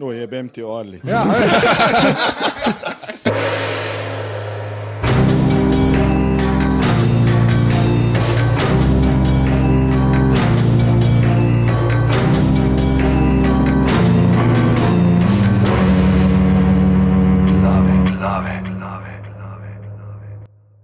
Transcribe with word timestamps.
O, 0.00 0.12
jebem 0.12 0.48
ti 0.48 0.62
orli. 0.62 1.00
Ja. 1.04 1.24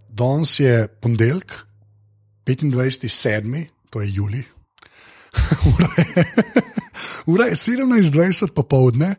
Danes 0.09 0.61
je 0.61 0.89
ponedeljek, 1.01 1.53
25.7., 2.47 3.67
to 3.91 4.01
je 4.01 4.13
Juli. 4.13 4.45
Ura 5.73 5.89
je, 5.97 6.25
ura 7.27 7.45
je 7.51 7.55
17.20 7.55 8.55
popovdne, 8.55 9.15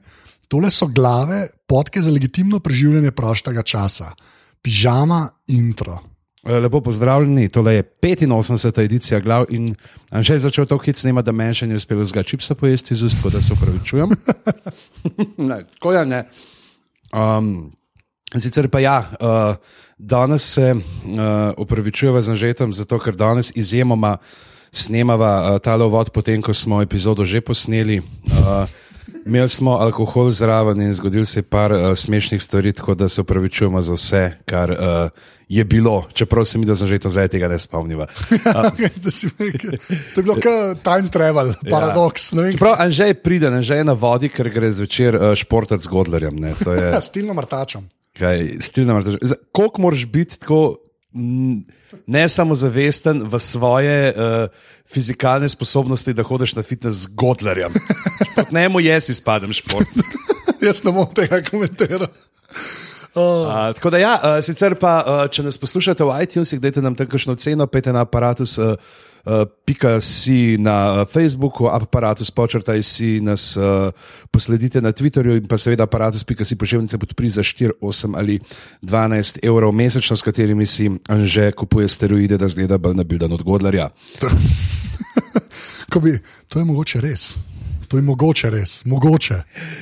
tole 0.48 0.72
so 0.72 0.88
glave, 0.88 1.48
podke 1.68 2.02
za 2.02 2.12
legitimno 2.12 2.60
preživljanje 2.60 3.12
prostega 3.12 3.64
časa, 3.64 4.12
pižama 4.62 5.30
intro. 5.48 6.00
Eh, 6.48 6.60
Lepo 6.60 6.82
pozdravljeni, 6.82 7.50
tole 7.50 7.74
je 7.74 7.84
85. 8.02 8.84
edicija 8.84 9.20
glav 9.20 9.46
in 9.50 9.76
že 10.12 10.34
je 10.34 10.40
začel 10.40 10.66
to 10.66 10.78
hit 10.78 10.98
snema, 10.98 11.22
da 11.22 11.32
meni 11.32 11.54
še 11.54 11.68
ni 11.68 11.76
uspelo 11.76 12.06
zga 12.06 12.24
čipsa 12.24 12.56
pojesti 12.56 12.94
iz 12.94 13.04
ust, 13.04 13.18
da 13.32 13.42
se 13.42 13.54
upravičujem. 13.54 14.10
ne, 15.50 15.64
tako 15.74 15.94
je, 15.94 16.06
ne. 16.06 16.24
Um, 17.14 17.72
sicer 18.40 18.70
pa 18.70 18.80
ja, 18.80 19.00
uh, 19.20 19.56
danes 19.98 20.54
se 20.54 20.74
uh, 20.76 20.82
upravičujeva 21.58 22.22
z 22.22 22.30
Anžetom, 22.30 22.74
zato 22.74 23.00
ker 23.00 23.16
danes 23.16 23.52
izjemoma 23.56 24.18
snemava 24.78 25.32
uh, 25.46 25.60
tale 25.60 25.86
vod, 25.86 26.10
potem 26.10 26.40
ko 26.40 26.54
smo 26.54 26.82
epizodo 26.82 27.26
že 27.26 27.42
posneli. 27.42 28.00
Uh, 28.28 28.70
Imeli 29.26 29.50
smo 29.50 29.76
alkohol 29.76 30.32
zraven 30.32 30.80
in 30.82 30.94
zgodil 30.94 31.26
se 31.26 31.40
je 31.40 31.44
par 31.44 31.68
uh, 31.70 31.92
smešnih 31.94 32.40
stvari, 32.40 32.72
tako 32.72 32.96
da 32.96 33.10
se 33.10 33.22
upravičujemo 33.22 33.82
za 33.82 33.94
vse, 33.94 34.22
kar 34.46 34.72
uh, 34.72 34.78
je 35.48 35.64
bilo, 35.66 36.08
čeprav 36.14 36.46
se 36.46 36.58
mi 36.58 36.66
da 36.66 36.76
že 36.78 36.96
to 36.98 37.10
zdaj 37.10 37.28
tega 37.28 37.48
ne 37.48 37.60
spomniva. 37.60 38.08
Rekel, 38.80 39.72
to 40.16 40.18
je 40.18 40.24
bilo 40.24 40.36
kot 40.36 40.80
time 40.82 41.10
travel, 41.10 41.54
paradoks. 41.66 42.32
ne 42.32 42.42
vem, 42.42 42.52
Čeprav 42.54 42.76
Anžej 42.80 43.14
pride, 43.16 43.48
Anžej 43.50 43.78
je 43.78 43.84
na 43.84 43.94
vodi, 43.94 44.30
ker 44.30 44.48
gre 44.50 44.72
zvečer 44.72 45.16
uh, 45.16 45.36
športati 45.36 45.84
z 45.84 45.88
Godlerjem. 45.88 46.36
Ne, 46.36 46.54
to 46.56 46.72
je 46.72 46.84
Ja, 46.90 47.02
stilno 47.12 47.34
martačom. 47.34 47.84
kaj, 48.14 48.58
stilna 48.62 48.94
martaž. 48.94 49.20
Za- 49.22 49.40
Koliko 49.52 49.82
moraš 49.82 50.06
biti 50.06 50.40
tako 50.40 50.76
ne 52.08 52.30
samozavesten 52.30 53.24
v 53.24 53.40
svoje 53.40 54.14
uh, 54.14 54.50
fizikalne 54.86 55.50
sposobnosti, 55.50 56.14
da 56.14 56.24
hodiš 56.24 56.56
na 56.56 56.64
fitness 56.64 57.08
z 57.08 57.16
Godlerjem? 57.16 57.74
Pod 58.36 58.54
njemu 58.54 58.80
jaz 58.80 59.10
izpadem 59.10 59.54
šport. 59.54 59.88
Jaz 60.66 60.84
ne 60.84 60.92
bom 60.92 61.06
tega 61.14 61.42
komentiral. 61.46 62.08
Uh, 63.18 63.74
tako 63.78 63.90
da, 63.90 63.98
ja, 63.98 64.14
uh, 64.24 64.44
sicer 64.46 64.76
pa, 64.76 64.94
uh, 65.06 65.30
če 65.30 65.46
nas 65.46 65.58
poslušate 65.58 66.04
v 66.06 66.16
iTunesih, 66.24 66.62
dajte 66.62 66.82
nam 66.82 66.96
tam 66.98 67.08
kakšno 67.10 67.36
ceno, 67.38 67.68
pejte 67.70 67.94
na 67.94 68.06
aparatus. 68.06 68.58
Uh, 68.58 68.74
pika 69.66 70.02
si 70.02 70.58
na 70.58 71.02
uh, 71.02 71.08
Facebooku, 71.08 71.68
aparatus 71.68 72.32
počrtaj 72.32 72.84
si 72.84 73.20
nas, 73.22 73.58
uh, 73.60 73.92
posledite 74.32 74.82
na 74.82 74.92
Twitterju 74.92 75.38
in 75.38 75.48
pa 75.48 75.58
seveda 75.58 75.84
aparatus, 75.84 76.24
pika 76.24 76.46
si 76.46 76.56
pošiljnice 76.56 76.98
podpri 76.98 77.30
za 77.30 77.44
4, 77.44 77.72
8 77.82 78.16
ali 78.18 78.40
12 78.82 79.44
evrov 79.44 79.72
mesečno, 79.72 80.16
s 80.16 80.24
katerimi 80.24 80.66
si 80.66 80.92
Anže 81.08 81.52
kupuje 81.52 81.90
steroide, 81.90 82.38
da 82.38 82.48
zgleda 82.48 82.78
bolj 82.78 82.96
nabildan 82.96 83.34
od 83.34 83.44
Godlarja. 83.44 83.90
Ko 85.92 86.00
bi, 86.00 86.20
to 86.48 86.60
je 86.60 86.66
mogoče 86.66 87.02
res. 87.02 87.36
To 87.88 87.98
je 87.98 88.04
mogoče 88.04 88.50
res, 88.52 88.82
mogoče. 88.86 89.38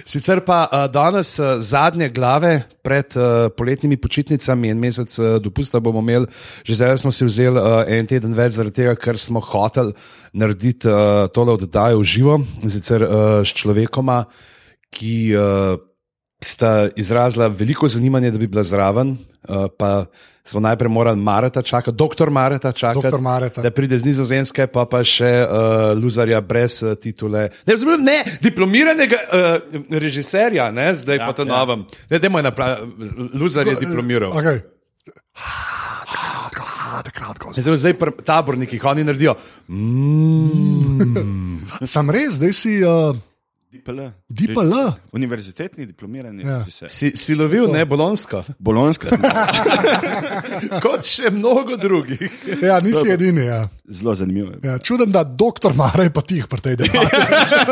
Sicer 0.05 0.43
pa 0.45 0.65
uh, 0.67 0.85
danes 0.93 1.39
uh, 1.39 1.55
zadnje 1.57 2.09
glave 2.13 2.59
pred 2.85 3.15
uh, 3.17 3.49
poletnimi 3.57 3.97
počitnicami, 3.97 4.69
en 4.69 4.79
mesec 4.79 5.15
uh, 5.17 5.37
dopusta 5.41 5.81
bomo 5.81 6.03
imeli, 6.05 6.29
že 6.63 6.77
zdaj 6.77 7.01
smo 7.01 7.11
si 7.11 7.25
vzeli 7.25 7.57
uh, 7.57 7.81
en 7.89 8.05
teden 8.05 8.37
več, 8.37 8.59
zaradi 8.59 8.83
tega, 8.83 8.93
ker 8.93 9.17
smo 9.17 9.41
hoteli 9.41 9.95
narediti 10.37 10.85
uh, 10.91 11.25
tole 11.33 11.57
oddajo 11.57 12.03
v 12.03 12.09
živo, 12.13 12.37
in 12.61 12.69
sicer 12.69 13.07
uh, 13.07 13.41
s 13.41 13.57
človekoma, 13.57 14.21
ki 14.93 15.15
uh, 15.33 15.81
sta 16.45 16.89
izrazila 16.95 17.47
veliko 17.47 17.87
zanimanje, 17.87 18.31
da 18.31 18.37
bi 18.37 18.47
bila 18.47 18.63
zraven. 18.63 19.17
Uh, 19.47 19.65
pa 19.77 20.05
smo 20.45 20.59
najprej 20.59 20.89
morali 20.89 21.17
Mareta 21.17 21.61
čakati, 21.61 21.97
doktor 21.97 22.29
Mareta 22.29 22.71
čakati, 22.71 23.03
Doktor 23.03 23.21
Mareta. 23.21 23.61
da 23.61 23.71
pride 23.71 23.99
z 23.99 24.05
Nizozemske, 24.05 24.67
pa 24.67 24.85
pa 24.85 25.03
še 25.03 25.31
uh, 25.41 25.97
Luzarja 25.97 26.41
brez 26.41 26.83
uh, 26.83 26.93
titule. 26.95 27.49
Ne, 27.65 27.75
vzmerim, 27.75 28.05
ne 28.05 28.19
diplomiranega 28.41 29.17
uh, 29.25 29.79
režiserja, 29.89 30.69
ne, 30.71 30.91
zdaj 30.95 31.17
ja, 31.17 31.27
pa 31.27 31.33
to 31.33 31.43
ja. 31.45 31.49
novem. 31.49 31.85
Ne, 32.09 32.19
dajmo 32.19 32.39
je 32.39 32.43
napraviti, 32.43 33.11
Luzar 33.33 33.67
je 33.67 33.75
diplomiral. 33.81 34.33
Okay. 34.37 34.61
Takrat, 37.05 37.39
ko 37.41 37.51
Zdaj, 37.57 37.77
zdaj 37.77 37.93
pri 37.99 38.11
tabornikih 38.25 38.85
oni 38.85 39.03
naredijo. 39.03 39.33
Mm, 39.67 41.57
sem 41.93 42.09
res, 42.09 42.37
zdaj 42.37 42.53
si 42.55 42.77
uh, 42.85 43.17
DPL. 43.75 43.99
DPL. 44.29 44.73
Univerzitetni 45.11 45.85
diplomirani 45.85 46.43
Ja. 46.43 46.57
režiser. 46.59 46.89
si, 46.89 47.11
si 47.15 47.35
lovil, 47.35 47.67
ne 47.71 47.85
bolonsko, 47.85 48.43
Bolonska. 48.59 49.09
kot 50.85 51.03
še 51.03 51.29
mnogo 51.29 51.77
drugih. 51.77 52.23
Ja, 52.61 52.79
nisi 52.79 53.11
edini. 53.11 53.45
Ja. 53.45 53.67
Zelo 53.85 54.15
zanimivo. 54.15 54.55
Ja, 54.63 54.79
čudem, 54.79 55.11
da 55.11 55.23
doktor 55.23 55.75
Mare 55.77 56.09
pa 56.09 56.21
tih 56.21 56.47
pri 56.47 56.61
tej 56.61 56.75
debati. 56.75 57.21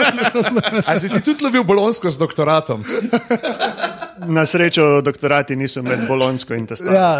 A 0.87 0.99
si 0.99 1.09
ti 1.09 1.21
tudi 1.21 1.43
lovil 1.43 1.63
bolonsko 1.63 2.11
z 2.11 2.21
doktoratom? 2.21 2.83
Na 4.27 4.45
srečo 4.45 5.01
doktorati 5.01 5.55
niso 5.55 5.81
med 5.81 6.05
bolonsko 6.07 6.53
in 6.53 6.67
testo. 6.69 6.85
Ja. 6.93 7.17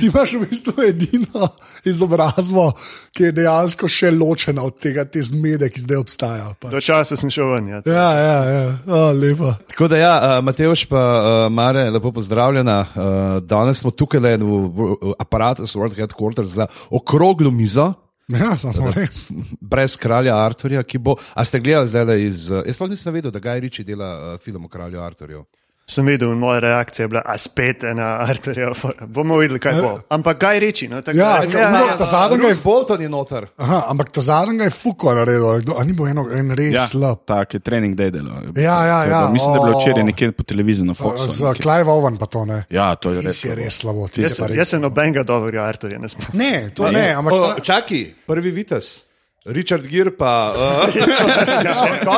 Ti 0.00 0.06
imaš 0.06 0.32
v 0.34 0.46
bistvu 0.50 0.84
edino 0.88 1.48
izobrazbo, 1.84 2.70
ki 3.14 3.28
je 3.28 3.32
dejansko 3.36 3.88
še 3.90 4.10
ločena 4.14 4.64
od 4.66 4.78
tega, 4.80 5.04
te 5.04 5.22
zmede, 5.22 5.68
ki 5.70 5.84
zdaj 5.84 6.00
obstaja. 6.00 6.46
Pa. 6.60 6.72
Do 6.72 6.80
časa 6.82 7.18
sem 7.20 7.30
šel 7.32 7.52
ven. 7.52 7.68
Ja. 7.70 7.82
Ja, 7.86 8.08
ja, 8.16 8.38
ja. 8.48 8.62
O, 8.86 9.02
lepo. 9.16 9.52
Tako 9.70 9.90
da, 9.92 10.00
ja, 10.00 10.14
Mateoš, 10.44 10.86
pa 10.90 11.02
uh, 11.02 11.46
Mare, 11.52 11.84
lepo 11.92 12.14
pozdravljena. 12.16 12.78
Uh, 12.92 13.06
danes 13.44 13.84
smo 13.84 13.92
tukaj 13.94 14.22
le 14.24 14.36
v, 14.40 14.62
v 14.72 15.16
aparatu 15.20 15.68
World 15.68 15.98
Headquarters 15.98 16.56
za 16.58 16.66
okroglo 16.90 17.50
mizo. 17.50 17.92
Ja, 18.32 18.54
sem 18.56 18.72
smo 18.72 18.90
res. 18.94 19.26
Brez 19.60 19.96
kralja 20.00 20.36
Arturja, 20.38 20.82
ki 20.86 21.00
bo. 21.02 21.16
A 21.34 21.44
ste 21.44 21.60
gledali 21.60 21.90
zdaj 21.90 22.22
iz. 22.22 22.46
Jaz 22.50 22.78
sploh 22.78 22.90
nisem 22.90 23.14
vedel, 23.14 23.34
da 23.34 23.42
Gaj 23.42 23.60
Riči 23.66 23.84
dela 23.84 24.12
uh, 24.14 24.38
film 24.40 24.64
o 24.64 24.72
kralju 24.72 25.02
Arturju. 25.02 25.44
Sem 25.84 26.06
videl, 26.06 26.30
in 26.30 26.38
moja 26.38 26.60
reakcija 26.60 27.04
je 27.04 27.08
bila, 27.08 27.22
a 27.26 27.34
spet 27.36 27.82
ena 27.84 28.20
arterija. 28.22 28.68
Bomo 29.04 29.36
videli, 29.36 29.58
kaj 29.58 29.80
bo. 29.82 30.00
Ampak 30.08 30.38
kaj 30.38 30.60
reči? 30.60 30.86
No, 30.88 31.00
tako 31.02 31.18
Ja, 31.18 31.42
ja, 31.44 31.60
ja, 31.70 31.96
ta 31.96 32.04
zadnji 32.04 32.46
je 32.46 32.54
Bolton 32.64 33.02
je 33.02 33.08
noter. 33.08 33.46
Aha, 33.58 33.82
ampak 33.88 34.10
ta 34.10 34.20
zadnji 34.20 34.62
je 34.62 34.70
fuko 34.70 35.14
naredil, 35.14 35.60
kdo- 35.60 35.74
a 35.74 35.84
ni 35.84 35.92
bil 35.92 36.06
eno, 36.06 36.28
en 36.30 36.50
res 36.50 36.70
Ja, 36.70 36.80
ja. 36.80 36.86
slab. 36.86 37.26
tak 37.26 37.54
je 37.54 37.60
trening 37.60 37.96
day 37.96 38.10
delo. 38.10 38.30
Ja, 38.56 38.86
ja, 38.86 39.04
ja, 39.04 39.28
Mislim, 39.28 39.52
da 39.52 39.58
je 39.58 39.64
bilo 39.64 39.76
o. 39.76 39.80
včeraj 39.80 40.04
nekje 40.04 40.32
po 40.32 40.42
televiziji 40.44 40.86
na 40.86 40.94
Foxu. 40.94 41.26
Z. 41.28 41.60
Clive 41.60 41.90
Owen 41.90 42.16
pa 42.16 42.26
to 42.26 42.44
ne. 42.44 42.64
Ja, 42.70 42.94
to 42.94 43.10
je 43.10 43.20
Ti 43.20 43.26
res. 43.26 43.36
si 43.36 43.48
slabo. 43.48 43.56
res 43.56 43.74
slabo. 43.74 44.08
ti 44.08 44.22
Jaz, 44.22 44.32
si 44.32 44.42
jaz 44.54 44.68
sem 44.68 44.80
nobenega 44.80 45.22
dobrega 45.24 45.64
arterja 45.64 45.98
ne 45.98 46.08
spomnim. 46.08 46.30
Ne, 46.34 46.70
to 46.70 46.90
ne, 46.90 47.12
ampak 47.12 47.32
O, 47.32 47.60
čaki, 47.60 48.14
prvi 48.26 48.50
vites. 48.50 49.11
Richard 49.44 49.86
Gere 49.86 50.10
pa. 50.10 50.52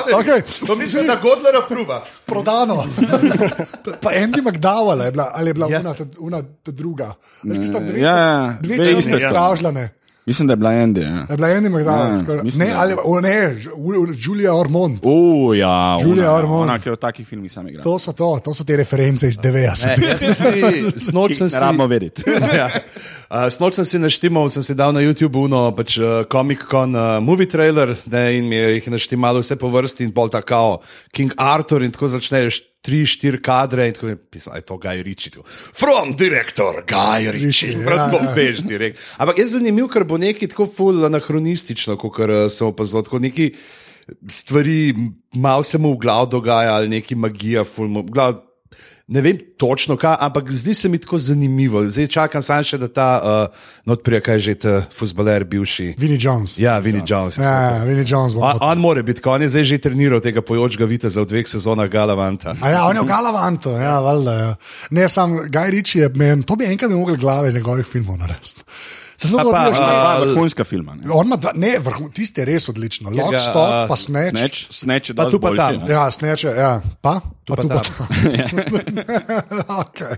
Uh, 0.04 0.18
Okej. 0.18 0.42
To 0.66 0.74
mislim, 0.74 1.06
da 1.06 1.16
Godler 1.16 1.56
apruva. 1.56 2.04
prodano. 2.26 2.84
pa 4.02 4.10
Andy 4.12 4.42
McDowell 4.42 5.02
je 5.02 5.10
bila, 5.10 5.30
ali 5.34 5.50
je 5.50 5.54
bila 5.54 5.66
Ja. 5.70 5.80
una, 5.80 5.94
ta- 5.94 6.04
una 6.18 6.42
ta 6.62 6.70
druga. 6.72 7.14
Veš, 7.42 7.58
ki 7.58 7.66
sta 7.66 7.78
dve, 7.80 8.00
Ja, 8.00 8.16
ja, 8.16 8.56
dve 8.60 8.76
dve 8.76 9.02
črne 9.02 9.18
sta. 9.18 9.28
stražljane. 9.28 9.88
Mislim, 10.26 10.48
da 10.48 10.52
je 10.52 10.56
bila 10.56 10.70
Andy. 10.72 11.02
Ja. 11.02 11.26
Je 11.30 11.36
bila 11.36 11.48
Andy 11.48 11.68
McDowell, 11.68 12.10
Ja, 12.10 12.18
skoraj- 12.18 12.42
mislim, 12.42 12.66
ne, 12.66 12.72
ali 12.74 12.94
o, 13.04 13.20
ne, 13.20 13.56
Ju- 13.58 14.14
Julia 14.18 14.54
Ormond. 14.54 14.98
O, 15.02 15.52
ja, 15.54 15.96
Julia 16.02 16.24
ona, 16.24 16.38
Ormond. 16.38 16.62
ona, 16.62 16.78
ki 16.78 16.90
v 16.90 16.96
takih 16.96 17.26
filmih 17.26 17.52
sam 17.52 17.68
igra. 17.68 17.82
To 17.82 17.98
so 17.98 18.12
to, 18.12 18.40
to 18.40 18.54
so 18.54 18.64
te 18.64 18.76
reference 18.76 19.28
iz 19.28 19.38
90. 19.38 19.98
Ne, 19.98 20.08
jaz 20.08 20.20
sem 20.20 20.34
si, 20.34 20.50
snoč 21.00 21.36
sem 21.36 21.44
Ne 21.44 21.50
si. 21.50 21.56
rabimo 21.58 21.86
vedeti. 21.86 22.22
ja. 22.56 22.70
Uh, 23.30 23.48
Snoč 23.48 23.78
sem 23.78 23.86
si 23.88 23.98
naštimal, 24.00 24.50
sem 24.52 24.64
si 24.64 24.76
dal 24.76 24.92
na 24.92 25.00
YouTube 25.00 25.40
uno, 25.40 25.70
pač 25.72 25.96
uh, 25.96 26.24
Comic 26.28 26.66
Con 26.68 26.92
uh, 26.92 27.20
movie 27.24 27.48
trailer 27.48 27.94
ne, 28.10 28.24
in 28.36 28.48
mi 28.50 28.58
je 28.58 28.76
jih 28.76 28.90
naštimalo 28.92 29.40
vse 29.40 29.56
po 29.60 29.70
vrsti 29.72 30.04
in 30.04 30.12
pol 30.12 30.28
tako, 30.32 30.82
King 31.14 31.32
Arthur 31.40 31.84
in 31.84 31.94
tako 31.94 32.12
začneš. 32.12 32.62
Tri, 32.84 32.98
štiri 33.08 33.38
kadre 33.40 33.86
in 33.88 33.94
tako 33.96 34.10
naprej, 34.10 34.42
je 34.44 34.60
to 34.68 34.76
Gaj 34.76 34.98
Riči. 35.00 35.30
tako, 35.32 35.46
From 35.48 36.12
director 36.20 36.82
Gaj 36.84 37.30
Riči, 37.32 37.70
Ritchie, 37.72 37.78
ja, 37.80 37.84
prav 37.86 38.02
ja. 38.02 38.08
bombež 38.12 38.60
direkt. 38.60 39.00
Ampak 39.16 39.40
je 39.40 39.46
zanimiv, 39.54 39.88
ker 39.88 40.04
bo 40.04 40.18
neki 40.20 40.50
tako 40.52 40.66
ful 40.68 41.00
anahronistično, 41.08 41.96
kot 41.96 42.20
sem 42.52 42.68
opazil, 42.68 43.00
tako 43.06 43.22
neki 43.24 43.54
stvari, 44.28 44.92
malo 45.32 45.64
se 45.64 45.80
mu 45.80 45.94
v 45.94 46.02
glav 46.04 46.28
dogaja 46.28 46.76
ali 46.76 46.92
neki 46.92 47.16
magija, 47.16 47.64
ful 47.64 47.88
mu. 47.88 48.04
v 48.04 48.12
Glav, 48.12 48.42
Ne 49.04 49.20
vem 49.20 49.36
točno, 49.56 49.96
kaj, 49.96 50.16
ampak 50.20 50.50
zdi 50.52 50.74
se 50.74 50.88
mi 50.88 50.98
tako 50.98 51.18
zanimivo. 51.18 51.84
Zdaj 51.84 52.06
čakam 52.06 52.42
samo 52.42 52.62
še, 52.62 52.78
da 52.78 52.88
ta 52.88 53.08
uh, 53.22 53.66
not 53.84 54.02
prija, 54.04 54.20
kaj 54.20 54.38
že 54.38 54.54
ta 54.54 54.74
futbaler 54.92 55.44
bivši. 55.44 55.94
Vinnie 55.98 56.18
Jones. 56.20 56.58
Ja, 56.58 56.78
Vinnie 56.78 57.02
Jones. 57.06 57.38
ja, 57.38 57.52
ja 57.78 57.84
Vinnie 57.84 58.04
Jones. 58.06 58.34
On, 58.34 58.58
on 58.60 58.78
more 58.78 59.02
biti, 59.02 59.22
ko 59.22 59.36
on 59.36 59.42
je 59.42 59.48
zdaj 59.48 59.64
že 59.64 59.78
treniral 59.78 60.20
tega 60.20 60.42
pojočega 60.42 60.88
viteza 60.90 61.22
v 61.22 61.30
dveh 61.30 61.48
sezonah 61.48 61.88
Galavanta. 61.90 62.56
A 62.60 62.74
ja, 62.74 62.82
on 62.88 62.96
je 62.96 63.02
v 63.02 63.08
Galavantu, 63.08 63.76
ja, 63.78 64.00
valjda. 64.00 64.34
Ja. 64.34 64.50
Ne, 64.90 65.08
sam 65.08 65.38
Guy 65.46 65.70
Ritchie 65.70 66.02
je, 66.02 66.10
men, 66.18 66.42
to 66.42 66.56
bi 66.56 66.66
enkrat 66.68 66.90
bi 66.90 66.98
mogel 66.98 67.16
glave 67.16 67.52
njegovih 67.52 67.86
filmov 67.86 68.18
narediti. 68.18 68.66
Se 69.16 69.28
samo 69.28 69.50
pa, 69.50 69.64
ne. 69.64 69.70
Dva 69.70 70.18
vrhunska 70.20 70.64
filma. 70.64 70.94
Ne? 70.94 71.10
On 71.12 71.26
ima 71.26 71.36
dva, 71.36 71.52
ne, 71.54 71.76
vrhun, 71.78 72.10
tisti 72.12 72.40
je 72.40 72.44
res 72.44 72.68
odlično. 72.68 73.10
Lock, 73.10 73.32
ga, 73.32 73.38
stop, 73.38 73.70
a, 73.70 73.84
pa 73.88 73.96
snatch. 73.96 74.36
Sneč, 74.36 74.66
sneč 74.70 75.10
je 75.10 75.14
Pa 75.16 75.28
tu 75.30 75.40
pa 75.40 75.48
boljši, 75.48 75.62
tam. 75.62 75.86
ne. 75.86 75.94
Ja, 75.94 76.10
sneče, 76.10 76.48
ja. 76.58 76.72
Pa, 77.00 77.20
pa 77.46 77.56
pa 77.56 77.62
tu 77.62 77.68
pa 77.68 77.80
tam. 77.80 77.94
okay. 79.68 80.16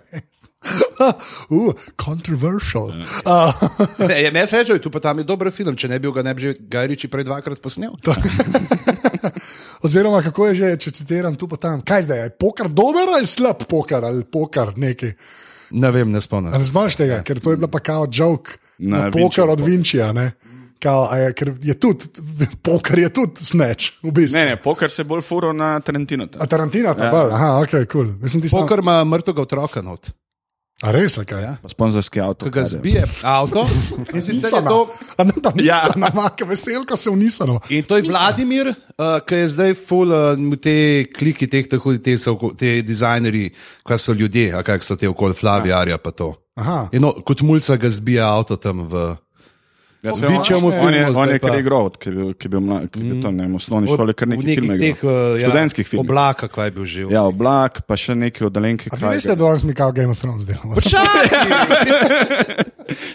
uh, 1.50 1.72
controversial. 1.96 2.92
Uh, 3.24 3.52
Ne, 4.08 4.22
je 4.22 4.30
meni 4.30 4.46
se 4.46 4.58
reče, 4.58 4.78
tu 4.78 4.90
pa 4.90 5.00
tam 5.00 5.18
je 5.18 5.24
dober 5.24 5.50
film, 5.50 5.76
če 5.76 5.88
ne 5.88 5.98
bi 5.98 6.10
ga 6.12 6.22
ne 6.22 6.34
bi 6.34 6.42
že 6.42 6.54
Gajriči 6.60 7.08
prej 7.08 7.24
dvakrat 7.24 7.62
posnel. 7.62 7.92
oziroma, 9.86 10.22
kako 10.22 10.46
je 10.50 10.54
že, 10.54 10.70
če 10.76 10.90
citiram 11.00 11.34
tu 11.34 11.48
pa 11.48 11.56
tam. 11.56 11.82
Kaj 11.86 12.08
zdaj, 12.08 12.22
je 12.24 12.34
poker 12.40 12.68
dober 12.68 13.08
ali 13.16 13.26
slab 13.26 13.66
poker 13.68 14.04
ali 14.04 14.24
poker 14.24 14.74
neki? 14.76 15.12
Ne 15.76 15.90
vem, 15.90 16.10
ne 16.10 16.20
spomnim. 16.22 16.54
A 16.54 16.58
ne 16.62 16.66
znaš 16.68 16.96
tega, 16.98 17.22
ker 17.26 17.40
to 17.42 17.50
je 17.54 17.58
bila 17.58 17.70
pa 17.70 17.80
kao 17.82 18.06
joke 18.06 18.58
na, 18.78 19.06
Na 19.06 19.10
poker 19.10 19.50
od 19.50 19.60
Vinčija. 19.60 20.12
ne. 20.12 20.32
Kao, 20.78 21.06
je, 21.16 21.32
ker 21.32 21.50
je 21.64 21.74
tudi, 21.80 22.04
poker 22.62 22.98
je 22.98 23.08
tudi 23.08 23.44
snatch, 23.44 23.96
v 24.02 24.10
bistvu. 24.12 24.36
Ne, 24.38 24.44
ne, 24.50 24.56
poker 24.60 24.90
se 24.92 25.04
bolj 25.04 25.22
furo 25.24 25.52
na 25.52 25.80
Tarantino. 25.80 26.28
A 26.38 26.46
Tarantino 26.46 26.92
ta 26.94 27.08
ja. 27.08 27.10
bolj, 27.10 27.32
aha, 27.32 27.48
ok, 27.62 27.70
kul. 27.88 28.12
Cool. 28.20 28.48
Poker 28.52 28.84
ima 28.84 28.98
mrtvega 29.04 29.42
otroka 29.42 29.82
not. 29.82 30.10
A 30.84 30.92
res, 30.92 31.14
ali 31.16 31.24
kaj? 31.24 31.40
Ja? 31.40 31.52
Sponzorski 31.64 32.20
avto. 32.20 32.44
Ko 32.44 32.50
ga 32.52 32.60
je. 32.60 32.74
zbije 32.76 33.04
avto 33.24 33.62
in 34.12 34.20
sicer 34.20 34.28
je 34.28 34.60
Nisano. 34.60 34.68
to. 34.68 34.92
A 35.16 35.24
ne, 35.24 35.32
da 35.40 35.52
Ja. 35.56 35.78
nisano, 35.80 36.06
ja. 36.36 36.46
veselko 36.46 36.96
se 36.96 37.10
v 37.10 37.16
nisano. 37.16 37.60
In 37.72 37.82
to 37.82 37.96
je 37.96 38.02
Vladimir, 38.02 38.68
uh, 38.68 39.16
ki 39.24 39.34
je 39.34 39.48
zdaj 39.48 39.74
full 39.74 40.12
uh, 40.12 40.36
te 40.60 41.06
kliki, 41.08 41.48
teh, 41.48 41.64
te, 41.64 41.80
te, 41.98 42.18
so, 42.18 42.36
oko- 42.36 42.52
te 42.52 42.82
dizajnerji, 42.82 43.54
kaj 43.88 43.98
so 43.98 44.12
ljudje, 44.12 44.52
a 44.52 44.60
kaj 44.62 44.84
so 44.84 44.96
te 44.96 45.08
okoli 45.08 45.32
Flavijarja 45.34 45.96
pa 45.98 46.10
to. 46.12 46.34
Aha. 46.56 46.88
In 46.92 47.00
no, 47.02 47.14
kot 47.24 47.40
mulca 47.40 47.76
ga 47.76 47.88
zbija 47.88 48.28
avto 48.28 48.56
tam 48.56 48.84
v. 48.84 49.16
Ja, 50.06 50.14
se 50.14 50.26
Vinčijevemu 50.26 50.68
on, 50.68 50.74
on 50.80 50.94
je, 50.94 51.02
on 51.08 51.14
pa- 51.32 51.38
kar 51.42 51.58
igral, 51.58 51.84
od- 51.84 51.96
ki 51.98 52.08
je 52.08 52.14
bil, 52.14 52.28
ki 52.34 52.48
bil, 52.48 52.60
mla, 52.60 52.78
ki 52.86 52.96
je 52.96 53.04
bil 53.04 53.22
tam 53.22 53.36
ne, 53.36 53.46
v 53.46 53.54
osnovni 53.54 53.90
šoli, 53.90 54.14
kar 54.14 54.28
nekaj 54.28 54.46
filmov. 54.52 54.78
teh 54.78 54.92
igral. 54.92 55.12
uh, 55.12 55.34
ja, 55.34 55.48
Študentskih 55.48 55.86
filmov. 55.86 56.04
Oblaka, 56.04 56.48
kaj 56.48 56.66
je 56.66 56.70
bil 56.70 56.86
živ. 56.86 57.06
Ja, 57.10 57.22
oblak, 57.24 57.82
pa 57.82 57.96
še 57.96 58.14
neke 58.14 58.46
oddalenke. 58.46 58.88
A 58.88 58.96
vi 58.96 59.02
kaj 59.02 59.20
da 59.26 59.34
danes 59.36 59.62
mi 59.62 59.74
kao 59.74 59.90
Game 59.92 60.10
of 60.10 60.20
Thrones 60.20 60.46
delamo? 60.46 60.74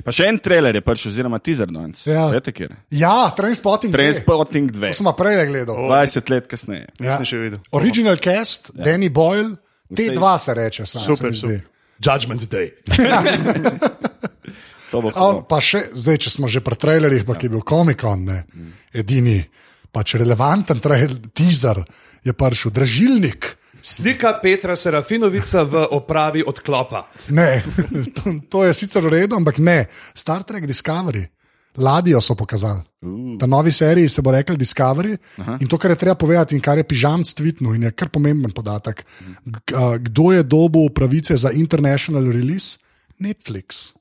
Pa 0.04 0.12
še 0.12 0.26
en 0.28 0.36
trailer 0.42 0.76
je 0.76 0.82
prišel, 0.84 1.12
oziroma 1.14 1.40
teaser 1.40 1.70
danes. 1.72 2.04
Ja. 2.04 2.26
Veste, 2.28 2.52
kjer? 2.52 2.74
Ja, 2.92 3.32
Trainspotting. 3.32 3.94
dve. 3.94 4.10
Transporting 4.10 4.68
2. 4.68 4.90
To 4.92 4.98
sem 5.00 5.08
pa 5.08 5.14
prej 5.16 5.46
gledal. 5.48 5.78
20 5.88 6.32
let 6.34 6.50
kasneje. 6.52 6.88
Ja. 7.00 7.14
Nisem 7.16 7.26
še 7.26 7.38
videl. 7.40 7.60
Original 7.72 8.20
cast, 8.20 8.72
ja. 8.76 8.84
Danny 8.84 9.08
Boyle, 9.08 9.56
te 9.88 10.10
dva 10.12 10.36
se 10.38 10.52
reče. 10.54 10.84
Sam, 10.86 11.06
Super, 11.08 11.32
zdi. 11.32 11.62
Judgment 12.02 12.44
Day. 12.52 12.74
On, 14.94 15.42
pa 15.48 15.62
še, 15.64 15.92
zdaj, 15.96 16.18
če 16.26 16.34
smo 16.34 16.50
že 16.52 16.64
pri 16.66 16.76
trailerjih, 16.76 17.26
pa 17.28 17.38
ki 17.40 17.48
je 17.48 17.54
bil 17.56 17.64
komikon, 17.68 18.26
ne, 18.28 18.44
edini, 18.94 19.40
pač 19.92 20.16
relevanten 20.20 20.80
trailer, 20.84 21.18
teaser 21.36 21.84
je 22.24 22.36
prišel, 22.36 22.74
dražilnik. 22.76 23.58
Slika 23.82 24.36
Petra 24.38 24.76
Serafinovica 24.78 25.64
v 25.66 25.88
opravi 25.98 26.44
odklopa. 26.46 27.06
Ne, 27.34 27.64
to, 28.16 28.38
to 28.46 28.66
je 28.68 28.74
sicer 28.78 29.02
v 29.02 29.16
redu, 29.16 29.40
ampak 29.40 29.58
ne. 29.58 29.88
Star 29.90 30.46
Trek 30.46 30.68
Discovery, 30.70 31.26
ladjo 31.82 32.22
so 32.22 32.36
pokazali. 32.38 32.84
Ta 33.40 33.48
novi 33.50 33.72
seriji 33.72 34.10
se 34.10 34.22
bo 34.22 34.32
rekel 34.32 34.58
Discovery. 34.58 35.18
Aha. 35.42 35.58
In 35.62 35.68
to, 35.68 35.80
kar 35.82 35.92
je 35.92 35.98
treba 35.98 36.16
povedati, 36.16 36.56
in 36.56 36.62
kar 36.62 36.78
je 36.78 36.86
pižamc 36.86 37.34
tvitnil, 37.34 37.74
in 37.74 37.88
je 37.90 37.92
kar 37.98 38.12
pomemben 38.14 38.54
podatek. 38.54 39.02
Kdo 39.98 40.32
je 40.32 40.44
dobil 40.44 40.92
pravice 40.94 41.38
za 41.38 41.50
international 41.50 42.30
release? 42.30 42.78
Netflix. 43.18 43.94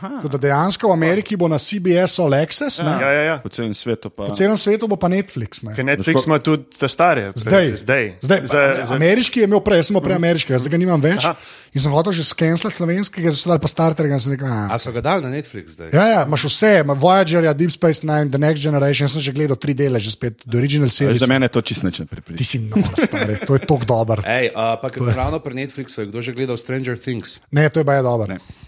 Tako 0.00 0.28
Da 0.28 0.38
dejansko 0.38 0.88
v 0.88 0.92
Ameriki 0.92 1.36
bo 1.36 1.48
na 1.48 1.58
CBS 1.58 2.18
All 2.18 2.34
Access, 2.34 2.82
ne? 2.82 2.94
Ja, 3.00 3.10
ja, 3.12 3.22
ja. 3.22 3.36
Po 3.42 3.48
celem 3.48 3.74
svetu 3.74 4.10
pa. 4.10 4.24
po 4.24 4.34
celem 4.34 4.56
svetu 4.56 4.88
bo 4.88 4.96
pa 4.96 5.08
Netflix. 5.08 5.62
Ne? 5.62 5.74
Ker 5.74 5.84
Netflix 5.84 6.26
ima 6.26 6.38
tudi 6.38 6.64
te 6.78 6.88
stare. 6.88 7.30
Zdaj, 7.34 7.66
zdaj. 7.76 8.04
zdaj 8.22 8.40
Za, 8.46 8.62
za, 8.84 8.94
ameriški 8.94 9.40
je 9.40 9.48
imel 9.48 9.60
prej, 9.64 9.82
jaz 9.82 9.90
sem 9.90 10.00
prej 10.02 10.16
ameriškega, 10.16 10.58
zdaj 10.58 10.72
ga 10.72 10.80
nimam 10.80 11.02
več. 11.02 11.24
Aha. 11.24 11.34
In 11.74 11.82
sem 11.84 11.92
hotel 11.92 12.14
že 12.16 12.24
skenslati 12.24 12.76
slovenskega, 12.76 13.32
zdaj 13.34 13.60
pa 13.60 13.68
Star 13.68 13.94
Trek. 13.94 14.10
in 14.10 14.20
sem 14.20 14.32
Rekel, 14.32 14.48
a, 14.48 14.72
A 14.72 14.78
so 14.80 14.92
ga 14.94 15.02
dali 15.04 15.26
na 15.26 15.30
Netflix 15.32 15.76
zdaj? 15.76 15.92
Ja, 15.92 16.06
ja, 16.08 16.20
imaš 16.24 16.48
vse, 16.48 16.72
ima 16.84 16.96
Voyager, 16.96 17.44
ja, 17.44 17.52
Deep 17.52 17.74
Space 17.74 18.06
Nine, 18.06 18.30
The 18.32 18.40
Next 18.40 18.62
Generation, 18.64 19.04
jaz 19.04 19.18
sem 19.18 19.22
že 19.22 19.32
gledal 19.36 19.58
tri 19.60 19.74
dele, 19.76 20.00
že 20.00 20.14
spet, 20.14 20.46
The 20.48 20.56
Original 20.58 20.88
Series. 20.88 21.20
Za 21.20 21.28
mene 21.28 21.50
je 21.50 21.54
to 21.58 21.60
čist 21.60 21.84
neče 21.84 22.04
Ti 22.04 22.08
pripričati. 22.08 22.44
si 22.44 22.58
nor, 22.64 22.88
stari, 22.96 23.36
to 23.44 23.58
je 23.58 23.62
tok 23.68 23.84
dober. 23.84 24.24
Ej, 24.24 24.54
uh, 24.54 24.80
pa 24.80 24.88
ker 24.88 25.04
sem 25.04 25.16
ravno 25.16 25.42
pri 25.44 25.54
Netflixu, 25.60 26.00
je 26.02 26.08
kdo 26.08 26.24
že 26.24 26.32
gledal 26.32 26.56
Stranger 26.56 26.96
Things? 26.96 27.40
Ne, 27.52 27.68
to 27.68 27.80
je 27.80 27.84
baje 27.84 28.02
dober. 28.02 28.28
Ne. 28.32 28.67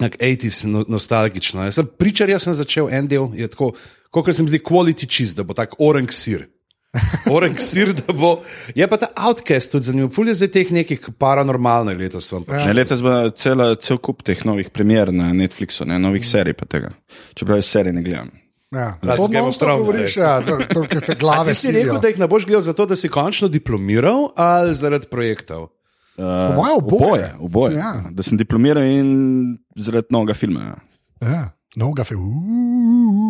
Tak 0.00 0.16
80s 0.18 0.64
no, 0.66 0.84
nostalgično. 0.88 1.64
Jaz 1.64 1.78
sem 1.78 1.86
pričar, 1.98 2.30
jaz 2.30 2.48
sem 2.48 2.54
začel 2.54 2.90
en 2.90 3.06
del, 3.08 3.28
je 3.38 3.46
tako, 3.50 3.72
kot 4.10 4.32
se 4.34 4.42
mi 4.42 4.50
zdi, 4.50 4.58
quality 4.58 5.06
cheese, 5.06 5.36
da 5.38 5.46
bo 5.46 5.54
tak 5.54 5.78
orang 5.78 6.10
sir. 6.12 6.48
Orang 7.34 7.58
sir, 7.58 7.90
da 7.92 8.12
bo. 8.14 8.36
Je 8.74 8.86
pa 8.86 8.96
ta 8.96 9.08
outcast 9.18 9.72
tudi 9.72 9.88
zanimiv, 9.88 10.12
fulj 10.14 10.30
je 10.30 10.34
zdaj 10.38 10.50
teh 10.54 10.68
nekih 10.76 11.08
paranormalnih 11.18 11.98
letos 11.98 12.30
vam. 12.32 12.44
Ja. 12.46 12.68
Ne, 12.68 12.76
letos 12.78 13.02
bo 13.02 13.16
cela, 13.34 13.72
cel 13.82 13.98
kup 13.98 14.22
teh 14.22 14.44
novih 14.46 14.70
premier 14.70 15.10
na 15.10 15.32
Netflixu, 15.34 15.86
ne, 15.90 15.98
novih 15.98 16.22
serij 16.26 16.54
pa 16.54 16.68
tega. 16.70 16.92
Čeprav 17.34 17.58
jaz 17.58 17.72
serij 17.74 17.96
ne 17.96 18.04
gledam. 18.06 18.30
Ja, 18.74 18.94
to 19.02 19.28
non-stop 19.30 19.68
Thrones, 19.68 19.86
govoriš, 19.86 20.16
ja, 20.16 20.40
to, 20.42 20.56
to, 20.66 20.82
ker 20.90 20.98
ste 20.98 21.14
glave 21.18 21.52
Ti 21.54 21.60
si 21.60 21.72
rekel, 21.74 21.98
da 22.02 22.10
jih 22.10 22.18
ne 22.18 22.26
boš 22.30 22.46
gledal 22.48 22.64
zato, 22.66 22.86
da 22.90 22.96
si 22.98 23.10
končno 23.10 23.48
diplomiral 23.48 24.32
ali 24.34 24.74
zaradi 24.74 25.06
projektov? 25.10 25.68
Uh, 26.16 26.54
moje 26.56 26.72
oboje. 26.76 27.34
oboje. 27.40 27.74
Ja. 27.76 28.04
Da 28.10 28.22
sem 28.22 28.38
diplomiral 28.38 28.84
in 28.84 29.08
zaradi 29.76 30.06
novega 30.10 30.34
filma. 30.34 30.60
Ja. 30.60 30.76
Ja, 31.20 31.42
noga 31.76 32.04
fe. 32.04 32.14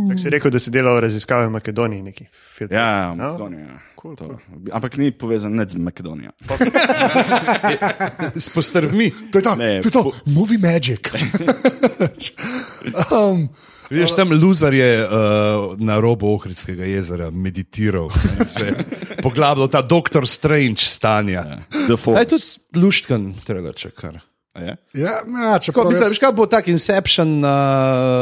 tak 0.08 0.18
si 0.20 0.28
rekel, 0.28 0.50
da 0.50 0.58
si 0.58 0.70
delal 0.70 1.00
raziskave 1.00 1.46
v 1.46 1.50
Makedoniji. 1.50 2.02
Neki 2.02 2.26
film. 2.32 2.68
Ja, 2.72 3.14
No. 3.14 3.24
Makedonija. 3.32 3.80
To. 4.04 4.36
Ampak 4.68 4.98
ni 5.00 5.08
povezan 5.16 5.56
nič 5.56 5.72
z 5.72 5.80
Makedonijo. 5.80 6.30
S 8.36 8.50
postrvmi. 8.52 9.08
To 9.32 9.38
je, 9.38 9.42
ta, 9.42 9.54
Ne, 9.56 9.80
to, 9.80 9.88
je 9.88 9.92
to 9.92 10.02
po- 10.04 10.12
movie 10.26 10.58
magic. 10.60 11.08
um, 13.16 13.48
Veš, 13.90 14.14
tam 14.16 14.32
luzar 14.32 14.74
je 14.74 14.90
uh, 15.04 15.10
na 15.78 16.00
robu 16.00 16.30
Ohridskega 16.34 16.84
jezera 16.84 17.30
meditiral, 17.30 18.08
se 18.46 18.66
je 18.66 18.74
poglabljal 19.24 19.68
ta 19.68 19.82
doktor 19.82 20.28
Strange 20.28 20.80
stanja. 20.84 21.44
Ja. 21.44 21.58
Je 22.20 22.28
tudi 22.28 22.44
luštkan, 22.80 23.34
treba 23.44 23.72
če 23.72 23.90
kar. 23.90 24.20
Je? 24.54 24.70
ja, 24.94 25.12
ja, 25.26 25.54
Ko, 25.58 25.62
čeprav 25.66 25.88
mislim, 25.90 26.04
jaz, 26.12 26.18
kaj 26.22 26.32
bo 26.32 26.44
tak 26.46 26.68
Inception 26.70 27.40
na 27.42 27.54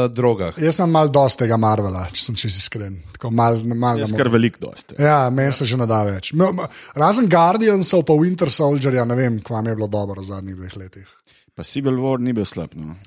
drogah. 0.09 0.55
jaz 0.57 0.79
imam 0.79 0.89
malo 0.95 1.11
dosti 1.13 1.43
tega 1.43 1.59
Marvela, 1.61 2.07
če 2.09 2.23
sem 2.23 2.35
čisto 2.35 2.57
iskren. 2.57 2.95
Tako 3.13 3.29
Mal, 3.37 3.59
mal, 3.77 3.99
Jaz 4.01 4.15
kar 4.17 4.31
velik 4.33 4.57
dosti. 4.59 4.97
Ja, 4.97 5.29
meni 5.29 5.53
se 5.53 5.67
že 5.69 5.77
nada 5.77 6.01
več. 6.09 6.31
Me- 6.33 6.49
me- 6.51 6.65
Razen 6.97 7.29
Guardiansov, 7.29 8.01
pa 8.09 8.17
Winter 8.17 8.49
Soldierja, 8.49 9.05
ne 9.05 9.15
vem, 9.15 9.37
kva 9.45 9.61
mi 9.61 9.69
je 9.69 9.77
bilo 9.77 9.87
dobro 9.87 10.25
v 10.25 10.25
zadnjih 10.25 10.57
dveh 10.57 10.73
letih. 10.81 11.05
Pa 11.53 11.61
Civil 11.63 12.01
War 12.01 12.17
ni 12.17 12.33
bil 12.33 12.49
slab. 12.49 12.73
No. 12.73 12.97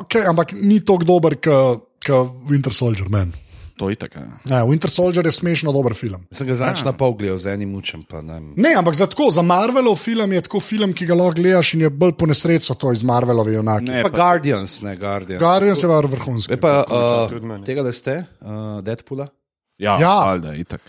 Okay, 0.00 0.24
ampak 0.24 0.56
ni 0.56 0.80
tako 0.80 1.04
dober 1.04 1.36
kot 1.36 1.89
Winter 2.46 2.72
Soldier. 2.72 3.08
Man. 3.08 3.32
To 3.76 3.88
je 3.88 3.96
tako. 3.96 4.18
Ja. 4.18 4.56
Ja, 4.56 4.64
Winter 4.64 4.88
Soldier 4.88 5.24
je 5.24 5.32
smešno 5.32 5.72
dober 5.72 5.94
film. 5.94 6.26
Sem 6.30 6.46
ga 6.46 6.54
zadnjič 6.54 6.84
na 6.84 6.92
pol 6.92 7.14
gledal 7.14 7.38
z 7.38 7.46
enim 7.46 7.74
učem. 7.74 8.02
pa 8.02 8.20
ne. 8.20 8.40
Ne, 8.56 8.74
ampak 8.76 8.94
za, 8.94 9.06
tako, 9.06 9.30
za 9.30 9.42
Marvelov 9.42 9.96
film 9.96 10.32
je 10.32 10.40
tako 10.40 10.60
film, 10.60 10.92
ki 10.92 11.06
ga 11.06 11.14
lahko 11.14 11.34
gledaš 11.34 11.74
in 11.74 11.80
je 11.80 11.90
bolj 11.90 12.12
po 12.12 12.26
nesrečo 12.26 12.74
to 12.74 12.92
iz 12.92 13.02
Marvelove 13.02 13.52
junake. 13.52 13.82
Ne, 13.82 14.02
Pa 14.02 14.10
pa, 14.10 14.16
Guardians, 14.16 14.82
ne 14.82 14.96
Guardians. 14.96 15.40
Guardians 15.40 15.82
je 15.82 15.88
var 15.88 16.06
vrhunski. 16.06 16.52
Je 16.52 16.60
pa 16.60 16.84
uh, 16.84 17.42
meni. 17.42 17.64
tega, 17.64 17.82
da 17.82 17.92
ste, 17.92 18.24
uh, 18.40 18.84
Deadpoola. 18.84 19.28
ja, 19.78 19.96
Ja. 20.00 20.14
valjda, 20.26 20.54
itak. 20.54 20.80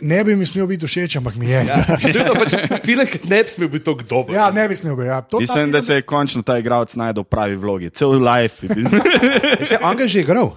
Ne 0.00 0.24
bi 0.24 0.36
mi 0.36 0.44
smel 0.44 0.66
biti 0.66 0.86
všeč, 0.86 1.16
ampak 1.16 1.34
mi 1.34 1.46
je. 1.46 1.60
Ja, 1.64 1.76
pač, 2.34 2.54
Filek 2.82 3.24
ne 3.24 3.42
bi 3.42 3.48
smel 3.48 3.68
biti 3.68 3.84
tako 3.84 4.02
dober. 4.02 4.34
ja 4.34 4.50
ne 4.50 4.68
bi 4.68 4.74
smel 4.74 4.96
biti. 4.96 5.06
Ja. 5.06 5.20
To 5.22 5.38
Mislim, 5.38 5.70
da 5.70 5.78
film- 5.78 5.86
se 5.86 5.94
je 5.94 6.02
končno 6.02 6.42
ta 6.42 6.58
igralec 6.58 6.94
najdel 6.94 7.22
v 7.22 7.26
pravi 7.26 7.56
vlogi. 7.56 7.90
Cel 7.90 8.18
life. 8.20 8.66
je 8.66 9.64
Se, 9.64 9.78
on 9.78 9.96
ga 9.96 10.02
je 10.02 10.08
že 10.08 10.20
igral. 10.20 10.56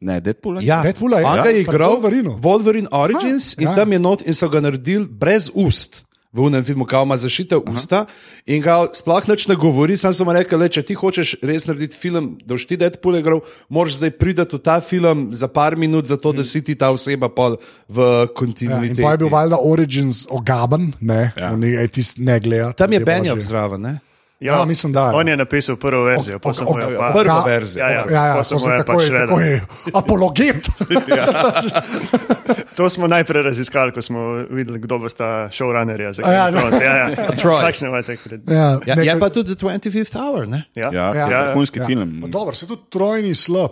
ne, 0.00 0.20
Deadpool. 0.20 0.60
Ja, 0.60 0.82
Deadpoola 0.82 1.18
je, 1.18 1.26
on 1.26 1.36
ja. 1.36 1.42
ga 1.42 1.50
je 1.50 1.60
igral 1.60 1.90
Wolverinu. 1.90 2.38
Wolverine 2.38 2.88
Origins 2.90 3.54
Ha, 3.54 3.62
in 3.62 3.68
ja. 3.68 3.74
tam 3.74 3.92
je 3.92 3.98
not 3.98 4.22
in 4.22 4.34
so 4.34 4.48
ga 4.48 4.60
naredili 4.60 5.06
brez 5.06 5.50
ust. 5.54 6.04
V 6.34 6.40
unem 6.40 6.64
filmu, 6.64 6.84
kao 6.84 7.02
ima 7.02 7.16
zašite 7.16 7.56
usta 7.64 8.04
in 8.44 8.58
kao 8.58 8.88
sploh 8.90 9.28
nič 9.28 9.46
ne 9.46 9.54
govori, 9.54 9.96
sam 9.96 10.10
sem 10.10 10.26
mu 10.26 10.32
rekel, 10.32 10.58
le, 10.58 10.68
če 10.68 10.82
ti 10.82 10.94
hočeš 10.94 11.36
res 11.40 11.66
narediti 11.66 11.94
film, 11.94 12.32
da 12.42 12.54
boš 12.54 12.66
ti 12.66 12.76
Deadpool 12.76 13.16
igral, 13.16 13.38
moraš 13.68 14.00
zdaj 14.00 14.10
priti 14.12 14.42
v 14.42 14.58
ta 14.58 14.80
film 14.80 15.28
za 15.32 15.46
par 15.48 15.76
minut, 15.76 16.06
zato 16.06 16.32
da 16.32 16.42
si 16.42 16.58
ti 16.60 16.74
ta 16.74 16.90
oseba 16.90 17.28
pol 17.28 17.56
v 17.88 17.96
Ja, 17.96 18.22
in 18.22 18.34
kontinuiteti. 18.34 19.02
pa 19.02 19.10
je 19.10 19.18
bil 19.18 19.28
valjda 19.28 19.56
Origins 19.62 20.26
ogaben, 20.28 20.92
ne, 21.00 21.32
Ja. 21.36 21.44
ja. 21.44 21.56
ne, 21.56 21.88
tis, 21.88 22.16
ne 22.18 22.40
gleda. 22.40 22.72
Tam 22.72 22.92
je 22.92 23.00
božji. 23.30 23.46
zraven, 23.46 23.80
ne? 23.80 23.94
Ja, 24.40 24.64
mislim, 24.64 24.92
da 24.92 25.08
je. 25.08 25.14
On 25.14 25.28
je 25.28 25.36
napisal 25.36 25.76
prvo 25.76 26.02
verzijo, 26.04 26.38
pa 26.38 26.52
sem 26.52 26.66
jo 26.66 26.98
pa. 26.98 27.12
Prvo 27.12 27.24
Ja, 27.26 27.42
verzijo. 27.46 27.84
Ja, 27.84 27.90
ja, 27.90 28.04
Ja, 28.10 28.26
ja, 28.26 28.44
sem 28.44 28.58
se 28.58 28.68
mu 28.68 28.74
jo 28.74 28.78
tako 28.78 28.92
pa 28.92 29.02
je, 29.02 29.08
shreddal. 29.08 29.28
tako 29.28 29.40
je. 29.40 29.66
Apologet. 29.94 30.68
To 32.76 32.88
smo 32.88 33.06
najprej 33.06 33.42
raziskali, 33.42 33.92
ko 33.92 34.02
smo 34.02 34.32
videli, 34.50 34.78
kdo 34.78 34.98
bo 34.98 35.08
sta 35.08 35.48
showrunnerja 35.48 36.12
za 36.12 36.22
A 36.26 36.32
ja, 36.32 36.50
Thrones. 36.50 36.80
Ja, 36.80 36.96
ja. 36.96 37.06
Troy. 37.40 37.60
Takšne 37.62 37.88
imate, 37.88 38.12
je. 38.12 38.18
Ja, 38.48 38.78
Ja, 38.86 39.02
je 39.02 39.20
pa 39.20 39.28
tudi 39.28 39.54
The 39.54 39.66
25th 39.66 40.14
Hour, 40.14 40.48
ne? 40.48 40.64
Ja, 40.74 40.90
Ja, 40.92 41.14
Ja. 41.14 41.30
ja, 41.30 41.44
vrhunski 41.44 41.78
ja. 41.78 41.86
film. 41.86 42.18
Pa 42.22 42.28
Dobro, 42.28 42.52
se 42.54 42.66
tudi 42.66 42.82
trojni 42.90 43.34
slab. 43.34 43.70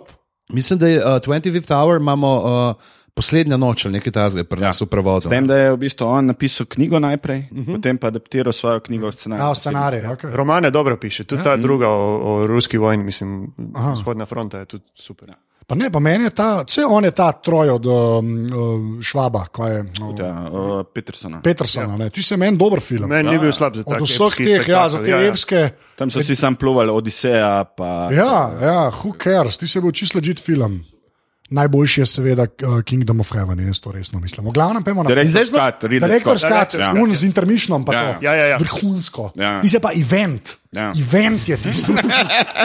Mislim, 0.49 0.79
da 0.79 0.87
je 0.87 0.97
uh, 0.97 1.11
25th 1.11 1.73
Hour 1.73 1.97
imamo 1.97 2.35
uh, 2.35 2.75
poslednja 3.13 3.57
noč 3.57 3.85
ali 3.85 3.93
nekaj 3.99 4.11
takega 4.11 4.43
pri 4.49 4.61
nas 4.61 4.81
v 4.81 4.87
prevodu. 4.89 5.29
Vem, 5.29 5.47
da 5.47 5.57
je 5.57 5.71
v 5.73 5.77
bistvu 5.77 6.07
on 6.07 6.25
napisal 6.33 6.65
knjigo 6.65 6.99
najprej, 6.99 7.45
uh 7.51 7.57
-huh. 7.57 7.75
potem 7.75 7.97
pa 7.97 8.07
adaptiral 8.07 8.53
svojo 8.53 8.79
knjigo 8.79 9.07
v 9.07 9.13
scenarij. 9.13 9.45
Ja, 9.45 9.55
scenarij. 9.55 10.01
Okay. 10.01 10.35
Romane 10.35 10.71
dobro 10.71 10.97
piše, 10.97 11.23
tudi 11.23 11.43
ta 11.43 11.55
druga 11.57 11.89
o, 11.89 12.19
o 12.23 12.47
ruski 12.47 12.77
vojni, 12.77 13.03
mislim, 13.03 13.53
spodnja 14.01 14.25
fronta 14.25 14.59
je 14.59 14.65
tudi 14.65 14.83
super. 14.95 15.33
Pa 15.67 15.75
ne, 15.75 15.87
pa 15.91 15.99
meni 15.99 16.23
je 16.23 16.29
ta, 16.29 16.63
vse 16.67 16.83
on 16.85 17.03
je 17.03 17.11
ta 17.11 17.31
troj 17.31 17.69
od 17.69 17.85
um, 17.85 17.93
uh, 18.43 19.01
Švaba, 19.01 19.45
ko 19.51 19.67
je 19.67 19.79
uh, 19.81 20.19
Ja, 20.19 20.49
uh, 20.51 20.85
Petersona. 20.93 21.41
Petersona. 21.41 22.03
Ja. 22.03 22.09
Ti 22.09 22.23
se 22.23 22.37
meni 22.37 22.57
dober 22.57 22.81
film. 22.81 23.09
Meni 23.09 23.29
ni 23.29 23.39
bil 23.39 23.51
slab 23.51 23.75
za 23.75 23.83
Od 23.85 23.93
tako. 23.93 24.03
vseh 24.03 24.35
teh, 24.37 24.67
ja, 24.67 24.89
za 24.89 24.99
te 25.03 25.11
evske. 25.11 25.69
Tam 25.95 26.11
so 26.11 26.19
vsi 26.19 26.35
sam 26.35 26.55
pluvali, 26.55 26.91
Odiseja. 26.91 27.63
Pa, 27.77 28.09
Ja, 28.11 28.51
ja, 28.61 28.91
who 28.91 29.15
cares, 29.23 29.57
ti 29.57 29.67
se 29.67 29.81
bo 29.81 29.91
čisto 29.91 30.17
legit 30.17 30.43
film. 30.43 30.83
Najboljši 31.53 32.01
je 32.01 32.05
seveda 32.09 32.47
uh, 32.49 32.79
Kingdom 32.81 33.19
of 33.21 33.29
Heaven, 33.35 33.59
in 33.61 33.69
jaz 33.69 33.79
to 33.83 33.91
resno 33.93 34.19
mislim. 34.19 34.47
V 34.49 34.53
glavnem, 34.57 34.83
pojmo 34.83 35.03
na 35.05 35.11
Direktor 35.13 35.45
Scott, 35.45 35.83
Ridley 35.85 36.07
Direktor 36.07 36.39
Scott. 36.39 36.73
Ja. 36.79 36.93
un 36.97 37.13
z 37.13 37.27
intermišnom, 37.29 37.85
pa 37.85 37.93
Ja. 37.93 38.01
to. 38.01 38.25
Ja, 38.25 38.33
ja, 38.33 38.45
ja. 38.45 38.57
Vrhunsko. 38.57 39.31
Ja. 39.37 39.61
Ti 39.61 39.69
se 39.69 39.79
pa 39.79 39.91
event. 39.93 40.55
Ja. 40.73 40.89
Event 40.97 41.49
je 41.49 41.57
tisto. 41.61 41.93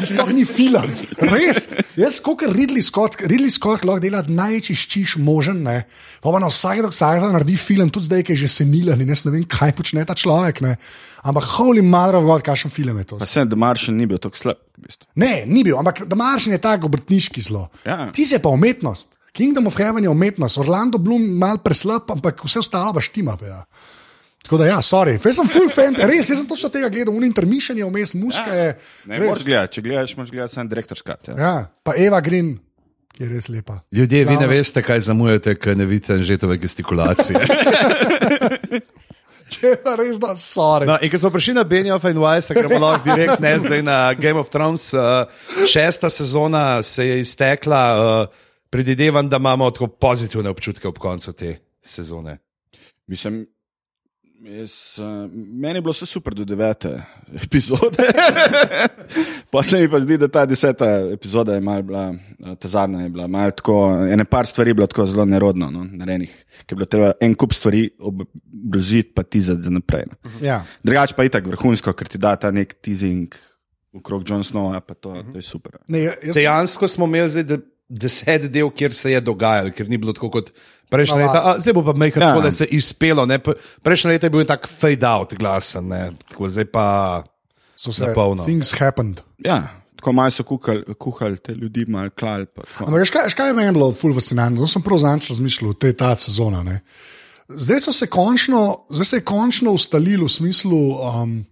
Tisto 0.00 0.25
ni 0.33 0.45
film. 0.49 0.88
Res. 1.21 1.68
Jaz, 1.97 2.21
kot 2.25 2.40
Ridley 2.49 2.80
Scott, 2.80 3.21
Ridley 3.21 3.52
Scott 3.52 3.85
lahko 3.85 4.00
dela 4.00 4.23
največji 4.25 4.76
ščiš 4.76 5.16
možen, 5.21 5.61
ne. 5.66 5.83
Pa 6.25 6.33
pa 6.33 6.40
na 6.40 6.49
vsak 6.49 6.80
dok 6.87 6.97
vsak 6.97 7.26
naredi 7.28 7.59
film, 7.61 7.90
tudi 7.92 8.09
zdaj, 8.09 8.25
ki 8.25 8.33
je 8.33 8.47
že 8.47 8.54
senilen 8.62 9.04
in 9.04 9.12
jaz 9.12 9.26
ne 9.28 9.35
vem, 9.37 9.45
kaj 9.45 9.76
počne 9.76 10.07
ta 10.09 10.16
človek, 10.16 10.62
ne. 10.64 10.78
Ampak 11.28 11.45
holy 11.59 11.85
mother 11.85 12.23
of 12.23 12.25
God, 12.25 12.47
kakšen 12.47 12.73
film 12.73 12.97
je 13.02 13.12
to. 13.12 13.21
Pa 13.21 13.28
se 13.28 13.45
The 13.45 13.59
Martian 13.59 14.00
ni 14.00 14.09
bil 14.09 14.16
tako 14.23 14.40
slab. 14.40 14.64
V 14.78 14.87
bistvu. 14.87 15.11
Ne, 15.18 15.42
ni 15.50 15.64
bil, 15.66 15.75
ampak 15.78 16.04
Maršin 16.14 16.54
je 16.54 16.62
tako 16.62 16.87
obrtniški 16.87 17.42
zlo. 17.42 17.66
Ja. 17.82 18.08
Ti 18.14 18.26
si 18.26 18.38
pa 18.38 18.52
umetnost. 18.54 19.16
Kingdom 19.35 19.66
of 19.66 19.76
Heaven 19.78 20.06
je 20.06 20.11
umetnost, 20.11 20.58
Orlando 20.58 20.99
Bloom 20.99 21.23
mal 21.38 21.58
preslab, 21.62 22.06
ampak 22.11 22.40
vse 22.47 22.62
ostalo 22.62 22.94
pa 22.94 23.02
štima. 23.02 23.37
Pa, 23.38 23.47
ja. 23.47 23.61
Tako 24.42 24.58
da, 24.62 24.66
ja, 24.70 24.78
sorry, 24.82 25.18
jaz 25.18 25.37
sem 25.37 25.50
full 25.50 25.68
fan, 25.68 25.99
res, 25.99 26.30
jaz 26.30 26.38
sem 26.40 26.47
točno 26.49 26.70
tega 26.73 26.88
gledal, 26.88 27.12
un 27.14 27.26
intermission 27.26 27.78
je 27.78 27.85
vmes, 27.85 28.14
muska 28.16 28.47
je. 28.54 28.70
Ne, 29.11 29.18
res. 29.18 29.26
moraš 29.26 29.44
gledati, 29.44 29.75
če 29.75 29.85
gledaš, 29.85 30.14
moraš 30.16 30.30
gledati 30.32 30.54
samo 30.54 30.70
Direktor 30.70 30.99
Scott. 30.99 31.28
Ja. 31.28 31.37
Ja, 31.42 31.52
pa 31.85 31.92
Eva 31.99 32.23
Green, 32.25 32.54
ki 33.12 33.26
je 33.26 33.28
res 33.35 33.50
lepa. 33.52 33.80
Ljudje, 33.92 34.25
vi 34.25 34.30
ne 34.30 34.38
Glavno. 34.38 34.54
veste, 34.54 34.82
kaj 34.82 35.04
zamujate, 35.11 35.54
ker 35.58 35.76
ne 35.76 35.85
vidite 35.90 36.16
žetove 36.23 36.56
gestikulacije. 36.62 37.44
Če 39.49 39.75
pa 39.83 39.95
res 39.99 40.19
da, 40.21 40.35
sorry. 40.37 40.87
No, 40.88 40.99
in 41.02 41.11
ko 41.12 41.21
smo 41.21 41.31
prišli 41.33 41.55
na 41.57 41.64
Benioff 41.69 42.05
in 42.09 42.21
Weiss, 42.21 42.52
gremo 42.55 42.81
lahko 42.83 43.09
direkt 43.09 43.40
ne 43.40 43.55
zdaj 43.61 43.83
na 43.87 43.99
Game 44.19 44.40
of 44.40 44.50
Thrones. 44.52 44.90
Uh, 44.93 45.25
šesta 45.69 46.11
sezona 46.12 46.83
se 46.83 47.07
je 47.07 47.21
iztekla, 47.23 47.83
uh, 47.97 48.50
predvidevam, 48.71 49.28
da 49.28 49.40
imamo 49.40 49.71
tako 49.71 49.88
pozitivne 49.88 50.50
občutke 50.50 50.88
ob 50.88 50.99
koncu 51.00 51.33
te 51.33 51.57
sezone. 51.83 52.38
Mislim, 53.07 53.47
jaz, 54.45 54.99
uh, 54.99 55.30
meni 55.35 55.76
je 55.76 55.80
bilo 55.80 55.92
vse 55.92 56.07
super 56.07 56.35
do 56.35 56.45
devete 56.45 57.02
epizode. 57.42 58.04
pa 59.52 59.62
se 59.62 59.80
mi 59.80 59.90
pa 59.90 60.00
zdi, 60.00 60.18
da 60.18 60.28
ta 60.28 60.47
deseta 60.47 60.87
epizoda 61.12 61.54
je 61.54 61.61
bila, 61.61 62.14
eh, 62.47 62.54
ta 62.54 62.68
zadnja 62.68 63.00
je 63.00 63.09
bila, 63.09 63.26
malo 63.26 63.50
tako, 63.50 63.78
ene 64.11 64.25
par 64.25 64.47
stvari 64.47 64.71
je 64.71 64.75
bilo 64.75 64.87
tako 64.87 65.07
zelo 65.07 65.25
nerodno, 65.25 65.71
no, 65.71 65.85
narejenih, 65.85 66.45
ker 66.66 66.76
je 66.76 66.78
bilo 66.78 66.87
treba 66.87 67.12
en 67.21 67.35
kup 67.35 67.52
stvari 67.52 67.88
obraziti, 67.99 69.12
pa 69.14 69.23
tizati 69.23 69.62
za 69.62 69.71
naprej. 69.71 70.04
No. 70.11 70.30
Ja. 70.42 70.62
Drugač 70.83 71.16
pa 71.16 71.25
itak 71.25 71.47
vrhunsko, 71.47 71.92
ker 71.92 72.09
ti 72.09 72.18
da 72.18 72.37
ta 72.37 72.50
nek 72.50 72.75
teasing 72.83 73.35
okrog 73.99 74.23
John 74.28 74.45
Snowa, 74.45 74.80
pa 74.80 74.95
to, 74.95 75.16
to 75.33 75.38
je 75.38 75.42
super. 75.42 75.80
Ne, 75.88 76.07
jaz, 76.07 76.35
Dejansko 76.35 76.88
smo 76.88 77.07
imeli 77.07 77.28
zdaj 77.28 77.49
de, 77.49 77.59
deset 77.88 78.50
del, 78.52 78.71
kjer 78.71 78.95
se 78.95 79.12
je 79.12 79.21
dogajalo, 79.25 79.73
ker 79.75 79.88
ni 79.88 79.99
bilo 79.99 80.12
tako 80.12 80.30
kot 80.30 80.52
prejšnja 80.90 81.16
Navadno. 81.16 81.40
leta. 81.40 81.50
A, 81.50 81.61
zdaj 81.61 81.73
bo 81.73 81.83
pa 81.83 81.92
mehko, 81.92 82.21
Ja. 82.21 82.28
ja. 82.28 82.40
da 82.40 82.52
se 82.52 82.64
je 82.64 82.68
izpelo. 82.71 83.26
Ne? 83.26 83.38
P- 83.38 83.54
Prejšnja 83.83 84.11
leta 84.11 84.26
je 84.26 84.30
bil 84.30 84.45
tak 84.45 84.68
fade 84.71 85.07
out 85.07 85.35
glasen, 85.35 85.88
ne? 85.88 86.12
tako 86.28 86.49
zdaj 86.49 86.64
pa. 86.66 86.87
so 87.76 87.92
se 87.92 88.04
napolno. 88.04 88.45
things 88.45 88.73
happened. 88.73 89.21
Ja, 89.38 89.68
tako 89.97 90.12
malo 90.12 90.30
so 90.30 90.42
kuhali, 90.42 90.85
kuhali 90.95 91.38
te 91.38 91.54
ljudi, 91.54 91.85
malo 91.87 92.11
klali. 92.11 92.47
pa 92.47 92.62
tako. 92.62 92.85
Ampak, 92.85 93.00
veš 93.00 93.11
kaj, 93.11 93.28
kaj 93.30 93.49
je 93.49 93.54
meni 93.54 93.73
bilo 93.73 93.92
ful 93.92 94.14
fascinantno? 94.14 94.61
To 94.61 94.66
sem 94.66 94.83
prav 94.83 94.99
zanč 94.99 95.28
razmišljal, 95.28 95.75
te 95.75 95.92
ta 95.92 96.16
sezona. 96.16 96.62
Ne? 96.62 96.80
Zdaj 97.49 97.80
so 97.80 97.92
se 97.92 98.07
končno, 98.07 98.85
zdaj 98.90 99.04
se 99.04 99.16
je 99.16 99.21
končno 99.23 99.73
ustalili 99.73 100.21
v 100.21 100.28
smislu, 100.28 100.78
um, 100.95 101.45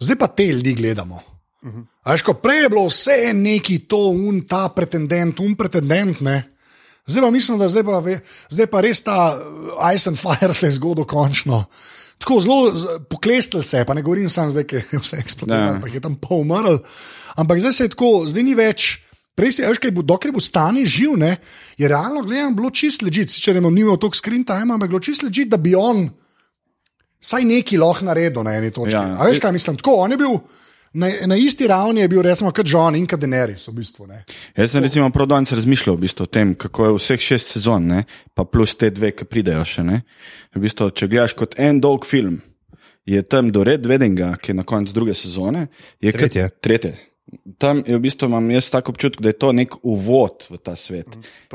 zdaj 0.00 0.16
pa 0.16 0.26
te 0.26 0.46
ljudi 0.46 0.74
gledamo. 0.74 1.20
Uh 1.62 1.70
-huh. 1.70 1.84
Veš, 2.04 2.22
ko 2.22 2.34
prej 2.34 2.62
je 2.62 2.68
bilo 2.68 2.86
vse 2.86 3.32
neki 3.34 3.78
to, 3.78 3.96
un 3.98 4.40
ta 4.40 4.68
pretendent, 4.68 5.40
un 5.40 5.54
pretendent. 5.54 6.20
Ne? 6.20 6.53
Zdaj 7.06 7.22
pa 7.22 7.30
mislim, 7.30 7.58
da 7.58 7.68
zdaj 7.68 7.84
pa, 7.84 7.98
ve, 8.00 8.20
zdaj 8.48 8.66
pa 8.66 8.80
res 8.80 9.02
ta 9.04 9.36
uh, 9.36 9.94
Ice 9.94 10.08
and 10.08 10.18
Fire 10.18 10.54
se 10.54 10.66
je 10.66 10.76
zgodil 10.78 11.04
končno. 11.04 11.64
Tako 12.18 12.40
zelo 12.40 12.72
poklestil 13.10 13.62
se 13.62 13.78
je, 13.82 13.84
pa 13.84 13.94
ne 13.94 14.02
govorim 14.02 14.30
samo 14.30 14.50
zdaj, 14.50 14.64
ker 14.64 14.82
je 14.92 14.98
vse 14.98 15.16
eksplodiralo, 15.20 15.74
Ja. 15.74 15.80
pa 15.80 15.88
je 15.88 16.00
tam 16.00 16.14
pol 16.16 16.40
umrl. 16.40 16.78
Ampak 17.36 17.60
zdaj 17.60 17.72
se 17.72 17.84
je 17.84 17.92
tako, 17.92 18.24
zdaj 18.28 18.42
ni 18.42 18.54
več. 18.54 19.00
Prej 19.34 19.52
si, 19.52 19.62
veš, 19.66 19.80
kaj 19.82 19.90
bo, 19.90 20.02
dokler 20.06 20.30
bo 20.32 20.40
stane 20.40 20.86
živ, 20.86 21.16
ne, 21.18 21.36
je 21.76 21.88
realno 21.90 22.22
gledano 22.22 22.54
bilo 22.54 22.70
čist 22.70 23.02
ležit, 23.02 23.28
ne 23.50 23.60
bomo 23.60 23.74
imeli 23.74 23.98
toliko 23.98 24.16
screen 24.16 24.44
time, 24.46 24.70
ampak 24.72 24.88
bilo 24.88 25.00
čist 25.02 25.26
ležit, 25.26 25.48
da 25.50 25.56
bi 25.58 25.74
on 25.74 26.06
vsaj 27.18 27.44
neki 27.44 27.78
lahko 27.82 28.06
naredil 28.06 28.46
na 28.46 28.54
eni 28.54 28.70
točki. 28.70 28.94
Ja. 28.94 29.02
Ja. 29.18 29.26
Veš, 29.26 29.42
kaj 29.42 29.52
mislim? 29.52 29.76
Tako, 29.76 29.96
on 30.06 30.14
je 30.14 30.20
bil 30.22 30.38
na, 30.94 31.08
na 31.26 31.36
isti 31.36 31.66
ravni, 31.66 32.00
je 32.00 32.08
bil 32.08 32.22
recimo 32.22 32.52
kot 32.54 32.66
John 32.66 32.96
in 32.96 33.06
kot 33.10 33.20
Denerys 33.20 33.66
v 33.68 33.74
bistvu. 33.80 34.06
Ne. 34.06 34.22
Jaz 34.56 34.70
sem 34.72 34.82
recimo 34.82 35.10
prav 35.10 35.26
danes 35.30 35.52
razmišljal 35.52 35.96
v 35.96 36.04
bistvu, 36.06 36.24
o 36.24 36.30
tem, 36.30 36.54
kako 36.54 36.86
je 36.86 36.96
vseh 36.98 37.20
šest 37.20 37.54
sezon, 37.56 37.86
ne, 37.86 38.04
pa 38.34 38.44
plus 38.44 38.74
te 38.78 38.90
dve, 38.90 39.10
ki 39.12 39.24
pridejo 39.26 39.64
še. 39.66 39.82
Ne. 39.84 40.02
V 40.54 40.62
bistvu, 40.62 40.90
če 40.94 41.08
gledaš 41.10 41.34
kot 41.38 41.58
en 41.58 41.80
dolg 41.82 42.06
film, 42.06 42.40
je 43.04 43.20
tam 43.22 43.50
do 43.52 43.64
Red 43.66 43.84
Weddinga, 43.84 44.36
ki 44.40 44.52
je 44.54 44.60
na 44.60 44.64
koncu 44.64 44.94
druge 44.96 45.14
sezone. 45.14 45.66
je 46.00 46.12
kot- 46.12 46.30
Tretje. 46.30 46.48
Tretje. 46.60 46.94
Tam 47.58 47.80
je 47.86 47.96
v 47.96 48.00
bistvu 48.00 48.28
imam 48.28 48.50
jaz 48.50 48.70
tako 48.70 48.92
občutek, 48.92 49.20
da 49.20 49.28
je 49.32 49.38
to 49.38 49.52
nek 49.52 49.74
uvod 49.82 50.46
v 50.50 50.58
ta 50.62 50.76
svet. 50.76 51.08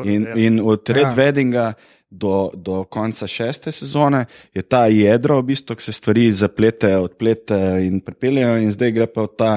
In, 0.04 0.26
ja. 0.28 0.36
in 0.36 0.60
od 0.60 0.90
Red 0.90 1.06
Ja. 1.06 1.10
ja. 1.10 1.16
Weddinga 1.16 1.74
do, 2.10 2.50
do 2.54 2.84
konca 2.84 3.28
šeste 3.28 3.72
sezone 3.72 4.26
je 4.54 4.62
ta 4.62 4.86
jedro, 4.86 5.40
v 5.40 5.44
bistvu, 5.46 5.76
ki 5.76 5.84
se 5.84 5.92
stvari 5.94 6.32
zapletejo, 6.32 7.04
odpletejo 7.04 7.78
in 7.80 8.00
pripeljejo, 8.00 8.58
in 8.58 8.72
zdaj 8.72 8.92
gre 8.92 9.08
pa 9.08 9.22
v 9.22 9.30
ta 9.38 9.52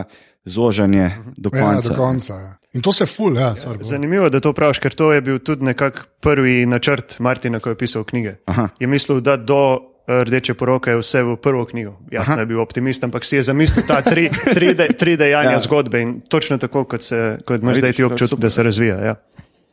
zožanje 0.45 1.11
do 1.37 1.51
Ja, 1.53 1.61
konca. 1.63 1.89
do 1.89 1.95
konca. 1.95 2.35
Ja. 2.35 2.53
In 2.73 2.81
to 2.81 2.93
se 2.93 3.07
ful, 3.07 3.37
ja, 3.37 3.55
povej. 3.55 3.79
Zanimivo, 3.83 4.29
da 4.29 4.41
to 4.41 4.53
praviš, 4.53 4.79
ker 4.79 4.95
to 4.95 5.13
je 5.13 5.21
bil 5.21 5.39
tudi 5.39 5.65
nekako 5.65 6.03
prvi 6.21 6.67
načrt 6.67 7.19
Martina, 7.19 7.61
ko 7.61 7.69
je 7.69 7.77
pisal 7.77 8.05
knjige. 8.05 8.35
Aha. 8.47 8.69
Je 8.79 8.87
mislil, 8.87 9.21
da 9.21 9.37
do 9.37 9.79
eh, 10.09 10.25
rdeče 10.25 10.55
poroke 10.55 10.91
je 10.91 10.99
vse 10.99 11.23
v 11.23 11.37
prvo 11.37 11.65
knjigo. 11.65 11.99
Jasno 12.11 12.39
je 12.39 12.47
bil 12.47 12.61
optimist, 12.61 13.05
ampak 13.05 13.25
si 13.25 13.37
je 13.37 13.43
zamislil 13.43 13.85
ta 13.87 14.03
tri, 14.03 14.31
tri, 14.55 14.75
de, 14.75 14.89
tri 14.89 15.17
dejanja 15.17 15.51
Ja. 15.51 15.53
ja. 15.53 15.59
zgodbe 15.61 16.01
in 16.01 16.21
točno 16.23 16.59
tako, 16.59 16.85
kot, 16.85 17.03
se, 17.03 17.39
kot 17.45 17.61
imaš 17.63 17.77
zdaj 17.79 17.93
ti 17.93 18.03
je 18.03 18.07
občutek, 18.07 18.39
da 18.39 18.51
se 18.51 18.63
razvija. 18.63 18.97
Ja. 18.99 19.15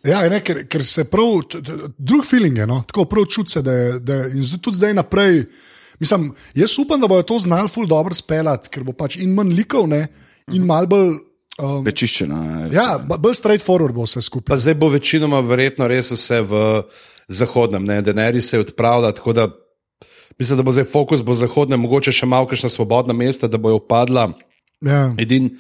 Ja, 0.08 0.22
ne, 0.32 0.40
ker, 0.44 0.62
ker 0.72 0.84
se 0.88 1.04
prav, 1.12 1.42
drug 1.98 2.24
feeling 2.26 2.58
je, 2.58 2.68
no? 2.68 2.82
tako 2.88 3.06
prav 3.06 3.26
čuti 3.26 3.52
se, 3.52 3.62
da 3.62 3.74
je, 3.74 4.00
da 4.00 4.14
je 4.14 4.32
in 4.32 4.44
zdaj, 4.44 4.62
tudi 4.64 4.78
zdaj 4.80 4.94
naprej. 4.94 5.44
Mislim, 6.00 6.30
jaz 6.56 6.78
upam, 6.80 7.02
da 7.02 7.08
bodo 7.12 7.24
to 7.28 7.40
znali 7.40 7.68
ful 7.68 7.88
dobro 7.88 8.16
speljati, 8.16 8.70
ker 8.72 8.86
bo 8.88 8.94
pač 8.96 9.18
in 9.20 9.34
manj 9.36 9.52
likov, 9.58 9.90
ne, 9.92 10.06
in 10.56 10.64
mal 10.66 10.88
bolj. 10.88 11.18
Um, 11.60 11.84
Prečiščena. 11.84 12.70
ja, 12.72 12.94
ba- 13.04 13.18
bolj 13.20 13.36
straightforward 13.36 13.92
bo 13.92 14.06
vse 14.08 14.22
skupaj. 14.24 14.48
Pa 14.48 14.58
zdaj 14.58 14.78
bo 14.80 14.88
večinoma 14.88 15.42
verjetno 15.44 15.90
res 15.92 16.14
vse 16.16 16.40
v 16.48 16.62
zahodnem, 17.28 17.84
ne, 17.84 17.98
denari 18.02 18.42
se 18.42 18.60
odpravlja, 18.60 19.12
tako 19.18 19.34
da 19.36 19.50
mislim, 20.40 20.58
da 20.58 20.64
bo 20.64 20.72
zdaj 20.72 20.88
fokus 20.88 21.22
bo 21.22 21.36
zahodnem, 21.36 21.82
mogoče 21.84 22.16
še 22.16 22.26
malo 22.26 22.48
kakšna 22.48 22.72
svobodna 22.72 23.14
mesta, 23.14 23.52
da 23.52 23.60
bojo 23.60 23.82
padla. 23.84 24.30
Ja. 24.80 25.10
Edin 25.20 25.52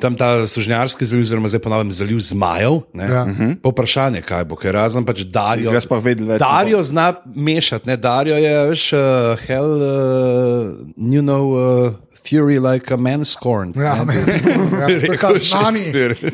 tam 0.00 0.16
ta 0.16 0.46
sužnjarski 0.46 1.06
zaliv, 1.06 1.22
oziroma 1.22 1.48
zdaj 1.48 1.60
ponovim 1.60 1.92
zaliv 1.92 2.20
zmajev. 2.20 2.80
ne. 2.94 3.04
Ja. 3.04 3.26
Pa 3.62 3.68
vprašanje, 3.68 4.22
kaj 4.22 4.44
bo, 4.44 4.56
ker 4.56 4.74
razen 4.74 5.04
pač 5.04 5.24
Darijo. 5.24 5.72
Jaz 5.72 5.86
pa 5.86 5.98
vedel 5.98 6.26
več. 6.26 6.40
Darijo 6.40 6.82
zna 6.82 7.12
mešati, 7.34 7.88
ne 7.88 7.96
Darijo 7.96 8.36
je, 8.36 8.54
veš, 8.68 8.92
uh, 8.92 9.00
hell, 9.46 9.76
uh, 9.76 10.72
you 10.96 11.22
know, 11.22 11.52
uh, 11.54 11.92
fury 12.24 12.58
like 12.58 12.94
a 12.94 12.96
man 12.96 13.24
scorned. 13.24 13.76
Ja, 13.76 14.04
ne. 14.04 14.14
ja, 14.80 15.18
to 15.20 15.32
je 15.32 15.38
znani, 15.50 15.80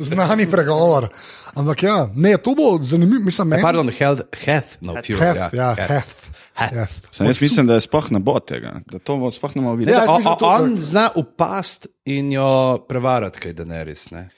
znani 0.00 0.47
pregovor. 0.50 1.09
Ampak 1.55 1.83
ja, 1.83 2.09
ne, 2.15 2.37
to 2.37 2.55
bo 2.55 2.79
zanimivo. 2.83 3.25
Mislim, 3.25 3.49
meni, 3.49 3.62
Pardon, 3.62 3.91
hell, 3.99 4.17
hath 4.47 4.77
no 4.81 4.95
fury. 4.95 5.19
Heth, 5.19 5.55
ja, 5.55 5.75
hath. 5.75 5.81
heth. 5.81 5.91
Hath. 5.91 6.27
Heth. 6.59 7.09
Sam 7.12 7.27
jaz 7.27 7.43
mislim, 7.43 7.67
da 7.67 7.75
je 7.75 7.81
sploh 7.81 8.12
ne 8.12 8.19
bo 8.19 8.41
tega, 8.41 8.81
da 8.87 8.99
to 8.99 9.17
bo 9.17 9.31
sploh 9.31 9.57
ne 9.57 9.62
bomo 9.62 9.71
Ja, 9.71 9.77
videli. 9.77 9.97
jaz 9.97 10.09
o, 10.09 10.17
mislim, 10.17 10.33
o, 10.33 10.37
to- 10.37 10.47
on 10.47 10.75
zna 10.77 11.11
upast 11.15 11.87
in 12.05 12.33
jo 12.33 12.49
prevarati, 12.88 13.41
kaj 13.41 13.55
Daenerys. 13.55 14.11
Ne? 14.11 14.29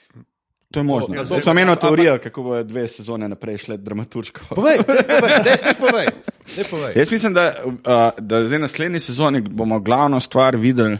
To 0.71 0.79
je 0.79 0.83
možno. 0.83 1.15
Ja, 1.15 1.19
Jaz 1.21 1.43
sem 1.43 1.57
imel 1.57 1.75
teorijo, 1.75 2.19
kako 2.23 2.43
bo 2.43 2.63
dve 2.63 2.87
sezone 2.87 3.29
naprej 3.29 3.57
šle 3.57 3.77
dramaturško. 3.77 4.41
Povej, 4.49 4.77
povej, 4.85 5.03
daj 5.43 5.73
povej. 5.79 6.07
Daj 6.55 6.65
povej. 6.69 6.93
Jaz 6.95 7.11
mislim, 7.11 7.33
da, 7.33 7.53
uh, 7.65 7.73
da 8.19 8.45
zdaj 8.45 8.59
naslednji 8.59 8.99
sezoni 8.99 9.41
bomo 9.41 9.79
glavno 9.79 10.19
stvar 10.19 10.55
videli, 10.55 10.97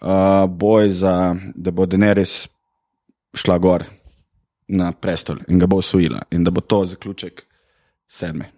uh, 0.00 0.08
boj 0.48 0.90
za, 0.90 1.16
da 1.54 1.70
bo 1.70 1.86
Daenerys 1.86 2.48
šla 3.34 3.58
gor 3.58 3.84
na 4.68 4.92
prestol 4.92 5.36
in 5.48 5.58
ga 5.58 5.66
bo 5.66 5.76
osvojila 5.76 6.22
in 6.30 6.44
da 6.44 6.50
bo 6.50 6.60
to 6.60 6.84
zaključek 6.86 7.42
sedme. 8.08 8.50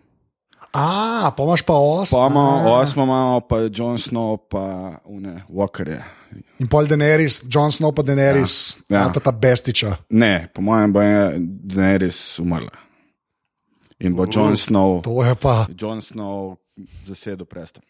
A, 0.73 1.33
pa 1.37 1.43
imaš 1.43 1.63
pa 1.63 1.75
osem. 1.75 2.17
Pa 2.17 2.27
imamo 2.31 2.71
osmo, 2.71 3.05
imamo 3.05 3.41
pa 3.41 3.57
Jon 3.73 3.99
Snow, 3.99 4.37
pa 4.51 4.97
une 5.05 5.43
Walkerje. 5.49 6.03
In 6.59 6.69
pol 6.69 6.87
Daenerys, 6.89 7.43
Jon 7.49 7.73
Snow 7.73 7.93
pa 7.93 8.03
Daenerys, 8.03 8.77
Ja, 8.89 8.99
ja, 9.03 9.13
ta, 9.13 9.21
ta 9.21 9.33
bestiča. 9.33 9.97
Ne, 10.11 10.49
po 10.55 10.63
mojem 10.63 10.93
bo 10.93 11.03
je 11.03 11.35
Daenerys 11.39 12.39
umrla. 12.41 12.73
In 13.99 14.15
bo 14.15 14.27
Jon 14.33 14.57
Snow, 14.57 15.03
To 15.03 15.25
je 15.25 15.35
pa. 15.35 15.67
Jon 15.79 16.03
Snow 16.03 16.57
zasedel 17.07 17.47
prestol. 17.47 17.83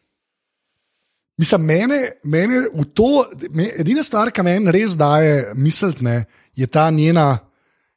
Mislim, 1.39 1.65
mene, 1.65 1.99
mene 2.25 2.67
v 2.75 2.85
to, 2.95 3.25
me, 3.51 3.71
edina 3.81 4.03
stvar, 4.05 4.31
ki 4.31 4.45
meni 4.45 4.71
res 4.75 4.97
daje 4.99 5.55
misliti, 5.57 6.05
je 6.55 6.67
ta 6.67 6.91
njena, 6.91 7.39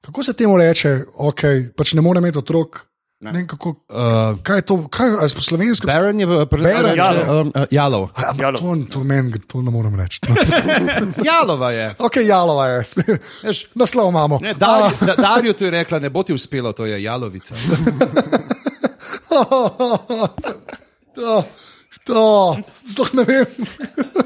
kako 0.01 0.23
se 0.23 0.33
temu 0.33 0.57
reče, 0.57 0.99
okay, 1.19 1.67
pač 1.75 1.93
ne 1.93 2.01
more 2.01 2.21
imeti 2.23 2.39
otrok. 2.39 2.79
Ne. 3.25 3.31
Ne, 3.33 3.41
kako, 3.49 3.69
Uh, 3.89 4.37
kaj 4.45 4.57
je 4.57 4.61
to, 4.69 4.75
kaj 4.87 5.07
je 5.09 5.29
po 5.35 5.41
slovensko? 5.41 5.87
Baron 5.89 6.19
je 6.19 6.27
Baron, 6.29 6.45
prevedel 6.49 6.93
Jalov. 6.95 7.25
um, 7.41 7.47
uh, 7.55 7.65
Jalov. 7.71 8.03
A, 8.13 8.29
ampak 8.29 8.41
Jalov. 8.41 8.59
To, 8.61 8.75
to, 8.93 8.99
meni, 9.01 9.39
to 9.49 9.61
ne 9.65 9.71
morem 9.73 9.95
reči. 9.97 10.21
Jalova 11.29 11.71
je. 11.73 11.87
ok, 11.97 12.15
jalova 12.21 12.67
je, 12.67 12.83
Veš, 13.43 13.65
naslov 13.73 14.13
imamo. 14.13 14.37
Ne, 14.41 14.53
Darju, 14.53 14.93
da, 15.01 15.15
Darju 15.15 15.53
tu 15.57 15.65
je 15.65 15.71
rekla, 15.73 15.99
ne 15.99 16.09
bo 16.13 16.21
ti 16.23 16.33
uspelo, 16.37 16.69
to 16.71 16.85
je 16.85 17.01
jalovica. 17.03 17.55
To, 21.15 21.43
to, 22.05 22.21
sploh 22.87 23.11
ne 23.15 23.23
vem. 23.23 23.45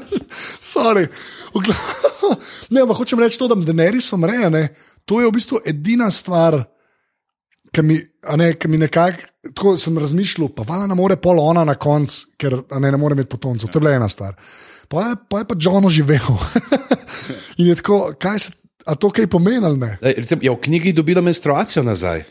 Sorry. 0.74 1.06
Ne, 2.70 2.82
ampak 2.82 2.98
hočem 2.98 3.18
reči 3.22 3.38
to, 3.38 3.46
da 3.50 3.54
Daenerys 3.54 4.10
umre, 4.14 4.50
ne, 4.50 4.64
to 5.06 5.22
je 5.22 5.26
v 5.30 5.34
bistvu 5.34 5.62
edina 5.66 6.10
stvar, 6.10 6.60
ki 7.70 7.82
mi, 7.86 7.98
ne, 8.36 8.54
mi 8.68 8.78
nekako, 8.78 9.28
tako 9.54 9.76
sem 9.78 9.98
razmišljal, 9.98 10.48
pa 10.56 10.64
vala 10.68 10.86
ne 10.86 10.94
more 10.94 11.16
pol 11.16 11.40
ona 11.40 11.64
na 11.64 11.74
koncu, 11.74 12.26
ker 12.40 12.58
ne, 12.78 12.90
ne 12.90 12.98
more 13.00 13.16
imeti 13.16 13.30
potomcev, 13.32 13.70
to 13.70 13.78
je 13.78 13.84
bila 13.84 13.96
ena 13.96 14.08
stvar. 14.08 14.36
Pa 14.88 15.04
je 15.08 15.14
pa, 15.28 15.38
je 15.38 15.48
pa 15.48 15.54
John 15.60 15.84
oživel. 15.86 16.34
In 17.60 17.70
je 17.70 17.78
tako, 17.78 18.10
kaj 18.18 18.38
se, 18.38 18.52
a 18.86 18.94
to 18.94 19.10
kaj 19.14 19.26
pomeni 19.30 19.66
ali 19.66 19.78
ne? 19.78 19.96
Ej, 20.02 20.14
Recimo, 20.24 20.42
je 20.42 20.50
v 20.50 20.60
knjigi 20.60 20.92
dobila 20.92 21.22
menstruacijo 21.22 21.82
nazaj. 21.86 22.24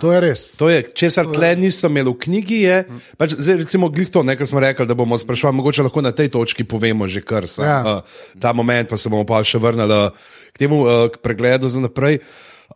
To 0.00 0.12
je 0.12 0.20
res. 0.22 0.42
To 0.56 0.68
je, 0.70 0.84
česar 0.94 1.26
tle 1.32 1.50
nisem 1.58 1.90
imel 1.90 2.12
v 2.14 2.20
knjigi, 2.22 2.58
je, 2.62 2.76
pač, 3.18 3.34
zdaj, 3.34 3.64
recimo, 3.64 3.88
glih 3.92 4.08
to, 4.12 4.22
nekaj 4.22 4.46
smo 4.46 4.62
rekli, 4.62 4.86
da 4.86 4.94
bomo 4.94 5.18
sprašvali, 5.18 5.56
mogoče 5.56 5.84
lahko 5.88 6.04
na 6.04 6.12
tej 6.14 6.30
točki 6.30 6.64
povemo 6.64 7.08
že 7.10 7.24
kar 7.26 7.48
sam, 7.50 7.64
Ja. 7.66 7.78
ja. 7.80 7.96
uh, 7.98 8.38
ta 8.40 8.52
moment, 8.52 8.88
pa 8.88 8.96
se 8.96 9.10
bomo 9.10 9.26
pa 9.26 9.42
še 9.44 9.58
vrnili 9.58 9.90
uh, 9.90 10.14
k 10.54 10.62
temu 10.62 10.84
uh, 10.84 11.08
k 11.10 11.18
pregledu 11.20 11.68
za 11.68 11.82
naprej. 11.82 12.20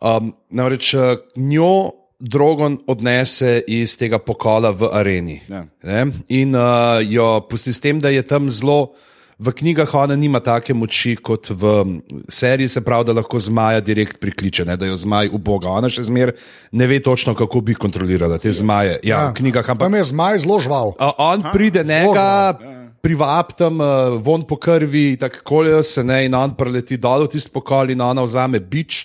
Um, 0.03 0.35
namreč 0.51 0.91
uh, 0.93 1.15
njo 1.39 2.04
Drogon 2.19 2.77
odnese 2.87 3.59
iz 3.67 3.97
tega 3.99 4.21
pokola 4.23 4.71
v 4.71 4.87
areni. 4.93 5.41
Ja. 5.51 5.65
Ne? 5.83 6.05
In 6.31 6.55
uh, 6.55 7.03
jo 7.03 7.41
pusti 7.49 7.73
s 7.75 7.83
tem, 7.83 7.99
da 7.99 8.09
je 8.09 8.23
tam 8.23 8.49
zelo. 8.49 8.95
V 9.35 9.51
knjigah 9.51 9.91
ona 9.99 10.15
nima 10.15 10.39
take 10.39 10.71
moči 10.71 11.17
kot 11.19 11.49
v 11.51 11.99
seriji, 12.31 12.71
se 12.71 12.79
pravi, 12.79 13.09
da 13.09 13.17
lahko 13.17 13.35
zmaja 13.35 13.81
direkt 13.83 14.21
prikliče, 14.23 14.63
ne, 14.63 14.77
da 14.79 14.87
jo 14.87 14.95
zmaj 14.95 15.27
uboga. 15.35 15.73
Ona 15.75 15.91
še 15.91 16.05
zmeraj 16.07 16.39
ne 16.71 16.87
ve 16.87 17.01
točno, 17.03 17.35
kako 17.35 17.59
bi 17.59 17.75
kontrolirala 17.75 18.39
te 18.39 18.53
zmaje. 18.55 19.01
Ja, 19.03 19.27
v 19.27 19.35
knjigah, 19.41 19.67
ampak 19.75 19.91
Tam 19.91 19.99
je 19.99 20.07
zmaj 20.07 20.39
zelo 20.47 20.61
žval. 20.63 20.95
A 20.95 21.11
on 21.19 21.43
pride 21.51 21.83
njega, 21.83 22.55
privab 23.03 23.51
tam 23.59 23.83
uh, 23.83 24.15
von 24.23 24.47
po 24.47 24.55
krvi, 24.55 25.17
tako 25.19 25.83
se 25.83 26.03
ne, 26.03 26.23
in 26.25 26.33
on 26.33 26.55
preleti 26.55 26.95
dol 26.97 27.27
v 27.27 27.35
tisti 27.35 27.51
pokol 27.51 27.91
in 27.91 28.01
ona 28.01 28.23
vzame 28.23 28.63
bič. 28.63 29.03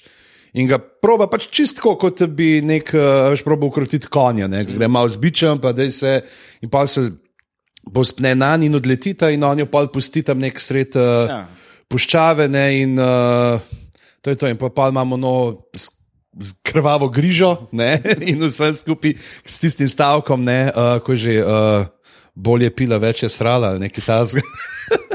In 0.59 0.67
ga 0.67 0.81
proba 0.81 1.29
pač 1.31 1.47
čistko, 1.53 1.95
kot 2.01 2.25
bi 2.35 2.59
nek, 2.67 2.91
uh, 2.97 3.31
veš, 3.31 3.45
proba 3.47 3.69
ukrotiti 3.69 4.11
konja, 4.11 4.49
ne, 4.51 4.65
gre 4.67 4.89
malo 4.91 5.11
z 5.11 5.21
bičem, 5.23 5.61
pa 5.63 5.73
da 5.77 5.87
se 5.91 6.21
in 6.63 6.71
pa 6.73 6.87
se 6.91 7.07
bo 7.87 8.05
spne 8.05 8.35
na 8.35 8.57
in 8.61 8.75
odletita, 8.75 9.31
in 9.31 9.45
on 9.45 9.63
jo 9.63 9.67
pa 9.71 9.87
pusti 9.87 10.23
tam 10.27 10.43
nek 10.43 10.61
sred 10.61 10.97
uh, 10.99 11.31
Ja. 11.31 11.41
puščave, 11.89 12.49
ne, 12.51 12.67
in 12.83 12.99
uh, 12.99 13.63
to 14.21 14.31
je 14.31 14.37
to, 14.37 14.51
in 14.51 14.59
pa, 14.59 14.71
pa 14.71 14.91
imamo 14.91 15.17
no. 15.17 15.35
z 16.41 16.55
Krvavo 16.63 17.09
grižo 17.11 17.69
ne, 17.73 17.99
in 18.31 18.45
vse 18.47 18.71
skupaj 18.79 19.17
s 19.19 19.59
tistim 19.59 19.89
stavkom, 19.91 20.43
ne, 20.47 20.71
uh, 20.71 20.99
ko 21.03 21.13
je 21.13 21.19
že 21.19 21.35
uh, 21.43 21.87
bolje 22.35 22.71
pila, 22.71 22.99
več 23.03 23.25
je 23.25 23.29
srala 23.29 23.75
nekaj 23.79 24.05
tasga. 24.07 24.43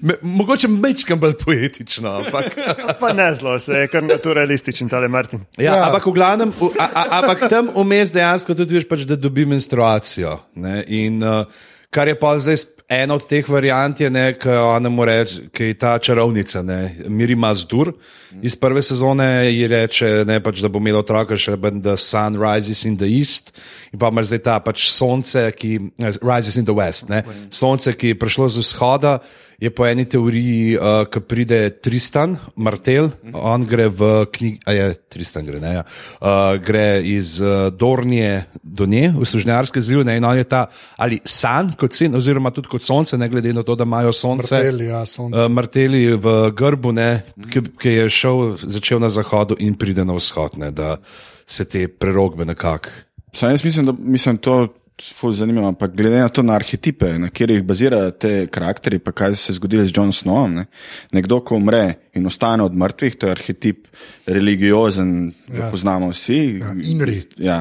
Me- 0.00 0.16
Mogoče 0.22 0.68
mečkam 0.68 1.20
bolj 1.20 1.38
poetično, 1.40 2.10
ampak, 2.10 2.52
Pa 3.00 3.12
ne 3.12 3.30
zelo, 3.34 3.58
se 3.58 3.72
je 3.74 3.88
kar 3.88 4.02
naturalističen 4.02 4.88
tale 4.88 5.08
Martin. 5.08 5.40
ja, 5.56 5.74
Ja. 5.74 5.86
ampak 5.86 6.06
v 6.06 6.12
glavnem, 6.12 6.52
v- 6.52 6.74
a, 6.78 6.84
a, 6.86 7.04
ampak 7.18 7.48
tam 7.48 7.70
vmes 7.74 8.12
dejansko 8.12 8.54
tudi 8.54 8.74
veš, 8.74 8.84
pač, 8.84 9.04
da 9.04 9.16
dobi 9.16 9.46
menstruacijo. 9.46 10.38
Ne, 10.54 10.84
in, 10.86 11.22
uh, 11.22 11.46
kar 11.90 12.08
je 12.08 12.14
pa 12.14 12.34
zdaj 12.38 12.56
ena 12.92 13.14
od 13.14 13.24
teh 13.24 13.46
variant, 13.48 13.96
je, 13.96 14.10
ne, 14.10 14.34
ki 14.36 14.48
ona 14.52 14.90
mu 14.92 15.06
reče, 15.08 15.46
ki 15.48 15.64
je 15.64 15.74
ta 15.74 15.94
čarovnica, 15.98 16.60
ne, 16.62 16.78
Miri 17.08 17.34
Mazdur. 17.34 17.94
Iz 18.42 18.52
prve 18.56 18.82
sezone 18.84 19.48
ji 19.48 19.64
reče, 19.66 20.10
ne, 20.28 20.36
pač, 20.44 20.60
da 20.60 20.68
bo 20.68 20.78
imela 20.78 21.00
otroka 21.00 21.38
še 21.38 21.56
ben 21.56 21.80
The 21.80 21.96
Sun 21.96 22.36
Rises 22.36 22.84
in 22.84 22.98
the 23.00 23.08
East. 23.08 23.54
In 23.94 23.98
pa 23.98 24.12
imaš 24.12 24.28
zdaj 24.28 24.42
ta 24.44 24.58
pač 24.60 24.90
sonce, 24.92 25.46
ki 25.56 25.72
eh, 25.96 26.12
rises 26.20 26.60
in 26.60 26.68
the 26.68 26.76
West. 26.76 27.08
Ne, 27.08 27.22
sonce, 27.48 27.94
ki 27.96 28.12
je 28.12 28.18
prišlo 28.20 28.50
z 28.52 28.60
vzhoda. 28.60 29.16
Je 29.64 29.70
po 29.72 29.86
eni 29.88 30.04
teoriji, 30.04 30.74
uh, 30.76 31.06
ko 31.08 31.22
pride 31.24 31.56
Tristan, 31.80 32.34
Martel, 32.60 33.06
on 33.32 33.62
gre 33.64 33.86
v 33.88 34.08
knjigi, 34.28 34.58
a 34.68 34.74
je 34.76 34.88
Tristan, 35.08 35.46
gre, 35.46 35.60
ne, 35.62 35.70
ja. 35.78 35.84
uh, 36.20 36.58
gre 36.60 37.00
iz 37.08 37.38
uh, 37.40 37.70
Dornije 37.72 38.42
do 38.60 38.84
nje, 38.84 39.08
v 39.16 39.28
Služnjarske 39.30 39.80
zlivne 39.80 40.18
in 40.18 40.26
on 40.28 40.36
je 40.36 40.44
ta 40.44 40.66
ali 41.00 41.22
san 41.24 41.72
kot 41.80 41.96
sin, 41.96 42.12
oziroma 42.12 42.52
tudi 42.52 42.68
kot 42.68 42.84
sonce, 42.84 43.16
ne 43.16 43.30
glede 43.32 43.54
na 43.56 43.64
to, 43.64 43.72
da 43.78 43.88
imajo 43.88 44.12
sonce. 44.12 44.52
Marteli, 44.52 44.90
ja, 44.92 45.00
sonce. 45.08 45.46
Uh, 45.46 45.48
Marteli 45.48 46.04
v 46.12 46.36
grbu, 46.52 46.92
ne, 46.92 47.08
ki, 47.48 47.64
ki 47.80 47.96
je 48.02 48.06
šel, 48.20 48.46
začel 48.60 49.00
na 49.00 49.08
zahodu 49.08 49.56
in 49.64 49.80
pride 49.80 50.04
na 50.04 50.18
vzhod, 50.18 50.60
ne, 50.60 50.74
da 50.76 50.98
se 51.46 51.64
te 51.64 51.88
prerogbe 51.88 52.44
nekako. 52.44 52.92
Sam 53.32 53.56
jaz 53.56 53.64
mislim, 53.64 53.86
da 53.86 53.96
mislim 53.96 54.36
to 54.36 54.66
ful 55.02 55.32
zanimivo, 55.32 55.66
ampak 55.68 55.94
glede 55.96 56.18
na 56.18 56.28
to 56.28 56.42
na 56.42 56.54
arhetipe, 56.54 57.18
na 57.18 57.28
katerih 57.28 57.62
bazirajo 57.66 58.10
te 58.10 58.46
karakteri, 58.46 58.98
pa 59.02 59.12
kaj 59.12 59.34
se 59.34 59.52
je 59.52 59.56
zgodilo 59.56 59.84
z 59.84 59.92
John 59.96 60.12
Snowom. 60.12 60.54
Ne? 60.54 60.66
Nekdo, 61.12 61.40
ko 61.40 61.56
umre 61.56 62.10
in 62.14 62.26
ostane 62.26 62.62
od 62.62 62.74
mrtvih, 62.74 63.16
to 63.16 63.26
je 63.26 63.32
arhetip 63.32 63.88
religiozen, 64.26 65.32
ja. 65.48 65.54
ga 65.56 65.70
poznamo 65.70 66.12
vsi. 66.12 66.40
Ja, 66.62 66.74
Inri. 66.82 67.22
Ja. 67.36 67.60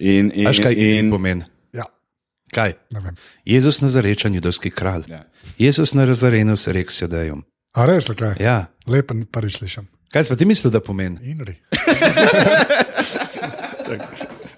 In, 0.00 0.32
in, 0.34 0.48
Veš 0.48 0.62
kaj 0.64 0.74
in, 0.74 0.96
in 0.96 1.10
pomeni? 1.12 1.44
Ja, 1.76 1.84
Kaj? 2.52 2.74
Jezus 3.44 3.80
Nazarečan, 3.80 4.34
judovski 4.34 4.70
kralj. 4.70 5.04
Ja. 5.08 5.24
Jezus 5.58 5.94
Nazarenu 5.94 6.56
se 6.56 6.72
rek 6.72 6.92
s 6.92 7.02
jodejem. 7.02 7.44
A 7.76 7.86
res, 7.86 8.08
kaj? 8.16 8.36
Ja. 8.40 8.66
Lepo, 8.88 9.14
prvič 9.32 9.60
slišim. 9.60 9.88
Kaj 10.12 10.24
si 10.24 10.32
pa 10.32 10.36
ti 10.36 10.48
mislil, 10.48 10.72
da 10.72 10.80
pomeni? 10.80 11.20
Inri. 11.32 11.56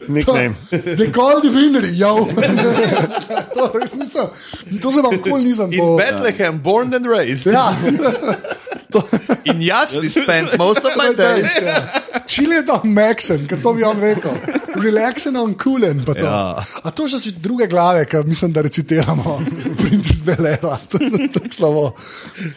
Nickname. 0.08 0.54
The 1.00 1.06
Golden 1.06 1.54
Winnery, 1.54 1.92
ja. 1.98 2.14
to 3.54 3.70
res 3.74 3.94
nisem. 3.94 4.30
To 4.82 4.92
se 4.92 5.02
vam 5.04 5.18
kol 5.22 5.40
nisem 5.40 5.72
po. 5.78 5.96
Bethlehem, 5.96 6.60
born 6.62 6.94
and 6.94 7.06
raised. 7.06 7.52
Ja, 7.52 7.72
In 9.50 9.58
jaz 9.62 9.96
bi 9.98 10.08
spent 10.08 10.54
most 10.58 10.84
of 10.86 10.94
my 10.96 11.10
days. 11.18 11.50
Čili 12.26 12.54
je 12.54 12.66
tam 12.66 12.86
Maxen, 12.94 13.46
ker 13.50 13.58
to 13.58 13.72
bi 13.74 13.82
on 13.82 13.98
rekel. 14.00 14.36
Relaxen 14.78 15.36
on 15.36 15.54
coolen. 15.58 16.04
pa 16.06 16.14
to. 16.14 16.26
Ja. 16.26 16.62
A 16.82 16.90
to 16.94 17.08
so 17.10 17.18
še 17.18 17.34
druge 17.42 17.66
glave, 17.66 18.06
ki 18.06 18.22
mislim, 18.26 18.54
da 18.54 18.62
recitiramo. 18.62 19.40
princes 19.82 20.22
Belera, 20.22 20.78
to 20.88 21.02
je 21.02 21.28
tako 21.32 21.50
slabo. 21.50 21.84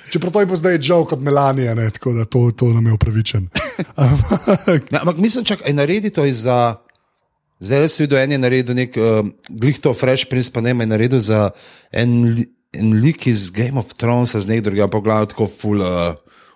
Čeprav 0.10 0.32
to 0.32 0.40
je 0.42 0.48
pa 0.48 0.56
zdaj 0.56 0.80
Joe 0.82 1.06
kot 1.06 1.20
Melanija, 1.20 1.76
ne, 1.76 1.90
tako 1.92 2.14
da 2.14 2.26
to, 2.26 2.52
to 2.52 2.70
nam 2.74 2.86
je 2.86 2.94
upravičen. 2.94 3.50
Ne, 4.92 5.00
ampak 5.00 5.18
mislim, 5.18 5.46
čak, 5.46 5.66
aj 5.66 5.74
naredi 5.74 6.10
to 6.10 6.26
iz 6.26 6.42
za. 6.42 6.76
Zdaj 7.60 7.89
si 7.89 8.04
videl, 8.06 8.20
en 8.22 8.32
je 8.32 8.38
naredil 8.38 8.76
nek, 8.78 8.98
uh, 8.98 9.26
glih 9.50 9.80
to 9.82 9.93
Fresh 9.93 10.30
Prince, 10.30 10.52
pa 10.54 10.62
ne, 10.62 10.76
je 10.76 10.86
naredil 10.86 11.20
za 11.20 11.50
en, 11.91 12.36
li, 12.36 12.46
en 12.74 12.91
lik 13.02 13.28
iz 13.28 13.50
Game 13.50 13.80
of 13.80 13.93
Thrones, 13.98 14.36
z 14.36 14.46
nek 14.48 14.62
drugim, 14.63 14.89
pa 14.89 15.00
glavno 15.02 15.26
tako 15.26 15.48
full 15.50 15.82
uh, 15.82 16.13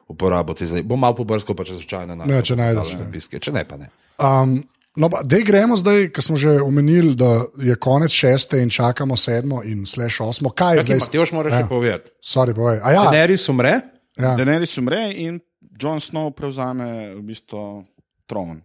uporabo. 0.07 0.53
te 0.53 0.67
zdaj. 0.67 0.83
Bom 0.83 0.99
malo 0.99 1.15
pobrskal, 1.15 1.55
pa 1.55 1.63
če 1.65 1.79
slučajno 1.79 2.15
na 2.15 2.25
Ne, 2.29 2.41
če 2.45 2.55
najdeš, 2.55 2.93
ne. 2.93 2.97
Zapiske. 3.05 3.39
Če 3.41 3.51
ne, 3.51 3.65
pa 3.65 3.77
ne. 3.81 3.89
Um, 4.21 4.59
no, 4.93 5.09
pa, 5.09 5.23
dej 5.25 5.41
gremo 5.41 5.73
zdaj, 5.79 6.11
ker 6.13 6.21
smo 6.21 6.37
že 6.37 6.59
omenili, 6.61 7.15
da 7.17 7.41
je 7.57 7.73
konec 7.81 8.13
šeste 8.13 8.61
in 8.61 8.69
čakamo 8.69 9.17
sedmo 9.17 9.63
in 9.65 9.85
slash 9.89 10.21
osmo. 10.21 10.53
Kaj 10.53 10.77
je 10.77 10.83
zdaj? 10.83 10.99
Zdaj, 10.99 11.07
Matjoš 11.07 11.31
moraš 11.33 11.53
še 11.53 11.63
Ja. 11.65 11.67
povedati. 11.67 12.11
Sorry, 12.21 12.53
povej. 12.53 12.77
A 12.83 12.91
ja, 12.93 13.07
Daenerys 13.09 13.49
umre, 13.49 13.81
ja. 14.19 14.35
Daenerys 14.37 14.77
umre 14.77 15.07
in 15.17 15.39
Jon 15.81 15.97
Snow 15.97 16.29
prevzame 16.29 17.15
v 17.17 17.21
bistvu 17.25 17.87
tron. 18.29 18.61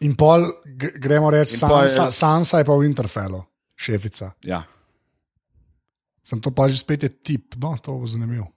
In 0.00 0.14
pol 0.14 0.46
gremo 0.96 1.28
reči, 1.30 1.60
pol 1.60 1.82
je- 1.82 1.88
Sansa, 1.88 2.10
Sansa 2.10 2.58
je 2.58 2.64
pa 2.64 2.72
v 2.72 2.84
Interfellu, 2.84 3.44
šefica. 3.76 4.32
Ja. 4.42 4.64
Sem 6.24 6.40
to 6.40 6.50
pa 6.50 6.68
že 6.68 6.78
spet 6.78 7.02
je 7.02 7.10
tip, 7.10 7.54
no, 7.56 7.76
to 7.76 7.92
bo 7.92 8.06
zanimivo. 8.06 8.48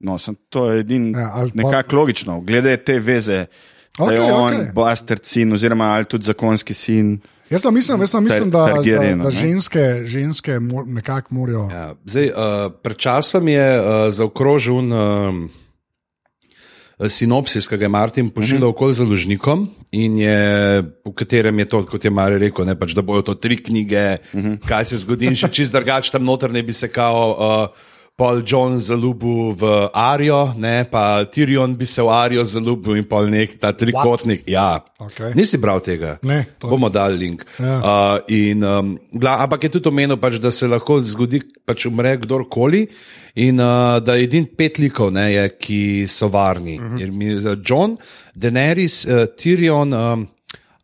No, 0.00 0.18
sem, 0.18 0.36
to 0.48 0.70
je 0.70 0.80
edin, 0.80 1.14
Ja, 1.14 1.32
ali 1.34 1.50
pa- 1.50 1.56
nekako 1.56 1.96
logično, 1.96 2.40
glede 2.40 2.76
te 2.76 2.98
veze. 2.98 3.46
Da 3.94 4.04
Okej, 4.04 4.16
je 4.16 4.32
on 4.32 4.54
okej. 4.54 4.72
bastard 4.74 5.24
sin, 5.24 5.52
oziroma 5.52 5.84
ali 5.86 6.04
tudi 6.04 6.24
zakonski 6.24 6.74
sin. 6.74 7.20
Jaz 7.50 7.62
pa 7.62 7.70
mislim, 7.70 8.00
jaz 8.00 8.14
mislim 8.14 8.50
da, 8.50 8.58
da, 8.66 8.82
da 8.82 9.14
ne? 9.14 9.30
ženske, 9.30 10.02
ženske 10.04 10.58
nekako 10.86 11.34
morajo. 11.34 11.68
Ja, 11.70 11.94
zdaj, 12.04 12.26
uh, 12.26 12.34
pred 12.82 12.96
časom 12.96 13.48
je 13.48 13.66
uh, 13.72 13.84
zaokrožil 14.10 14.74
um, 14.74 15.50
sinopsis, 17.08 17.68
ki 17.68 17.76
ga 17.76 17.84
je 17.84 17.88
Martin 17.88 18.30
pošiljal 18.30 18.60
Mhm. 18.60 18.70
okoli 18.70 18.94
založnikom, 18.94 19.68
in 19.92 20.18
je, 20.18 20.38
v 21.04 21.12
katerem 21.14 21.58
je 21.58 21.64
to, 21.64 21.84
kot 21.84 22.04
je 22.04 22.10
Mari 22.10 22.38
rekel, 22.38 22.64
ne, 22.64 22.74
pač, 22.74 22.92
da 22.92 23.02
bojo 23.02 23.22
to 23.22 23.34
tri 23.34 23.56
knjige, 23.56 24.18
Mhm. 24.34 24.54
kaj 24.66 24.84
se 24.84 24.96
zgodi, 24.98 25.26
in 25.26 25.34
še 25.34 25.48
čist 25.48 25.72
drugače 25.72 26.10
tam 26.10 26.24
noter 26.24 26.50
ne 26.50 26.62
bi 26.62 26.72
se 26.72 26.88
kao. 26.88 27.30
Uh, 27.30 27.93
Paul 28.16 28.44
John 28.46 28.78
zaljubil 28.78 29.56
v 29.58 29.90
Arijo, 29.90 30.54
ne, 30.54 30.84
pa 30.86 31.24
Tyrion 31.26 31.72
bi 31.74 31.86
se 31.86 32.02
v 32.02 32.12
Arijo 32.14 32.44
zaljubil 32.46 33.00
in 33.00 33.06
pol 33.10 33.26
nek 33.26 33.56
ta 33.58 33.72
trikotnik. 33.74 34.44
Ja. 34.46 34.84
Okej. 35.02 35.32
Nisi 35.34 35.58
bral 35.58 35.82
tega? 35.82 36.12
Ne, 36.22 36.44
Bomo 36.62 36.86
dali 36.94 37.18
link. 37.18 37.42
Ja. 37.58 37.74
Uh, 37.82 38.18
in, 38.30 38.62
um, 38.62 38.92
gla, 39.10 39.40
ampak 39.42 39.66
je 39.66 39.72
tudi 39.74 39.90
omenil, 39.90 40.14
pač, 40.22 40.38
da 40.38 40.52
se 40.54 40.70
lahko 40.70 41.00
zgodi, 41.02 41.40
pač 41.66 41.88
umre 41.90 42.14
kdorkoli. 42.22 42.84
In 43.42 43.58
uh, 43.58 43.98
da 43.98 44.14
je 44.14 44.28
edin 44.28 44.46
pet 44.46 44.78
likov, 44.78 45.10
ne, 45.10 45.26
je, 45.32 45.48
ki 45.58 45.80
so 46.06 46.30
varni. 46.30 46.78
Uh 46.78 46.94
-huh. 46.94 47.58
John, 47.66 47.98
Daenerys, 48.34 49.04
uh, 49.10 49.26
Tyrion, 49.34 49.90
um, 49.90 50.28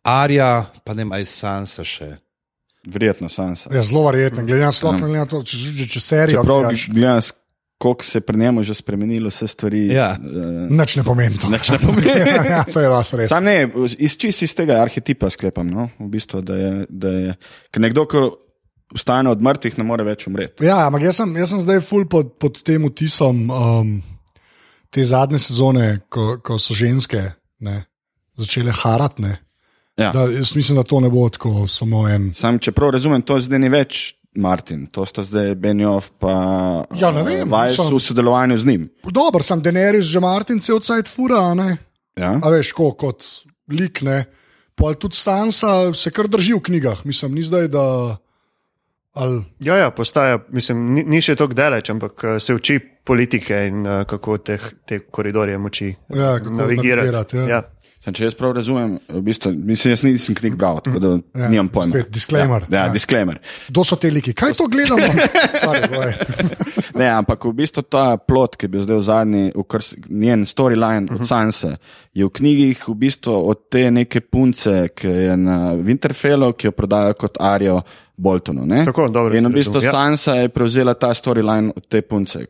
Arja, 0.03 0.65
pa 0.83 0.93
ne 0.93 1.05
maj 1.05 1.25
Sansa 1.25 1.83
še. 1.83 2.17
Verjetno 2.87 3.29
Sansa. 3.29 3.69
Je 3.73 3.81
zelo 3.85 4.07
verjeten, 4.07 4.45
glede 4.47 4.65
na 4.65 4.71
sploh, 4.73 4.97
glede 4.97 5.19
na 5.19 5.27
to, 5.29 5.43
če, 5.45 5.59
če, 5.77 5.87
če 5.95 6.01
serijo. 6.01 6.41
Čeprav 6.41 6.63
gledaš, 6.63 6.85
gledam, 6.89 7.21
koliko 7.81 8.05
se 8.05 8.17
je 8.17 8.21
pri 8.21 8.37
njemu 8.37 8.63
že 8.63 8.73
spremenilo, 8.77 9.29
vse 9.29 9.47
stvari. 9.47 9.87
Ja. 9.87 10.11
Uh, 10.17 10.69
Nič 10.69 10.95
ne 10.95 11.03
pomeni 11.03 11.37
to. 11.37 11.49
Nič 11.49 11.69
ne 11.69 11.79
pomeni. 11.81 12.13
ja, 12.53 12.63
to 12.73 12.81
je 12.81 12.89
vas 12.89 13.13
res. 13.13 13.29
Sam 13.29 13.45
ne, 13.45 13.69
iz 13.97 14.17
čist 14.17 14.45
iz 14.45 14.53
tega 14.57 14.81
arhetipa 14.81 15.29
sklepam, 15.29 15.69
no? 15.69 15.89
v 15.99 16.09
bistvu, 16.13 16.41
da 16.45 16.57
je, 16.57 16.71
da 16.89 17.13
je 17.17 17.35
ker 17.73 17.85
nekdo, 17.85 18.05
ki 18.09 18.23
vstane 18.97 19.29
od 19.29 19.41
mrtvih, 19.41 19.77
ne 19.79 19.85
more 19.87 20.05
več 20.05 20.27
umreti. 20.29 20.65
Ja, 20.67 20.83
ampak 20.87 21.05
jaz 21.07 21.21
sem, 21.21 21.33
jaz 21.37 21.53
sem 21.53 21.61
zdaj 21.63 21.81
ful 21.85 22.05
pod, 22.11 22.33
pod 22.41 22.59
tem 22.65 22.85
vtisom 22.89 23.45
um, 23.49 23.93
te 24.91 25.05
zadnje 25.07 25.39
sezone, 25.41 25.87
ko, 26.11 26.35
ko 26.43 26.59
so 26.59 26.75
ženske 26.77 27.23
ne, 27.65 27.83
začele 28.41 28.73
harati. 28.75 29.31
Ja. 30.01 30.11
Da, 30.11 30.25
jaz 30.31 30.55
mislim, 30.55 30.77
da 30.77 30.83
to 30.83 30.99
ne 30.99 31.09
bo 31.09 31.29
tako 31.29 31.67
samo 31.67 32.07
en. 32.09 32.33
Sam, 32.33 32.59
čeprav 32.59 32.89
razumem, 32.89 33.21
to 33.21 33.39
zdaj 33.39 33.59
ni 33.59 33.69
več 33.69 34.15
Martin, 34.35 34.85
to 34.87 35.05
sta 35.05 35.23
zdaj 35.23 35.55
Benjov 35.55 36.07
in 36.21 36.99
Ja, 36.99 37.11
ne 37.11 37.23
vem, 37.23 37.49
Vajs 37.49 37.75
sem- 37.75 37.91
v 37.91 37.99
sodelovanju 37.99 38.57
z 38.57 38.65
njim. 38.65 38.89
Dober, 39.03 39.43
sem 39.43 39.61
Daenerys, 39.61 40.07
že 40.07 40.19
Martin 40.19 40.61
se 40.61 40.73
odsajt 40.73 41.07
fura, 41.07 41.41
a 41.41 41.53
ne. 41.53 41.77
Ja? 42.15 42.39
A 42.43 42.49
veš, 42.49 42.71
ko, 42.71 42.91
kot 42.93 43.23
lik, 43.69 44.01
ne. 44.01 44.25
Pa 44.75 44.93
tudi 44.93 45.15
Sansa 45.15 45.93
se 45.93 46.11
kar 46.11 46.27
drži 46.27 46.53
v 46.53 46.61
knjigah, 46.61 47.05
mislim, 47.05 47.35
ni 47.35 47.43
zdaj, 47.43 47.67
da. 47.67 48.17
Ali, 49.13 49.43
Ja, 49.59 49.75
ja, 49.77 49.89
postaja, 49.91 50.39
mislim, 50.49 50.93
ni, 50.93 51.03
ni 51.03 51.19
še 51.21 51.35
tako 51.35 51.53
daleč, 51.53 51.89
ampak 51.89 52.23
eh, 52.23 52.39
se 52.39 52.55
uči 52.55 52.79
politike 53.03 53.57
in 53.67 53.81
uh, 53.83 54.03
kako 54.07 54.37
teh, 54.37 54.61
te 54.87 54.99
koridorje 55.01 55.57
moči 55.57 55.89
Ja, 56.09 56.37
kako 56.39 56.53
navigirati, 56.53 57.37
ja. 57.37 57.47
Ja. 57.47 57.61
Sam, 58.01 58.13
če 58.13 58.23
jaz 58.23 58.33
prav 58.33 58.53
razumem, 58.53 58.95
v 59.07 59.21
bistvu, 59.21 59.51
mislim, 59.53 59.91
jaz 59.91 60.01
nisem 60.01 60.33
knjig 60.33 60.55
bral, 60.55 60.79
tako 60.81 60.97
da 60.97 61.09
Ja, 61.35 61.47
nimam 61.47 61.67
pojma. 61.69 61.91
spet 61.91 62.09
disclaimer. 62.09 62.63
Ja, 62.63 62.67
ja, 62.71 62.85
Ja. 62.85 62.89
disclaimer. 62.89 63.37
kdo 63.69 63.83
so 63.83 63.95
te 63.95 64.09
liki? 64.09 64.33
Kaj 64.33 64.53
to 64.53 64.65
gledamo? 64.65 65.05
Sorry, 65.61 65.85
boj. 65.87 66.13
Ne, 66.93 67.07
ampak 67.07 67.45
v 67.45 67.53
bistvu 67.53 67.81
ta 67.83 68.17
plot, 68.17 68.55
ki 68.55 68.65
je 68.65 68.69
bil 68.69 68.81
zdaj 68.81 68.97
v 68.97 69.03
zadnji, 69.03 69.43
v 69.55 69.63
kar, 69.63 69.81
njen 70.09 70.41
storyline 70.43 71.01
Mhm. 71.01 71.05
uh 71.05 71.19
-huh. 71.19 71.21
od 71.21 71.27
Sanse, 71.27 71.69
je 72.13 72.25
v 72.25 72.29
knjigih 72.29 72.87
v 72.87 72.95
bistvu 72.95 73.31
od 73.31 73.69
te 73.69 73.91
neke 73.91 74.19
punce, 74.21 74.89
ki 74.89 75.07
je 75.07 75.37
na 75.37 75.73
Winterfellu, 75.75 76.53
ki 76.53 76.67
jo 76.67 76.71
prodajo 76.71 77.13
kot 77.13 77.37
Arijo 77.39 77.81
Boltonu. 78.17 78.65
ne? 78.65 78.85
Tako, 78.85 79.07
dobro 79.07 79.33
In 79.33 79.39
v 79.39 79.47
sem 79.47 79.53
bistvu 79.53 79.81
ja. 79.81 79.91
Sansa 79.91 80.35
je 80.35 80.49
prevzela 80.49 80.93
ta 80.93 81.09
storyline 81.09 81.71
od 81.71 81.87
te 81.87 82.01
punce. 82.01 82.45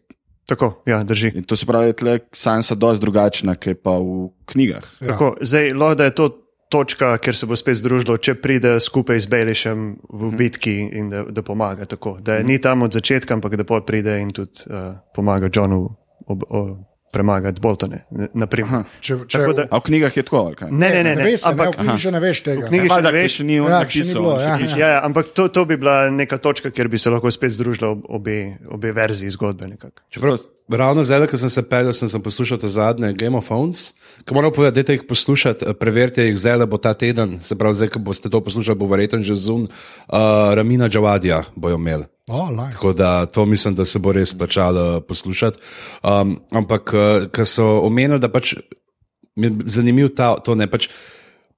Tako, 0.51 0.81
ja, 0.85 1.03
drži. 1.03 1.31
In 1.35 1.43
to 1.47 1.55
se 1.55 1.65
pravi, 1.65 1.93
da 2.01 2.11
je 2.11 2.19
Sansa 2.35 2.75
dosti 2.75 3.01
drugačna, 3.01 3.55
kot 3.55 3.79
pa 3.83 3.95
v 3.97 4.29
knjigah. 4.51 4.83
Ja. 4.99 5.13
Tako, 5.13 5.35
zdaj, 5.41 5.73
lahko 5.73 5.95
da 5.95 6.03
je 6.09 6.15
to 6.15 6.25
točka, 6.71 7.17
kjer 7.17 7.35
se 7.35 7.47
bo 7.47 7.55
spet 7.55 7.79
združilo, 7.79 8.17
če 8.17 8.35
pride 8.39 8.73
skupaj 8.79 9.19
z 9.19 9.31
Belišem 9.31 9.87
v 10.09 10.31
bitki 10.35 10.75
in 10.99 11.09
da, 11.11 11.23
da 11.23 11.43
pomaga. 11.43 11.87
Tako, 11.87 12.17
da 12.19 12.41
ni 12.43 12.59
tam 12.63 12.83
od 12.87 12.95
začetka, 12.95 13.35
ampak 13.35 13.55
da 13.59 13.67
pol 13.67 13.83
pride 13.87 14.17
in 14.19 14.31
tudi 14.35 14.67
uh, 14.67 14.95
pomaga 15.15 15.47
Johnu 15.51 15.81
ob, 16.27 16.43
o, 16.49 16.63
premagati 17.11 17.59
Boltone. 17.59 18.05
Če, 19.01 19.17
če, 19.21 19.37
Tako 19.37 19.53
da- 19.53 19.65
A 19.67 19.77
v 19.77 19.81
knjigah 19.81 20.11
je 20.11 20.23
tako, 20.23 20.37
ali 20.39 20.55
kaj? 20.55 20.71
Ne, 20.71 20.89
ne, 20.89 21.03
ne, 21.03 21.15
ne, 21.15 21.23
veš, 21.23 21.41
ne, 21.41 21.45
v 21.45 21.51
ampak, 21.51 21.75
knjigi 21.75 21.97
še 21.97 22.11
ne 22.11 22.19
veš 22.19 22.39
tega. 22.41 22.67
knjigi 22.67 22.83
ne. 22.83 22.89
še 22.89 23.01
ne 23.01 23.11
veš. 23.11 23.33
ni 23.41 23.59
on 23.59 23.67
Ja, 23.67 23.79
napisal. 23.79 24.15
bilo, 24.15 24.31
ja, 24.37 24.53
ja. 24.57 24.75
Ja, 24.77 25.01
ampak 25.01 25.25
to, 25.29 25.47
to 25.49 25.65
bi 25.65 25.75
bila 25.75 26.09
neka 26.09 26.37
točka, 26.37 26.71
kjer 26.71 26.87
bi 26.87 26.97
se 26.97 27.09
lahko 27.09 27.27
spet 27.27 27.51
združila 27.51 27.89
ob- 27.89 28.05
obe, 28.09 28.37
obe 28.67 28.91
verziji 28.91 29.29
zgodbe. 29.29 29.67
nekako. 29.67 30.01
Čeprav, 30.09 30.39
ravno 30.77 31.03
zdaj, 31.03 31.27
ko 31.27 31.37
sem 31.37 31.49
se 31.49 31.63
pel, 31.69 31.91
sem, 31.93 32.09
sem 32.09 32.21
poslušal 32.21 32.57
te 32.61 32.69
zadnje 32.71 33.13
Game 33.13 33.37
of 33.37 33.47
Thrones, 33.47 33.91
ki 34.25 34.35
moram 34.35 34.53
povedati, 34.53 34.87
da 34.87 34.93
jih 34.93 35.03
poslušati, 35.09 35.65
eh, 35.65 35.73
preverite 35.73 36.25
jih 36.25 36.37
zdaj, 36.37 36.57
da 36.63 36.65
bo 36.65 36.77
ta 36.77 36.93
teden, 36.93 37.39
se 37.43 37.57
pravi, 37.57 37.75
zdaj, 37.75 37.93
ko 37.95 37.99
boste 37.99 38.29
to 38.29 38.41
poslušali, 38.41 38.77
bo 38.79 38.89
verjetno 38.91 39.21
že 39.23 39.35
zun, 39.35 39.67
uh, 39.67 40.17
Ramina 40.53 40.89
Džavadija 40.89 41.43
bojo 41.55 41.75
imeli. 41.75 42.05
Oh, 42.29 42.49
nice. 42.49 42.71
Tako 42.71 42.93
da 42.93 43.25
to 43.25 43.45
mislim, 43.45 43.75
da 43.75 43.85
se 43.85 43.99
bo 43.99 44.11
res 44.11 44.33
plačalo 44.37 45.01
poslušati. 45.01 45.57
Um, 46.03 46.39
ampak, 46.51 46.93
ker 47.31 47.45
so 47.45 47.81
omenili, 47.83 48.19
da 48.19 48.29
pač 48.29 48.53
je 49.35 49.51
zanimiv 49.65 50.15
ta, 50.15 50.35
to 50.39 50.55
ne 50.55 50.67
pač. 50.67 50.89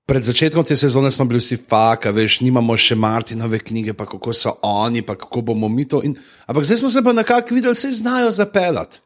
Pred 0.04 0.24
začetkom 0.24 0.66
te 0.68 0.76
sezone 0.76 1.08
smo 1.12 1.24
bili 1.26 1.39
vsi 1.39 1.56
faka, 1.56 2.12
veš, 2.12 2.42
nimamo 2.44 2.76
še 2.76 2.96
Martinove 3.00 3.62
knjige, 3.63 3.94
pa 3.96 4.04
kako 4.04 4.34
so 4.36 4.52
oni, 4.68 5.00
pa 5.02 5.16
kako 5.16 5.42
bomo 5.42 5.70
mi 5.72 5.86
to. 5.88 6.02
In, 6.04 6.18
ampak 6.44 6.68
zdaj 6.68 6.82
smo 6.82 6.89
se 6.92 7.04
pa 7.04 7.13
nekako 7.16 7.56
videli, 7.56 7.72
vse 7.72 7.92
znajo 7.96 8.32
zapeljati. 8.36 9.00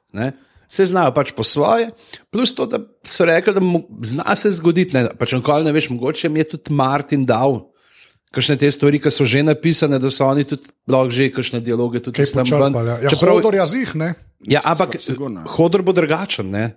Vse 0.67 0.87
znajo 0.89 1.13
pač 1.13 1.31
po 1.37 1.45
svoje, 1.45 1.91
plus 2.33 2.55
to, 2.57 2.65
da 2.65 2.79
so 3.05 3.27
rekli, 3.29 3.53
da 3.53 3.61
mo, 3.61 3.83
zna 4.01 4.33
se 4.35 4.49
zgoditi. 4.57 4.97
Ne, 4.97 5.05
pač 5.19 5.35
nikoli 5.37 5.69
ne 5.69 5.73
veš, 5.75 5.91
mogoče 5.93 6.31
mi 6.33 6.41
je 6.41 6.49
tudi 6.55 6.73
Martin 6.73 7.27
dal. 7.29 7.61
Kakšne 8.33 8.57
te 8.59 8.67
stvari, 8.73 8.97
ki 8.99 9.13
so 9.13 9.23
že 9.23 9.43
napisane, 9.45 10.01
da 10.01 10.09
so 10.11 10.25
oni 10.27 10.43
tudi 10.49 10.65
lahko 10.89 11.13
že 11.13 11.29
kakšne 11.31 11.61
dialoge 11.63 12.01
tudi 12.03 12.17
Kaj 12.17 12.25
s 12.25 12.33
tem 12.35 12.49
ven. 12.57 12.73
Ja, 12.73 12.97
ja 13.05 13.11
Čeprav- 13.13 13.37
Hodor 13.37 13.55
jazih, 13.55 13.93
ne? 13.95 14.15
Ja, 14.43 14.65
ampak 14.65 14.97
sigurno. 14.99 15.45
Hodor 15.45 15.85
bo 15.85 15.93
drugačen. 15.93 16.49
Ne? 16.49 16.73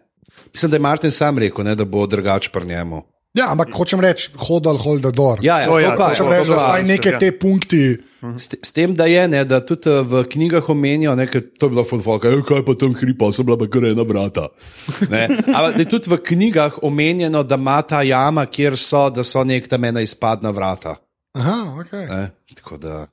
Mislim, 0.52 0.70
da 0.70 0.76
je 0.76 0.84
Martin 0.84 1.10
sam 1.10 1.40
rekel, 1.40 1.64
ne, 1.64 1.74
da 1.74 1.88
bo 1.88 2.04
drugač 2.06 2.52
pri 2.52 2.68
njemu. 2.68 3.02
Ja, 3.30 3.52
ampak 3.52 3.70
hočem 3.70 4.00
reči, 4.00 4.32
hodal, 4.42 4.74
holdador. 4.74 5.38
Ja, 5.38 5.60
ja, 5.60 5.70
O, 5.70 5.78
ja, 5.78 5.92
to 5.92 5.96
pa, 5.96 6.08
to 6.08 6.10
Hočem 6.10 6.26
to 6.26 6.32
reči, 6.32 6.50
da 6.50 6.56
vsaj 6.56 6.82
neke 6.84 7.10
ja. 7.10 7.18
te 7.18 7.28
punkti. 7.32 7.82
S, 8.36 8.48
te- 8.48 8.58
s 8.60 8.74
tem, 8.74 8.90
da 8.92 9.06
je, 9.06 9.22
ne, 9.28 9.44
da 9.44 9.60
tudi 9.60 9.86
eh, 9.86 10.02
v 10.02 10.24
knjigah 10.26 10.66
omenijo, 10.68 11.14
ne, 11.14 11.24
ker 11.24 11.40
to 11.48 11.66
je 11.66 11.70
bilo 11.70 11.84
fulfalka, 11.84 12.32
kaj 12.42 12.64
pa 12.66 12.74
tam 12.74 12.92
hripa, 12.92 13.30
so 13.30 13.42
bila 13.42 13.56
pa 13.56 13.64
kar 13.66 13.86
ena 13.86 14.02
vrata. 14.02 14.48
Ne, 15.08 15.22
Ampak 15.46 15.72
da 15.72 15.80
je 15.80 15.88
tudi 15.88 16.10
v 16.10 16.18
knjigah 16.20 16.82
omenjeno, 16.82 17.40
da 17.42 17.54
ima 17.54 17.78
ta 17.82 18.02
jama, 18.02 18.44
kjer 18.44 18.74
so, 18.76 19.06
da 19.08 19.22
so 19.22 19.40
nek 19.42 19.68
tam 19.68 19.84
ena 19.84 20.02
izpadna 20.02 20.50
vrata. 20.50 20.98
Aha, 21.32 21.56
okay. 21.78 22.04
Ne, 22.08 22.22
tako 22.52 22.76
da, 22.78 23.06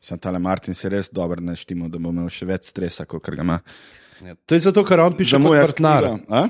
Sam 0.00 0.16
tale 0.18 0.38
Martin 0.38 0.72
se 0.72 0.88
res 0.88 1.10
dobro 1.10 1.42
naštimo, 1.42 1.88
da 1.88 1.98
bo 1.98 2.08
imel 2.08 2.30
še 2.30 2.46
več 2.46 2.70
stresa, 2.70 3.04
kot 3.04 3.26
ga 3.26 3.42
ima. 3.42 3.58
ja. 4.22 4.32
To 4.38 4.54
je 4.54 4.60
zato, 4.60 4.84
ker 4.84 5.00
on 5.00 5.12
piše 5.12 5.34
kot 5.34 5.42
Zamujati 5.42 5.72
vrtnar. 5.72 6.04
knjigo, 6.06 6.24
a? 6.30 6.46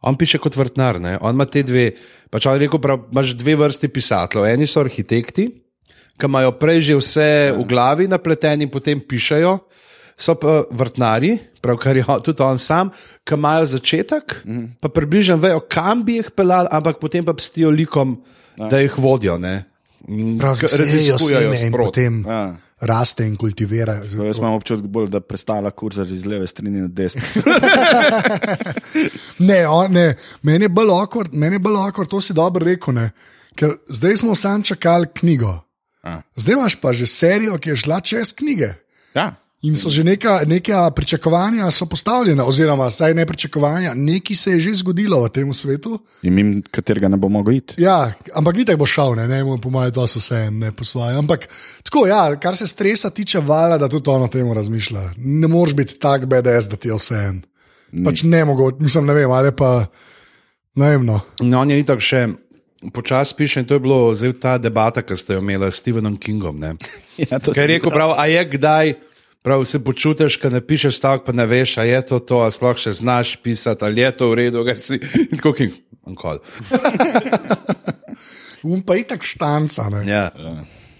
On 0.00 0.16
piše 0.16 0.38
kot 0.38 0.56
vrtnar, 0.56 1.00
ne? 1.02 1.16
on 1.20 1.34
ima 1.34 1.46
te 1.46 1.62
dve. 1.66 1.90
Pač 2.30 2.46
on 2.46 2.54
je 2.54 2.66
rekel, 2.66 2.78
da 2.78 2.98
imaš 2.98 3.32
dve 3.38 3.56
vrsti 3.58 3.88
pisateljev. 3.90 4.46
Eni 4.46 4.68
so 4.70 4.84
arhitekti, 4.84 5.48
ki 6.18 6.30
imajo 6.30 6.52
prej 6.60 6.80
že 6.90 6.98
vse 7.00 7.30
v 7.56 7.66
glavi 7.66 8.06
napleteni 8.10 8.68
in 8.68 8.70
potem 8.70 9.00
pišejo. 9.00 9.58
so 10.18 10.34
pa 10.34 10.64
vrtnari, 10.74 11.38
pravkar 11.62 11.96
je 11.96 12.04
tudi 12.26 12.42
on 12.42 12.58
sam, 12.58 12.90
ki 13.22 13.36
imajo 13.38 13.66
začetek, 13.70 14.40
mm. 14.44 14.64
pa 14.82 14.90
približno 14.90 15.36
vejo, 15.38 15.60
kam 15.70 16.02
bi 16.02 16.18
jih 16.18 16.32
pelali, 16.34 16.66
ampak 16.74 16.98
potem 16.98 17.22
pa 17.22 17.36
pstijo 17.38 17.70
likom, 17.70 18.18
ja. 18.58 18.66
da 18.66 18.80
jih 18.82 18.98
vodijo. 18.98 19.38
Ne? 19.38 19.62
Prav, 20.40 20.58
raziskujejo 20.58 21.52
seme 21.54 21.60
in 21.60 21.70
sprot. 21.70 21.86
potem 21.86 22.24
Ja. 22.26 22.56
Raste 22.80 23.26
in 23.26 23.36
kultivira. 23.36 23.94
Jaz 24.04 24.38
imam 24.38 24.54
občutek, 24.54 24.86
bolj, 24.86 25.08
da 25.10 25.20
prestala 25.20 25.70
kurzor 25.70 26.06
iz 26.10 26.24
leve 26.26 26.46
strani 26.46 26.80
na 26.80 26.88
desno. 26.88 27.22
Ne, 29.38 29.66
on, 29.68 29.92
ne, 29.92 30.14
meni 30.42 30.64
je 30.64 30.68
bolj 30.68 30.90
awkward, 30.92 31.32
meni 31.32 31.56
je 31.56 31.62
bolj 31.62 31.76
awkward, 31.76 32.10
to 32.10 32.20
si 32.20 32.34
dobro 32.34 32.64
rekel. 32.66 32.94
Ne? 32.94 33.10
Ker 33.58 33.74
zdaj 33.88 34.16
smo 34.22 34.34
sam 34.34 34.62
čakali 34.62 35.06
knjigo. 35.14 35.52
A. 36.02 36.20
Zdaj 36.36 36.54
imaš 36.54 36.76
pa 36.80 36.92
že 36.92 37.06
serijo, 37.06 37.58
ki 37.58 37.70
je 37.70 37.76
šla 37.76 38.00
čez 38.00 38.32
knjige. 38.32 38.72
Ja. 39.14 39.34
In 39.66 39.74
so 39.74 39.90
že 39.90 40.04
neka, 40.06 40.46
neka 40.46 40.90
pričakovanja 40.94 41.70
so 41.70 41.86
postavljena, 41.86 42.44
oziroma 42.46 42.90
saj 42.90 43.14
ne 43.14 43.24
pričakovanja, 43.26 43.94
nekaj 43.94 44.36
se 44.36 44.52
je 44.52 44.60
že 44.60 44.74
zgodilo 44.74 45.18
v 45.24 45.30
tem 45.34 45.54
svetu. 45.54 45.98
In 46.22 46.34
mim, 46.34 46.62
katerega 46.70 47.08
ne 47.08 47.16
bo 47.18 47.28
mogel 47.28 47.58
iti. 47.58 47.74
Ja, 47.82 48.12
ampak 48.38 48.54
ni 48.54 48.64
tako 48.64 48.78
bo 48.78 48.86
šel, 48.86 49.16
ne, 49.18 49.26
ne 49.28 49.42
po 49.62 49.70
mojem, 49.70 49.90
da 49.90 50.06
so 50.06 50.22
vse 50.22 50.50
ne 50.50 50.70
posvaja. 50.70 51.18
Ampak 51.18 51.48
tako, 51.82 52.06
ja, 52.06 52.36
kar 52.38 52.56
se 52.56 52.70
stresa 52.70 53.10
tiče, 53.10 53.42
vala, 53.42 53.78
da 53.78 53.88
tudi 53.88 54.10
on 54.10 54.22
o 54.22 54.28
tem 54.30 54.52
razmišlja. 54.52 55.12
Ne 55.16 55.50
moreš 55.50 55.74
biti 55.74 55.98
tak 55.98 56.26
BDS, 56.26 56.70
da 56.70 56.76
ti 56.76 56.88
je 56.88 56.94
vse 56.94 57.18
en. 57.18 57.42
Pač 58.04 58.22
ne 58.22 58.44
mogoče, 58.44 58.78
mislim, 58.80 59.10
ne 59.10 59.14
vem, 59.14 59.30
ali 59.30 59.50
pa 59.56 59.88
ne 60.74 60.90
vem. 60.90 61.06
No. 61.06 61.20
No, 61.42 61.64
on 61.64 61.70
je 61.70 61.80
itak 61.82 61.98
še 62.04 62.28
počasi 62.94 63.34
piše 63.34 63.60
in 63.60 63.66
to 63.66 63.74
je 63.74 63.82
bilo 63.82 64.14
zdaj 64.14 64.32
ta 64.38 64.54
debata, 64.58 65.02
ki 65.02 65.16
ste 65.18 65.34
jo 65.34 65.42
imeli 65.42 65.66
s 65.66 65.82
Stephenom 65.82 66.16
Kingom. 66.16 66.58
Ne? 66.62 66.76
Ja, 67.18 67.40
Ker 67.42 67.64
je 67.66 67.66
rekel, 67.66 67.90
prav, 67.90 68.12
a 68.14 68.28
je 68.30 68.44
kdaj, 68.46 68.92
prav 69.42 69.64
se 69.64 69.84
počutiš, 69.84 70.36
ko 70.42 70.50
napišeš 70.50 70.96
stavek, 70.96 71.24
pa 71.26 71.32
ne 71.32 71.46
veš, 71.46 71.78
a 71.78 71.84
je 71.88 72.00
to 72.06 72.18
to, 72.18 72.42
a 72.44 72.50
sploh 72.50 72.78
še 72.78 72.92
znaš 73.00 73.36
pisati, 73.42 73.84
ali 73.84 74.00
je 74.04 74.10
to 74.16 74.30
v 74.30 74.40
redu, 74.42 74.64
ker 74.66 74.80
si 74.80 74.98
in 74.98 75.36
tako 75.38 75.52
King. 75.52 75.72
Ankol. 76.08 76.40
Um 78.58 78.82
pa 78.82 78.96
itak 78.98 79.22
štanca. 79.22 79.86
Ne. 79.86 80.02
Ja. 80.02 80.24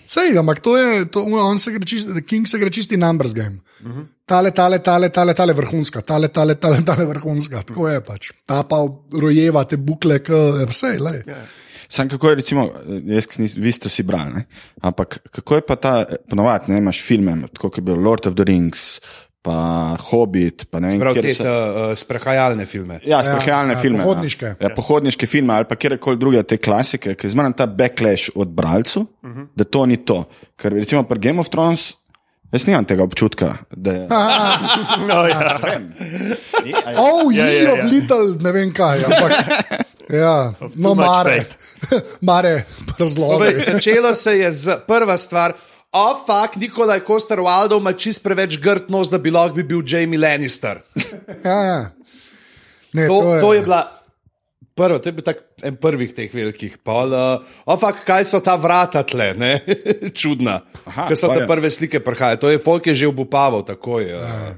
Sej, 0.08 0.38
ampak 0.38 0.62
to 0.64 0.76
je, 0.78 1.04
to, 1.12 1.26
on 1.26 1.58
se 1.58 1.72
gre 1.74 1.84
čisti, 1.84 2.22
King 2.24 2.46
se 2.48 2.58
gre 2.58 2.70
čisti 2.70 2.96
numbers 2.96 3.34
game. 3.34 3.60
Uh 3.84 3.90
-huh. 3.90 4.06
Tale, 4.24 4.50
tale, 4.50 4.78
tale, 4.78 5.08
tale, 5.08 5.34
tale 5.34 5.52
vrhunska, 5.52 6.00
tale, 6.00 6.28
tale, 6.28 6.54
tale, 6.54 6.82
tale 6.84 7.04
vrhunska. 7.04 7.62
Tako 7.62 7.88
je 7.88 8.00
pač. 8.00 8.30
Ta 8.46 8.62
pa 8.62 8.76
rojeva 9.20 9.64
te 9.64 9.76
bukle, 9.76 10.18
k, 10.22 10.30
vse, 10.68 10.98
le. 10.98 11.24
Sam 11.88 12.08
kako 12.08 12.28
je, 12.28 12.34
recimo, 12.34 12.68
jaz, 13.06 13.26
nis- 13.38 13.56
vi 13.56 13.72
ste 13.72 13.88
si 13.88 14.02
brali, 14.02 14.32
ne? 14.34 14.42
ampak 14.82 15.18
kako 15.30 15.54
je 15.54 15.60
pa 15.62 15.76
ta, 15.76 15.92
ponovadi, 16.28 16.68
ne 16.68 16.78
imaš 16.78 17.02
filme, 17.02 17.32
tako 17.48 17.68
kot 17.68 17.78
je 17.78 17.82
bil 17.82 17.96
Lord 17.98 18.26
of 18.26 18.34
the 18.34 18.44
Rings, 18.44 19.00
pa 19.42 19.54
Hobbit, 20.00 20.66
pa 20.68 20.80
ne 20.80 20.88
vem, 20.90 21.00
kjer 21.00 21.22
te 21.22 21.34
so- 21.34 21.44
uh, 21.46 21.94
sprehajalne 21.96 22.66
filme. 22.66 22.98
Ja, 23.02 23.22
sprehajalne 23.22 23.72
ja, 23.72 23.78
filme. 23.78 24.02
pohodniške. 24.02 24.46
Ja, 24.46 24.56
ja, 24.60 24.70
pohodniške 24.70 25.26
filme 25.26 25.54
ali 25.54 25.64
pa 25.64 25.76
kjerkoli 25.76 26.18
druge 26.18 26.42
te 26.42 26.58
klasike, 26.58 27.14
ker 27.14 27.30
zmeraj 27.30 27.52
ta 27.54 27.66
backlash 27.66 28.28
od 28.34 28.48
bralcev, 28.50 29.02
uh 29.02 29.30
-huh. 29.30 29.46
da 29.56 29.64
to 29.64 29.86
ni 29.86 29.96
to. 29.96 30.24
Ker 30.56 30.72
recimo 30.74 31.02
pri 31.02 31.18
Game 31.20 31.40
of 31.40 31.48
Thrones, 31.48 31.94
jaz 32.52 32.66
nimam 32.66 32.84
tega 32.84 33.02
občutka, 33.02 33.56
da 33.70 33.92
je. 33.92 34.08
No, 35.08 35.24
ja. 35.24 35.58
Vem. 35.62 35.92
Ni, 36.64 36.72
a 36.76 36.90
je- 36.90 36.96
Oh, 36.98 37.32
Ja, 37.32 37.44
yeah, 37.44 37.54
ja, 37.54 37.62
yeah, 37.62 37.78
ja. 37.78 37.84
of 37.84 37.90
little, 37.90 38.36
ne 38.40 38.52
vem 38.52 38.72
kaj, 38.72 39.04
ampak. 39.04 39.32
Ja, 40.08 40.52
no, 40.74 40.94
mare, 40.94 41.44
mare, 42.30 42.64
razloge. 42.98 43.34
Povej, 43.34 43.64
Začelo 43.66 44.14
se 44.14 44.38
je 44.38 44.52
z 44.54 44.78
prva 44.86 45.18
stvar. 45.18 45.52
O, 45.92 46.06
fuk, 46.26 46.56
Nikolaj 46.56 47.00
Koster 47.00 47.40
Waldo 47.40 47.78
ima 47.80 47.92
čist 47.92 48.22
preveč 48.24 48.58
grd 48.60 48.90
nos, 48.92 49.08
da 49.10 49.18
bi 49.18 49.30
lahko 49.32 49.56
bi 49.56 49.64
bil 49.64 49.82
Jamie 49.86 50.20
Lannister. 50.20 50.80
Ja, 51.44 51.58
ja. 51.64 51.78
Ne, 52.92 53.06
To, 53.08 53.40
to 53.40 53.52
je 53.54 53.62
bila 53.64 53.82
prva, 54.74 54.98
to 54.98 55.08
je 55.08 55.12
bil 55.12 55.24
tak 55.26 55.40
en 55.62 55.76
prvih 55.76 56.12
teh 56.14 56.30
velikih. 56.32 56.76
Pol, 56.84 57.12
uh, 57.12 57.76
fuk, 57.80 58.04
kaj 58.06 58.24
so 58.28 58.40
ta 58.44 58.56
vrata 58.60 59.02
tle, 59.02 59.32
ne? 59.36 59.52
čudna. 60.20 60.60
Aha, 60.86 61.08
Ker 61.08 61.16
so 61.18 61.32
te 61.32 61.42
je. 61.42 61.48
prve 61.48 61.70
slike 61.72 62.00
prihajale, 62.04 62.40
to 62.40 62.52
je 62.52 62.60
folk 62.62 62.86
je 62.86 62.94
že 62.94 63.08
obupaval 63.08 63.64
takoj. 63.66 64.08
Uh. 64.12 64.56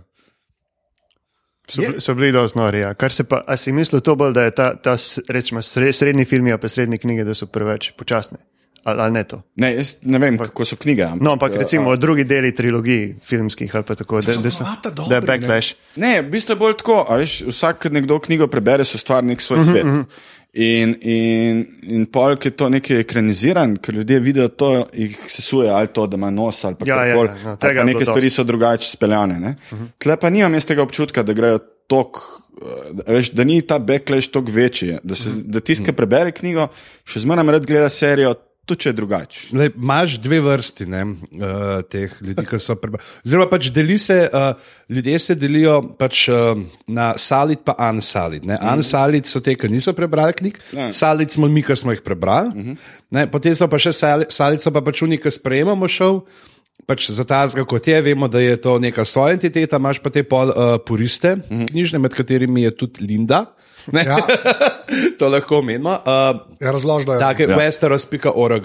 So, 1.70 1.83
bili- 1.83 2.00
so 2.00 2.14
bili 2.14 2.33
dosti 2.33 2.59
nori. 2.59 2.80
Ja. 2.80 2.94
Kar 2.94 3.12
se 3.12 3.24
pa, 3.24 3.44
a 3.46 3.56
si 3.56 3.72
mislil 3.72 4.00
to 4.00 4.14
bolj, 4.16 4.33
da 4.35 4.42
je 4.42 4.50
ta, 4.50 4.74
ta 4.76 4.96
sre- 4.96 5.92
srednji 5.92 6.24
film, 6.24 6.50
pa 6.61 6.68
srednje 6.68 6.98
knjige, 6.98 7.24
da 7.24 7.35
so 7.35 7.46
preveč 7.46 7.92
počasne? 7.96 8.38
Ali, 8.85 9.00
ali 9.00 9.12
ne 9.12 9.24
to? 9.24 9.42
Ne, 9.61 9.74
jaz 9.76 9.90
ne 10.02 10.18
vem, 10.18 10.38
kako 10.38 10.64
so 10.64 10.76
knjige. 10.76 11.02
Ampak, 11.04 11.20
No, 11.22 11.33
ampak 11.33 11.56
recimo 11.56 11.96
drugi 11.96 12.24
deli 12.24 12.54
trilogij 12.54 13.14
filmskih 13.20 13.74
ali 13.76 13.85
pa 13.85 13.94
tako, 13.94 14.20
da, 14.20 14.33
da, 14.42 14.50
so, 14.50 14.64
vrata 14.64 14.90
da 14.90 15.02
je 15.02 15.09
dobri, 15.20 15.20
ne? 15.20 15.26
backlash. 15.38 15.74
Ne, 15.96 16.22
v 16.22 16.30
bistvu 16.33 16.52
je 16.52 16.56
bolj 16.56 16.74
tako. 16.80 17.04
a 17.09 17.16
Veš, 17.20 17.42
vsak, 17.52 17.78
ki 17.78 17.90
nekdo 17.90 18.18
knjigo 18.18 18.48
prebere, 18.48 18.85
so 18.85 18.98
stvar 18.98 19.24
nek 19.24 19.40
svoj 19.40 19.64
svet. 19.64 19.85
In, 20.52 20.96
in, 21.06 21.60
in 21.82 22.06
polk 22.10 22.44
je 22.44 22.50
to 22.50 22.66
nekaj 22.68 23.04
ekraniziran, 23.04 23.76
ker 23.78 23.94
ljudje 23.94 24.16
vidijo 24.20 24.48
to, 24.48 24.70
jih 24.92 25.14
sesuje 25.30 25.70
ali 25.70 25.86
to, 25.94 26.06
da 26.10 26.16
ima 26.18 26.30
nos 26.30 26.64
ali 26.64 26.74
Ja, 26.84 27.04
ja, 27.06 27.14
karkoli, 27.14 27.28
ja, 27.28 27.50
no, 27.50 27.56
tega 27.56 27.82
pa 27.82 27.86
je 27.86 27.94
neke 27.94 28.04
stvari 28.04 28.30
so 28.30 28.44
drugače 28.44 28.88
speljane. 28.90 29.54
Uh 29.70 29.78
-huh. 29.78 29.86
Tle 29.98 30.16
pa 30.16 30.30
nimam 30.30 30.54
jaz 30.54 30.64
tega 30.66 30.82
občutka, 30.82 31.22
da 31.22 31.32
grejo 31.32 31.58
tok. 31.86 32.16
eh, 33.06 33.12
Veš, 33.12 33.30
da 33.30 33.44
ni 33.44 33.62
ta 33.62 33.78
backlash 33.78 34.28
toliko 34.30 34.52
večji, 34.52 34.98
da, 35.02 35.14
se, 35.14 35.28
da 35.44 35.60
tisti, 35.60 35.84
ki 35.84 35.92
prebere 35.92 36.32
knjigo, 36.32 36.68
še 37.04 37.20
zmeraj 37.20 37.46
rad 37.46 37.66
gleda 37.66 37.88
serijo, 37.88 38.34
tudi 38.70 38.85
če 38.87 38.92
je 38.92 38.96
drugače. 38.98 39.40
Imaš 39.68 40.16
dve 40.22 40.38
vrsti 40.44 40.87
ne, 40.90 41.00
uh, 41.06 41.80
teh 41.90 42.14
ljudi, 42.22 42.44
ki 42.48 42.61
so 42.62 42.76
prebrali. 42.78 43.04
Oziroma, 43.26 43.48
pač 43.50 43.70
deli 43.74 43.98
se, 44.00 44.16
uh, 44.26 44.52
ljudje 44.88 45.18
se 45.26 45.37
delijo 45.38 45.76
pač, 45.98 46.22
uh, 46.30 46.61
na 46.87 47.12
salid 47.18 47.61
in 47.66 47.74
unsalid. 47.88 48.46
Mm. 48.46 48.61
Unsalid 48.74 49.26
so 49.28 49.42
te, 49.44 49.56
ki 49.59 49.68
niso 49.72 49.94
prebrali 49.96 50.37
knjig, 50.38 50.61
Ja. 50.76 50.90
salid 50.94 51.35
smo 51.35 51.48
mi, 51.50 51.62
ki 51.66 51.76
smo 51.76 51.92
jih 51.92 52.04
prebrali. 52.06 52.54
Mm 52.54 52.62
-hmm. 52.64 52.76
ne, 53.11 53.26
potem 53.30 53.56
so 53.56 53.68
pa 53.68 53.78
še 53.78 53.92
sali- 53.92 54.30
salid, 54.30 54.61
so 54.62 54.70
pa 54.70 54.80
pač 54.80 55.02
oni, 55.02 55.18
ki 55.18 55.30
sprejemamo 55.30 55.88
šov. 55.88 56.22
Pač 56.87 57.11
za 57.11 57.24
ta 57.24 57.46
zga, 57.48 57.64
kot 57.64 57.87
je, 57.87 58.02
vemo, 58.02 58.28
da 58.28 58.40
je 58.40 58.56
to 58.56 58.78
neka 58.78 59.04
svoja 59.04 59.33
entiteta, 59.37 59.76
imaš 59.76 59.98
pa 59.98 60.11
te 60.11 60.22
pol 60.22 60.48
uh, 60.48 60.78
puriste, 60.87 61.37
mm 61.37 61.42
-hmm. 61.50 61.68
knjižne, 61.70 61.98
med 61.98 62.14
katerimi 62.14 62.62
je 62.62 62.70
tudi 62.76 63.04
Linda. 63.04 63.46
Ne, 63.92 64.04
Ja, 64.04 64.16
to 65.18 65.28
lahko 65.28 65.58
omenimo. 65.58 65.90
Uh, 65.90 66.40
ja 66.60 66.72
razložno 66.72 67.12
je. 67.12 67.20
Tako 67.20 67.42
je, 67.42 67.48
Ja. 67.48 67.52
ja. 67.52 67.58
Westeros.org, 67.58 68.64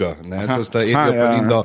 to 0.58 0.64
sta 0.64 0.82
Edijo 0.82 0.98
Aha, 1.00 1.10
in 1.10 1.16
ja, 1.16 1.32
Lindo. 1.32 1.64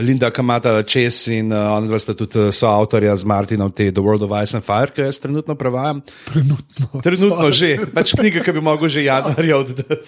Linda 0.00 0.30
Kamata 0.30 0.82
Čes 0.82 1.26
in 1.28 1.52
uh, 1.52 1.76
ona 1.76 1.86
dva 1.86 1.98
sta 1.98 2.14
tudi 2.14 2.38
uh, 2.38 2.48
soavtorja 2.50 3.16
z 3.16 3.24
Martinom 3.24 3.70
te 3.70 3.90
The 3.90 4.00
World 4.00 4.22
of 4.22 4.32
Ice 4.42 4.56
and 4.56 4.64
Fire, 4.64 4.90
ki 4.90 5.02
jo 5.02 5.06
jaz 5.06 5.18
trenutno 5.20 5.54
prevajam. 5.54 6.00
Trenutno. 6.26 7.00
Trenutno 7.04 7.48
že, 7.50 7.70
pač 7.92 8.14
knjiga, 8.14 8.42
ki 8.42 8.52
bi 8.52 8.62
mogel 8.62 8.88
že 8.88 9.04
januarja 9.04 9.58
oddati. 9.58 10.00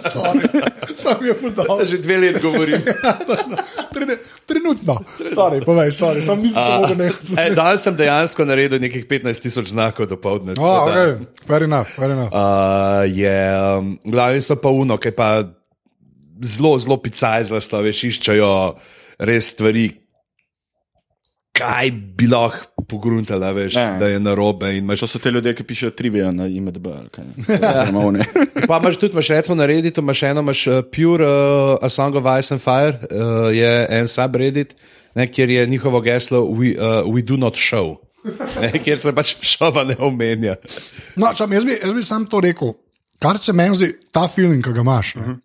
Sorry, 0.00 0.48
Sam 0.94 1.18
je 1.20 1.34
podal. 1.34 1.84
Že 1.84 1.98
dve 2.00 2.16
leti 2.18 2.40
govorim. 2.40 2.82
Trene- 3.94 4.18
Trenutno. 4.44 4.98
Sorry, 5.30 5.60
povej, 5.60 5.92
sorry, 5.92 6.20
sam 6.22 6.40
nisem 6.40 6.62
se 6.62 6.70
mogel 6.76 6.96
E, 6.96 7.08
nekaj. 7.08 7.54
danes 7.54 7.82
sem 7.82 7.94
dejansko 7.96 8.44
naredil 8.44 8.80
nekih 8.80 9.04
15 9.06 9.40
tisoč 9.40 9.72
znakov 9.72 10.06
do 10.06 10.16
povdne. 10.16 10.56
Oh, 10.56 10.88
okay. 10.88 11.20
Fair 11.44 11.64
enough, 11.64 11.88
fair 11.88 12.10
enough. 12.12 12.32
Uh, 12.32 13.04
je, 13.08 13.36
um, 13.78 13.94
glavni 14.04 14.40
so 14.40 14.56
pa 14.56 14.68
uno, 14.68 14.96
ki 14.96 15.12
pa 15.12 15.44
zelo, 16.44 16.74
zelo 16.78 16.96
picajzlasto, 16.98 17.80
veš, 17.80 18.04
iščejo 18.10 18.50
res 19.18 19.50
stvari, 19.54 19.90
kaj 21.54 21.90
bi 22.18 22.26
lahko 22.26 22.82
pogruntala, 22.88 23.52
veš, 23.52 23.74
Ne. 23.74 23.98
da 23.98 24.08
je 24.08 24.20
narobe. 24.20 24.70
in 24.76 24.84
Imaš, 24.84 25.00
To 25.00 25.06
so 25.06 25.18
te 25.18 25.30
ljudje, 25.30 25.54
ki 25.54 25.62
pišejo 25.64 25.90
trivije 25.90 26.32
na 26.32 26.46
IMDB. 26.46 26.86
ne. 26.86 27.98
One. 28.06 28.24
pa 28.68 28.78
imaš 28.82 28.96
tudi, 28.96 29.12
imaš 29.12 29.28
recimo 29.28 29.54
na 29.54 29.66
Redditu, 29.66 30.00
imaš 30.00 30.22
eno, 30.22 30.40
imaš 30.40 30.66
uh, 30.66 30.74
Pure 30.92 31.24
uh, 31.26 31.78
A 31.82 31.88
Song 31.88 32.16
of 32.16 32.24
Ice 32.38 32.54
and 32.54 32.60
Fire, 32.62 32.98
uh, 33.10 33.56
je 33.56 33.86
en 33.90 34.08
subreddit, 34.08 34.74
ne, 35.14 35.26
kjer 35.26 35.50
je 35.50 35.66
njihovo 35.66 36.00
geslo 36.00 36.40
We, 36.40 36.76
uh, 36.76 37.06
we 37.14 37.22
do 37.22 37.36
not 37.36 37.54
show. 37.54 37.96
Ne, 38.60 38.72
kjer 38.84 38.98
se 38.98 39.12
pač 39.14 39.36
šova 39.40 39.84
ne 39.84 39.96
omenja. 39.98 40.54
No, 41.16 41.32
čam, 41.36 41.52
jaz, 41.52 41.64
bi, 41.64 41.78
jaz 41.84 41.94
bi 41.94 42.02
sam 42.02 42.26
to 42.26 42.40
rekel. 42.40 42.72
Kar 43.18 43.38
se 43.38 43.52
meni 43.52 43.74
zdi, 43.74 43.92
ta 44.12 44.28
film, 44.28 44.62
ki 44.62 44.72
ga 44.72 44.80
imaš. 44.80 45.14
Uh 45.16 45.22
-huh. 45.22 45.36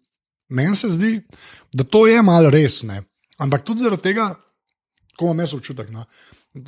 Meni 0.50 0.76
se 0.76 0.90
zdi, 0.90 1.22
da 1.74 1.84
to 1.84 2.08
je 2.08 2.22
malo 2.22 2.50
res. 2.50 2.84
Ne? 2.84 3.04
Ampak 3.40 3.64
tudi 3.66 3.84
zaradi 3.86 4.10
tega, 4.10 4.30
ko 5.18 5.30
imam 5.30 5.44
jaz 5.44 5.56
občutek, 5.58 5.92
no? 5.94 6.06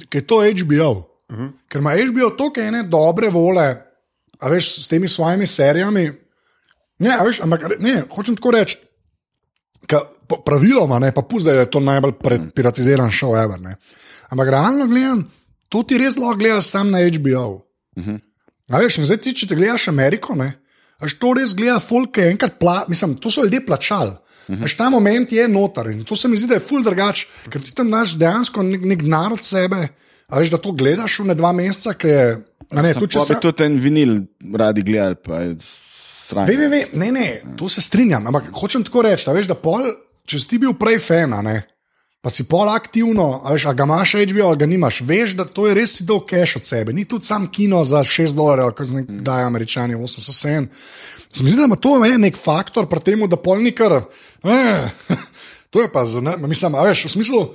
ker 0.09 0.21
je 0.21 0.27
to 0.27 0.41
HBO. 0.41 0.91
Uh 1.31 1.37
-huh. 1.37 1.51
Ker 1.67 1.79
ima 1.79 1.95
HBO 1.95 2.29
toliko 2.37 2.61
ene 2.61 2.83
dobre 2.83 3.29
vole, 3.29 3.67
a 4.39 4.49
veš, 4.49 4.83
s 4.83 4.87
temi 4.87 5.07
svojimi 5.07 5.47
serijami. 5.47 6.11
Ne, 6.99 7.17
veš, 7.25 7.39
ampak 7.39 7.61
ne, 7.79 8.03
hočem 8.15 8.35
tako 8.35 8.51
reči. 8.51 8.77
Ka, 9.87 10.01
praviloma, 10.45 10.99
ne, 10.99 11.11
pa 11.11 11.21
pusti, 11.21 11.49
da 11.49 11.53
je 11.53 11.69
to 11.69 11.79
najbolj 11.79 12.13
piratiziran 12.55 13.11
show 13.11 13.43
ever. 13.43 13.59
Ne. 13.61 13.75
Ampak 14.29 14.49
realno 14.49 14.87
gledam, 14.87 15.31
to 15.69 15.83
ti 15.83 15.97
res 15.97 16.17
lahko 16.17 16.37
gledaš 16.39 16.69
sam 16.69 16.91
na 16.91 16.97
HBO. 16.97 17.61
A 18.69 18.79
veš, 18.79 18.97
in 18.97 19.05
zdaj 19.05 19.17
ti, 19.17 19.33
če 19.35 19.47
te 19.47 19.55
gledaš 19.55 19.87
Ameriko, 19.91 20.35
ne, 20.35 20.53
až 21.01 21.17
to 21.19 21.33
res 21.33 21.55
gleda 21.57 21.79
folk, 21.79 22.13
ki 22.15 22.21
je 22.21 22.33
enkrat 22.35 22.59
pla, 22.61 22.83
mislim, 22.87 23.17
to 23.17 23.31
so 23.33 23.43
ljudje 23.43 23.65
plačali. 23.65 24.15
Až 24.59 24.75
ta 24.75 24.89
moment 24.91 25.31
je 25.31 25.47
noter 25.47 25.91
in 25.93 26.03
to 26.03 26.15
se 26.15 26.27
mi 26.27 26.37
zdi, 26.37 26.49
da 26.51 26.59
je 26.59 26.65
ful 26.65 26.83
drugač, 26.83 27.25
ker 27.49 27.61
ti 27.63 27.73
tam 27.75 27.87
znaš 27.87 28.17
dejansko 28.19 28.63
nek, 28.67 28.85
nek 28.93 29.05
narod 29.07 29.43
sebe. 29.43 29.87
A 30.31 30.39
veš, 30.39 30.51
da 30.53 30.59
to 30.63 30.71
gledaš 30.71 31.19
v 31.19 31.27
ne 31.27 31.35
dva 31.35 31.51
meseca, 31.55 31.93
ki 31.99 32.07
je. 32.07 32.25
Ne, 32.71 32.93
tudi, 32.95 33.11
če 33.17 33.23
se 33.27 33.35
tudi 33.43 33.65
en 33.67 33.75
vinil 33.83 34.13
radi 34.55 34.83
gledali, 34.87 35.17
pa 35.19 35.41
je 35.43 35.57
sram. 35.59 36.47
Ve, 36.47 36.55
ve, 36.55 36.69
ve, 36.71 36.81
ne, 36.95 37.09
ne, 37.11 37.27
to 37.59 37.67
se 37.69 37.83
strinjam. 37.83 38.29
Ampak 38.31 38.47
hočem 38.55 38.85
tako 38.87 39.03
reči, 39.07 39.27
da, 39.27 39.35
veš, 39.35 39.49
da 39.51 39.57
pol, 39.59 39.89
če 40.23 40.39
si 40.39 40.59
bil 40.61 40.77
prej 40.79 41.01
fan, 41.03 41.35
a 41.35 41.41
ne, 41.43 41.57
pa 42.21 42.29
si 42.29 42.45
pol 42.45 42.69
aktivno, 42.69 43.41
a, 43.43 43.53
veš, 43.55 43.65
a 43.65 43.73
ga 43.73 43.83
imaš 43.83 44.13
HBO, 44.13 44.47
ali 44.47 44.57
ga 44.61 44.65
nimaš, 44.69 45.01
veš, 45.01 45.33
da 45.39 45.45
to 45.45 45.65
je 45.67 45.73
res 45.73 45.95
si 45.97 46.05
dol 46.05 46.21
cash 46.29 46.59
od 46.59 46.65
sebe. 46.65 46.93
Ni 46.93 47.05
tudi 47.09 47.25
sam 47.25 47.47
kino 47.51 47.81
za 47.83 48.03
6 48.05 48.37
dolarjev, 48.37 48.75
kot 48.77 48.93
dajo 49.25 49.47
američani, 49.47 49.97
80 49.97 50.37
sen. 50.37 50.69
Se 51.33 51.43
mi 51.43 51.49
zdi, 51.49 51.57
da 51.57 51.65
ima 51.65 51.75
to 51.75 51.97
je 52.05 52.17
nek 52.17 52.37
faktor 52.37 52.85
pri 52.89 53.01
tem, 53.01 53.25
da 53.29 53.41
pol 53.41 53.63
ni 53.65 53.73
kar. 53.73 54.03
Eh, 54.43 55.15
to 55.73 55.81
je 55.81 55.91
pa 55.91 56.05
za 56.05 56.21
ne, 56.21 56.37
mislim, 56.37 56.75
a 56.75 56.85
veš, 56.85 57.05
v 57.05 57.13
smislu. 57.17 57.45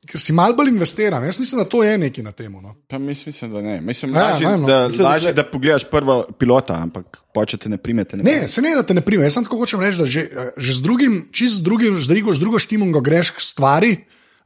Ker 0.00 0.16
si 0.16 0.32
malo 0.32 0.56
bolj 0.56 0.70
investiran, 0.70 1.24
jaz 1.24 1.36
mislim, 1.38 1.58
da 1.58 1.66
to 1.66 1.82
je 1.82 1.98
nekaj 1.98 2.24
na 2.24 2.32
tem. 2.32 2.52
No. 2.54 2.72
Pa 2.88 2.98
mislim, 2.98 3.50
da 3.50 3.60
ne. 3.60 3.80
Mislim, 3.80 4.14
Ja, 4.14 4.22
lažje, 4.24 4.46
ne, 4.46 4.56
no. 4.56 4.66
da, 4.66 4.78
Mislim, 4.86 5.02
da- 5.02 5.08
lažje, 5.08 5.32
da 5.32 5.44
pogledaš 5.44 5.84
prvo 5.84 6.26
pilota, 6.38 6.74
ampak 6.74 7.18
počete 7.34 7.68
ne 7.68 7.76
primete. 7.76 8.16
Ne, 8.16 8.22
Ne, 8.24 8.48
se 8.48 8.62
ne, 8.62 8.74
da 8.74 8.82
te 8.82 8.94
ne 8.94 9.00
prime. 9.00 9.24
Jaz 9.24 9.34
sem 9.34 9.44
tako 9.44 9.58
hočem 9.58 9.80
reči, 9.80 9.98
da 9.98 10.06
že, 10.06 10.20
eh, 10.22 10.50
že 10.56 10.72
z 10.72 10.80
drugim, 10.80 11.28
čist 11.30 11.54
z 11.54 11.60
drugim, 11.60 11.98
z 11.98 12.08
drugo, 12.08 12.32
z 12.32 12.40
drugo 12.40 12.58
štimungo 12.58 13.00
greš 13.00 13.30
k 13.30 13.40
stvari. 13.40 13.92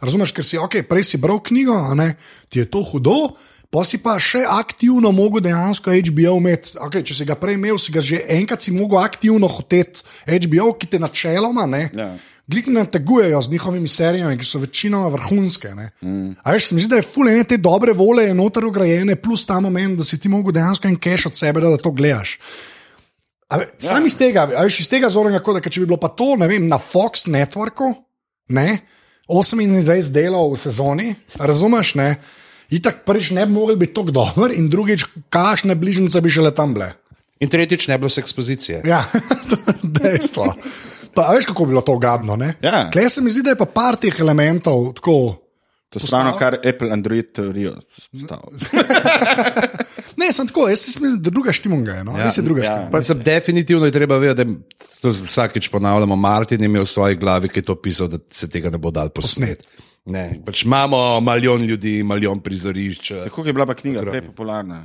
Razumeš, 0.01 0.33
ker 0.33 0.45
si, 0.45 0.59
okay, 0.59 0.83
prej 0.83 1.03
si 1.05 1.17
bral 1.17 1.39
knjigo, 1.39 1.73
a 1.73 1.95
ne, 1.95 2.17
ti 2.49 2.59
je 2.59 2.67
to 2.67 2.83
hudo. 2.83 3.37
Pa 3.71 3.83
si 3.83 3.99
pa 3.99 4.19
še 4.19 4.43
aktivno 4.47 5.11
mogel 5.11 5.41
dejansko 5.41 5.91
HBO 5.91 6.37
imeti. 6.37 6.79
Okay, 6.79 7.03
če 7.03 7.15
si 7.15 7.25
ga 7.25 7.35
prej 7.35 7.55
imel, 7.55 7.79
si 7.79 7.91
ga 7.91 7.99
že 8.01 8.21
enkrat 8.29 8.63
si 8.63 8.71
mogel 8.71 8.99
aktivno 8.99 9.49
hoteti 9.49 10.03
HBO, 10.27 10.75
ki 10.75 10.87
te 10.87 10.99
načeloma 10.99 11.67
ne. 11.67 11.91
Ja. 11.91 12.15
Glik 12.47 12.67
ne 12.67 12.85
tegujejo 12.85 13.39
z 13.43 13.51
njihovimi 13.51 13.89
serijami, 13.89 14.37
ki 14.39 14.45
so 14.45 14.59
večinoma 14.59 15.09
vrhunske. 15.09 15.71
Mm. 16.03 16.35
A 16.43 16.53
veš, 16.53 16.67
se 16.67 16.75
mi 16.75 16.81
zdi, 16.81 16.91
da 16.91 16.97
je 16.97 17.03
fulene 17.05 17.45
te 17.45 17.57
dobre 17.57 17.93
vole 17.93 18.25
je 18.25 18.35
noter 18.35 18.67
ugrajene, 18.67 19.17
plus 19.17 19.47
ta 19.47 19.61
moment, 19.61 19.97
da 19.99 20.05
si 20.05 20.19
ti 20.21 20.29
mogel 20.29 20.53
dejansko 20.53 20.89
en 20.89 20.97
cache 20.97 21.29
od 21.29 21.37
sebe, 21.37 21.61
da, 21.61 21.71
da 21.71 21.77
to 21.77 21.91
gledaš. 21.91 22.39
A 23.49 23.57
ve- 23.59 23.71
Ja. 23.81 23.89
Sam 23.89 24.07
iz 24.07 24.17
tega, 24.17 24.49
a 24.51 24.63
veš, 24.63 24.81
iz 24.81 24.89
tega 24.89 25.09
zornega 25.09 25.41
koda, 25.41 25.61
ker 25.61 25.73
če 25.73 25.81
bi 25.81 25.87
bilo 25.87 25.97
pa 26.01 26.09
to, 26.09 26.37
ne 26.37 26.49
vem, 26.49 26.69
na 26.69 26.77
Fox 26.79 27.25
Networku, 27.27 27.95
ne, 28.49 28.79
28 29.29 30.13
delov 30.13 30.53
v 30.53 30.59
sezoni, 30.59 31.15
razumeš, 31.37 31.95
ne, 31.95 32.17
itak 32.71 33.05
prvič 33.05 33.31
ne 33.31 33.47
bi 33.47 33.53
mogli 33.53 33.77
biti 33.77 33.95
tako 33.95 34.11
dober, 34.11 34.53
in 34.53 34.69
drugič, 34.69 35.05
kašne 35.31 35.75
bližnjice 35.75 36.21
bi 36.21 36.31
šele 36.31 36.53
tam 36.55 36.75
bile. 36.75 36.93
In 37.41 37.49
tretjič, 37.49 37.89
ne 37.89 37.99
bilo 37.99 38.09
se 38.09 38.21
ekspozicije. 38.21 38.83
Ja, 38.85 39.05
to 39.49 39.57
je 39.57 39.75
dejstvo. 39.83 40.55
Pa, 41.15 41.29
a 41.31 41.35
veš, 41.37 41.47
kako 41.47 41.65
bi 41.65 41.75
bilo 41.75 41.81
to 41.87 41.97
gabno, 41.99 42.37
ne? 42.37 42.55
Ja. 42.63 42.89
Klej 42.93 43.11
se 43.11 43.23
mi 43.23 43.31
zdi, 43.31 43.43
da 43.47 43.55
je 43.55 43.61
pa 43.61 43.67
par 43.67 43.97
teh 44.01 44.21
elementov 44.21 44.93
tako. 44.99 45.45
To 45.95 46.01
je 46.03 46.11
ravno 46.13 46.33
kar 46.39 46.55
Apple 46.55 46.91
Android 46.91 47.33
teorijo 47.33 47.75
postavil. 48.13 48.59
Ne, 50.17 50.33
sem 50.33 50.47
tako, 50.47 50.69
jaz 50.69 50.87
mislim, 50.87 51.23
da 51.23 51.31
druga 51.31 51.53
štimunga 51.53 51.93
je, 51.93 52.05
no, 52.05 52.19
ja, 52.19 52.29
je 52.37 52.43
druga 52.43 52.63
ja. 52.63 52.67
štimunga. 52.67 52.91
Pa 52.91 53.03
se 53.03 53.15
definitivno 53.15 53.87
je 53.87 53.93
treba 53.93 54.19
vedeti, 54.19 54.45
da 54.45 54.87
to 55.03 55.09
vsakič 55.09 55.69
ponavljamo. 55.69 56.17
Martin 56.17 56.61
je 56.61 56.67
imel 56.67 56.83
v 56.83 56.89
svoji 56.89 57.17
glavi, 57.17 57.49
ki 57.49 57.61
je 57.61 57.65
to 57.65 57.75
pisal, 57.75 58.09
da 58.09 58.19
se 58.31 58.49
tega 58.51 58.71
ne 58.71 58.79
bo 58.79 58.91
dal 58.91 59.11
posnet. 59.15 59.63
Ne, 60.05 60.41
pač 60.47 60.65
imamo 60.65 61.21
milijon 61.21 61.65
ljudi, 61.65 62.03
milijon 62.03 62.41
prizorišč. 62.41 63.13
Kako 63.25 63.47
je 63.47 63.53
bila 63.53 63.67
pa 63.67 63.75
knjiga 63.75 64.03
prej 64.03 64.23
popularna? 64.27 64.85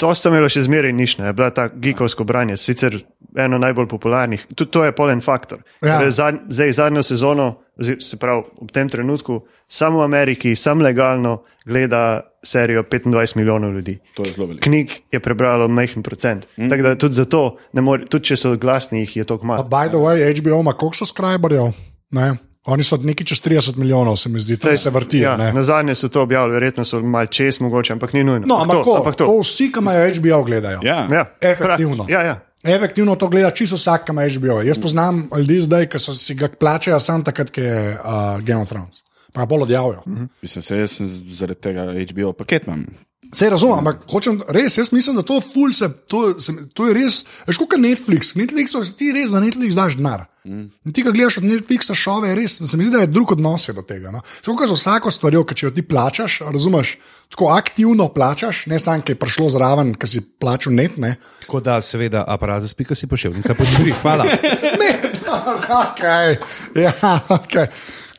To 0.00 0.14
sta 0.16 0.30
imela 0.32 0.48
še 0.48 0.62
zmeraj 0.64 0.92
nišne, 0.96 1.26
je 1.28 1.36
bila 1.36 1.50
ta 1.52 1.68
geekovsko 1.68 2.24
branje, 2.24 2.56
sicer 2.56 2.96
eno 3.36 3.58
najbolj 3.60 3.86
popularnih. 3.90 4.46
Tudi 4.56 4.70
to 4.72 4.84
je 4.86 4.94
polen 4.96 5.20
faktor. 5.20 5.60
Ja. 5.84 5.98
Ker 6.00 6.10
Zad, 6.10 6.40
zdaj 6.48 6.72
zadnjo 6.72 7.02
sezono, 7.04 7.50
se 7.78 8.16
pravi 8.20 8.48
v 8.62 8.72
tem 8.72 8.88
trenutku, 8.88 9.42
samo 9.68 10.00
v 10.00 10.08
Ameriki, 10.08 10.56
sam 10.56 10.80
legalno 10.82 11.42
gleda 11.68 12.24
serijo 12.42 12.82
25 12.82 13.36
milijonov 13.36 13.76
ljudi. 13.76 13.98
To 14.16 14.24
je 14.24 14.32
zelo 14.32 14.46
veliko. 14.48 14.64
Knjig 14.64 14.90
je 15.12 15.20
prebralo 15.20 15.68
majhen 15.68 16.02
procent. 16.02 16.48
Mm. 16.56 16.72
Tako 16.72 16.82
da 16.82 16.94
tudi 16.96 17.14
zato, 17.14 17.42
ne 17.72 17.84
more, 17.84 18.08
tudi 18.08 18.32
če 18.32 18.36
so 18.40 18.56
glasni, 18.56 19.04
jih 19.04 19.16
je 19.20 19.24
to 19.24 19.38
Pa, 19.38 19.46
malo. 19.46 19.68
by 19.68 19.88
the 19.92 20.00
way, 20.00 20.24
HBO 20.40 20.60
ima 20.64 20.72
koliko 20.72 21.04
subscriberjev? 21.04 21.72
Ne? 22.16 22.34
Oni 22.66 22.84
so 22.84 22.96
nekaj 22.96 23.24
čez 23.24 23.40
30 23.42 23.76
milijonov, 23.76 24.16
se 24.16 24.28
mi 24.28 24.40
zdi, 24.40 24.58
tam 24.60 24.76
se 24.76 24.90
vrtijo. 24.90 25.22
Ja, 25.22 25.36
ne. 25.36 25.52
na 25.52 25.62
zadnje 25.62 25.94
so 25.94 26.08
to 26.08 26.22
objavili, 26.22 26.52
verjetno 26.52 26.84
so 26.84 27.00
malo 27.00 27.26
čez, 27.26 27.60
mogoče, 27.60 27.92
ampak 27.92 28.12
ni 28.12 28.24
nujno. 28.24 28.46
No, 28.46 28.60
ampak, 28.62 28.76
to, 28.76 28.84
to, 28.84 28.96
ampak 28.96 29.16
to. 29.16 29.26
to. 29.26 29.38
vsi, 29.40 29.70
ki 29.72 29.80
imajo 29.80 30.14
HBO, 30.14 30.42
gledajo. 30.44 30.80
Ja. 30.82 31.08
Ja, 31.10 31.24
Efektivno. 31.40 32.06
Ja, 32.08 32.22
ja. 32.22 32.40
Efektivno 32.62 33.16
to 33.16 33.28
gleda 33.28 33.50
čisto 33.50 33.76
vsak, 33.76 34.04
ki 34.04 34.12
ima 34.12 34.28
HBO. 34.28 34.60
Jaz 34.62 34.78
poznam 34.78 35.28
ljudi 35.36 35.60
zdaj, 35.60 35.86
ki 35.88 35.98
so 35.98 36.14
si 36.14 36.34
ga 36.34 36.48
plačajo 36.48 37.00
samo 37.00 37.24
takrat, 37.24 37.50
ko 37.50 37.60
je 37.60 37.94
uh, 37.94 38.44
Game 38.44 38.60
of 38.60 38.68
Thrones. 38.68 39.02
Pa 39.32 39.46
bolj 39.46 39.62
odjavijo. 39.62 40.02
-hmm. 40.06 40.28
Mislim, 40.42 40.62
se 40.62 40.76
jaz 40.76 41.00
zaradi 41.32 41.60
tega 41.60 41.94
HBO 42.10 42.32
paket 42.32 42.66
imam. 42.66 42.84
Vse 43.30 43.50
razumem, 43.50 43.78
ampak 43.78 44.02
hočem 44.10 44.40
res, 44.50 44.74
jaz 44.78 44.90
mislim, 44.92 45.20
da 45.20 45.22
to, 45.22 45.36
ful 45.40 45.72
se, 45.72 45.88
to, 46.10 46.40
se, 46.40 46.52
to 46.74 46.88
je 46.88 46.94
res. 46.96 47.20
Veš, 47.46 47.60
kot 47.62 47.78
Netflix. 47.78 48.34
Netflix 48.34 48.74
ti 48.98 49.12
res 49.14 49.30
za 49.30 49.42
Netflix 49.42 49.78
daš 49.78 49.96
denar. 50.00 50.26
Mm. 50.44 50.70
Ti, 50.88 51.02
ki 51.04 51.12
gledaš 51.12 51.36
od 51.38 51.46
Netflixa 51.46 51.94
šove, 51.94 52.32
res, 52.34 52.56
se 52.58 52.78
mi 52.80 52.86
zdi, 52.86 52.94
da 52.96 53.04
je 53.04 53.10
drug 53.12 53.36
odnos 53.36 53.68
je 53.68 53.74
do 53.76 53.84
tega. 53.86 54.10
No? 54.10 54.22
Tako 54.44 54.66
za 54.66 54.78
vsako 54.78 55.12
stvar, 55.14 55.36
ki 55.46 55.58
če 55.60 55.66
jo 55.66 55.72
ti 55.76 55.84
plačaš, 55.86 56.40
razumeš, 56.48 56.96
tako 57.30 57.52
aktivno 57.54 58.08
plačaš, 58.14 58.64
ne 58.72 58.80
samo, 58.82 59.04
ki 59.04 59.14
je 59.14 59.20
prišlo 59.20 59.50
zraven, 59.52 59.92
ki 59.94 60.10
si 60.10 60.24
plačal 60.40 60.74
net. 60.74 60.96
Ne, 60.98 61.14
Tako 61.44 61.60
da, 61.60 61.78
seveda, 61.84 62.24
aparat 62.26 62.64
za 62.64 62.72
spika 62.72 62.96
si 62.98 63.06
pošiljka 63.06 63.54
podpori. 63.54 63.94
Hvala. 64.02 64.26
ne 64.82 64.90
okay. 65.84 66.36
ja, 66.74 66.92
okay. 67.28 67.68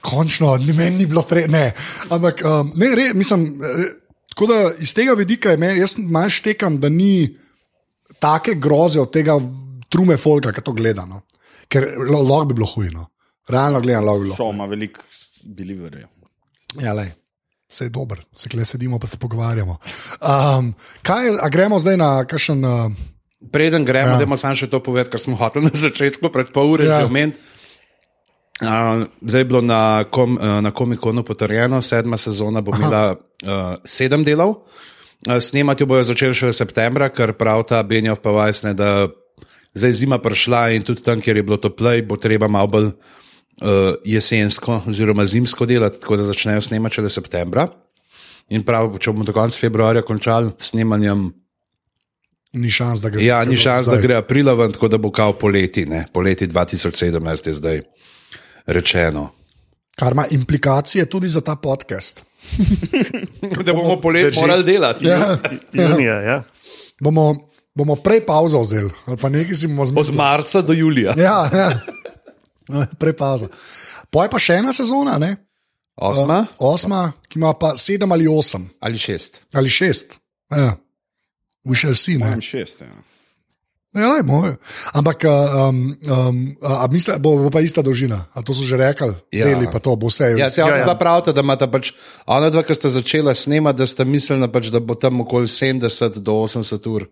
končno, 0.02 0.56
ni 0.58 0.74
meni 0.74 0.98
ni 0.98 1.06
bilo 1.06 1.24
treba. 1.28 1.52
Ne, 1.52 1.74
ampak 2.10 2.46
um, 2.46 2.72
ne, 2.76 2.96
re, 2.96 3.12
mislim. 3.14 3.50
Re, 3.62 3.90
Tako 4.32 4.48
da 4.48 4.58
iz 4.80 4.94
tega 4.96 5.14
vidika 5.14 5.52
je 5.52 5.58
meni, 5.60 5.80
jaz 5.80 5.98
malo 6.00 6.30
štekam, 6.32 6.80
da 6.80 6.90
ni 6.90 7.36
take 8.20 8.56
groze 8.56 9.00
od 9.02 9.12
tega 9.12 9.36
trume 9.92 10.18
folka, 10.18 10.54
ki 10.56 10.62
to 10.62 10.72
gleda. 10.74 11.06
No. 11.06 11.22
Ker 11.68 11.84
lahko 12.08 12.46
bi 12.46 12.56
bilo 12.56 12.68
hujno. 12.68 13.08
Realno 13.50 13.82
gledano, 13.82 14.06
lahko 14.08 14.20
bi 14.20 14.26
bilo. 14.26 14.36
Šov 14.40 14.54
ima 14.54 14.66
veliko 14.66 15.02
deliverjev. 15.44 16.08
Ja, 16.80 16.94
lej. 16.94 17.12
Vse 17.72 17.86
je 17.86 17.90
dobro, 17.90 18.22
se 18.36 18.50
kle 18.50 18.66
sedimo, 18.66 19.00
pa 19.00 19.08
se 19.08 19.18
pogovarjamo. 19.18 19.78
Um, 20.22 20.74
kaj, 21.02 21.30
a 21.40 21.50
gremo 21.50 21.80
zdaj 21.80 21.98
na 21.98 22.26
kakšen. 22.26 22.66
Uh, 22.66 22.92
Preden 23.52 23.86
gremo, 23.86 24.20
Ja. 24.20 24.26
da 24.26 24.38
samo 24.38 24.56
še 24.56 24.68
to 24.70 24.84
povedati, 24.84 25.12
kar 25.12 25.20
smo 25.20 25.36
hoteli 25.36 25.66
na 25.66 25.72
začetku, 25.74 26.30
pred 26.30 26.52
pol 26.54 26.72
ure 26.72 26.86
Ja. 26.86 27.00
že 27.00 27.06
omeniti. 27.06 27.40
Uh, 28.62 29.08
zdaj 29.22 29.42
je 29.42 29.46
bilo 29.46 29.62
na, 29.62 30.04
kom, 30.04 30.38
uh, 30.38 30.62
na 30.62 30.72
Komikonu 30.72 31.24
potrjeno, 31.24 31.82
sedma 31.82 32.18
sezona 32.18 32.62
bo 32.62 32.76
imela 32.78 33.16
uh, 33.16 33.76
sedem 33.86 34.24
delov. 34.24 34.50
Uh, 35.28 35.40
snemati 35.42 35.82
jo 35.84 35.88
bojo 35.88 36.04
začeli 36.04 36.34
šele 36.38 36.54
septembra, 36.54 37.10
ker 37.10 37.34
prav 37.34 37.64
ta 37.70 37.82
Benjov 37.84 38.20
pa 38.22 38.30
vajsne, 38.32 38.74
da 38.78 39.08
zdaj 39.74 39.94
zima 39.94 40.20
prišla 40.22 40.70
in 40.78 40.86
tudi 40.86 41.02
tam, 41.02 41.22
kjer 41.22 41.42
je 41.42 41.44
bilo 41.44 41.58
toplej, 41.58 42.06
bo 42.06 42.20
treba 42.22 42.48
malo 42.48 42.68
bolj 42.68 42.88
uh, 42.92 43.98
jesensko 44.06 44.84
oziroma 44.88 45.26
zimsko 45.26 45.66
delati, 45.66 46.00
tako 46.02 46.22
da 46.22 46.30
začnejo 46.30 46.62
snemati 46.62 47.02
šele 47.02 47.10
septembra. 47.10 47.68
In 48.54 48.62
prav, 48.68 48.94
če 49.00 49.10
bomo 49.12 49.26
do 49.26 49.34
konca 49.34 49.58
februarja 49.58 50.06
končali 50.06 50.52
s 50.60 50.70
snemanjem 50.76 51.32
ni 52.54 52.70
šans, 52.70 53.02
da 53.02 53.10
gre. 53.10 53.24
Ja, 53.26 53.42
ni 53.46 53.58
šans, 53.58 53.88
da 53.88 53.98
gre 54.02 54.18
aprila 54.20 54.54
ven, 54.54 54.74
tako 54.76 54.88
da 54.92 54.98
bo 54.98 55.10
kao 55.12 55.34
poleti, 55.34 55.86
ne? 55.86 56.06
poleti 56.14 56.48
2017 56.48 57.48
je 57.48 57.54
zdaj 57.54 57.82
rečeno. 58.66 59.30
Kar 59.96 60.12
ima 60.12 60.26
implikacije 60.32 61.06
tudi 61.06 61.30
za 61.30 61.42
ta 61.42 61.56
podcast. 61.56 62.24
Da 63.66 63.74
bomo 63.74 64.02
poleti 64.02 64.40
morali 64.40 64.64
delati. 64.64 65.06
Ja, 65.10 65.38
Junija, 65.74 66.14
ja. 66.22 66.44
bomo, 67.00 67.50
bomo 67.74 67.96
prej 67.96 68.26
pauzo 68.26 68.62
vzeli, 68.62 68.90
ali 69.06 69.18
pa 69.18 69.30
nekaj 69.30 69.56
si 69.56 69.68
bomo 69.68 69.82
Od 69.82 69.88
zmislili. 69.88 70.18
marca 70.18 70.62
do 70.62 70.74
julija. 70.74 71.14
Ja, 71.18 71.50
ja. 71.54 71.80
prej 73.00 73.14
pauza. 73.14 73.48
Poje 74.10 74.30
pa 74.30 74.40
še 74.40 74.54
ena 74.54 74.74
sezona, 74.74 75.18
ne? 75.18 75.36
Osma 75.96 76.46
Osma, 76.58 77.12
ki 77.30 77.40
ima 77.40 77.54
pa 77.54 77.76
sedem 77.78 78.12
ali 78.12 78.28
osem 78.28 78.70
ali 78.80 78.98
šest. 78.98 79.42
ali 79.54 79.70
šest. 79.70 80.18
Ja. 80.52 80.76
V 81.64 81.76
še 81.76 81.92
vsi, 81.94 82.18
ne. 82.18 82.42
Šest. 82.42 82.82
Ja. 82.82 82.88
Ja, 83.92 84.08
lej, 84.08 84.24
moj. 84.24 84.56
Ampak, 84.96 85.26
um, 85.28 85.98
um, 86.08 86.38
a 86.64 86.88
misle, 86.88 87.18
bo, 87.20 87.36
bo 87.36 87.50
pa 87.52 87.60
ista 87.60 87.84
dolžina. 87.84 88.24
A 88.32 88.40
to 88.40 88.56
so 88.56 88.64
že 88.64 88.80
rekli, 88.80 89.12
Ja. 89.36 89.46
deli 89.46 89.68
pa 89.68 89.84
to, 89.84 89.96
bo 90.00 90.08
vse. 90.08 90.32
Ja, 90.40 90.48
se 90.48 90.62
jaz 90.62 90.72
Ja, 90.72 90.78
ja. 90.78 90.88
ja, 90.88 90.96
pravite, 90.96 91.34
da 91.36 91.44
imate 91.44 91.68
pač, 91.68 91.92
ona 92.24 92.48
dva, 92.50 92.64
ki 92.64 92.72
sta 92.72 92.88
začela 92.90 93.36
snemati, 93.36 93.84
da 93.84 93.86
sta 93.86 94.08
mislila, 94.08 94.48
pač, 94.48 94.72
da 94.72 94.80
bo 94.80 94.96
tam 94.96 95.20
okoli 95.22 95.44
70 95.48 96.24
do 96.24 96.32
80 96.40 96.88
ur. 96.88 97.10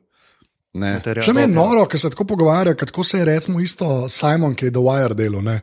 Ne. 0.73 0.93
material. 1.01 1.25
Še 1.25 1.33
meni 1.33 1.49
je 1.49 1.57
noro, 1.57 1.83
ker 1.89 1.97
se 1.99 2.11
tako 2.13 2.27
pogovarjajo, 2.29 2.77
kako 2.77 3.03
se 3.03 3.17
je 3.17 3.25
recimo 3.25 3.59
isto 3.59 4.05
Simon, 4.07 4.53
ki 4.55 4.69
je 4.69 4.71
do 4.71 4.85
Wire 4.85 5.17
delal, 5.17 5.41
ne. 5.41 5.61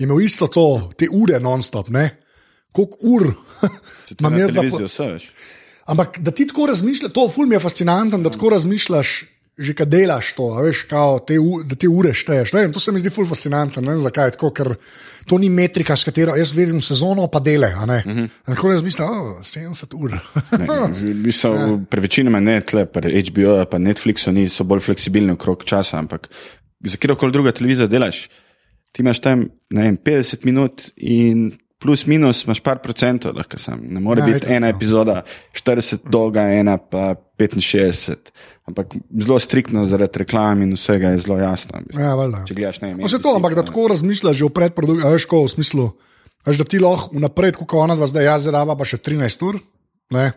Je 0.00 0.08
imel 0.08 0.24
isto 0.24 0.48
to, 0.48 0.90
te 0.96 1.06
ure 1.12 1.36
non-stop, 1.40 1.92
ne. 1.92 2.08
Koliko 2.72 2.96
ur 3.04 3.26
imam 4.18 4.38
jaz 4.38 4.56
za. 4.56 4.64
veš. 5.04 5.30
Ampak 5.86 6.18
da 6.18 6.32
ti 6.32 6.48
tako 6.48 6.66
razmišljaš, 6.66 7.12
to 7.12 7.28
ful 7.28 7.46
mi 7.46 7.54
je 7.54 7.60
fascinantno, 7.60 8.18
da 8.18 8.32
tako 8.32 8.48
razmišljaš 8.56 9.35
že 9.58 9.72
kad 9.72 9.88
delaš 9.88 10.34
to, 10.36 10.50
a 10.52 10.62
veš, 10.62 10.82
kao, 10.90 11.18
te, 11.24 11.38
da 11.64 11.76
te 11.80 11.88
ure 11.88 12.12
šteješ. 12.14 12.52
Ne 12.52 12.66
to 12.72 12.80
se 12.80 12.92
mi 12.92 13.00
zdi 13.00 13.10
ful 13.10 13.24
fascinantno, 13.26 13.80
ne 13.82 13.94
vem 13.94 14.02
zakaj, 14.02 14.34
tako, 14.36 14.50
ker 14.52 14.74
to 15.26 15.38
ni 15.40 15.48
metrika, 15.48 15.96
s 15.96 16.04
katero 16.04 16.36
jaz 16.36 16.52
vidim 16.52 16.82
sezono, 16.84 17.28
pa 17.32 17.40
dele. 17.40 17.72
Uh 17.74 17.86
Mhm. 17.86 18.18
-huh. 18.18 18.28
Tako 18.46 18.70
jaz 18.70 18.82
mislim, 18.82 19.08
oh, 19.08 19.40
70 19.40 19.94
ur. 19.94 20.12
Mislim, 21.24 21.84
pri 21.90 22.00
večinoma 22.00 22.40
ne, 22.40 22.60
tle, 22.60 22.86
pri 22.86 23.22
HBO, 23.22 23.64
pa 23.70 23.78
Netflixu 23.78 24.32
ni, 24.32 24.48
so 24.48 24.64
bolj 24.64 24.80
fleksibilni 24.80 25.32
okrog 25.32 25.64
časa, 25.64 25.98
ampak 25.98 26.28
za 26.80 26.96
kjerkoli 26.96 27.32
druga 27.32 27.52
televizija 27.52 27.86
delaš, 27.86 28.28
ti 28.92 29.02
imaš 29.02 29.18
tam 29.18 29.48
vem, 29.70 29.96
50 29.96 30.44
minut 30.44 30.82
in 30.96 31.58
plus 31.78 32.06
minus 32.08 32.44
imaš 32.46 32.60
par 32.64 32.78
procentov, 32.82 33.34
lahko 33.36 33.58
sem. 33.60 33.80
Ne 33.92 34.00
more 34.00 34.22
Ja, 34.22 34.26
biti 34.26 34.48
ena 34.48 34.70
no. 34.70 34.76
epizoda 34.76 35.22
40 35.52 36.08
dolga, 36.10 36.46
ena 36.52 36.78
pa 36.78 37.14
65. 37.38 38.32
Ampak 38.66 38.96
zelo 39.22 39.36
striktno 39.38 39.84
zaradi 39.86 40.24
reklam 40.24 40.62
in 40.62 40.72
vsega 40.74 41.12
je 41.14 41.18
zelo 41.18 41.36
jasno. 41.38 41.82
ja, 41.94 42.14
valjda. 42.14 42.44
Če 42.48 42.54
gledaš 42.54 42.80
ne 42.80 42.88
vem. 42.88 43.04
No, 43.04 43.08
se 43.08 43.20
to, 43.22 43.34
ampak 43.36 43.54
da 43.54 43.62
tako 43.62 43.88
razmišljaš 43.92 44.36
že 44.36 44.48
v 44.48 44.54
predprodukciji, 44.56 45.12
veš, 45.12 45.26
ko 45.30 45.44
v 45.44 45.52
smislu, 45.52 45.86
veš, 46.48 46.58
da 46.58 46.64
ti 46.64 46.80
lahko 46.82 47.12
vnaprej, 47.14 47.52
kot 47.60 47.76
ona 47.78 47.94
dva, 47.94 48.08
zdaj 48.10 48.24
jaz 48.24 48.48
zrava 48.48 48.74
pa 48.76 48.88
še 48.88 48.98
13 48.98 49.46
ur, 49.46 49.60
ne? 50.16 50.32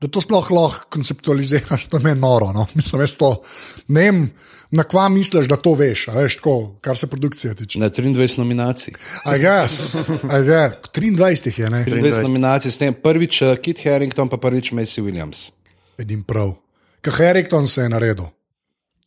Da 0.00 0.08
to 0.08 0.20
sploh 0.20 0.50
lahko 0.50 0.90
konceptualiziraš, 0.90 1.86
to 1.88 1.98
me 1.98 2.10
je 2.10 2.20
noro. 2.20 2.52
No? 2.52 2.66
Mislim, 2.74 3.00
veš 3.00 3.14
to. 3.20 3.30
Ne 3.88 4.02
vem, 4.08 4.20
na 4.70 4.84
kva 4.84 5.08
misliš, 5.08 5.48
da 5.48 5.56
to 5.56 5.74
veš, 5.74 6.08
a 6.08 6.18
veš, 6.20 6.36
tako, 6.40 6.56
kar 6.80 6.98
se 6.98 7.06
produkcije 7.06 7.54
tiče. 7.54 7.78
Na 7.78 7.90
23 7.90 8.38
nominacij. 8.38 8.94
I 9.24 9.38
guess, 9.38 9.94
I 10.38 10.42
guess. 10.44 10.90
23 10.94 11.46
jih 11.46 11.58
je, 11.58 11.70
ne, 11.70 11.84
23 11.88 12.22
nominacij, 12.28 12.70
s 12.70 12.82
tem 12.82 12.94
prvič 12.94 13.42
uh, 13.42 13.54
Kit 13.62 13.84
Harington, 13.84 14.28
pa 14.28 14.36
prvič 14.36 14.72
Macy 14.72 15.04
Williams. 15.04 15.50
vidim 15.98 16.22
prav. 16.22 16.54
Kaj 17.00 17.12
Harrington 17.12 17.66
se 17.66 17.82
je 17.82 17.88
naredil. 17.88 18.26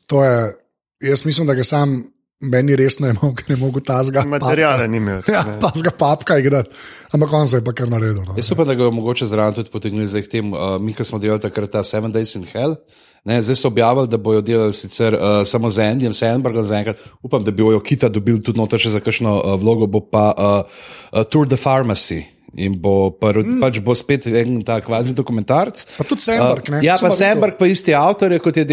To 0.08 0.24
je, 0.24 0.54
jaz 1.02 1.26
mislim, 1.26 1.48
da 1.48 1.54
ga 1.54 1.64
sam 1.64 2.04
meni 2.40 2.76
resno 2.76 3.08
je 3.08 3.14
imel, 3.14 3.34
ker 3.36 3.52
je 3.52 3.58
mogel 3.60 3.84
ta 3.86 4.00
zga. 4.04 4.24
Materiale 4.26 4.88
ni 4.88 4.98
imel. 4.98 5.22
Ja, 5.28 5.44
pa 5.62 5.72
zga 5.76 5.92
papka 5.92 6.38
igrati. 6.40 6.70
Ampak 7.12 7.34
on 7.34 7.48
se 7.48 7.58
je 7.58 7.64
pa 7.64 7.74
kar 7.74 7.90
naredil. 7.90 8.24
No. 8.28 8.38
Jaz 8.38 8.52
upam, 8.52 8.68
da 8.68 8.76
ga 8.76 8.84
bomo 8.84 9.02
mogoče 9.02 9.26
zraven 9.26 9.54
tudi 9.54 9.70
potegnili 9.70 10.08
za 10.08 10.22
tem, 10.22 10.54
uh, 10.54 10.78
mi, 10.82 10.94
ki 10.94 11.04
smo 11.04 11.20
delali 11.20 11.42
takrat 11.42 11.72
ta 11.72 11.84
Seven 11.84 12.14
Days 12.14 12.36
in 12.36 12.48
Hell. 12.54 12.76
Ne, 13.28 13.42
zdaj 13.44 13.56
so 13.60 13.68
objavili, 13.68 14.08
da 14.08 14.18
bodo 14.18 14.42
delali 14.42 14.74
sicer 14.74 15.14
uh, 15.14 15.44
samo 15.46 15.70
z 15.70 15.84
Andyjem 15.84 16.14
Sandbergom, 16.14 16.64
zaenkrat 16.64 16.98
upam, 17.22 17.44
da 17.44 17.52
bi 17.52 17.62
jo 17.62 17.80
Kita 17.84 18.10
dobili 18.10 18.44
tudi 18.44 18.60
noter 18.60 18.80
še 18.80 18.96
za 18.96 19.04
kakšno 19.04 19.36
uh, 19.42 19.56
vlogo, 19.60 19.88
bo 19.88 20.00
pa 20.00 20.32
uh, 20.32 20.64
uh, 21.12 21.24
Tour 21.28 21.48
de 21.48 21.60
Pharmacy. 21.60 22.24
In 22.58 22.80
bo, 22.82 23.12
pa, 23.14 23.34
mm. 23.36 23.60
pač 23.62 23.78
bo 23.84 23.94
spet 23.98 24.26
en 24.32 24.60
tak 24.66 24.88
kvazi 24.88 25.14
dokumentarc. 25.18 25.84
Pa 26.00 26.08
tudi 26.08 26.26
Sandberg, 26.26 26.72
ne? 26.74 26.82
Ja, 26.86 26.98
pa 27.02 27.12
Sandberg, 27.14 27.60
pa 27.60 27.70
isti 27.70 27.94
avtor, 27.94 28.34
je, 28.34 28.42
kot 28.42 28.58
je 28.58 28.66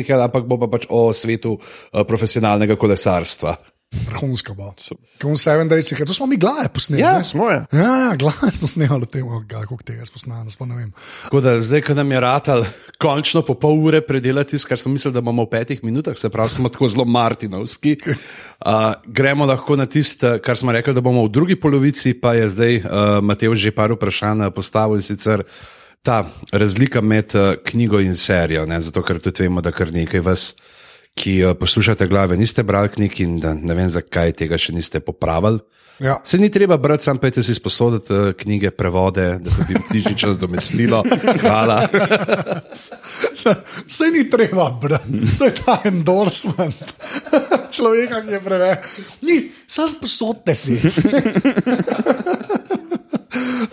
in 0.00 0.06
Hell, 0.08 0.24
ampak 0.24 0.48
bo 0.48 0.56
pa 0.62 0.70
pač 0.72 0.88
o 0.88 1.10
svetu 1.12 1.58
uh, 1.58 2.04
profesionalnega 2.08 2.78
kolesarstva. 2.80 3.58
Vrhunsko 4.08 4.54
bo. 4.54 4.74
Kot 5.22 5.38
Seven 5.38 5.68
Days, 5.68 5.92
je- 5.92 6.06
to 6.06 6.12
smo 6.12 6.26
mi 6.26 6.36
glave 6.36 6.68
posneli. 6.68 7.02
Ja, 7.02 7.18
ne? 7.18 7.24
Smo 7.24 7.50
je. 7.50 7.64
Ja, 7.72 8.16
glave 8.16 8.52
smo 8.52 8.68
snemali 8.68 9.02
o 9.02 9.06
tem, 9.06 9.28
oh, 9.28 9.42
kako 9.48 9.76
tega 9.82 10.06
spoznam, 10.06 10.50
sploh 10.50 10.68
ne 10.68 10.76
vem. 10.76 10.92
Tako 11.22 11.40
da 11.40 11.60
zdaj, 11.60 11.82
ko 11.82 11.94
nam 11.94 12.12
je 12.12 12.20
ratal 12.20 12.64
končno 12.98 13.42
po 13.42 13.54
pol 13.54 13.78
ure 13.80 14.00
predelati, 14.00 14.50
tisto, 14.50 14.68
kar 14.68 14.78
smo 14.78 14.92
mislili, 14.92 15.14
da 15.14 15.20
bomo 15.20 15.44
v 15.44 15.50
petih 15.50 15.84
minutah, 15.84 16.18
se 16.18 16.28
pravi, 16.28 16.48
smo 16.50 16.68
tako 16.68 16.88
zelo 16.88 17.04
martinovski. 17.04 17.96
Uh, 18.04 18.92
gremo 19.06 19.46
lahko 19.46 19.76
na 19.76 19.86
tisto, 19.86 20.38
kar 20.38 20.56
smo 20.56 20.72
rekli, 20.72 20.94
da 20.94 21.00
bomo 21.00 21.24
v 21.24 21.28
drugi 21.28 21.56
polovici, 21.56 22.14
pa 22.14 22.34
je 22.34 22.48
zdaj 22.48 22.76
uh, 22.76 22.84
Matej 23.22 23.54
že 23.54 23.70
par 23.70 23.92
vprašanj 23.92 24.50
postavil 24.54 24.96
in 24.96 25.02
sicer 25.02 25.42
ta 26.02 26.24
razlika 26.52 27.00
med 27.00 27.32
uh, 27.34 27.54
knjigo 27.64 28.00
in 28.00 28.14
serijo. 28.14 28.66
Ne? 28.66 28.80
Zato, 28.80 29.02
ker 29.02 29.18
tudi 29.20 29.42
vemo, 29.42 29.60
da 29.60 29.72
kar 29.72 29.92
nekaj 29.92 30.20
vas, 30.20 30.54
ki 31.14 31.44
uh, 31.44 31.54
poslušate 31.58 32.06
glave, 32.06 32.36
niste 32.36 32.62
brali 32.62 32.88
knjig 32.88 33.20
in 33.20 33.38
da 33.40 33.54
ne 33.54 33.74
vem, 33.74 33.88
zakaj 33.90 34.34
tega 34.40 34.58
še 34.58 34.74
niste 34.74 35.00
popravili. 35.00 35.62
Ja. 36.02 36.16
Se 36.24 36.38
ni 36.38 36.48
treba 36.50 36.76
brati, 36.76 37.04
sam 37.04 37.18
pejte 37.22 37.42
si 37.42 37.54
sposoditi 37.54 38.12
uh, 38.12 38.32
knjige, 38.36 38.70
prevode, 38.70 39.28
da 39.38 39.50
dobim 39.50 39.78
knjižnično 39.90 40.34
domestilo. 40.34 41.04
Hvala. 41.40 41.86
Vse 43.86 44.04
ni 44.12 44.30
treba, 44.30 44.70
brati. 44.82 45.38
to 45.38 45.44
je 45.44 45.54
ta 45.54 45.80
endorsement 45.84 46.94
človeka, 47.76 48.22
ki 48.26 48.32
je 48.32 48.40
preveč. 48.40 48.78
Ni, 49.22 49.50
samo 49.66 49.88
sposobne 49.88 50.54
si. 50.54 50.80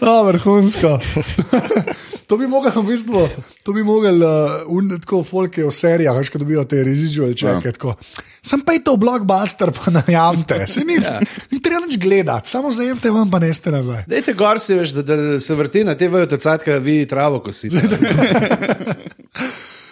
A, 0.01 0.21
vrhunsko. 0.23 0.99
To 2.31 2.37
bi 2.39 2.47
mogel, 2.47 2.71
v 2.71 2.87
bistvu, 2.87 3.21
to 3.59 3.73
bi 3.75 3.81
mogel, 3.83 4.21
uh, 4.23 4.51
un, 4.71 4.87
tako 5.03 5.17
folke 5.27 5.65
v 5.65 5.71
serijah, 5.75 6.15
veš, 6.15 6.29
ko 6.31 6.39
dobijo 6.39 6.63
te 6.63 6.79
residual 6.87 7.33
čeke. 7.35 7.73
Ja. 7.75 7.95
Sam 8.39 8.61
pa 8.63 8.77
je 8.77 8.85
to 8.85 8.93
blockbuster, 8.95 9.73
pa 9.75 9.91
najamte. 9.97 10.61
Se 10.63 10.85
ni, 10.87 10.95
ja. 10.95 11.17
ni 11.51 11.59
treba 11.59 11.83
nič 11.83 11.99
gledati, 11.99 12.47
samo 12.47 12.71
zajemte 12.71 13.11
vam, 13.11 13.27
pa 13.27 13.41
neste 13.43 13.73
nazaj. 13.75 14.05
Dajte 14.07 14.37
gor 14.39 14.63
si 14.63 14.79
veš, 14.79 14.95
da, 14.95 15.03
da 15.03 15.39
se 15.43 15.59
vrti 15.59 15.83
na 15.83 15.97
te 15.99 16.07
vrte, 16.07 16.39
cajtka 16.39 16.79
vi 16.79 17.03
travo 17.05 17.43
kosite. 17.43 17.83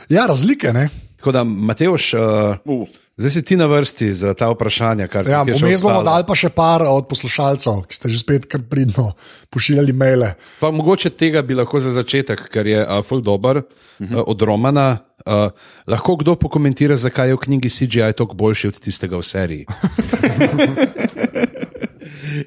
Ja, 0.09 0.23
razlike, 0.25 0.71
ne? 0.73 0.87
Tako 1.19 1.31
da, 1.31 1.43
Mateoš, 1.43 2.13
uh, 2.13 2.21
Uh. 2.65 2.87
Zdaj 3.19 3.31
si 3.31 3.41
ti 3.43 3.55
na 3.59 3.65
vrsti 3.67 4.13
za 4.13 4.33
ta 4.33 4.49
vprašanja. 4.49 5.07
Kar 5.11 5.27
Ja, 5.27 5.43
vmes 5.43 5.83
bomo 5.83 6.03
dali 6.03 6.23
pa 6.27 6.35
še 6.39 6.49
par 6.55 6.85
od 6.87 7.09
poslušalcev, 7.11 7.83
ki 7.91 7.99
ste 7.99 8.11
že 8.13 8.21
spet 8.23 8.47
kar 8.47 8.63
pridno 8.63 9.11
pošiljali 9.51 9.93
maile. 9.93 10.33
Pa 10.63 10.71
mogoče 10.71 11.11
tega 11.11 11.43
bi 11.43 11.57
lahko 11.59 11.83
za 11.83 11.91
začetek, 11.91 12.47
ker 12.47 12.67
je 12.67 12.79
uh, 12.79 13.03
full 13.03 13.21
dober 13.21 13.57
uh 13.59 13.63
-huh. 13.99 14.15
uh, 14.15 14.23
od 14.27 14.41
Romana. 14.41 14.97
Uh, 15.27 15.51
lahko 15.87 16.15
kdo 16.15 16.35
pokomentira, 16.35 16.95
zakaj 16.95 17.27
je 17.27 17.35
v 17.35 17.37
knjigi 17.37 17.69
CGI 17.69 18.13
toliko 18.15 18.35
boljši 18.35 18.67
od 18.67 18.79
tistega 18.79 19.17
v 19.17 19.23
seriji. 19.23 19.65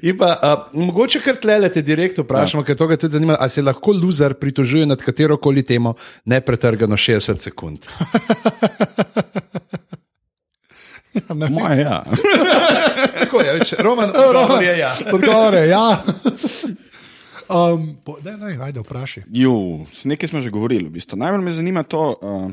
In 0.01 0.17
pa, 0.17 0.39
uh, 0.73 0.79
mogoče 0.79 1.19
kar 1.19 1.35
tlelete 1.35 1.81
direktno 1.81 2.23
vprašamo, 2.23 2.61
ja. 2.61 2.65
ker 2.65 2.75
to 2.75 2.87
ga 2.87 2.97
tudi 2.97 3.13
zanima, 3.13 3.35
ali 3.39 3.49
se 3.49 3.61
lahko 3.61 3.91
loser 3.91 4.33
pritožuje 4.33 4.85
nad 4.85 5.01
katero 5.01 5.37
koli 5.37 5.63
temo 5.63 5.93
nepretrgano 6.25 6.95
60 6.97 7.35
sekund. 7.35 7.79
Moje, 11.49 11.81
ja. 11.81 12.03
Tako 13.19 13.41
je, 13.41 13.53
več, 13.53 13.73
Roman, 13.79 14.09
Roman 14.33 14.63
je 14.63 14.77
ja. 14.77 14.91
Odgovor 15.13 15.53
je 15.53 15.67
ja. 15.69 15.85
Um, 17.53 17.97
po, 18.01 18.15
ne, 18.23 18.37
ne, 18.39 18.55
ajde, 18.55 18.79
vprašaj. 18.79 19.23
Ju, 19.29 19.85
s- 19.93 20.07
nekaj 20.09 20.31
smo 20.31 20.39
že 20.41 20.49
govorili. 20.49 20.87
V 20.87 20.95
bistvu. 20.95 21.19
Najbolj 21.19 21.43
me 21.43 21.51
zanima 21.51 21.83
to, 21.83 22.15
uh, 22.15 22.47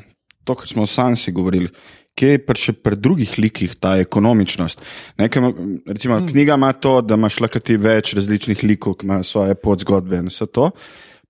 to 0.44 0.54
kar 0.58 0.68
smo 0.68 0.82
o 0.82 0.86
Sansi 0.90 1.32
govorili. 1.32 1.70
Kje 2.18 2.32
je 2.34 2.40
pa 2.44 2.56
še 2.58 2.74
pri 2.74 2.98
drugih 2.98 3.38
likih 3.38 3.76
ta 3.80 3.94
ekonomičnost? 4.02 4.82
Nekaj, 5.16 5.46
recimo, 5.86 6.18
hmm. 6.18 6.28
Knjiga 6.28 6.58
ima 6.58 6.72
to, 6.74 6.98
da 7.00 7.14
imaš 7.14 7.38
lahko 7.40 7.62
ti 7.62 7.78
več 7.80 8.12
različnih 8.18 8.64
likov, 8.66 8.98
ki 9.00 9.06
imajo 9.06 9.24
svoje 9.24 9.54
podzgodbe 9.54 10.20
in 10.20 10.28
vse 10.28 10.50
to. 10.50 10.68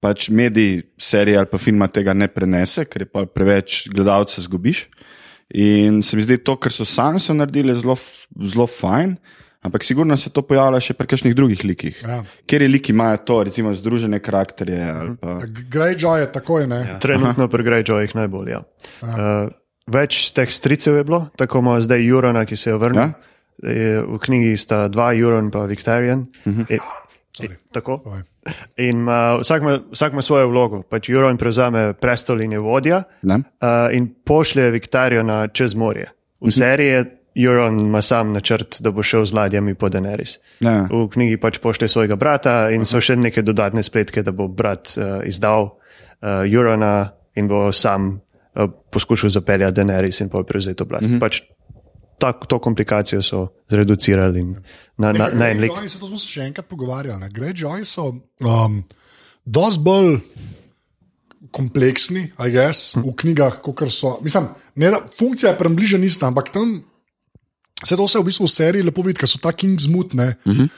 Pač 0.01 0.31
mediji, 0.33 0.81
serije 0.97 1.39
ali 1.39 1.51
pa 1.53 1.61
filma 1.61 1.87
tega 1.93 2.17
ne 2.17 2.27
prenese, 2.33 2.89
ker 2.89 3.05
je 3.05 3.11
pa 3.13 3.27
preveč 3.29 3.85
gledalcev 3.93 4.49
zgubiš. 4.49 4.87
In 5.55 6.03
se 6.03 6.17
mi 6.17 6.23
zdi 6.23 6.39
to, 6.45 6.57
kar 6.57 6.73
so 6.73 6.85
Sanso 6.87 7.35
naredili, 7.35 7.75
zelo, 7.75 7.97
zelo 8.39 8.67
fajn. 8.71 9.17
Ampak 9.61 9.85
sigurno 9.85 10.17
se 10.17 10.31
to 10.33 10.41
pojavlja 10.47 10.79
še 10.81 10.95
pri 10.97 11.09
kakšnih 11.11 11.35
drugih 11.37 11.65
likih. 11.69 11.99
Ja. 12.01 12.23
Ker 12.49 12.63
je 12.65 12.69
liki 12.71 12.95
imajo 12.95 13.19
to, 13.29 13.43
recimo, 13.51 13.75
združene 13.77 14.21
karakterje. 14.25 14.79
ali 14.89 15.17
Pa... 15.21 15.37
Greyjoy 15.45 16.23
je 16.23 16.31
takoj, 16.33 16.65
ne? 16.71 16.79
Ja. 16.87 16.99
Trenutno 17.03 17.49
pri 17.53 17.67
Greyjoyih 17.67 18.15
najbolj. 18.17 18.55
Ja. 18.55 18.63
Uh, 19.05 19.51
več 19.91 20.23
teh 20.37 20.49
stricev 20.49 20.97
je 20.97 21.05
bilo, 21.05 21.27
tako 21.37 21.61
ima 21.61 21.77
zdaj 21.85 22.07
Jurona, 22.07 22.47
ki 22.49 22.57
se 22.57 22.71
je 22.71 22.79
vrnil. 22.81 23.11
Ja? 23.11 23.13
V 23.61 24.17
knjigi 24.25 24.57
sta 24.57 24.87
dva, 24.89 25.11
Juron 25.13 25.51
in 25.53 25.67
Victorian. 25.69 26.27
Uh 26.47 26.53
-huh. 26.55 26.67
e, 26.73 26.79
e, 27.39 27.49
tako. 27.73 27.99
Povej. 27.99 28.23
In 28.77 29.05
ima, 29.05 29.39
vsak, 29.41 29.63
ima, 29.63 29.79
vsak 29.93 30.13
ima 30.13 30.23
svojo 30.23 30.49
vlogo. 30.49 30.83
Pač 30.83 31.09
Juron 31.09 31.37
prevzame 31.37 31.93
prestol 31.93 32.41
in 32.41 32.53
je 32.53 32.59
vodja 32.59 33.03
Ne? 33.23 33.35
uh, 33.35 33.93
in 33.93 34.09
pošlje 34.25 34.71
Viktorijo 34.71 35.23
čez 35.53 35.75
morje. 35.75 36.11
V 36.41 36.51
seriji 36.51 36.89
je 36.89 37.05
Juron 37.35 37.81
ima 37.81 38.03
sam 38.03 38.33
načrt, 38.33 38.81
da 38.81 38.91
bo 38.91 39.03
šel 39.03 39.25
z 39.25 39.35
ladjami 39.35 39.75
po 39.75 39.89
Daenerys. 39.89 40.39
Ja. 40.61 40.89
V 40.91 41.07
knjigi 41.09 41.37
pač 41.37 41.59
pošlje 41.59 41.89
svojega 41.89 42.17
brata 42.17 42.71
in 42.75 42.85
so 42.85 43.01
še 43.01 43.17
neke 43.17 43.43
dodatne 43.43 43.83
spletke, 43.83 44.23
da 44.23 44.33
bo 44.33 44.49
brat 44.49 44.97
uh, 44.97 45.21
izdal 45.25 45.71
uh, 45.71 46.43
Jurona 46.49 47.13
in 47.39 47.49
bo 47.49 47.69
sam 47.73 48.17
uh, 48.19 48.67
poskušal 48.91 49.31
zapeljati 49.31 49.81
Daenerys 49.81 50.21
in 50.21 50.29
pol 50.29 50.45
prevzeti 50.45 50.83
oblast. 50.83 51.07
-hmm. 51.07 51.21
pač 51.21 51.43
ta, 52.21 52.33
to 52.33 52.59
komplikacijo 52.63 53.23
so 53.25 53.47
zreducirali 53.71 54.45
na, 54.45 55.13
na, 55.13 55.31
na 55.33 55.51
en 55.51 55.63
lik. 55.65 55.73
Greyjoyi, 55.73 55.89
se 55.89 56.01
to 56.01 56.11
smo 56.11 56.21
se 56.21 56.29
še 56.29 56.47
enkrat 56.51 56.69
pogovarjali. 56.69 57.21
ne. 57.25 57.33
Greyjoyi 57.35 57.89
so 57.89 58.11
um, 58.45 58.83
dosti 59.45 59.85
bolj 59.85 60.21
kompleksni, 61.51 62.29
I 62.39 62.53
guess, 62.55 62.95
v 62.95 63.11
knjigah, 63.17 63.59
kot 63.65 63.83
so. 63.91 64.19
Mislim, 64.23 64.47
ne, 64.79 64.93
da, 64.93 65.01
funkcija 65.17 65.55
je 65.55 65.59
približena 65.59 66.07
ista, 66.07 66.29
ampak 66.31 66.53
tam 66.55 66.79
Vse 67.81 67.97
to 67.97 68.09
se 68.09 68.19
v 68.19 68.25
bistvu 68.29 68.45
v 68.45 68.53
seriji 68.53 68.85
lepo 68.85 69.03
vidi, 69.03 69.17
ker 69.21 69.29
so 69.29 69.41
ta 69.41 69.53
Kingsmut, 69.53 70.13
uh 70.15 70.21
-huh. 70.21 70.69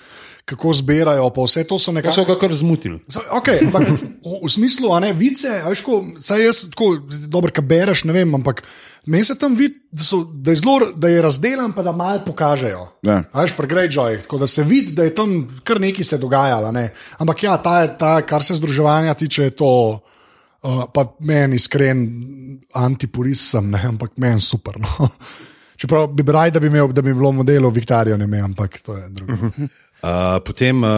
Kako 0.44 0.72
zbirajo, 0.72 1.30
pa 1.30 1.40
vse 1.40 1.62
to 1.62 1.78
so 1.78 1.86
To 1.86 1.92
nekako. 1.92 2.14
so 2.14 2.24
ga 2.24 2.34
kar 2.36 2.50
zmotili. 2.52 2.98
Okay, 3.32 3.62
ampak 3.62 3.88
v, 3.88 4.48
smislu, 4.48 4.90
a 4.90 4.98
ne 4.98 5.12
vice, 5.12 5.48
a 5.56 5.68
veš, 5.68 5.80
ko, 5.80 6.00
saj 6.18 6.42
jaz 6.42 6.62
tako 6.68 6.88
dobro, 7.28 7.50
kaj 7.50 7.62
bereš, 7.64 8.04
ne 8.04 8.12
vem, 8.12 8.34
ampak 8.34 8.62
meni 9.06 9.24
se 9.24 9.34
tam 9.34 9.54
vidi, 9.54 9.78
da, 9.88 10.02
so- 10.02 10.24
da 10.26 10.50
je 10.50 10.56
zelo, 10.56 10.92
da 10.92 11.08
je 11.08 11.22
razdeljen, 11.22 11.72
pa 11.72 11.82
da 11.82 11.92
malo 11.92 12.24
pokažejo. 12.26 12.82
Ja. 13.02 13.22
A 13.24 13.42
Veš, 13.42 13.52
pri 13.52 13.66
Greyjoy, 13.66 14.18
tako 14.20 14.38
da 14.38 14.46
se 14.46 14.62
vidi, 14.62 14.92
da 14.92 15.04
je 15.04 15.14
tam 15.14 15.30
kar 15.62 15.80
nekaj 15.80 16.04
se 16.04 16.18
dogajalo. 16.18 16.72
Ne? 16.72 16.88
Ampak 17.18 17.42
ja, 17.42 17.56
ta, 17.56 17.80
je- 17.80 17.94
ta, 17.96 18.22
kar 18.22 18.42
se 18.42 18.54
združevanja 18.54 19.14
tiče, 19.14 19.42
je 19.44 19.50
to. 19.52 20.00
Uh, 20.62 20.84
pa 20.86 21.06
meni 21.20 21.56
iskren 21.56 22.02
antipurist 22.72 23.50
sem, 23.50 23.70
ne? 23.70 23.80
ampak 23.84 24.12
meni 24.16 24.40
super. 24.40 24.76
No. 24.76 25.08
Čeprav 25.76 26.06
bi 26.08 26.22
bil 26.22 26.32
rad, 26.32 26.52
da 26.52 26.60
bi, 26.60 26.66
imel, 26.66 26.86
da 26.88 27.02
bi 27.02 27.10
bilo 27.10 27.32
modelo 27.32 27.70
Viktorijo, 27.70 28.16
ne 28.16 28.26
vem, 28.26 28.44
ampak 28.44 28.78
to 28.80 28.94
je 28.96 29.08
drugo. 29.10 29.32
Uh, 29.32 29.66
potem, 30.44 30.82
uh, 30.82 30.90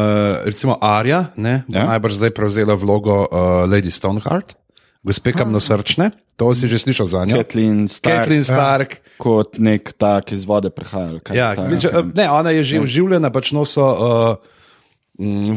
recimo, 0.44 0.78
Arja, 0.80 1.30
ne, 1.36 1.64
Ja. 1.68 1.84
najbrž 1.92 2.14
zdaj 2.16 2.30
prevzela 2.32 2.74
vlogo 2.74 3.28
uh, 3.28 3.68
Lady 3.68 3.90
Stoneheart, 3.92 4.56
gospe 5.04 5.32
kamnosrčne. 5.32 6.10
To 6.36 6.50
si 6.50 6.66
že 6.66 6.78
slišal 6.82 7.06
za 7.06 7.20
njo. 7.28 7.36
Kathleen 7.38 7.86
Stark, 7.88 8.26
Caitlin 8.26 8.42
Stark. 8.44 8.90
kot 9.22 9.58
nek 9.62 9.92
tak 9.94 10.32
iz 10.32 10.42
vode 10.48 10.66
prihajal. 10.70 11.20
kaj 11.22 11.36
Ja, 11.36 11.54
ta- 11.54 11.68
glede, 11.68 11.86
uh, 11.92 12.02
ne, 12.14 12.26
ona 12.30 12.50
je 12.50 12.62
že 12.64 12.80
oživljena, 12.80 13.30
pač 13.30 13.52
no 13.52 13.62
so. 13.64 13.86
Uh, 13.86 14.36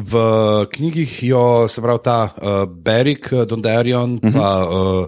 V 0.05 0.13
knjigih 0.69 1.23
jo, 1.33 1.65
se 1.65 1.81
pravi, 1.81 1.99
ta 2.05 2.29
uh, 2.29 2.69
Berik, 2.69 3.33
Dondarion, 3.49 4.21
uh 4.21 4.29
-huh. 4.29 4.33
pa 4.33 4.49
uh, 4.69 5.05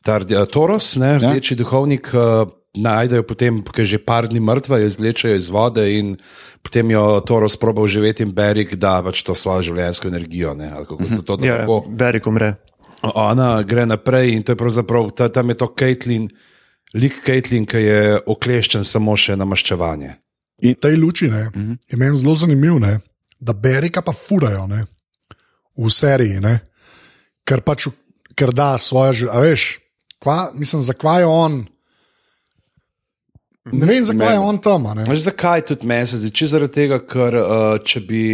ta 0.00 0.16
uh, 0.24 0.46
Toros, 0.48 0.96
ne, 0.96 1.18
rdeči 1.18 1.52
ja. 1.54 1.58
duhovnik, 1.58 2.08
uh, 2.16 2.48
najdejo 2.74 3.22
potem, 3.22 3.62
ker 3.62 3.84
je 3.84 3.96
že 3.96 4.00
par 4.02 4.28
dni 4.28 4.40
mrtva, 4.42 4.80
jo 4.82 4.90
izvlečejo 4.90 5.36
iz 5.38 5.48
vode 5.48 5.84
in 5.94 6.16
potem 6.62 6.90
jo 6.90 7.20
Toros 7.26 7.56
proba 7.56 7.82
uživeti 7.82 8.22
in 8.26 8.34
Berik 8.34 8.74
da 8.74 8.98
pač 9.02 9.22
to 9.22 9.34
svojo 9.34 9.70
življenjsko 9.70 10.08
energijo. 10.08 10.54
Ne, 10.58 10.72
ali 10.74 10.86
kako 10.86 11.08
se 11.08 11.22
to 11.24 11.36
da 11.36 11.46
Ja, 11.46 11.58
tako. 11.62 11.84
Berik 11.88 12.26
umre. 12.26 12.54
Ona 13.02 13.62
gre 13.62 13.86
naprej 13.86 14.34
in 14.34 14.42
to 14.42 14.52
je 14.52 14.60
pravzaprav, 14.60 15.10
ta, 15.16 15.28
tam 15.28 15.52
je 15.52 15.58
to 15.60 15.68
Caitlin, 15.78 16.28
lik 16.94 17.20
Caitlin, 17.26 17.66
ki 17.66 17.82
je 17.82 18.20
okleščen 18.26 18.84
samo 18.84 19.16
še 19.16 19.36
na 19.36 19.44
maščevanje. 19.44 20.14
V 20.62 20.72
tej 20.80 20.96
luči 20.96 21.28
ne, 21.28 21.50
uh 21.50 21.52
-huh. 21.52 21.76
je 21.90 21.96
meni 21.98 22.16
zelo 22.16 22.34
zanimivo, 22.34 22.78
ne, 22.78 23.00
da 23.40 23.52
Berika 23.52 24.02
pa 24.02 24.12
furajo 24.12 24.66
ne, 24.66 24.86
v 25.76 25.90
seriji, 25.90 26.40
ne, 26.40 26.60
ker 27.44 27.60
pač 27.60 27.88
ker 28.34 28.52
da 28.54 28.74
svoje 28.78 29.12
življenje. 29.20 29.36
A 29.36 29.44
veš, 29.44 29.66
kva, 30.22 30.38
mislim, 30.54 30.82
zakaj 30.82 31.22
je 31.22 31.30
on. 31.30 31.62
Ne 33.66 33.86
vem, 33.86 34.04
zakaj 34.04 34.32
je 34.32 34.38
on 34.40 34.58
tam. 34.58 34.86
a 34.86 34.94
ne. 34.94 35.04
Veš, 35.04 35.18
zakaj 35.22 35.62
tudi 35.62 35.86
meni 35.86 36.06
se 36.06 36.18
zdi? 36.18 36.30
Če 36.30 36.46
zaradi 36.48 36.72
tega, 36.74 36.98
ker 37.00 37.32
uh, 37.34 37.46
če 37.80 38.00
bi 38.02 38.24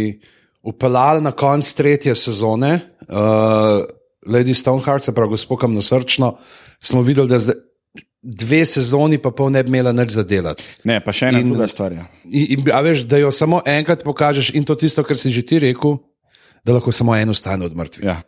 upeljali 0.61 1.21
na 1.21 1.31
konc 1.31 1.65
tretje 1.71 2.15
sezone, 2.17 2.73
uh, 3.03 3.79
Lady 4.27 4.53
Stoneheart, 4.53 5.03
se 5.03 5.11
pravi, 5.11 5.29
gospod 5.29 5.59
Kamnosrčno, 5.59 6.35
smo 6.79 7.01
videli, 7.01 7.27
da 7.27 7.39
zdaj, 7.39 7.55
dve 8.21 8.59
sezoni 8.63 9.17
pa 9.17 9.31
pol 9.31 9.49
ne 9.49 9.63
bi 9.63 9.69
imela 9.69 9.91
nič 9.91 10.11
zadelati. 10.11 10.63
Ne, 10.83 10.99
pa 10.99 11.09
še 11.11 11.27
ena 11.27 11.39
In- 11.39 11.49
druga 11.49 11.67
stvar. 11.67 11.91
je. 11.91 12.03
In, 12.25 12.59
in, 12.59 12.69
a 12.69 12.81
veš, 12.81 13.01
da 13.03 13.17
jo 13.17 13.31
samo 13.31 13.63
enkrat 13.65 14.03
pokažeš 14.03 14.51
in 14.51 14.63
to 14.63 14.75
tisto, 14.75 15.01
kar 15.01 15.17
si 15.17 15.31
že 15.31 15.41
ti 15.43 15.57
rekel, 15.59 15.97
da 16.61 16.73
lahko 16.73 16.91
samo 16.91 17.15
eno 17.15 17.33
stane 17.33 17.65
od 17.65 17.73
mrtvih. 17.73 18.03
Ja. 18.03 18.19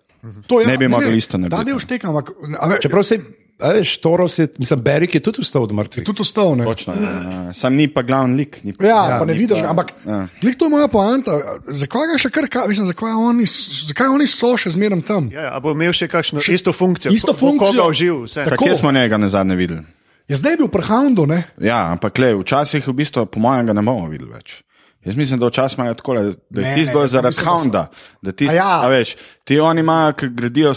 To, 0.47 0.63
Ne 0.63 0.77
bi 0.77 0.87
mogli 0.87 1.17
isto 1.17 1.37
narediti. 1.37 1.65
del 1.65 1.77
štekam, 1.77 2.09
ampak 2.09 2.31
a 2.57 2.67
ve- 2.67 2.79
Čeprav 2.79 3.03
se, 3.03 3.19
veš, 3.59 3.97
Toros 3.97 4.39
je, 4.39 4.47
mislim, 4.57 4.81
Berik 4.81 5.15
je 5.15 5.21
tudi 5.21 5.41
vstal 5.41 5.63
od 5.63 5.71
mrtvih. 5.71 6.03
tudi 6.03 6.21
ostal. 6.21 6.55
Ne. 6.55 6.65
Točno, 6.65 6.93
ja. 6.93 7.53
Sam 7.53 7.75
ni 7.75 7.87
pa 7.87 8.01
glavni 8.01 8.37
lik. 8.37 8.59
Pa, 8.77 8.83
Ja, 8.83 8.89
ja, 9.07 9.19
pa 9.19 9.25
ne 9.25 9.33
vidiš, 9.33 9.59
pa- 9.59 9.69
ampak 9.69 9.93
Ja. 10.05 10.27
ja. 10.41 10.53
to 10.53 10.65
je 10.65 10.69
moja 10.69 10.87
poanta. 10.87 11.31
Zakaj 11.63 12.07
ga 12.07 12.17
še 12.17 12.29
kar, 12.29 12.47
ka- 12.47 12.67
mislim, 12.67 12.87
zakaj 12.87 13.11
oni, 13.13 13.45
zakaj 13.85 14.07
oni 14.07 14.27
so 14.27 14.57
še 14.57 14.69
zmeraj 14.69 15.01
tam? 15.01 15.29
Ja, 15.31 15.41
ja, 15.41 15.51
a 15.51 15.59
bo 15.59 15.71
imel 15.71 15.91
še 15.91 16.07
kakšno 16.07 16.39
še, 16.39 16.53
isto 16.53 16.71
funkcijo? 16.71 17.11
isto 17.11 17.33
funkcijo. 17.33 17.71
Koga 17.73 17.89
uživ, 17.89 18.23
vse. 18.23 18.43
Tako. 18.45 18.65
Kje 18.65 18.75
smo 18.75 18.91
njega 18.91 19.17
na 19.17 19.29
zadnje 19.29 19.55
videli? 19.55 19.83
Je 20.23 20.35
zdaj 20.35 20.55
bil 20.55 20.67
pri 20.67 20.81
Houndu, 20.83 21.25
ne? 21.25 21.43
Ja, 21.59 21.91
ampak 21.91 22.17
le, 22.17 22.33
včasih 22.35 22.79
v 22.81 22.93
bistvu, 22.93 23.25
po 23.25 23.39
mojem, 23.39 23.65
ga 23.65 23.73
ne 23.73 23.81
bomo 23.81 24.07
videli 24.07 24.31
več. 24.31 24.63
Jaz 25.03 25.15
mislim, 25.15 25.35
da 25.35 25.47
včasih 25.47 25.77
imajo 25.77 25.93
tako, 25.93 26.13
da 26.49 26.59
je 26.61 26.75
tisto 26.75 27.01
zaradi 27.05 27.35
Hounda. 27.37 27.89
Da 28.21 28.31
A 28.31 28.53
ja. 28.53 28.87
veš, 28.87 29.15
ti 29.43 29.59
oni 29.59 29.79
imajo, 29.79 30.13
ki 30.13 30.29
gradijo 30.31 30.71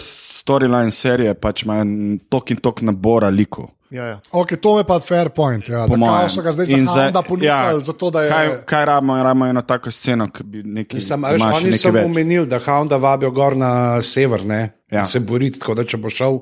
storyline 0.46 0.94
serije, 0.94 1.34
pač 1.34 1.64
imajo 1.66 1.86
tok 2.30 2.54
in 2.54 2.62
tok 2.62 2.84
nabora 2.86 3.28
likov. 3.34 3.72
Ja, 3.90 4.04
ja. 4.06 4.20
Okay, 4.34 4.58
to 4.58 4.78
je 4.78 4.84
pa 4.86 4.98
fair 5.00 5.28
point. 5.30 5.68
Ja, 5.68 5.84
Po 5.86 5.96
da 5.96 6.28
so 6.28 6.42
ga 6.42 6.52
zdaj 6.52 6.72
In 6.74 6.86
Hounda 6.90 7.22
ponudili, 7.22 7.46
ja, 7.46 7.78
zato 7.78 8.10
da 8.10 8.22
je. 8.22 8.30
Kaj, 8.30 8.48
kaj 8.66 8.84
rabimo, 8.84 9.16
rabimo 9.22 9.46
eno 9.46 9.62
tako 9.62 9.90
sceno, 9.94 10.26
ki 10.30 10.42
bi 10.42 10.62
nekaj, 10.62 11.00
da 11.00 11.34
imaš 11.36 11.62
oni 11.62 11.78
so 11.78 11.92
omenili, 12.04 12.46
da 12.50 12.58
Hounda 12.58 12.96
vabijo 12.96 13.30
gor 13.30 13.56
na 13.56 14.02
sever, 14.02 14.46
ne, 14.46 14.60
Ja. 14.90 14.98
ja. 14.98 15.04
se 15.04 15.20
boriti. 15.20 15.58
Tako 15.58 15.74
da 15.74 15.84
če 15.84 15.96
bo 16.02 16.10
šel 16.10 16.40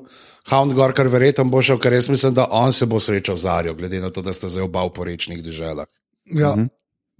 Hound 0.49 0.73
gor, 0.77 0.93
kar 0.93 1.07
verjetno 1.09 1.47
bo 1.49 1.61
šel, 1.61 1.79
ker 1.81 1.93
jaz 1.93 2.09
mislim, 2.09 2.33
da 2.37 2.45
on 2.51 2.73
se 2.73 2.85
bo 2.85 2.99
srečal 3.01 3.37
z 3.37 3.49
Arjo, 3.49 3.73
glede 3.73 3.99
na 4.01 4.11
to, 4.13 4.21
da 4.21 4.33
sta 4.33 4.49
zdaj 4.49 4.67
oba 4.67 4.83
v 4.85 4.93
porečnih 4.93 5.41
državah. 5.43 5.87
Ja, 6.25 6.53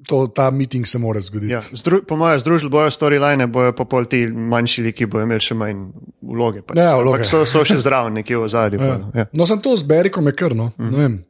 to, 0.03 0.27
ta 0.27 0.51
meeting 0.51 0.87
se 0.87 0.99
mora 0.99 1.19
zgoditi. 1.19 1.53
Ja, 1.53 1.61
zdru, 1.71 2.01
po 2.07 2.15
mojem, 2.19 2.39
združili 2.39 2.69
bojo 2.69 2.91
storyline, 2.91 3.47
bojo 3.47 3.71
pa 3.75 3.85
pol 3.85 4.05
ti 4.05 4.25
manjši 4.27 4.83
liki, 4.89 5.07
bojo 5.07 5.23
imeli 5.23 5.43
še 5.43 5.55
manj 5.55 5.87
vloge. 6.21 6.65
Pač. 6.65 6.79
Ja, 6.79 6.97
vloge. 6.99 7.23
Ampak 7.23 7.29
so, 7.29 7.45
so 7.47 7.63
še 7.67 7.79
zraven, 7.79 8.19
nekje 8.19 8.41
v 8.41 8.49
zadnji. 8.51 8.81
Ja. 8.83 8.99
Ja. 9.15 9.25
No, 9.31 9.47
sem 9.47 9.61
to 9.63 9.77
z 9.79 9.87
Berikom 9.87 10.27
je 10.27 10.35
kar, 10.35 10.55
no. 10.57 10.71
Mm. 10.77 11.23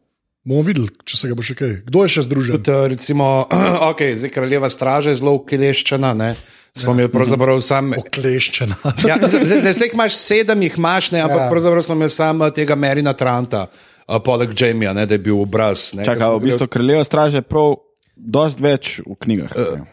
Bomo 0.46 0.62
videli, 0.66 0.92
če 1.06 1.18
se 1.18 1.30
ga 1.30 1.38
bo 1.38 1.46
še 1.46 1.56
kaj. 1.58 1.72
Kdo 1.88 2.04
je 2.06 2.12
še 2.18 2.26
združen? 2.28 2.60
Tudi, 2.60 2.74
eh, 2.74 2.90
recimo, 2.94 3.30
okay, 3.92 4.14
zdaj 4.18 4.34
kraljeva 4.34 4.70
straža 4.70 5.14
je 5.14 5.22
zelo 5.22 5.38
ukleščena, 5.40 6.14
ne. 6.18 6.36
Smo 6.76 6.92
imeli 6.92 7.08
pravzaprav 7.08 7.62
sam. 7.64 7.94
Okleščena. 7.96 8.76
Ja, 9.08 9.16
zdaj, 9.16 9.46
zdaj, 9.48 9.62
zdaj 9.64 9.88
jih 9.88 9.94
imaš 9.96 10.18
sedem, 10.20 10.66
jih 10.68 10.76
imaš, 10.78 11.08
ne, 11.16 11.22
ampak 11.24 11.40
Ja. 11.40 11.46
ja. 11.48 11.52
pravzaprav 11.54 11.86
smo 11.88 11.96
imeli 11.96 12.12
samo 12.12 12.50
tega 12.52 12.76
Merina 12.76 13.14
Tranta, 13.16 13.64
uh, 13.72 14.20
poleg 14.20 14.52
Jamija, 14.52 14.92
ne, 14.94 15.06
da 15.08 15.16
je 15.16 15.24
bil 15.24 15.40
obraz. 15.40 15.94
Ne, 15.96 16.04
Čakaj, 16.04 16.36
v 16.36 16.44
bistvu 16.50 16.68
kraljeva 16.68 17.08
straže 17.08 17.40
je 17.40 17.48
prav 17.48 17.78
dosti 18.16 18.64
več 18.64 18.96
v 19.04 19.18
knjigah. 19.20 19.52
Uh, 19.56 19.84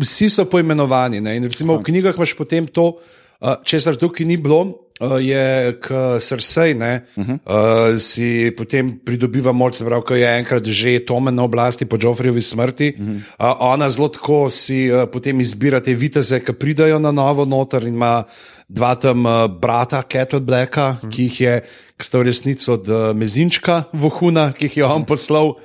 Vsi 0.00 0.30
so 0.32 0.46
poimenovani. 0.48 1.20
Ne? 1.20 1.36
In 1.36 1.46
recimo 1.48 1.78
v 1.78 1.86
knjigah 1.86 2.16
imaš 2.16 2.34
potem 2.38 2.66
to, 2.66 2.96
uh, 2.96 3.56
česar 3.64 4.00
tukaj 4.00 4.26
ni 4.26 4.40
bilo, 4.40 4.86
uh, 5.00 5.16
je 5.20 5.76
k 5.80 6.16
srsej, 6.20 6.74
ne, 6.74 7.04
uh 7.16 7.24
-huh. 7.24 7.36
uh, 7.36 7.98
si 8.00 8.50
potem 8.56 8.98
pridobiva 8.98 9.52
moč, 9.52 9.74
se 9.74 9.84
pravi, 9.84 10.02
ko 10.02 10.14
je 10.14 10.38
enkrat 10.38 10.64
že 10.64 11.04
Tomen 11.04 11.34
na 11.34 11.44
oblasti 11.44 11.84
po 11.84 11.96
Joffreyovi 12.00 12.42
smrti. 12.42 12.94
Uh 12.98 13.06
-huh. 13.06 13.16
uh, 13.16 13.56
ona 13.60 13.90
zelo 13.90 14.08
tako 14.08 14.50
si 14.50 14.92
uh, 14.92 15.08
potem 15.12 15.40
izbira 15.40 15.80
te 15.80 15.94
viteze, 15.94 16.40
ki 16.40 16.52
pridajo 16.52 16.98
na 16.98 17.12
novo 17.12 17.44
noter 17.44 17.82
in 17.82 17.94
ima 17.94 18.24
dva 18.68 18.94
tam 18.94 19.26
uh, 19.26 19.46
brata, 19.60 20.02
Kettle 20.02 20.40
Blacka, 20.40 20.88
uh 20.88 20.96
-huh. 20.96 21.10
ki 21.10 21.22
jih 21.22 21.40
je, 21.40 21.60
ki 21.96 22.04
sta 22.04 22.18
v 22.18 22.22
resnici 22.22 22.70
od 22.70 22.88
uh, 22.88 23.16
Mezinčka 23.16 23.84
vohuna, 23.92 24.52
ki 24.52 24.64
jih 24.64 24.76
je 24.76 24.84
on 24.84 25.04
poslal 25.04 25.46
uh, 25.46 25.56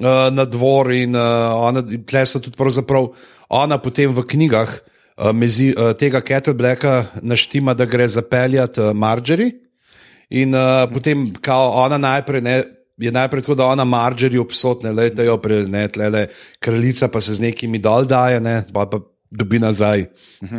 na 0.00 0.44
dvor 0.44 0.92
in 0.92 1.16
uh, 1.16 1.52
ona, 1.68 1.82
tle 1.82 2.24
so 2.26 2.40
tudi 2.40 2.56
pravzaprav 2.56 3.10
ona 3.52 3.76
potem 3.78 4.12
v 4.12 4.24
knjigah 4.24 4.70
uh, 4.72 5.32
mezi, 5.36 5.72
uh, 5.76 5.92
tega 5.92 6.22
Kettle 6.24 6.54
Blacka 6.56 7.06
naštima, 7.20 7.74
da 7.74 7.84
gre 7.84 8.08
zapeljati 8.08 8.80
uh, 8.80 8.92
Marjorie. 8.96 9.52
In 10.32 10.54
uh, 10.56 10.88
potem, 10.92 11.28
kao 11.40 11.70
ona 11.84 11.98
najprej 11.98 12.40
ne. 12.40 12.62
Je 13.02 13.10
najprej 13.10 13.42
tako, 13.42 13.54
da 13.56 13.66
ona 13.66 13.84
Marjorie 13.88 14.40
obsotne, 14.40 14.92
da 14.92 15.24
jo 15.24 15.34
prenetle, 15.40 16.26
kraljica 16.60 17.08
pa 17.08 17.20
se 17.24 17.34
z 17.34 17.40
nekimi 17.40 17.80
dol 17.82 18.04
daje, 18.06 18.38
ne, 18.40 18.62
pa, 18.72 18.84
pa 18.86 19.00
dobi 19.32 19.58
nazaj 19.58 20.04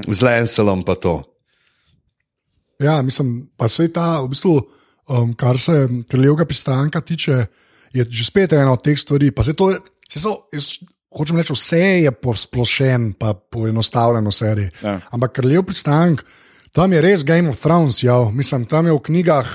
z 0.10 0.22
Lancelom 0.22 0.82
pa 0.84 0.96
to. 0.96 1.22
Ja, 2.82 3.02
mislim, 3.02 3.54
pa 3.58 3.70
se 3.70 3.86
ta, 3.94 4.18
v 4.26 4.34
bistvu, 4.34 4.58
um, 5.08 5.32
kar 5.38 5.58
se 5.62 5.88
kraljevega 6.10 6.46
pristanka 6.50 7.02
tiče, 7.02 7.46
je 7.94 8.06
že 8.10 8.26
spet 8.26 8.54
ena 8.54 8.74
od 8.74 8.82
teh 8.82 9.00
stvari. 9.00 9.32
Pa 9.32 9.44
se 9.44 9.54
to, 9.54 9.72
se 10.10 10.20
so, 10.20 10.50
jaz 10.54 10.80
hočem 11.14 11.38
reči, 11.38 11.54
vse 11.54 11.84
je 12.04 12.12
posplošen, 12.12 13.14
pa 13.20 13.34
poenostavljen 13.34 14.28
v 14.28 14.34
seriji. 14.34 14.72
Ja. 14.82 14.98
Ampak 15.14 15.38
kraljev 15.38 15.66
pristank, 15.68 16.24
tam 16.74 16.94
je 16.94 17.02
res 17.02 17.24
Game 17.24 17.50
of 17.50 17.62
Thrones, 17.62 18.02
ja, 18.04 18.18
mislim, 18.34 18.66
tam 18.66 18.90
je 18.90 18.98
v 18.98 19.04
knjigah. 19.10 19.54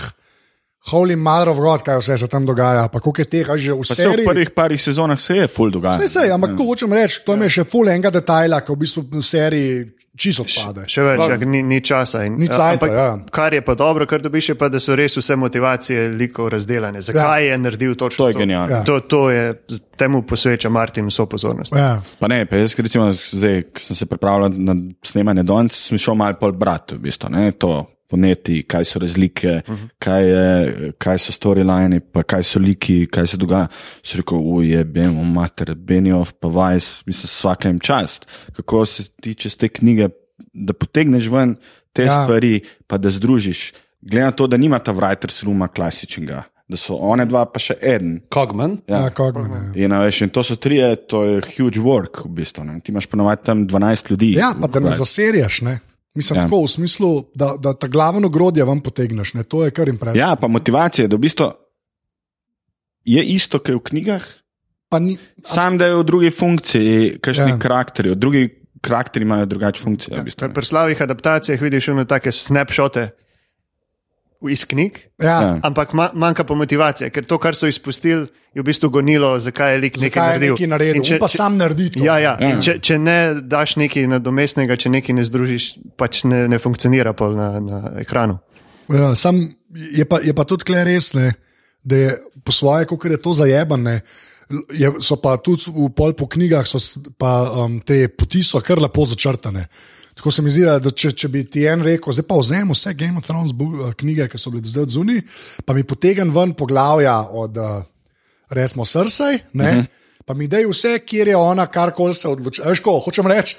Holy 0.89 1.19
Mother 1.21 1.51
of 1.53 1.59
God, 1.61 1.83
kaj 1.85 1.99
vse 2.01 2.17
se 2.17 2.29
tam 2.33 2.47
dogaja, 2.47 2.87
pa 2.89 3.01
koliko 3.01 3.21
je 3.21 3.29
teh 3.29 3.49
že 3.61 3.75
v 3.75 3.83
pa 3.83 3.95
se 3.95 4.07
v 4.07 4.13
seriji. 4.13 4.27
prvih 4.27 4.51
parih 4.57 4.81
sezonah 4.81 5.21
se 5.21 5.37
je 5.37 5.49
full 5.51 5.71
dogajalo. 5.71 6.01
Ne, 6.01 6.09
sej, 6.09 6.31
ampak 6.33 6.55
to 6.57 6.65
hočem 6.65 6.93
reči, 6.93 7.21
to 7.27 7.35
je 7.37 7.51
še 7.51 7.65
full 7.69 7.91
enega 7.91 8.09
detajla, 8.15 8.63
ki 8.65 8.73
v 8.73 8.79
bistvu 8.79 9.03
v 9.11 9.21
seriji 9.21 9.75
čisto 10.19 10.45
odpade. 10.45 10.85
Še 10.91 11.05
več, 11.07 11.23
jak, 11.33 11.45
ni, 11.49 11.63
ni 11.67 11.81
časa. 11.85 12.25
In, 12.27 12.39
Ni 12.41 12.49
cajta, 12.51 12.75
ampak, 12.77 12.95
ja. 12.95 13.09
Kar 13.35 13.55
je 13.55 13.63
pa 13.65 13.75
dobro, 13.79 14.07
kar 14.11 14.23
dobiš, 14.25 14.53
je 14.53 14.57
pa, 14.59 14.69
da 14.73 14.81
so 14.83 14.97
res 14.99 15.17
vse 15.19 15.37
motivacije 15.39 16.09
likov 16.19 16.51
razdeljene. 16.55 17.03
Zakaj 17.05 17.47
ja. 17.47 17.53
je 17.53 17.59
naredil 17.63 17.95
točno 17.99 18.25
To 18.25 18.31
je 18.33 18.39
genialno. 18.41 18.81
Ja. 18.81 18.83
To, 18.89 19.01
to 19.01 19.23
je, 19.31 19.53
temu 19.99 20.23
posveča 20.27 20.71
Martin 20.73 21.11
vso 21.11 21.27
pozornost. 21.31 21.77
Ja. 21.77 22.01
Pa 22.19 22.31
ne, 22.31 22.43
pa 22.51 22.61
jaz, 22.61 22.75
recimo, 22.79 23.11
zdaj, 23.13 23.63
ko 23.73 23.87
sem 23.89 24.03
se 24.03 24.07
pripravljal 24.11 24.59
na 24.59 24.77
snemanje 25.07 25.47
danes, 25.49 25.79
sem 25.89 26.01
šel 26.01 26.19
malo 26.19 26.39
pol 26.41 26.55
brat, 26.59 26.99
v 26.99 27.07
bistvu, 27.09 27.33
ne, 27.35 27.53
to 27.59 27.81
poneti, 28.09 28.63
kaj 28.63 28.85
so 28.85 28.99
razlike, 28.99 29.61
uh 29.69 29.75
-huh. 29.75 29.89
kaj, 29.99 30.29
je, 30.29 30.93
kaj 30.99 31.19
so 31.19 31.33
storyline, 31.33 32.01
pa 32.01 32.23
kaj 32.23 32.43
so 32.43 32.59
liki, 32.59 33.07
kaj 33.07 33.27
se 33.27 33.37
dogaja. 33.37 33.67
So 34.03 34.17
rekel, 34.17 34.39
uje, 34.39 34.85
bemo 34.85 35.25
mater, 35.25 35.75
Benioff, 35.75 36.33
pa 36.41 36.49
Vajs, 36.49 37.03
mislim, 37.07 37.27
vsakem 37.27 37.81
čast. 37.81 38.27
Kako 38.57 38.87
se 38.87 39.05
tiče 39.21 39.51
te 39.51 39.69
knjige, 39.69 40.09
da 40.53 40.73
potegneš 40.73 41.27
ven 41.29 41.57
te 41.93 42.03
Ja. 42.05 42.23
stvari, 42.25 42.61
pa 42.87 42.99
da 42.99 43.11
združiš. 43.11 43.73
Glede 44.01 44.25
na 44.25 44.31
to, 44.31 44.47
da 44.47 44.57
nima 44.57 44.79
ta 44.79 44.93
writers 44.93 45.45
rooma 45.45 45.69
klasičnega, 45.69 46.43
da 46.69 46.77
so 46.77 46.95
one 46.95 47.25
dva, 47.27 47.45
pa 47.47 47.59
še 47.59 47.75
en. 47.83 48.21
Kogman. 48.29 48.79
Ja, 48.89 48.97
Ja. 48.97 49.11
Kogman, 49.11 49.73
ja. 49.75 49.85
In, 49.85 49.93
veš, 49.93 50.23
in 50.23 50.29
to 50.29 50.43
so 50.43 50.57
trije, 50.57 50.97
to 50.97 51.25
je 51.25 51.41
huge 51.57 51.81
work, 51.81 52.25
v 52.25 52.29
bistvu. 52.29 52.65
Ne. 52.65 52.81
Ti 52.81 52.93
imaš 52.93 53.07
ponovadi 53.07 53.41
tam 53.45 53.67
12 53.69 54.11
ljudi. 54.11 54.33
ja, 54.33 54.55
pa 54.61 54.67
da 54.67 54.81
ne 54.81 54.91
zaserjaš. 54.91 55.61
Ne? 55.63 55.79
Mislim, 56.19 56.37
ja. 56.37 56.43
Ja. 56.43 56.49
tako 56.49 56.65
v 56.65 56.73
smislu, 56.73 57.11
da, 57.35 57.53
da 57.57 57.73
ta 57.79 57.87
glavno 57.87 58.27
ogrodje 58.27 58.65
vam 58.67 58.81
potegneš. 58.83 59.37
Ne? 59.39 59.47
To 59.47 59.63
je 59.65 59.71
kar 59.71 59.89
impresivno. 59.89 60.19
Ja, 60.19 60.35
pa 60.37 60.51
motivacija, 60.51 61.07
da 61.07 61.15
v 61.15 61.23
bistvu 61.25 61.53
je 63.07 63.23
isto, 63.25 63.59
kot 63.63 63.69
je 63.69 63.79
v 63.79 63.87
knjigah, 63.93 64.27
Pa 64.89 64.99
ni, 64.99 65.19
sam 65.45 65.77
da 65.79 65.87
je 65.87 65.99
v 65.99 66.05
drugi 66.09 66.31
funkciji, 66.33 67.19
kakšni 67.21 67.45
Ja. 67.45 67.55
ja. 67.55 67.59
karakteri. 67.61 68.15
Drugi 68.17 68.49
karakteri 68.81 69.27
imajo 69.27 69.45
drugačne 69.47 69.85
funkcije. 69.85 70.17
v 70.17 70.25
bistvu. 70.25 70.49
Pri 70.55 70.65
slavih 70.65 71.03
adaptacijah 71.03 71.61
vidiš 71.61 71.89
eno 71.93 72.05
take 72.09 72.33
snapshote 72.33 73.11
iz 74.47 74.63
knjig, 74.65 74.99
ja, 75.19 75.27
Ja. 75.27 75.61
ampak 75.67 75.93
ma, 75.99 76.11
manjka 76.15 76.45
pa 76.47 76.55
motivacija, 76.55 77.11
ker 77.11 77.25
to, 77.27 77.39
kar 77.43 77.57
so 77.59 77.67
izpustili, 77.67 78.29
je 78.55 78.63
v 78.63 78.65
bistvu 78.65 78.91
gonilo, 78.91 79.33
zakaj 79.39 79.75
je 79.75 79.81
lik 79.83 79.97
nekaj 79.99 80.23
je 80.23 80.33
naredil. 80.33 80.53
nekaj 80.55 80.67
naredil? 80.71 80.97
In 80.97 81.07
Če, 81.09 81.19
pa 81.19 81.29
sam 81.29 81.57
naredi 81.59 81.89
to. 81.97 82.05
Ja, 82.05 82.19
ja. 82.23 82.37
Ja. 82.41 82.61
Če, 82.63 82.79
če 82.81 82.99
ne 82.99 83.17
daš 83.43 83.77
nekaj 83.83 84.07
nadomestnega, 84.07 84.77
če 84.79 84.89
nekaj 84.95 85.15
ne 85.19 85.25
združiš, 85.27 85.67
pač 85.99 86.23
ne, 86.25 86.47
ne 86.49 86.59
funkcionira 86.63 87.15
na, 87.35 87.49
na 87.61 87.83
ekranu. 88.01 88.39
Ja, 88.89 89.15
sam 89.19 89.43
je 89.75 90.05
pa, 90.09 90.21
je 90.25 90.33
pa 90.35 90.45
tudi 90.49 90.65
tle 90.71 90.85
res, 90.87 91.13
ne, 91.19 91.33
da 91.85 91.97
je 91.97 92.15
po 92.45 92.53
svoje, 92.55 92.87
kot 92.87 93.05
je 93.05 93.19
to 93.21 93.35
zajebane. 93.35 94.01
Je, 94.73 94.89
so 95.05 95.19
pa 95.21 95.37
tudi 95.37 95.69
v 95.69 95.91
pol 95.93 96.15
po 96.17 96.25
knjigah, 96.31 96.65
so 96.65 96.79
pa 97.19 97.51
um, 97.53 97.81
te 97.85 98.07
poti 98.09 98.41
so 98.43 98.63
kar 98.65 98.81
lepo 98.81 99.05
začrtane. 99.05 99.67
Tako 100.19 100.31
se 100.31 100.43
mi 100.43 100.51
zdi, 100.51 100.65
da 100.67 100.91
če, 100.91 101.13
če 101.15 101.29
bi 101.31 101.45
ti 101.47 101.63
en 101.71 101.85
rekel, 101.87 102.11
zdaj 102.17 102.25
pa 102.27 102.41
vzemi 102.41 102.75
vse 102.75 102.91
Game 102.99 103.21
of 103.21 103.27
Thrones 103.27 103.53
bu- 103.55 103.93
knjige, 103.95 104.27
ki 104.33 104.41
so 104.43 104.51
bile 104.51 104.65
do 104.65 104.73
zdaj 104.73 104.89
odzuni, 104.89 105.21
pa 105.63 105.77
mi 105.77 105.85
potegnem 105.87 106.33
ven 106.35 106.57
poglavja 106.59 107.21
od, 107.39 107.61
recimo, 108.51 108.85
Srsaj, 108.85 109.35
uh 109.55 109.61
-huh. 109.61 109.85
pa 110.27 110.35
mi 110.35 110.49
dej 110.49 110.67
vse, 110.67 110.99
kjer 111.07 111.29
je 111.29 111.37
ona 111.37 111.67
karkoli 111.67 112.15
se 112.15 112.29
odloči. 112.29 112.63
Veš, 112.67 112.81
ko 112.81 112.99
hočem 112.99 113.27
reči. 113.27 113.57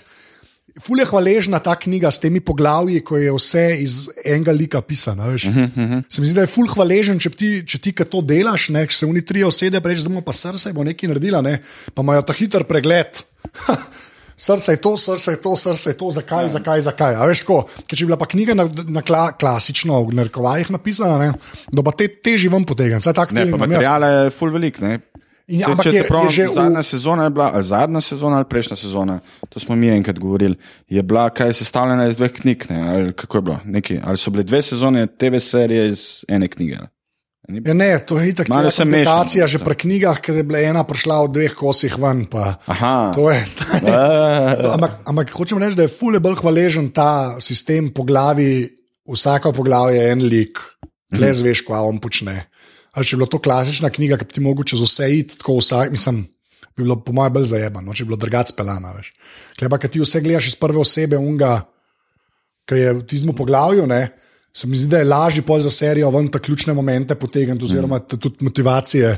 Ful 0.79 0.99
je 0.99 1.05
hvaležna 1.05 1.59
ta 1.59 1.75
knjiga 1.75 2.11
s 2.11 2.19
temi 2.19 2.39
poglavji, 2.39 3.01
ko 3.03 3.17
je 3.17 3.31
vse 3.33 3.77
iz 3.79 4.09
enega 4.25 4.51
lika 4.51 4.81
pisana. 4.81 5.27
Uh 5.27 5.33
-huh, 5.33 5.65
uh 5.65 5.77
-huh. 5.77 6.03
Se 6.09 6.21
mi 6.21 6.27
zdi, 6.27 6.35
da 6.35 6.41
je 6.41 6.47
ful 6.47 6.67
hvaležen, 6.67 7.19
če 7.19 7.29
ti, 7.29 7.63
če 7.67 7.77
ti 7.77 7.91
to 7.91 8.21
delaš, 8.21 8.69
ne, 8.69 8.87
če 8.87 8.97
se 8.97 9.05
oni 9.05 9.25
tri 9.25 9.43
osede, 9.43 9.79
reče, 9.83 10.01
da 10.01 10.09
bomo 10.09 10.21
pa 10.21 10.33
srce, 10.33 10.73
bo 10.73 10.83
nekaj 10.83 11.07
naredila, 11.07 11.41
ne, 11.41 11.61
pa 11.93 12.01
imajo 12.01 12.21
ta 12.21 12.33
hiter 12.33 12.63
pregled. 12.63 13.07
Srce 14.39 14.71
je 14.71 14.77
to, 14.77 14.95
srce 14.95 15.31
je 15.31 15.37
to, 15.37 15.51
srce 15.53 15.89
je 15.89 15.97
to, 15.97 16.11
zakaj, 16.11 16.43
ja. 16.43 16.49
zakaj, 16.49 16.81
zakaj. 16.81 17.15
A 17.15 17.25
veš, 17.27 17.43
ko, 17.43 17.57
ker 17.83 17.91
če 17.91 18.05
bi 18.05 18.09
bila 18.09 18.17
pa 18.17 18.25
knjiga 18.25 18.55
na, 18.55 18.63
na 18.87 19.01
kla, 19.01 19.33
klasično, 19.33 19.99
v 20.05 20.15
narekovajih 20.15 20.71
napisana, 20.71 21.17
ne, 21.19 21.33
da 21.67 21.83
pa 21.83 21.91
te 21.91 22.07
teži 22.07 22.47
vam 22.47 22.63
potegnem. 22.63 23.03
Ne, 23.31 23.45
materijale 23.51 24.07
je 24.07 24.29
full 24.29 24.51
velik. 24.51 24.79
Ne. 24.79 24.99
In- 25.49 25.59
Saj, 25.59 25.71
ampak 25.71 25.83
če 25.83 25.89
je- 25.89 26.01
se 26.01 26.07
prav, 26.07 26.23
je 26.23 26.29
že 26.29 26.43
v- 26.43 26.53
zadnja 26.53 26.83
sezona 26.83 27.23
je 27.23 27.29
bila, 27.29 27.63
zadnja 27.63 28.01
sezona 28.01 28.35
ali 28.35 28.45
prejšnja 28.45 28.75
sezona, 28.77 29.19
to 29.49 29.59
smo 29.59 29.75
mi 29.75 29.89
enkrat 29.89 30.19
govorili, 30.19 30.55
je 30.87 31.03
bila 31.03 31.29
kaj 31.29 31.53
sestavljena 31.53 32.07
iz 32.07 32.15
dveh 32.15 32.31
knjig. 32.31 32.65
Ne, 32.69 32.89
ali, 32.89 33.13
kako 33.13 33.37
je 33.37 33.41
bilo? 33.41 33.59
Neki, 33.65 33.99
ali 34.03 34.17
so 34.17 34.29
bile 34.29 34.43
dve 34.43 34.61
sezone 34.61 35.07
TV 35.09 35.39
serije 35.39 35.89
iz 35.89 36.23
ene 36.27 36.47
knjige? 36.47 36.77
Ni- 37.49 37.61
Ja, 37.65 37.73
ne, 37.73 37.97
to 37.99 38.19
je 38.19 38.29
itak 38.29 38.47
Malo 38.47 38.61
cela 38.61 38.71
se 38.71 38.83
komplikacija 38.83 39.43
mešamo, 39.43 39.51
že 39.51 39.65
pri 39.65 39.75
knjigah, 39.75 40.17
ker 40.19 40.35
je 40.35 40.43
bila 40.43 40.59
ena 40.61 40.83
prišla 40.83 41.25
v 41.25 41.31
dveh 41.31 41.53
kosih 41.53 41.97
ven. 41.97 42.25
Pa, 42.25 42.61
Aha. 42.67 43.11
to 43.11 43.25
je 43.27 43.41
stanje. 43.43 43.89
Eh, 44.59 44.69
Ampak, 44.69 44.91
ampak 45.03 45.27
hočem 45.31 45.57
reči, 45.57 45.73
da 45.73 45.83
je 45.83 45.91
fulje 45.91 46.19
bolj 46.19 46.37
hvaležen 46.37 46.91
ta 46.91 47.09
sistem 47.39 47.89
po 47.89 48.03
glavi, 48.03 48.69
vsako 49.03 49.51
poglavje 49.51 49.97
je 49.97 50.11
en 50.11 50.21
lik, 50.23 50.55
Mhm. 51.09 51.17
le 51.17 51.29
zveš, 51.33 51.65
kaj 51.65 51.81
on 51.81 51.97
počne. 51.97 52.45
Ali 52.93 53.05
če 53.05 53.15
bi 53.15 53.19
bila 53.19 53.29
to 53.29 53.39
klasična 53.39 53.89
knjiga, 53.89 54.17
ki 54.17 54.25
bi 54.25 54.33
ti 54.33 54.41
mogoče 54.41 54.69
čez 54.69 54.81
vse 54.81 55.05
iti, 55.09 55.37
tako 55.37 55.57
vsak, 55.57 55.89
mislim, 55.89 56.21
bi 56.77 56.83
bilo 56.83 57.01
po 57.01 57.09
mojem 57.11 57.33
bolj 57.33 57.49
zajebano, 57.49 57.87
no, 57.87 57.93
če 57.93 58.03
bi 58.03 58.07
bilo 58.07 58.17
drugače 58.17 58.53
pelano. 58.53 58.93
Kleba, 59.57 59.77
ki 59.77 59.87
ti 59.87 59.99
vse 59.99 60.21
gledaš 60.21 60.47
iz 60.47 60.55
prve 60.55 60.77
osebe, 60.77 61.17
unga, 61.17 61.65
ki 62.65 62.75
je 62.75 62.93
v 62.93 63.01
tistem 63.03 63.33
poglavju. 63.33 63.87
Ne, 63.87 64.13
Se 64.53 64.67
mi 64.67 64.77
zdi, 64.77 64.87
da 64.89 64.97
je 64.97 65.05
lažje 65.05 65.41
pol 65.45 65.59
za 65.59 65.69
serijo 65.69 66.09
ven 66.11 66.27
ta 66.27 66.39
ključne 66.39 66.73
momente 66.73 67.15
potegniti, 67.15 67.63
oziroma 67.63 67.97
mm. 67.97 68.17
tudi 68.17 68.35
motivacije 68.45 69.17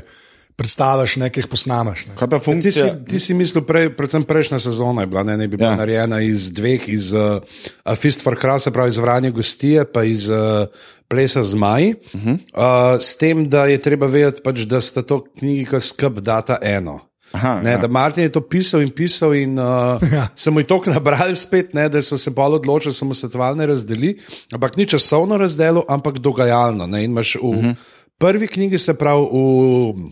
predstaviš, 0.56 1.16
nekaj 1.16 1.40
jih 1.40 1.48
posnameš. 1.48 2.06
Ne. 2.06 2.16
Kaj 2.16 2.28
pa 2.28 2.38
Ti 2.38 2.72
si, 2.72 2.88
ti 3.08 3.18
si 3.18 3.34
mislil, 3.34 3.64
prej, 3.66 3.88
predvsem 3.96 4.24
prejšnja 4.28 4.60
sezona 4.62 5.02
je 5.02 5.10
bila, 5.10 5.24
ne, 5.26 5.36
ne 5.36 5.48
bi 5.48 5.56
bila 5.56 5.72
ja. 5.72 5.80
Narejena 5.80 6.20
iz 6.22 6.50
dveh, 6.52 6.88
iz 6.88 7.12
uh, 7.16 7.40
A 7.84 7.96
Fist 7.96 8.22
for 8.22 8.36
Crow, 8.38 8.60
se 8.60 8.70
pravi 8.70 8.92
iz 8.92 8.98
Vranja 8.98 9.30
gostije, 9.30 9.84
pa 9.84 10.04
iz 10.04 10.28
uh, 10.28 10.68
Plesa 11.08 11.44
zmaj. 11.44 11.88
Uh 11.88 12.20
-huh. 12.20 12.36
uh, 12.36 13.00
s 13.00 13.16
tem, 13.16 13.48
da 13.48 13.66
je 13.66 13.78
treba 13.78 14.06
vedeti, 14.06 14.42
pač, 14.44 14.60
da 14.68 14.80
sta 14.80 15.02
to 15.02 15.24
knjigi, 15.38 15.64
ki 15.64 15.80
skrb 15.80 16.20
data 16.20 16.58
eno. 16.62 17.00
Aha, 17.32 17.60
Ne, 17.64 17.70
ja. 17.70 17.78
da 17.78 17.88
Martin 17.88 18.22
je 18.22 18.32
to 18.32 18.40
pisal 18.40 18.82
in 18.82 18.90
pisal, 18.90 19.34
in 19.34 19.58
uh, 19.58 19.96
ja. 20.16 20.28
se 20.34 20.50
mu 20.50 20.60
je 20.60 20.66
to 20.66 20.82
nabrali 20.86 21.36
spet, 21.36 21.74
ne, 21.74 21.88
da 21.88 22.02
so 22.02 22.18
se 22.18 22.30
bolj 22.30 22.60
odločili, 22.60 22.92
da 22.92 22.96
samo 22.96 23.14
svetovalne 23.14 23.66
razdeli, 23.66 24.18
ampak 24.52 24.76
ni 24.76 24.86
časovno 24.86 25.38
razdelil, 25.38 25.82
ampak 25.88 26.18
dogajalno. 26.18 26.86
Ne, 26.86 27.04
imaš 27.04 27.34
v 27.34 27.38
uh 27.42 27.54
-huh. 27.54 27.74
prvi 28.18 28.48
knjigi, 28.48 28.78
se 28.78 28.94
pravi 28.94 29.26
v 29.32 30.10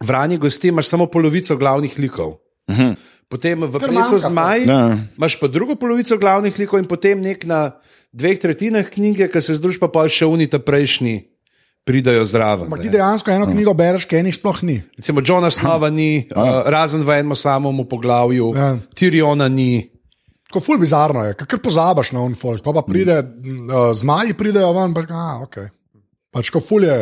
Vrani 0.00 0.36
gosti, 0.38 0.68
imaš 0.68 0.86
samo 0.86 1.06
polovico 1.06 1.56
glavnih 1.56 1.98
likov. 1.98 2.30
Uh 2.68 2.76
-huh. 2.76 2.96
Potem 3.28 3.60
v 3.60 3.78
Plesu 3.78 4.18
zmaj 4.18 4.64
Ja. 4.64 4.98
imaš 5.16 5.36
pa 5.40 5.46
drugo 5.46 5.74
polovico 5.74 6.18
glavnih 6.18 6.58
likov, 6.58 6.78
in 6.78 6.86
potem 6.86 7.20
nek 7.20 7.44
na 7.44 7.70
dveh 8.12 8.38
tretjinah 8.38 8.88
knjige, 8.90 9.28
ki 9.28 9.40
se 9.40 9.54
združ 9.54 9.78
pa 9.78 9.88
pol 9.88 10.08
še 10.08 10.26
unita 10.26 10.58
prejšnji. 10.58 11.37
Pridajo 11.88 12.24
zraven. 12.28 12.66
Ampak 12.68 12.82
ti 12.84 12.90
dejansko 12.92 13.32
eno 13.32 13.46
knjigo 13.48 13.72
bereš, 13.74 14.04
ki 14.04 14.18
enih 14.20 14.34
sploh 14.36 14.58
ni. 14.68 14.76
Recimo, 14.98 15.22
Johna 15.24 15.48
Snova 15.48 15.88
ni, 15.88 16.26
uh, 16.28 16.68
razen 16.68 17.00
v 17.00 17.16
enem 17.16 17.32
samem 17.32 17.80
poglavju, 17.88 18.52
Ja. 18.52 18.74
Tiriona 18.92 19.48
ni. 19.48 19.88
Tako 20.48 20.60
ful 20.64 20.78
bizarno 20.80 21.24
je, 21.24 21.34
ker 21.36 21.60
pozabiš 21.60 22.12
na 22.16 22.22
unfolk, 22.24 22.60
pa, 22.64 22.72
pa 22.72 22.82
pride, 22.84 23.18
uh, 23.20 23.88
zmaji 23.92 24.36
pridejo 24.36 24.72
ven, 24.76 24.92
pa 24.96 25.04
ah, 25.12 25.40
ok. 25.44 25.58
Pač 26.32 26.52
ko 26.52 26.60
ful 26.60 26.84
je, 26.84 26.98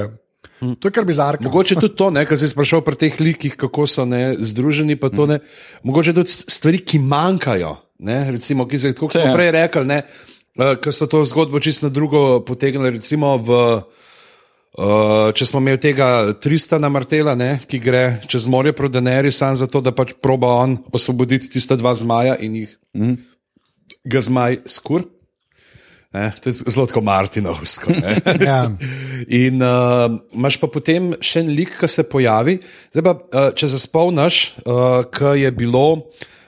to 0.79 0.89
je 0.89 0.95
kar 0.95 1.07
bizarno. 1.07 1.43
Mogoče 1.47 1.79
tudi 1.79 1.95
to, 1.99 2.11
kar 2.11 2.39
si 2.39 2.47
sprašal 2.51 2.83
pri 2.87 2.99
teh 2.99 3.19
likih, 3.23 3.59
kako 3.59 3.87
so 3.91 4.07
ne, 4.07 4.35
združeni. 4.39 4.95
pa 4.99 5.11
to, 5.11 5.27
Ne, 5.27 5.39
mogoče 5.83 6.15
tudi 6.15 6.31
stvari, 6.31 6.79
ki 6.83 7.03
manjkajo. 7.03 7.75
Ne, 7.99 8.31
recimo, 8.31 8.67
ki 8.67 8.79
se, 8.79 8.95
kot 8.95 9.15
smo 9.15 9.31
Ja. 9.31 9.35
prej 9.35 9.51
rekli, 9.51 9.85
ne, 9.87 10.03
uh, 10.59 10.75
ker 10.79 10.95
so 10.95 11.07
to 11.07 11.23
zgodbo 11.27 11.59
čisto 11.59 11.87
na 11.87 11.91
drugo 11.91 12.41
potegnili. 12.47 12.99
Recimo 13.03 13.35
v, 13.39 13.51
Uh, 13.51 13.83
če 14.77 15.47
smo 15.49 15.61
imeli 15.63 15.81
tega 15.81 16.09
Tristana 16.43 16.91
Martela, 16.93 17.33
ne, 17.39 17.57
ki 17.65 17.81
gre 17.81 18.05
čez 18.29 18.45
morje 18.51 18.75
proti 18.77 18.99
Deneri, 18.99 19.33
samo 19.33 19.57
zato, 19.57 19.81
da 19.81 19.95
pač 19.97 20.13
proba 20.23 20.53
on 20.61 20.77
osvoboditi 20.93 21.49
tiste 21.57 21.79
dva 21.81 21.95
zmaja 21.97 22.37
in 22.45 22.61
jih 22.61 22.77
mm. 22.97 23.15
ga 24.05 24.21
zmaj 24.21 24.61
skur. 24.69 25.07
Ne, 26.17 26.31
to 26.41 26.49
je 26.49 26.61
zelo 26.71 26.87
kot 26.89 27.05
Martinovsko. 27.05 27.93
Ja. 28.49 28.63
In 29.29 29.61
uh, 29.65 30.13
imaš 30.37 30.57
pa 30.61 30.69
potem 30.73 31.11
še 31.25 31.43
en 31.45 31.51
lik, 31.57 31.75
ki 31.81 31.89
se 31.91 32.05
pojavi. 32.09 32.59
Zdaj 32.95 33.05
pa, 33.05 33.17
uh, 33.17 33.51
če 33.57 33.69
se 33.73 33.81
spomniš, 33.83 34.41
uh, 34.65 35.03
kaj 35.13 35.45
je 35.45 35.53
bilo 35.57 35.87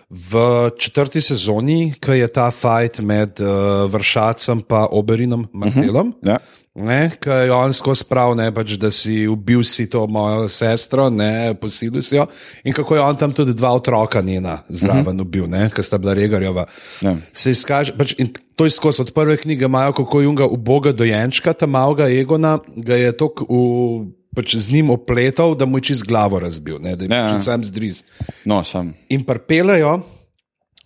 v 0.08 0.70
četrti 0.80 1.20
sezoni, 1.20 1.94
ko 2.00 2.16
je 2.16 2.28
ta 2.32 2.48
fajt 2.54 3.02
med 3.04 3.42
uh, 3.44 3.84
Vršacem 3.92 4.62
in 4.64 4.86
Oberinom 4.96 5.44
Martelom. 5.52 6.14
Ja. 6.24 6.38
Ne, 6.78 7.10
Ker 7.18 7.46
je 7.48 7.52
on 7.52 7.72
skozi 7.74 8.06
prav, 8.06 8.36
ne, 8.38 8.48
pač, 8.54 8.76
da 8.78 8.90
si 8.94 9.26
ubil 9.26 9.64
si 9.66 9.88
to 9.90 10.04
mojo 10.06 10.46
sestro, 10.52 11.08
ne, 11.10 11.54
posilil 11.58 12.04
si 12.06 12.14
jo. 12.16 12.28
In 12.62 12.76
kako 12.76 12.94
je 12.94 13.02
on 13.02 13.18
tam 13.18 13.34
tudi 13.34 13.54
dva 13.56 13.72
otroka 13.74 14.22
njena 14.22 14.60
zraven 14.68 15.20
ubil, 15.20 15.48
ker 15.74 15.84
sta 15.84 15.98
bila 15.98 16.14
regarjova. 16.14 16.68
Ja. 17.02 17.16
Se 17.32 17.50
izkaže, 17.50 17.96
pač, 17.98 18.14
in 18.22 18.30
to 18.54 18.68
je 18.68 18.74
skozi 18.74 19.02
od 19.02 19.10
prve 19.14 19.36
knjige, 19.42 19.66
imajo 19.66 19.96
kako 20.02 20.22
junga 20.22 20.46
uboga 20.46 20.92
dojenčka, 20.92 21.52
ta 21.52 21.66
malega 21.66 22.06
Egona, 22.10 22.58
ga 22.76 22.98
je 22.98 23.12
tok 23.16 23.44
v. 23.48 24.14
Pač 24.38 24.52
z 24.60 24.70
njim 24.70 24.90
opletal, 24.92 25.56
da 25.58 25.66
mu 25.66 25.80
je 25.80 25.88
čez 25.88 26.02
glavo 26.06 26.38
razbil, 26.38 26.76
ne, 26.84 26.92
da 26.94 27.04
je 27.04 27.10
Ja. 27.10 27.32
ja. 27.32 27.38
sam 27.42 27.64
zdriz. 27.64 28.04
No, 28.46 28.60
sam. 28.62 28.92
In 29.08 29.24
pripeljejo 29.26 29.96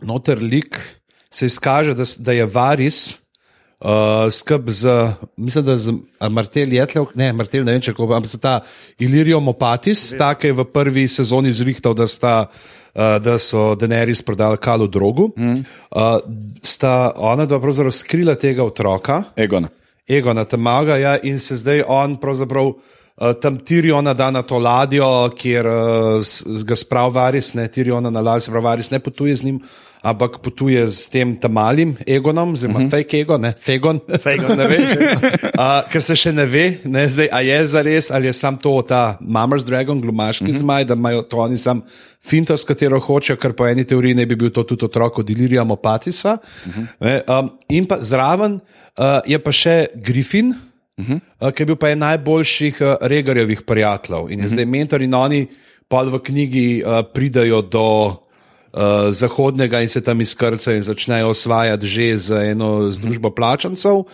noter 0.01 0.39
lik, 0.41 0.79
se 1.29 1.47
izkaže, 1.47 1.93
da, 1.95 2.07
da 2.19 2.33
je 2.33 2.47
varis. 2.47 3.22
Uh, 3.83 4.31
skrb 4.31 4.69
za, 4.71 5.15
mislim, 5.37 5.65
da 5.65 5.75
za 5.77 5.93
Martel 6.31 6.73
Jetlev, 6.73 7.09
ne, 7.19 7.33
Martel, 7.33 7.65
ne 7.67 7.73
vem, 7.73 7.83
če 7.83 7.91
kako, 7.91 8.15
ampak 8.15 8.31
za 8.31 8.39
ta 8.39 8.53
Ilirijo 9.03 9.41
Mopatis, 9.43 10.13
tako 10.19 10.47
je 10.47 10.55
v 10.61 10.67
prvi 10.71 11.09
sezoni 11.11 11.51
zrihtal, 11.51 11.97
da, 11.99 12.07
sta, 12.07 12.47
uh, 12.47 13.17
da 13.19 13.35
so 13.43 13.73
Daenerys 13.75 14.23
prodali 14.23 14.61
kalu 14.63 14.87
drogu. 14.87 15.33
Mm. 15.35 15.65
Uh, 15.91 16.15
sta 16.63 17.11
ona 17.17 17.43
dva 17.51 17.59
pravzaprav 17.59 17.91
skrila 17.99 18.39
tega 18.39 18.63
otroka 18.63 19.25
Egon. 19.35 19.67
Egona 20.07 20.45
Tamaga 20.45 20.97
ja, 21.03 21.17
in 21.23 21.43
se 21.43 21.57
zdaj 21.57 21.83
on 21.89 22.17
pravzaprav. 22.23 22.75
Uh, 23.17 23.35
tam 23.43 23.59
Tiriona 23.59 24.15
da 24.15 24.31
na 24.31 24.41
to 24.43 24.59
ladjo, 24.59 25.31
kjer 25.37 25.67
uh, 25.67 26.63
ga 26.65 26.77
sprav 26.79 27.13
varis, 27.13 27.53
ne 27.55 27.67
Tiriona 27.69 28.11
na 28.11 28.23
ladji, 28.23 28.47
sprav 28.47 28.65
varis 28.65 28.91
ne 28.91 29.03
potuje 29.03 29.37
z 29.37 29.45
njim, 29.45 29.59
ampak 30.03 30.43
potuje 30.43 30.83
s 30.83 31.07
tem 31.07 31.37
tam 31.39 31.55
malim 31.55 31.95
Egonom, 32.07 32.53
oziroma 32.53 32.79
uh 32.79 32.85
-huh. 32.85 32.91
fake 32.91 33.21
Ego, 33.21 33.39
ne 33.39 33.55
Fegon. 33.59 34.01
Fegon. 34.19 34.59
ne 34.59 34.69
ve. 34.69 34.79
Uh, 35.59 35.91
ker 35.91 36.03
se 36.03 36.17
še 36.17 36.33
ne 36.33 36.47
ve, 36.47 36.79
ne, 36.85 37.09
zdaj, 37.09 37.29
a 37.33 37.41
je 37.41 37.67
zares 37.67 38.11
ali 38.11 38.27
je 38.27 38.33
sam 38.33 38.57
to 38.57 38.83
ta 38.83 39.19
Mama's 39.21 39.65
Dragon, 39.65 40.01
glumaški 40.01 40.45
uh 40.45 40.51
-huh. 40.51 40.59
zmaj, 40.59 40.85
da 40.85 40.95
imajo 40.95 41.23
to 41.23 41.37
oni 41.37 41.57
sam 41.57 41.83
finto, 42.21 42.57
s 42.57 42.65
katero 42.65 43.01
hočejo, 43.01 43.37
ker 43.37 43.53
po 43.53 43.67
eni 43.67 43.85
teoriji 43.85 44.15
ne 44.15 44.27
bi 44.27 44.37
bil 44.37 44.51
to 44.51 44.63
tudi 44.63 44.85
otrok 44.85 45.19
od 45.19 45.31
Ilirija 45.31 45.65
Mopatisa. 45.65 46.39
Uh 46.67 46.73
-huh. 46.73 46.87
ne, 47.01 47.23
um, 47.39 47.51
in 47.69 47.87
pa 47.87 47.99
zraven 48.01 48.53
uh, 48.99 49.05
je 49.27 49.39
pa 49.39 49.53
še 49.53 49.87
Griffin. 49.95 50.55
Uh 50.99 51.07
-huh. 51.07 51.21
uh, 51.41 51.51
ki 51.51 51.63
je 51.63 51.67
bil 51.67 51.77
pa 51.77 51.91
en 51.91 51.99
najboljših 51.99 52.81
uh, 52.81 52.95
regarjevih 53.01 53.63
prijateljev. 53.63 54.31
In 54.31 54.39
je 54.39 54.47
uh 54.47 54.51
-huh. 54.51 54.53
zdaj 54.53 54.65
mentor 54.65 55.03
in 55.03 55.15
oni 55.15 55.47
pa 55.89 56.03
v 56.03 56.19
knjigi 56.19 56.83
uh, 56.87 57.05
pridajo 57.15 57.63
do 57.63 58.22
uh, 58.73 59.13
zahodnega 59.13 59.81
in 59.81 59.89
se 59.89 60.01
tam 60.01 60.21
izkrcajo 60.21 60.77
in 60.77 60.83
začnejo 60.83 61.29
osvajati 61.29 61.87
že 61.87 62.17
z 62.19 62.31
eno 62.53 62.91
združbo 62.91 63.31
plačancev. 63.31 64.05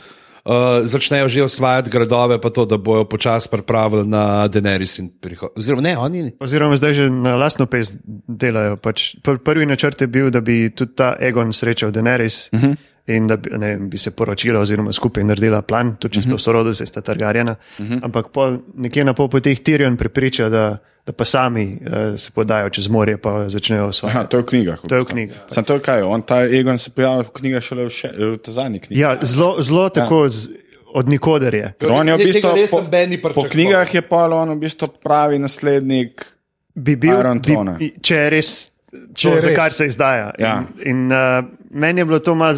Uh, 0.49 0.81
začnejo 0.83 1.29
že 1.29 1.43
osvajati 1.43 1.91
gradove, 1.91 2.41
pa 2.41 2.49
to, 2.51 2.65
da 2.65 2.79
bojo 2.79 3.05
počasi 3.05 3.49
pripravili 3.53 4.07
na 4.09 4.49
Denerys 4.49 4.99
in 4.99 5.11
prihod. 5.21 5.51
Oziroma, 5.57 5.83
ne, 5.83 5.99
oni. 5.99 6.33
Oziroma, 6.41 6.77
zdaj 6.77 6.95
že 6.95 7.11
na 7.11 7.37
lastno 7.37 7.67
pest 7.67 7.99
delajo. 8.29 8.77
Pač 8.81 9.19
pr- 9.21 9.43
prvi 9.45 9.67
načrt 9.67 10.01
je 10.01 10.07
bil, 10.07 10.31
da 10.31 10.41
bi 10.41 10.71
tudi 10.71 10.95
ta 10.97 11.17
Egon 11.21 11.53
srečal 11.53 11.93
Daenerys 11.93 12.49
uh 12.53 12.61
-huh. 12.61 12.77
In 13.09 13.27
da 13.27 13.37
bi, 13.37 13.51
ne, 13.59 13.77
bi 13.77 13.99
se 13.99 14.11
poročila, 14.11 14.61
oziroma 14.61 14.93
skupaj 14.93 15.25
naredila 15.25 15.63
plan, 15.63 15.95
tudi 16.01 16.19
če 16.19 16.27
sta 16.27 16.37
v 16.37 16.43
sorodu, 16.43 16.75
se 16.77 16.87
sta 16.87 17.01
Targarjena. 17.01 17.55
Uh 17.79 17.87
-huh. 17.87 18.01
Ampak 18.05 18.29
pol, 18.33 18.59
nekje 18.75 19.05
na 19.05 19.15
pol 19.15 19.29
poti 19.29 19.51
jih 19.51 19.63
Tyrion 19.63 19.97
prepriča, 19.97 20.49
da, 20.49 20.79
da 21.07 21.13
pa 21.13 21.25
sami 21.25 21.79
uh, 21.81 22.19
se 22.21 22.31
podajo 22.35 22.71
čez 22.71 22.89
morje 22.89 23.19
in 23.25 23.51
začnejo 23.51 23.83
Aha, 23.83 23.89
osvajati. 23.89 24.31
to 24.31 24.37
je 24.37 24.43
v 24.43 24.47
knjigah. 24.47 24.81
To 24.89 24.95
je 24.95 25.01
v 25.01 25.05
knjigah. 25.05 25.37
Sam 25.51 25.65
to 25.65 25.75
je 25.75 25.81
kaj, 25.81 26.03
on 26.03 26.23
ta 26.23 26.45
Egon 26.45 26.79
se 26.79 26.91
pojavlja 26.91 27.23
v 27.29 27.33
knjigah 27.33 27.63
šele 27.63 27.85
v, 27.85 27.91
še, 27.91 28.09
v 28.19 28.39
ta 28.39 28.53
zadnji 28.53 28.81
knjigi. 28.81 29.01
Ja, 29.01 29.19
zelo, 29.23 29.63
zelo 29.63 29.89
tako 29.89 30.25
ja. 30.25 30.29
z, 30.29 30.49
od 30.95 31.09
nikoder 31.09 31.55
je. 31.55 31.75
On 31.91 32.09
je 32.09 32.15
v 32.15 32.25
bistvu, 32.25 32.51
po, 33.23 33.33
po 33.33 33.45
knjigah 33.49 33.95
je 33.95 34.03
pa 34.03 34.29
on 34.29 34.51
v 34.51 34.57
bistvu 34.57 34.89
pravi 35.03 35.39
naslednik. 35.39 36.27
bi 36.75 36.97
bil, 36.97 37.19
Iron 37.21 37.41
bi, 37.79 37.95
če 38.03 38.15
je 38.15 38.31
res, 38.31 38.73
Če 38.89 39.29
to, 39.29 39.35
je 39.35 39.41
za 39.41 39.49
res. 39.49 39.57
kar 39.57 39.73
se 39.73 39.87
izdaja. 39.87 40.33
Ja. 40.39 40.65
In, 40.85 41.09
in 41.09 41.13
uh, 41.13 41.45
meni 41.71 42.01
je 42.01 42.05
bilo 42.05 42.19
to 42.19 42.35
malo 42.35 42.55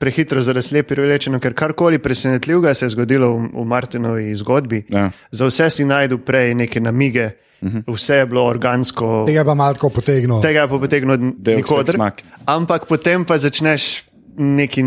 prehitro, 0.00 0.40
zelo 0.42 0.62
slepi 0.64 0.96
rečeno, 0.96 1.38
ker 1.40 1.54
karkoli 1.54 1.98
presenetljivega 2.00 2.74
se 2.74 2.86
je 2.86 2.94
zgodilo 2.96 3.34
v, 3.36 3.48
v 3.52 3.64
Martinovi 3.68 4.34
zgodbi. 4.34 4.84
Ja. 4.88 5.10
Za 5.30 5.48
vse 5.50 5.68
si 5.70 5.84
najdu 5.84 6.18
prej 6.24 6.54
neke 6.54 6.80
namige, 6.80 7.30
uh 7.60 7.68
-huh. 7.68 7.82
vse 7.94 8.22
je 8.22 8.26
bilo 8.26 8.46
organsko. 8.48 9.24
Tega 9.26 9.44
pa 9.44 9.54
malo 9.54 9.74
tako 9.76 9.90
potegnil. 9.90 10.40
Tega 10.42 10.68
pa 10.68 10.78
potegnil 10.78 11.18
nikoder. 11.46 11.94
smak. 11.94 12.22
Ampak 12.46 12.86
potem 12.88 13.24
pa 13.24 13.38
začneš 13.38 14.04
nekaj 14.36 14.82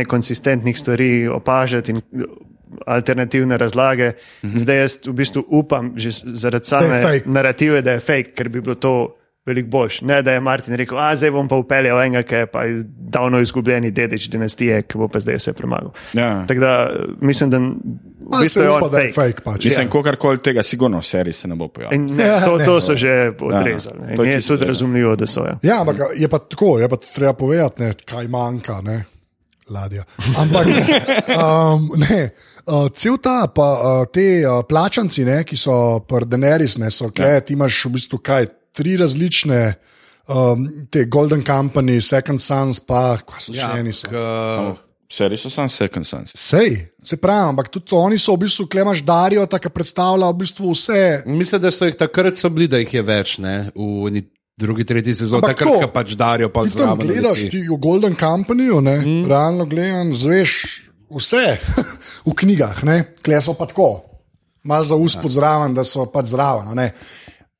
nekonsistentnih 0.00 0.78
stvari 0.78 1.28
opažati 1.28 1.92
in 1.92 2.00
alternativne 2.86 3.56
razlage. 3.56 4.12
Mm 4.42 4.50
-hmm. 4.50 4.58
Zdaj 4.58 4.76
jaz 4.76 4.98
v 5.06 5.12
bistvu 5.12 5.44
upam, 5.48 5.92
že 5.96 6.10
zaradi 6.24 6.66
same 6.66 7.02
fake. 7.02 7.22
narative, 7.26 7.82
da 7.82 7.92
je 7.92 8.00
fake, 8.00 8.32
ker 8.34 8.48
bi 8.48 8.60
bilo 8.60 8.74
to. 8.74 9.14
Veliko 9.48 9.68
boljš. 9.70 10.00
Ne, 10.02 10.20
da 10.20 10.32
je 10.32 10.40
Martin 10.42 10.74
rekel, 10.74 10.98
a 10.98 11.14
zdaj 11.14 11.30
bom 11.30 11.48
pa 11.48 11.56
upeljal 11.56 12.00
enega, 12.00 12.22
ki 12.22 12.34
je 12.36 12.46
pa 12.48 12.66
iz- 12.66 12.84
davno 13.08 13.40
izgubljeni 13.40 13.90
dedič 13.90 14.28
dinastije, 14.28 14.82
ki 14.82 14.98
bo 14.98 15.08
pa 15.08 15.18
zdaj 15.18 15.36
vse 15.36 15.52
premagal. 15.54 15.90
Ja. 16.12 16.44
Tako 16.44 16.60
da 16.60 16.72
mislim, 17.20 17.50
da 17.50 17.58
v 17.58 17.72
Pa 18.30 18.38
bistvu 18.38 18.62
je 18.62 18.70
on 18.70 18.90
da 18.90 18.98
je 18.98 19.08
fake. 19.08 19.14
fake 19.26 19.42
pač. 19.42 19.64
Mislim, 19.64 19.86
Ja. 19.86 19.90
kogarkoli 19.90 20.38
tega, 20.40 20.62
sigurno 20.62 20.98
v 20.98 21.04
seriji 21.04 21.32
se 21.34 21.48
ne 21.48 21.56
bo 21.56 21.68
pojavil. 21.68 21.96
In 21.96 22.06
ne, 22.12 22.24
Ja, 22.26 22.40
to, 22.42 22.56
ne. 22.56 22.64
to 22.64 22.80
so 22.80 22.94
že 22.94 23.12
odrezali. 23.32 23.98
ne. 24.00 24.16
to 24.16 24.22
je 24.22 24.28
In 24.28 24.34
je 24.34 24.42
tudi 24.42 24.60
res. 24.60 24.68
razumljivo, 24.68 25.16
da 25.16 25.26
so. 25.26 25.40
Ja. 25.42 25.58
Ja, 25.64 25.80
ampak 25.80 25.96
je 26.14 26.28
pa 26.28 26.38
tako, 26.40 26.78
je 26.78 26.88
pa 26.88 26.96
treba 27.08 27.32
povedati, 27.34 27.80
ne, 27.80 27.92
kaj 28.04 28.28
manjka, 28.28 28.80
ne, 28.82 29.04
ladja. 29.66 30.04
Ampak 30.36 30.66
um, 31.34 31.90
ne. 31.98 32.30
Uh, 32.66 32.88
cel 32.90 33.16
ta, 33.16 33.46
pa 33.48 33.62
uh, 33.72 34.06
te 34.06 34.20
uh, 34.42 34.60
plačanci, 34.62 35.24
ne, 35.24 35.40
ki 35.42 35.56
so 35.56 35.72
prdeneris, 36.00 36.76
ne 36.76 36.90
so 36.90 37.08
kle, 37.08 37.30
ja. 37.30 37.40
ti 37.40 37.52
imaš 37.52 37.84
v 37.84 37.90
bistvu 37.90 38.18
kaj, 38.18 38.46
tri 38.72 38.96
različne, 38.96 39.74
um, 40.28 40.68
te 40.90 41.04
Golden 41.04 41.42
Company, 41.42 42.00
Second 42.00 42.40
Sons, 42.40 42.80
pa 42.80 43.16
kaj 43.18 43.40
so 43.40 43.52
še 43.52 43.60
Ja, 43.60 43.72
eni. 43.78 43.92
So. 43.92 44.08
k- 44.08 44.76
V 45.08 45.14
seriji 45.14 45.38
so 45.40 45.48
samo 45.50 45.68
Second 45.68 46.04
Sons. 46.06 46.32
Sej, 46.36 46.74
se 47.00 47.16
pravi, 47.16 47.48
ampak 47.48 47.70
tudi 47.72 47.94
oni 47.96 48.18
so 48.20 48.34
v 48.36 48.42
bistvu, 48.44 48.66
klemaš 48.68 49.00
Darijo, 49.00 49.46
tako 49.48 49.70
predstavlja 49.72 50.28
v 50.28 50.36
bistvu 50.36 50.72
vse. 50.74 51.22
Mislim, 51.26 51.62
da 51.62 51.70
so 51.70 51.88
jih 51.88 51.96
takrat 51.96 52.36
so 52.36 52.50
bili, 52.52 52.68
da 52.68 52.76
jih 52.76 52.92
je 52.94 53.02
več, 53.02 53.38
ne, 53.40 53.70
v 53.72 54.20
drugi, 54.58 54.84
tretji 54.84 55.14
sezoni, 55.14 55.46
takrat, 55.46 55.70
to, 55.70 55.80
ko 55.80 55.88
pač 55.94 56.12
darijo 56.18 56.50
pa 56.52 56.66
Ti 56.66 56.74
tam 56.76 56.98
gledaš, 56.98 57.46
ti 57.48 57.62
v 57.62 57.78
Golden 57.78 58.18
Companyju, 58.18 58.80
ne, 58.82 58.96
mm. 59.00 59.24
realno 59.30 59.64
gledam, 59.64 60.10
zveš 60.12 60.82
vse 61.08 61.56
v 62.28 62.34
knjigah, 62.34 62.82
kle 63.22 63.40
so 63.40 63.54
pa 63.54 63.64
tako, 63.70 64.02
malo 64.66 64.84
za 64.84 64.98
uspod 64.98 65.30
zraven, 65.30 65.72
da 65.72 65.86
so 65.86 66.04
pač 66.12 66.34
zraven. 66.34 66.74
ne. 66.76 66.90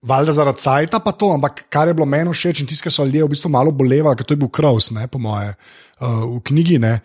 Valjda 0.07 0.33
zaradi 0.33 0.63
sajta 0.63 1.01
pa 1.03 1.11
to, 1.13 1.33
ampak 1.35 1.65
kar 1.69 1.89
je 1.89 1.95
bilo 1.95 2.07
meni 2.07 2.31
všeč 2.31 2.61
in 2.63 2.69
tiskaj 2.71 2.93
so 2.95 3.05
ljudje 3.05 3.25
v 3.25 3.33
bistvu 3.33 3.51
malo 3.51 3.73
bolevali, 3.75 4.15
ker 4.17 4.27
to 4.27 4.37
je 4.37 4.39
bil 4.45 4.49
Kraus, 4.49 4.93
ne, 4.95 5.09
po 5.11 5.19
moje, 5.19 5.55
uh, 6.01 6.23
v 6.37 6.43
knjigi. 6.47 6.79
Ne. 6.79 7.01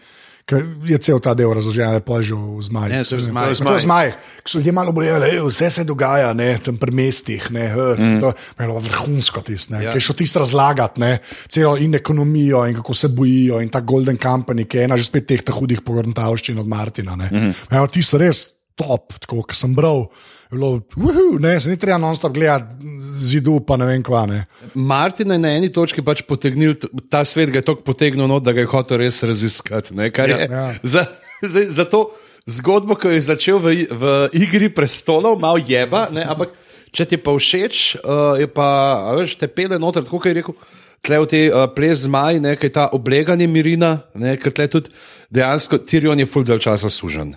Ker 0.46 0.60
je 0.86 0.98
cel 1.00 1.22
ta 1.24 1.32
del 1.34 1.54
razložen, 1.56 1.96
je 1.96 2.04
pol 2.04 2.22
že 2.22 2.36
v 2.36 2.62
zmaju. 2.68 2.92
Ne, 2.92 3.02
saj 3.08 3.18
v 3.18 3.26
Zmajih. 3.32 3.62
To 3.64 3.74
je 3.74 3.84
zmaj, 3.88 4.12
ki 4.44 4.52
so 4.52 4.60
ljudje 4.60 4.74
malo 4.76 4.92
bolevali, 4.92 5.30
"Ej, 5.32 5.40
vse 5.48 5.70
se 5.72 5.84
dogaja, 5.88 6.34
ne, 6.36 6.60
tam 6.60 6.78
pri 6.78 6.92
mestih. 6.92 7.48
Ne, 7.52 7.72
mm. 7.72 8.20
To 8.20 8.28
je 8.28 8.68
bilo 8.68 8.80
vrhunsko 8.80 9.42
tisto, 9.42 9.80
Ja. 9.80 9.92
ki 9.92 9.98
je 9.98 10.02
šel 10.02 10.16
tisto 10.16 10.40
razlagati, 10.44 11.00
ne, 11.00 11.18
celo 11.48 11.78
in 11.78 11.96
ekonomijo 11.96 12.68
in 12.68 12.76
kako 12.76 12.94
se 12.94 13.08
bojijo 13.08 13.62
in 13.62 13.70
ta 13.70 13.80
Golden 13.80 14.18
Company, 14.18 14.68
ki 14.68 14.78
je 14.78 14.84
ena 14.84 14.98
že 14.98 15.04
spet 15.04 15.28
teh 15.28 15.40
hudih 15.48 15.82
pogrntavščin 15.82 16.60
od 16.60 16.68
Martina. 16.68 17.16
Mm 17.16 17.24
-hmm. 17.32 17.88
Ti 17.90 18.02
so 18.02 18.18
res 18.18 18.48
top, 18.76 19.14
tako 19.20 19.42
kot 19.42 19.56
sem 19.56 19.74
bral. 19.74 20.10
Bilo, 20.54 20.70
uhu, 20.96 21.40
ne, 21.42 21.56
se 21.60 21.70
ni 21.70 21.78
treba 21.78 21.98
non-stop 21.98 22.34
gledati 22.34 22.76
zidu, 23.24 23.58
pa 23.66 23.78
ne 23.78 23.88
vem 23.90 24.04
kva. 24.04 24.26
Ne. 24.30 24.44
Martin 24.76 25.32
je 25.32 25.40
na 25.40 25.54
eni 25.58 25.72
točki 25.72 26.04
pač 26.06 26.22
potegnil, 26.28 26.76
ta 27.10 27.24
svet 27.26 27.50
ga 27.50 27.62
je 27.62 27.66
tako 27.66 27.82
potegnil, 27.84 28.28
not, 28.28 28.44
da 28.46 28.54
ga 28.54 28.62
je 28.62 28.70
hotel 28.70 29.02
res 29.02 29.24
raziskati. 29.24 29.96
Ne, 29.96 30.12
kar 30.12 30.30
Ja. 30.30 30.38
je 30.38 30.48
Ja. 30.52 30.66
za, 30.84 31.06
za, 31.42 31.66
za 31.70 31.86
to 31.86 32.12
zgodbo, 32.46 32.96
ki 32.96 33.08
jo 33.08 33.14
je 33.14 33.22
začel 33.22 33.58
v, 33.60 33.74
i- 33.74 33.88
v 33.90 34.04
Igri 34.34 34.70
prestolov, 34.70 35.40
malo 35.40 35.58
jeba, 35.58 36.08
ne, 36.12 36.22
ampak 36.28 36.52
če 36.94 37.06
ti 37.06 37.16
je 37.16 37.24
pa 37.24 37.32
všeč, 37.34 37.76
uh, 38.04 38.38
je 38.38 38.48
pa, 38.48 38.70
a 39.10 39.16
veš, 39.18 39.34
te 39.40 39.48
pele 39.48 39.80
noter, 39.80 40.04
tako 40.06 40.20
kot 40.20 40.30
je 40.30 40.38
rekel. 40.42 40.56
Tle 41.04 41.18
v 41.20 41.26
te 41.28 41.40
uh, 41.52 41.66
ples 41.68 42.06
zmaj, 42.06 42.38
ne, 42.40 42.54
kaj 42.56 42.70
ta 42.72 42.84
obleganje 42.96 43.48
mirina, 43.48 44.04
ne, 44.16 44.38
ker 44.40 44.54
tle 44.56 44.68
tudi 44.72 44.92
dejansko 45.34 45.82
Tirion 45.84 46.20
je 46.22 46.28
full 46.30 46.46
del 46.48 46.62
časa 46.64 46.88
sužen. 46.88 47.34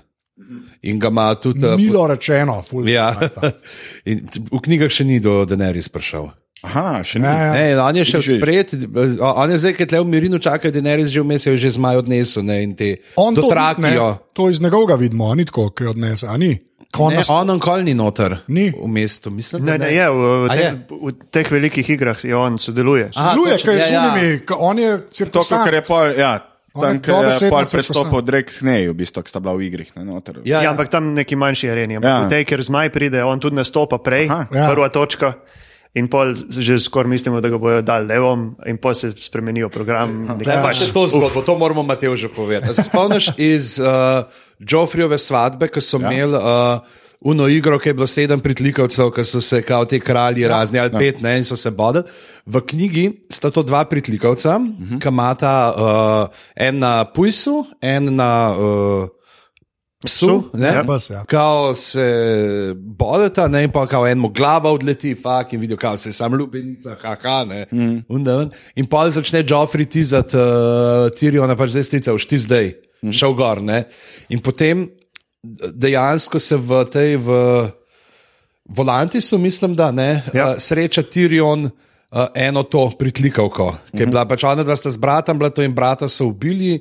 In 0.82 0.98
ga 0.98 1.08
ima 1.08 1.34
tudi. 1.34 1.60
Uh, 1.60 1.76
Milo 1.76 2.06
rečeno, 2.06 2.62
ful. 2.62 2.86
ja, 2.86 3.10
v 4.04 4.60
knjigah 4.60 4.88
še 4.88 5.04
ni 5.04 5.18
do 5.18 5.44
Denerys 5.44 5.88
prišel. 5.88 6.28
Aha, 6.62 7.02
še 7.02 7.20
ne. 7.20 7.28
Ja, 7.28 7.38
ja. 7.38 7.52
Ne, 7.52 7.64
on 7.78 7.94
je 7.94 8.02
Vidiš, 8.02 8.28
spred, 8.32 8.72
on 9.20 9.50
je 9.50 9.58
zdaj, 9.58 9.74
ki 9.74 9.86
tle 9.86 10.00
v 10.00 10.08
Mirinu 10.08 10.38
čaka, 10.38 10.70
da 10.70 10.80
ne 10.80 10.96
res 10.96 11.10
že 11.10 11.20
vmes 11.20 11.44
je 11.44 11.54
že 11.56 11.70
zmaj 11.72 12.00
odnesel 12.00 12.42
ne, 12.42 12.56
in 12.60 12.72
te 12.74 12.96
On 13.14 13.30
to, 13.30 13.42
dotrakijo. 13.42 14.06
ne, 14.10 14.24
to 14.32 14.48
iz 14.48 14.58
njegovega 14.58 14.96
vidimo, 14.96 15.28
ni 15.34 15.44
tako, 15.44 15.70
ki 15.70 15.84
odnese, 15.88 16.26
a 16.26 16.36
ni. 16.36 16.56
Ko 16.88 17.10
Ne, 17.10 17.16
nas- 17.16 17.28
on 17.28 17.46
nikoli 17.48 17.84
ni 17.84 17.94
noter 17.94 18.38
Ni. 18.48 18.70
v 18.72 18.88
mestu, 18.88 19.28
mislim. 19.30 19.64
Ne, 19.64 19.74
da 19.74 19.84
ne, 19.84 19.92
je, 19.92 20.06
v, 20.08 20.22
teh, 20.48 20.58
je? 20.58 20.70
v 20.88 21.12
teh 21.28 21.46
velikih 21.50 21.90
igrah 21.90 22.24
je 22.24 22.32
on 22.32 22.56
sodeluje. 22.56 23.10
Aha, 23.12 23.34
Luje, 23.34 23.52
točno, 23.52 23.66
kaj 23.66 23.74
je 23.74 23.80
ja, 23.80 23.86
z 23.86 23.92
ja. 23.92 24.02
unimi, 24.06 24.28
ka- 24.40 24.58
on 24.58 24.78
je 24.78 24.90
To, 24.92 25.06
cirkusant. 25.12 25.64
kar 25.64 25.74
je 25.74 25.82
pol, 25.82 26.04
ja, 26.16 26.32
tam, 26.80 26.92
je 26.92 27.00
kjer 27.00 27.24
je 27.32 27.72
prestopil 27.72 28.18
od 28.18 28.24
Drake 28.24 28.52
Knej, 28.58 28.88
v 28.90 28.94
bistvu, 28.94 29.22
ki 29.22 29.30
sta 29.32 29.40
bila 29.40 29.54
v 29.56 29.66
igrih, 29.66 29.88
ne 29.96 30.04
noter. 30.04 30.40
Ja, 30.44 30.60
Ja, 30.60 30.64
ja. 30.64 30.70
ampak 30.70 30.88
tam 30.92 31.14
neki 31.14 31.36
manjši 31.36 31.70
areni. 31.70 31.96
Ampak 31.96 32.08
Ja. 32.08 32.16
ja. 32.16 32.26
V 32.26 32.32
tej, 32.32 32.42
ker 32.44 32.60
zmaj 32.62 32.90
pride, 32.90 33.24
on 33.24 33.40
tudi 33.40 33.56
nastopa 33.56 33.98
prej, 33.98 34.28
Aha. 34.28 34.46
Ja. 34.52 34.68
prva 34.70 34.88
točka. 34.88 35.40
In 35.96 36.12
pol 36.12 36.36
že 36.36 36.76
skoraj 36.76 37.08
mislimo, 37.08 37.40
da 37.40 37.48
ga 37.48 37.56
bojo 37.56 37.80
dal 37.80 38.04
levom, 38.04 38.60
in 38.68 38.76
pol 38.76 38.92
se 38.92 39.16
spremenijo 39.16 39.72
program. 39.72 40.28
nekaj 40.36 40.44
Ja, 40.44 40.60
pač 40.60 40.84
to 40.92 41.08
zgodbo, 41.08 41.40
to 41.40 41.56
moramo 41.56 41.80
Mateo 41.80 42.12
že 42.16 42.28
povedati. 42.28 42.76
Se 42.76 42.84
spomniš 42.84 43.32
iz 43.40 43.80
uh, 43.80 44.28
Joffreyove 44.60 45.16
svadbe, 45.16 45.72
ko 45.72 45.80
so 45.80 45.96
ja. 45.96 46.12
imeli 46.12 46.36
uh, 46.36 46.84
uno 47.20 47.48
igro, 47.48 47.78
ki 47.78 47.88
je 47.88 47.94
bilo 47.94 48.06
sedem 48.06 48.40
pritlikovcev, 48.40 49.10
ki 49.10 49.24
so 49.24 49.40
se 49.40 49.62
kao 49.62 49.84
te 49.84 50.00
kralji 50.00 50.44
ja. 50.44 50.48
razni 50.48 50.78
ali 50.78 50.92
pet, 50.98 51.20
ne, 51.20 51.36
in 51.38 51.44
so 51.44 51.56
se 51.56 51.70
bodili. 51.70 52.04
V 52.46 52.60
knjigi 52.60 53.10
sta 53.30 53.50
to 53.50 53.62
dva 53.62 53.84
pritlikovca, 53.84 54.56
uh 54.56 54.62
-huh. 54.62 55.00
ki 55.02 55.08
imata 55.08 55.74
uh, 55.76 56.36
en 56.56 56.78
na 56.78 57.04
pujsu, 57.04 57.64
en 57.80 58.14
na. 58.14 58.56
Uh, 58.58 59.08
Psu, 60.04 60.50
ne, 60.52 60.66
ja. 60.66 60.84
Pes, 60.84 61.10
ja. 61.10 61.24
Kao 61.24 61.74
se 61.74 62.74
bodeta, 62.76 63.48
ne, 63.48 63.62
in 63.64 63.70
pa 63.70 63.86
kao 63.86 64.06
enemu 64.06 64.28
glava 64.28 64.70
odleti, 64.70 65.14
fak 65.14 65.52
in 65.52 65.60
vidijo, 65.60 65.76
kao 65.76 65.96
se 65.96 66.12
sam 66.12 66.34
ljubenica, 66.34 66.96
haha, 67.02 67.44
ne. 67.44 67.66
Mm. 67.72 68.04
In, 68.08 68.50
in 68.76 68.86
pa 68.86 69.10
začne 69.10 69.44
Joffrey 69.44 69.88
tizati 69.88 70.36
uh, 70.36 71.10
Tiriona, 71.18 71.56
pač 71.56 71.70
zdaj 71.70 71.82
strica, 71.82 72.12
už 72.12 72.26
ti 72.26 72.38
zdaj, 72.38 72.72
mm. 73.02 73.12
šel 73.12 73.34
gor, 73.34 73.62
ne. 73.62 73.84
In 74.28 74.44
potem 74.44 74.90
dejansko 75.72 76.40
se 76.40 76.56
v 76.56 76.84
tej 76.92 77.16
v 77.16 77.30
Volantisu, 78.68 79.38
mislim, 79.38 79.76
da 79.78 79.92
ne, 79.92 80.22
Ja. 80.34 80.50
uh, 80.50 80.58
sreča 80.58 81.02
Tirion 81.02 81.64
uh, 81.64 82.26
eno 82.34 82.62
to 82.62 82.90
pritlikavko, 82.98 83.76
ki 83.94 84.02
je 84.02 84.06
bila 84.06 84.24
pač 84.26 84.44
ona, 84.44 84.64
da 84.66 84.76
sta 84.76 84.90
z 84.90 84.98
bratom, 84.98 85.38
bila 85.38 85.50
to 85.50 85.62
in 85.62 85.74
brata 85.74 86.08
so 86.08 86.26
ubili 86.26 86.80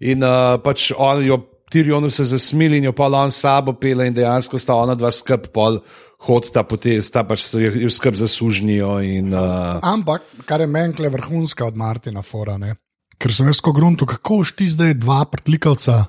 in 0.00 0.22
uh, 0.24 0.60
pač 0.62 0.92
on 0.96 1.24
jo. 1.24 1.40
Tirionu 1.74 2.10
se 2.12 2.22
zasmili 2.28 2.76
in 2.78 2.84
jo 2.84 2.92
pa 2.92 3.08
on 3.08 3.32
sabo 3.32 3.72
pele, 3.72 4.06
in 4.06 4.14
dejansko 4.14 4.58
sta 4.60 4.74
ona 4.78 4.94
dva 4.94 5.10
skrb, 5.10 5.48
pol 5.50 5.80
hodita 6.22 6.62
po 6.62 6.76
te, 6.76 7.00
sta 7.02 7.24
pač 7.26 7.48
jo 7.56 7.90
skrb 7.90 8.14
zaslužnijo. 8.14 9.00
In, 9.02 9.32
uh, 9.34 9.80
Ampak, 9.82 10.22
kar 10.46 10.60
je 10.60 10.68
meni 10.70 10.94
kle 10.94 11.08
vrhunska 11.10 11.64
od 11.66 11.74
Martina 11.74 12.22
Fora, 12.22 12.58
ne? 12.60 12.76
ker 13.18 13.32
sem 13.34 13.48
jaz 13.48 13.58
kot 13.64 13.74
gruntu, 13.74 14.06
kako 14.06 14.44
šti 14.44 14.68
zdaj 14.76 14.94
dva 15.00 15.24
prtlikavca 15.24 16.04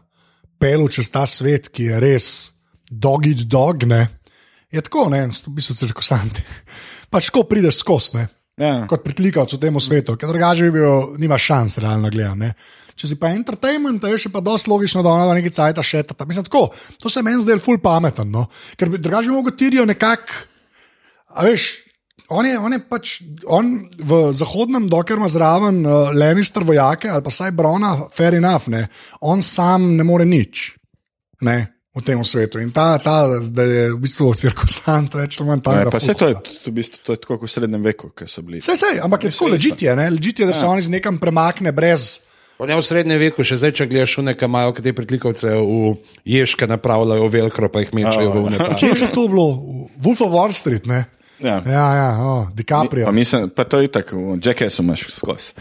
pelu 0.59 0.87
čez 0.91 1.09
ta 1.13 1.25
svet, 1.29 1.69
ki 1.73 1.89
je 1.91 1.99
res 2.01 2.29
dog 2.89 3.27
eat 3.27 3.45
dog, 3.49 3.85
ne? 3.89 4.05
Je 4.73 4.81
tako, 4.83 5.07
ne, 5.09 5.25
v 5.27 5.53
bistvu 5.55 5.75
se 5.75 5.89
reko 5.89 6.03
santi. 6.03 6.43
Pač 7.13 7.29
ko 7.33 7.45
prideš 7.47 7.81
skozi, 7.83 8.17
ne. 8.19 8.25
Ja. 8.59 8.85
Kot 8.87 9.03
pritlikavc 9.03 9.51
v 9.51 9.59
tem 9.59 9.77
svetu, 9.83 10.15
ker 10.15 10.31
drugače 10.31 10.69
bi 10.69 10.79
bil, 10.79 11.15
nima 11.19 11.37
šans, 11.39 11.77
realno 11.83 12.11
gledano. 12.11 12.53
Če 12.95 13.09
si 13.11 13.17
pa 13.19 13.33
entertainment, 13.35 14.03
je 14.07 14.19
še 14.23 14.31
pa 14.31 14.39
dosti 14.39 14.71
logično, 14.71 15.01
da 15.03 15.11
ona 15.11 15.33
nekaj 15.35 15.51
cajta 15.57 15.83
še 15.83 16.05
ta. 16.07 16.15
Mislim, 16.23 16.45
tako, 16.47 16.69
to 17.01 17.11
se 17.11 17.23
meni 17.25 17.43
zdaj 17.43 17.59
ful 17.59 17.81
pameten, 17.83 18.31
no? 18.31 18.45
ker 18.79 18.93
drugače 18.95 19.27
bi 19.27 19.35
mogel 19.35 19.57
tirijo 19.59 19.83
nekako. 19.87 20.45
A 21.35 21.43
veš, 21.43 21.65
on 22.29 22.45
je, 22.45 22.55
on 22.59 22.73
je 22.73 22.79
pač 22.89 23.19
on 23.45 23.75
v 23.97 24.21
zahodnem, 24.33 24.87
dokler 24.89 25.21
ima 25.21 25.29
zraven 25.29 25.83
uh, 25.85 26.09
Lannister 26.15 26.63
vojake 26.65 27.09
ali 27.09 27.23
pa 27.23 27.33
saj 27.33 27.51
Brona, 27.51 27.95
fair 28.13 28.33
enough, 28.37 28.69
ne. 28.73 28.87
on 29.21 29.43
sam 29.43 29.95
ne 29.97 30.03
more 30.03 30.25
nič 30.25 30.71
ne, 31.45 31.57
v 31.95 32.01
tem 32.03 32.19
svetu. 32.23 32.59
In 32.59 32.71
ta, 32.75 32.97
ta 32.97 33.27
da 33.27 33.63
je 33.63 33.85
v 33.95 33.99
bistvu 34.03 34.33
cirkusant, 34.35 35.15
več 35.15 35.39
ali 35.39 35.49
manj 35.49 35.63
tam. 35.65 35.81
Vse 35.95 36.15
to 36.17 36.29
je, 36.31 36.37
to, 36.39 36.55
v 36.67 36.75
bistvu, 36.75 37.01
to 37.03 37.15
je 37.15 37.21
tako 37.23 37.39
kot 37.39 37.49
v 37.49 37.53
srednjem 37.55 37.83
veku, 37.85 38.11
ki 38.15 38.27
so 38.29 38.43
bili. 38.45 38.61
Vse, 38.63 38.77
vse, 38.77 38.93
ampak 39.03 39.27
je 39.27 39.35
tako 39.35 39.51
ležite, 39.55 39.89
ne, 39.95 40.09
ležite, 40.15 40.47
da 40.47 40.55
se 40.55 40.65
ja. 40.65 40.71
oni 40.71 40.85
z 40.85 40.95
nekam 40.97 41.19
premakne 41.21 41.75
brez. 41.75 42.25
On 42.55 42.69
je 42.71 42.75
v 42.75 42.83
srednjem 42.87 43.19
veku, 43.19 43.43
še 43.43 43.59
zdaj, 43.59 43.73
če 43.75 43.87
gledaš, 43.91 44.15
nekaj 44.23 44.47
imajo, 44.47 44.71
ki 44.77 44.83
te 44.85 44.93
pritlikovce 44.95 45.57
v 45.59 45.97
ježke 46.23 46.67
napravljajo, 46.71 47.27
velkro 47.27 47.67
pa 47.67 47.83
jih 47.83 47.91
mečajo 47.99 48.31
v 48.31 48.43
unepa. 48.47 48.69
Kje 48.79 48.93
je 48.93 48.99
že 49.03 49.09
to 49.11 49.27
bilo? 49.27 49.59
Wolf 49.99 50.23
of 50.23 50.31
Wall 50.31 50.55
Street, 50.55 50.87
ne? 50.87 51.03
Ja. 51.45 51.61
Ja, 51.65 51.95
ja, 51.95 52.09
oh, 52.19 52.47
DiCaprio, 52.53 53.05
Pa, 53.05 53.11
mislim, 53.11 53.49
pa 53.49 53.63
to 53.63 53.79
je 53.79 53.87
tako, 53.87 54.37
Jackass 54.43 54.79
imaš 54.79 55.05
skozi. 55.09 55.53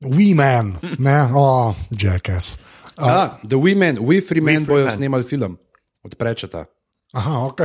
We 0.00 0.34
Man, 0.34 0.76
ne, 0.98 1.22
oh, 1.34 1.74
Jackass. 2.00 2.58
Ah, 2.98 3.28
The 3.48 3.56
Women, 3.56 3.98
We 4.00 4.20
Free 4.28 4.40
Men 4.40 4.64
bojo 4.64 4.84
Men. 4.84 4.94
snemali 4.94 5.22
film. 5.22 5.58
Odprečeta. 6.02 6.64
Aha, 7.12 7.38
ok. 7.38 7.60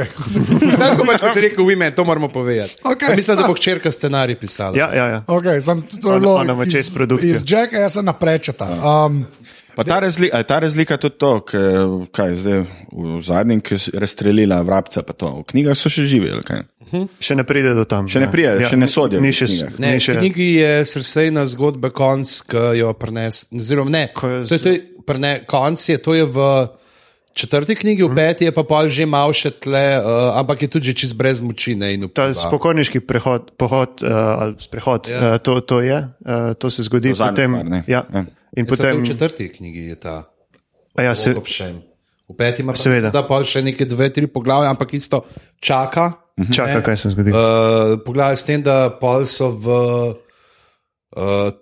Zdaj, 0.76 0.96
ko 0.98 1.06
pač 1.06 1.22
si 1.34 1.42
rekel 1.42 1.66
Women, 1.66 1.94
to 1.96 2.04
moramo 2.04 2.30
povedati. 2.30 2.76
Pa 2.84 3.16
Mislim, 3.16 3.38
da 3.38 3.48
bo 3.48 3.54
hčerka 3.54 3.92
scenarij 3.92 4.36
pisala. 4.36 4.78
Ja, 4.78 4.94
ja, 4.94 5.06
ja. 5.08 5.24
okay 5.28 5.62
sam, 5.62 5.82
to 5.82 6.14
je 6.14 6.20
bilo 6.20 6.66
čez 6.66 6.88
iz, 6.88 6.94
produkcijo. 6.94 7.36
iz 7.36 7.44
Jackass 7.48 7.96
naprečeta. 8.02 8.68
Um, 9.06 9.26
Pa 9.76 9.84
ta, 9.84 10.00
razli, 10.00 10.30
a 10.34 10.40
je 10.42 10.48
ta 10.48 10.60
razlika 10.60 10.98
tudi 10.98 11.18
to, 11.20 11.32
kaj 12.12 12.30
je 12.32 12.38
zdaj 12.42 12.62
v 12.92 13.20
zadnjem, 13.22 13.60
ki 13.62 13.76
je 13.76 14.00
razstrelila 14.00 14.62
vrabca, 14.62 15.04
pa 15.04 15.14
to. 15.14 15.32
V 15.42 15.50
knjigah 15.52 15.78
so 15.78 15.92
še 15.92 16.08
živi, 16.08 16.32
ali 16.32 16.46
kaj? 16.48 16.64
Še 17.20 17.36
ne 17.36 17.44
pride 17.48 17.74
do 17.76 17.84
tam. 17.90 18.08
Še 18.08 18.24
ne 18.24 18.30
ja. 18.30 18.32
pride, 18.32 18.70
še 18.70 18.80
ne 18.80 18.88
sodijo 18.88 19.20
Ni 19.24 19.34
v 19.34 19.38
še, 19.40 19.50
knjigah. 19.52 19.76
Ne, 19.82 19.92
ni 19.98 20.00
v 20.00 20.06
še, 20.06 20.16
knjigi 20.22 20.50
je 20.62 20.72
srsejna 20.94 21.44
zgodba, 21.52 21.92
konc, 21.96 22.32
ki 22.48 22.66
jo 22.80 22.94
prenes. 23.00 23.46
Oziroma, 23.52 23.92
ne, 23.92 24.08
je 24.08 24.48
to 24.48 24.56
je, 24.56 24.64
to 24.64 24.74
je, 24.74 24.82
prene, 25.06 25.36
konc 25.50 25.82
je, 25.82 26.00
to 26.00 26.16
je 26.16 26.26
v 26.30 26.50
četrti 27.36 27.76
knjigi, 27.76 28.04
v 28.08 28.16
peti 28.16 28.48
je 28.48 28.54
pa 28.56 28.64
pol 28.64 28.88
že 28.88 29.04
mal 29.04 29.34
še 29.36 29.52
tle, 29.60 30.00
uh, 30.00 30.40
ampak 30.40 30.64
je 30.66 30.70
tudi 30.72 30.94
že 30.94 31.04
čez 31.04 31.12
brez 31.12 31.44
moči. 31.44 31.76
Ne, 31.76 31.92
in 32.00 32.08
ta 32.08 32.32
spokojniški 32.32 33.04
prehod, 33.04 33.52
pohod, 33.60 34.00
uh, 34.08 34.40
ali 34.40 34.56
sprehod, 34.64 35.12
Ja. 35.12 35.20
ja. 35.20 35.34
uh, 35.36 35.44
to, 35.44 35.60
to 35.60 35.84
je, 35.84 36.00
uh, 36.00 36.56
to 36.56 36.72
se 36.72 36.88
zgodi 36.88 37.12
To 37.12 37.28
potem. 37.28 37.60
ne. 37.68 37.84
ja. 37.92 38.08
Ja. 38.08 38.24
In 38.56 38.66
zato 38.66 38.76
potem, 38.76 39.04
v 39.04 39.08
četrti 39.08 39.50
knjigi 39.52 39.90
je 39.92 39.96
ta. 39.96 40.16
ja, 41.04 41.16
se. 41.16 41.36
V 42.26 42.34
peti 42.34 42.62
ima 42.62 42.74
pa 42.74 42.82
Seveda. 42.82 43.12
da 43.14 43.22
pa 43.28 43.38
še 43.46 43.62
neke 43.62 43.86
dve, 43.86 44.10
tri 44.10 44.26
poglavja, 44.26 44.72
ampak 44.74 44.96
isto 44.98 45.22
čaka. 45.62 46.16
čaka, 46.50 46.82
kaj 46.82 46.98
se 46.98 47.12
zgodi. 47.14 47.30
Uh, 47.30 48.02
Poglavje 48.02 48.42
s 48.42 48.48
tem, 48.48 48.64
da 48.66 48.90
pol 48.90 49.28
so 49.30 49.52
v. 49.54 49.68
Uh, 51.16 51.54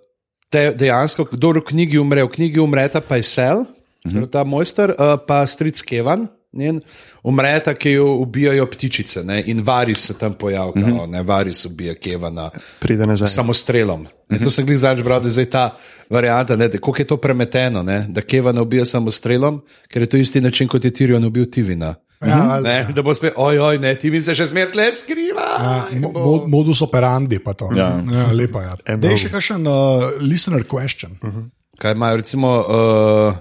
te, 0.48 0.72
dejansko, 0.72 1.28
kdo 1.34 1.60
v 1.60 1.66
knjigi 1.68 2.00
umre, 2.00 2.24
v 2.24 2.32
knjigi 2.32 2.62
umreta 2.62 3.04
pa 3.04 3.20
je 3.20 3.28
Sel, 3.28 3.66
uh 3.68 4.24
ta 4.30 4.44
mojster, 4.44 4.94
uh, 4.96 5.18
pa 5.20 5.44
stric 5.44 5.80
Kevan. 5.84 6.28
Njen, 6.54 6.80
umreta, 7.22 7.74
ki 7.74 7.90
jo 7.90 8.06
ubijajo 8.22 8.66
ptičice 8.66 9.24
ne, 9.24 9.42
in 9.46 9.62
varis 9.66 10.06
se 10.06 10.18
tam 10.18 10.34
pojavlja, 10.34 10.86
uh 10.86 10.88
-huh. 10.88 11.08
ne 11.10 11.22
varis 11.22 11.64
ubija 11.64 11.94
Kevana 11.94 12.50
Pride 12.78 13.06
nazaj. 13.06 13.28
samostrelom. 13.28 14.06
Ne, 14.28 14.38
to 14.38 14.50
sem 14.50 14.68
jih 14.68 14.78
zdaj 14.78 15.02
bral, 15.02 15.20
da 15.20 15.26
je 15.26 15.30
zdaj 15.30 15.50
ta 15.50 15.76
varianta, 16.10 16.56
ne, 16.56 16.68
da, 16.68 16.78
koliko 16.78 17.02
je 17.02 17.06
to 17.06 17.16
premeteno, 17.16 17.82
ne, 17.82 18.06
da 18.08 18.20
Kevana 18.20 18.62
ubija 18.62 18.84
samostrelom, 18.84 19.62
ker 19.88 20.02
je 20.02 20.06
to 20.06 20.16
isti 20.16 20.40
način, 20.40 20.68
kot 20.68 20.84
je 20.84 20.90
Tirion 20.90 21.24
ubil 21.24 21.50
Tivina. 21.50 21.94
ja, 22.26 22.46
ali- 22.50 22.62
Ne, 22.68 22.88
da 22.94 23.02
bo 23.02 23.14
spet, 23.14 23.32
ojoj, 23.36 23.78
ne, 23.78 23.94
Tivin 23.94 24.22
se 24.22 24.34
še 24.34 24.46
zmeraj 24.46 24.74
le 24.74 24.92
skriva. 24.92 25.48
Ja, 25.60 25.84
mo, 26.00 26.12
mo, 26.12 26.46
modus 26.46 26.82
operandi 26.82 27.38
pa 27.38 27.52
to. 27.52 27.68
Ja. 27.76 28.02
Ja, 28.12 28.32
lepa 28.32 28.62
je. 28.62 28.96
Dej 28.96 29.16
še 29.16 29.28
kakšen 29.28 29.66
uh, 29.66 30.02
listener 30.20 30.64
question. 30.64 31.10
Uh 31.22 31.28
-huh. 31.34 31.50
Kaj 31.78 31.92
imajo, 31.92 32.16
recimo, 32.16 32.48
uh, 32.58 33.34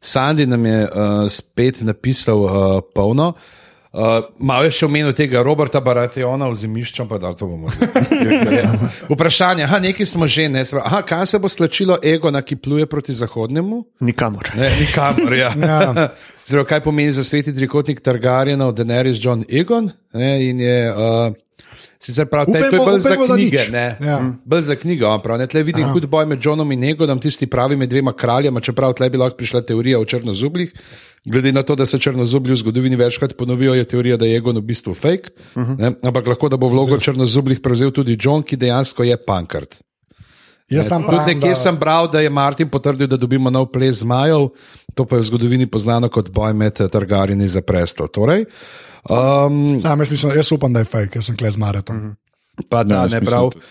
Sandy 0.00 0.46
nam 0.46 0.66
je 0.66 0.88
uh, 0.88 1.28
spet 1.28 1.80
napisal 1.80 2.38
uh, 2.38 2.52
polno. 2.94 3.34
Uh, 3.96 4.26
malo 4.38 4.66
je 4.68 4.74
še 4.76 4.84
omenil 4.84 5.14
tega 5.16 5.40
Roberta 5.40 5.80
Barationa 5.80 6.50
v 6.52 6.56
zemljišču, 6.60 7.06
pa 7.08 7.16
da 7.16 7.30
to 7.32 7.46
bomo. 7.48 7.70
Vprašanje, 9.12 9.64
aha, 9.64 9.78
nekaj 9.80 10.08
smo 10.10 10.28
že, 10.28 10.50
ne, 10.52 10.66
pravi, 10.68 10.82
aha, 10.84 11.00
kam 11.08 11.22
se 11.24 11.40
bo 11.40 11.48
slačilo 11.48 11.96
ego, 12.04 12.28
na 12.28 12.42
ki 12.44 12.58
pluje 12.60 12.84
proti 12.92 13.16
zahodnemu? 13.16 13.80
Nikamor. 14.04 14.52
Ne, 14.58 14.68
nikamor. 14.80 15.32
Ja. 15.32 15.54
Ja. 15.66 16.10
Zelo, 16.46 16.62
kaj 16.68 16.82
pomeni 16.84 17.10
za 17.12 17.24
sveti 17.24 17.54
trikotnik 17.56 18.02
Targarjena, 18.04 18.68
Daenerys 18.70 19.16
John 19.18 19.42
Egon? 19.48 19.88
Ne, 20.14 20.44
in 20.44 20.60
je, 20.60 20.76
uh, 20.92 21.32
sicer 22.06 22.26
prav, 22.26 22.46
te, 22.46 22.52
to 22.52 22.58
je 22.58 22.70
Upajmo- 22.70 22.84
bolj 22.86 23.00
za 23.00 23.10
upajmo, 23.10 23.26
da 23.26 23.34
knjige. 23.34 23.64
Ne, 23.72 23.86
Ja. 24.00 24.18
Mm. 24.20 24.32
Bolj 24.44 24.60
za 24.62 24.76
knjigo, 24.76 25.10
prav, 25.18 25.38
ne, 25.38 25.46
tle 25.46 25.62
vidim 25.62 25.88
hud 25.90 26.06
boj 26.06 26.26
med 26.26 26.38
Johnom 26.42 26.72
in 26.72 26.84
Egonom, 26.84 27.18
tisti 27.18 27.46
pravi 27.46 27.76
med 27.76 27.90
dvema 27.90 28.12
kraljama, 28.12 28.60
čeprav 28.60 28.94
tle 28.94 29.10
bi 29.10 29.18
lahko 29.18 29.36
prišla 29.36 29.60
teorija 29.62 29.98
o 29.98 30.04
črnozublih. 30.04 30.72
Glede 31.26 31.50
na 31.52 31.62
to, 31.62 31.74
da 31.74 31.86
se 31.86 31.98
črnozublji 31.98 32.52
v 32.52 32.56
zgodovini 32.56 32.96
večkrat 32.96 33.34
ponovijo, 33.36 33.74
je 33.74 33.84
teorija, 33.84 34.16
da 34.16 34.26
je 34.26 34.36
Egon 34.36 34.56
v 34.56 34.62
bistvu 34.62 34.94
fake. 34.94 35.30
Uh 35.54 35.62
-huh. 35.62 35.78
ne, 35.78 35.92
ampak 36.02 36.26
lahko, 36.26 36.48
da 36.48 36.56
bo 36.56 36.68
vlogo 36.68 36.98
črnozublih 36.98 37.60
prevzel 37.60 37.90
tudi 37.90 38.16
John, 38.20 38.42
ki 38.42 38.56
dejansko 38.56 39.02
je 39.04 39.16
pankart. 39.16 39.85
Jaz 40.70 40.88
sem 40.90 41.02
Tudi 41.02 41.14
prav. 41.14 41.26
nekje 41.26 41.54
sem 41.56 41.76
bral, 41.78 42.08
da 42.10 42.20
je 42.20 42.30
Martin 42.30 42.68
potrdil, 42.68 43.06
da 43.06 43.16
dobimo 43.16 43.50
nov 43.50 43.68
ples 43.70 44.00
zmajev, 44.02 44.48
to 44.94 45.04
pa 45.06 45.16
je 45.16 45.22
v 45.22 45.28
zgodovini 45.30 45.66
poznano 45.70 46.08
kot 46.10 46.30
boj 46.30 46.54
med 46.54 46.80
eh, 46.80 46.88
Targarjeni 46.88 47.48
za 47.48 47.62
prestol. 47.62 48.08
Torej, 48.10 48.46
um, 49.06 49.78
Sam 49.78 50.00
jaz, 50.02 50.10
mislim, 50.10 50.34
jaz 50.34 50.52
upam, 50.52 50.72
da 50.72 50.82
je 50.82 50.90
fake, 50.90 51.18
jaz 51.18 51.30
sem 51.30 51.36
kle 51.36 51.50
z 51.50 51.56
Maratom. 51.62 52.16
pa 52.68 52.82
da 52.84 53.06
ne 53.06 53.20
mislim 53.20 53.24
prav. 53.24 53.50
tudi. 53.50 53.64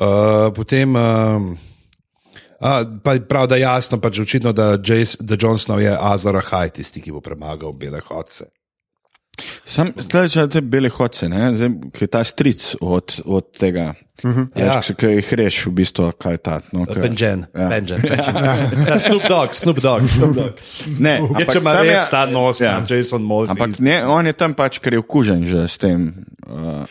Uh, 0.00 0.50
potem. 0.54 0.96
A, 2.62 2.84
pa 3.02 3.12
je 3.12 3.28
prav, 3.28 3.46
da 3.46 3.56
je 3.56 3.62
jasno, 3.62 3.98
pač 4.00 4.18
očitno, 4.22 4.52
da, 4.52 4.78
Jace, 4.78 5.18
da 5.20 5.36
Jon 5.40 5.58
Snow 5.58 5.78
je 5.82 5.96
Azor 6.00 6.36
Ahaj, 6.36 6.70
tisti, 6.78 7.02
ki 7.02 7.12
bo 7.12 7.20
premagal 7.20 7.72
bele 7.74 8.00
hodce. 8.06 8.46
Sam 9.66 9.92
tle 9.96 10.28
že 10.28 10.44
te 10.52 10.60
bele 10.60 10.90
hodce, 10.92 11.26
ki 11.92 12.04
je 12.04 12.08
ta 12.12 12.20
stric 12.24 12.76
od, 12.80 13.20
od 13.24 13.46
tega. 13.58 13.94
Uh 14.22 14.30
-huh. 14.30 14.46
Ja. 14.54 14.64
ja. 14.64 14.80
Ki 14.96 15.06
jih 15.06 15.32
reš, 15.32 15.66
v 15.66 15.70
bistvu, 15.70 16.12
kaj 16.18 16.32
je 16.32 16.38
ta. 16.38 16.60
No, 16.72 16.84
ke- 16.86 17.00
Benjen, 17.00 17.46
Ja. 17.54 17.68
Benjen. 17.68 18.00
Ja, 18.86 18.98
Snoop 18.98 19.22
Dogg, 19.28 19.54
Snoop 19.54 19.80
Dogg. 19.80 20.02
Snoop 20.08 20.34
Dogg. 20.36 20.52
Ne, 20.98 21.10
Je, 21.10 21.18
ampak 21.18 21.52
če 21.52 21.58
ima 21.58 21.72
res 21.82 21.98
je- 21.98 22.06
ta 22.10 22.26
nos, 22.26 22.60
Ja. 22.60 22.66
ja. 22.88 22.96
Jason 22.96 23.22
Moss. 23.22 23.50
Ampak 23.50 23.78
ne, 23.80 24.04
on 24.06 24.26
je 24.26 24.32
tam 24.32 24.54
pač, 24.54 24.78
ker 24.78 24.92
je 24.92 24.98
okužen 24.98 25.44
že 25.44 25.68
s 25.68 25.78
tem. 25.78 26.14
Uh, 26.46 26.84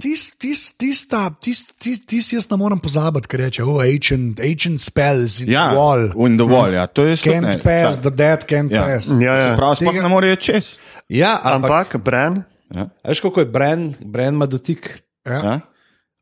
Tis, 0.00 0.32
tis, 0.38 0.72
tista, 0.76 1.30
tis, 1.40 1.64
tis, 1.78 2.00
tis 2.06 2.32
jaz 2.32 2.50
ne 2.50 2.56
morem 2.56 2.78
pozabiti, 2.78 3.28
ker 3.28 3.40
reče, 3.40 3.62
oh, 3.62 3.80
ancient, 3.82 4.40
ancient 4.40 4.80
spells 4.80 5.40
in 5.40 5.48
ja, 5.52 5.68
the 5.70 5.76
wall. 5.76 6.26
in 6.26 6.36
the 6.36 6.44
wall, 6.46 6.72
ja, 6.74 6.86
to 6.86 7.04
je 7.06 7.16
sploh 7.16 7.34
Can't 7.34 7.46
ne, 7.46 7.58
pass, 7.62 7.98
the 8.00 8.10
dead 8.10 8.44
can't 8.50 8.72
Ja. 8.72 8.82
pass. 8.82 9.08
Ja, 9.20 9.34
ja. 9.38 9.56
Prav, 9.56 9.74
sploh 9.76 9.94
ne 10.02 10.08
more 10.08 10.36
čez. 10.36 10.76
Ja, 11.08 11.40
ampak, 11.42 11.70
ampak 11.70 11.96
Bran, 12.04 12.42
Ja. 12.74 12.88
veš, 13.04 13.20
kako 13.20 13.40
je 13.40 13.46
Bren, 13.46 13.94
Bren 14.00 14.34
ima 14.34 14.46
dotik. 14.46 15.02
Ja. 15.26 15.32
Ja? 15.32 15.60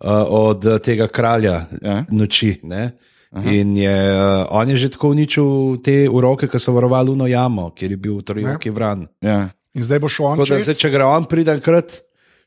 uh, 0.05 0.27
od 0.29 0.67
eh, 0.67 0.79
tega 0.79 1.09
kralja 1.09 1.67
Ja. 1.83 2.05
noči. 2.11 2.61
Ne? 2.63 2.91
In 3.33 3.77
je, 3.77 3.89
uh, 4.13 4.47
on 4.51 4.69
je 4.69 4.77
že 4.77 4.91
tako 4.91 5.09
uničil 5.09 5.81
te 5.83 6.09
uroke, 6.11 6.49
ki 6.49 6.59
so 6.59 6.73
varovali 6.73 7.09
Luno 7.09 7.27
jamo, 7.27 7.71
kjer 7.73 7.91
je 7.91 7.97
bil 7.97 8.21
trojoki 8.23 8.71
vran. 8.71 9.07
Ja. 9.25 9.49
In 9.73 9.83
zdaj 9.83 9.99
bo 9.99 10.09
šel 10.09 10.27
on 10.27 10.39
da, 10.39 10.45
čez, 10.45 10.67
zdaj, 10.69 10.75
če 10.77 10.91
gre 10.91 11.05
on 11.09 11.25
pridankrat 11.25 12.03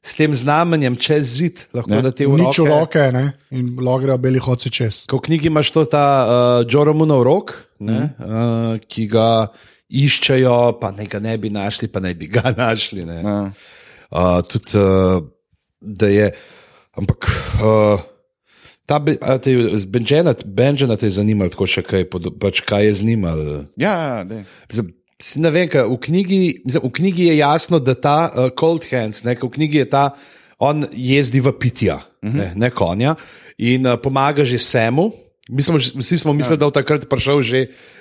s 0.05 0.13
tem 0.13 0.29
znamenjem 0.35 0.93
čez 0.95 1.25
zid, 1.41 1.63
lahko 1.73 1.89
Ne. 1.89 2.01
da 2.05 2.11
te 2.13 2.27
nič 2.27 2.59
v 2.59 2.69
uroke. 2.69 3.01
roke 3.01 3.11
ne? 3.11 3.33
in 3.49 3.73
logrejo 3.81 4.17
beli 4.21 4.37
hodci 4.37 4.69
čez. 4.69 5.07
Ko 5.09 5.17
v 5.17 5.25
knjigi 5.25 5.49
imaš 5.49 5.71
to 5.73 5.85
ta 5.89 6.05
uh, 6.05 6.29
Joromunov 6.69 7.23
rok, 7.25 7.55
ne, 7.81 8.13
uh, 8.21 8.77
ki 8.85 9.07
ga 9.09 9.49
iščejo, 9.89 10.79
pa 10.81 10.91
naj 10.95 11.07
ga 11.11 11.19
ne 11.19 11.37
bi 11.37 11.49
našli, 11.53 11.87
pa 11.91 11.99
naj 11.99 12.13
bi 12.17 12.27
ga 12.31 12.53
našli. 12.57 13.05
Ne. 13.05 13.21
Ja. 13.21 13.37
Uh, 14.09 14.41
tudi, 14.47 14.77
uh, 14.79 15.23
da 15.81 16.11
je, 16.11 16.33
ampak. 16.97 17.29
Uh, 17.61 18.11
Ta 18.85 18.99
be- 19.01 19.17
a 19.17 19.39
te 19.41 21.09
je 21.09 21.15
zanimalo, 21.17 21.49
tako 21.49 21.65
še 21.65 21.81
kaj, 21.81 22.03
pač 22.37 22.59
kaj 22.61 22.85
je 22.85 22.91
zanimalo. 22.99 23.55
Ja, 23.81 23.93
ja, 23.97 24.19
dej. 24.29 24.43
Mislim, 24.69 24.91
Ne 25.39 25.49
vem, 25.49 25.67
kaj, 25.71 25.87
v, 25.87 25.95
knjigi, 25.95 26.37
mislim, 26.67 26.83
v 26.83 26.91
knjigi 26.91 27.25
je 27.29 27.37
jasno, 27.37 27.79
da 27.79 27.95
ta 27.95 28.17
uh, 28.27 28.49
Cold 28.51 28.83
Hands, 28.91 29.23
ne, 29.23 29.35
v 29.39 29.47
knjigi 29.47 29.79
je 29.79 29.85
ta, 29.87 30.09
on 30.59 30.83
jezdi 30.91 31.39
v 31.39 31.53
pitja, 31.59 31.95
uh 31.95 32.29
-huh. 32.29 32.35
ne, 32.35 32.51
ne 32.55 32.69
konja 32.69 33.15
in 33.57 33.87
uh, 33.87 33.95
pomaga 33.95 34.43
že 34.43 34.59
Semu. 34.59 35.11
Mi 35.49 35.61
smo, 35.61 35.77
vsi 35.77 36.17
smo 36.17 36.33
mislili, 36.33 36.55
ja. 36.55 36.57
da 36.57 36.65
je 36.65 36.71
takrat 36.71 37.03
prišel 37.09 37.41
že, 37.41 37.59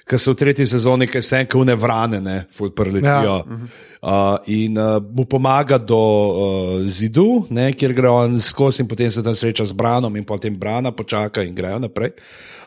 ker 0.09 0.17
so 0.17 0.33
v 0.33 0.41
tretji 0.41 0.65
sezoni, 0.67 1.05
ki 1.05 1.21
se 1.21 1.43
enke 1.45 1.59
vne 1.61 1.75
vrane, 1.77 2.21
ne, 2.25 2.37
preletijo. 2.77 3.35
Ja. 3.37 3.59
Uh, 4.01 4.39
in 4.49 4.79
uh, 4.81 4.97
mu 5.13 5.27
pomaga 5.29 5.77
do 5.77 5.99
uh, 5.99 6.87
zidu, 6.89 7.45
ne, 7.53 7.71
kjer 7.77 7.93
gre 7.93 8.09
on 8.09 8.41
skozi 8.41 8.81
in 8.85 8.89
potem 8.89 9.13
se 9.13 9.23
tam 9.23 9.37
sreča 9.37 9.69
z 9.69 9.77
Branom 9.77 10.17
in 10.17 10.25
potem 10.25 10.57
Brana 10.57 10.93
počaka 10.93 11.45
in 11.45 11.53
grejo 11.55 11.83
naprej. 11.85 12.17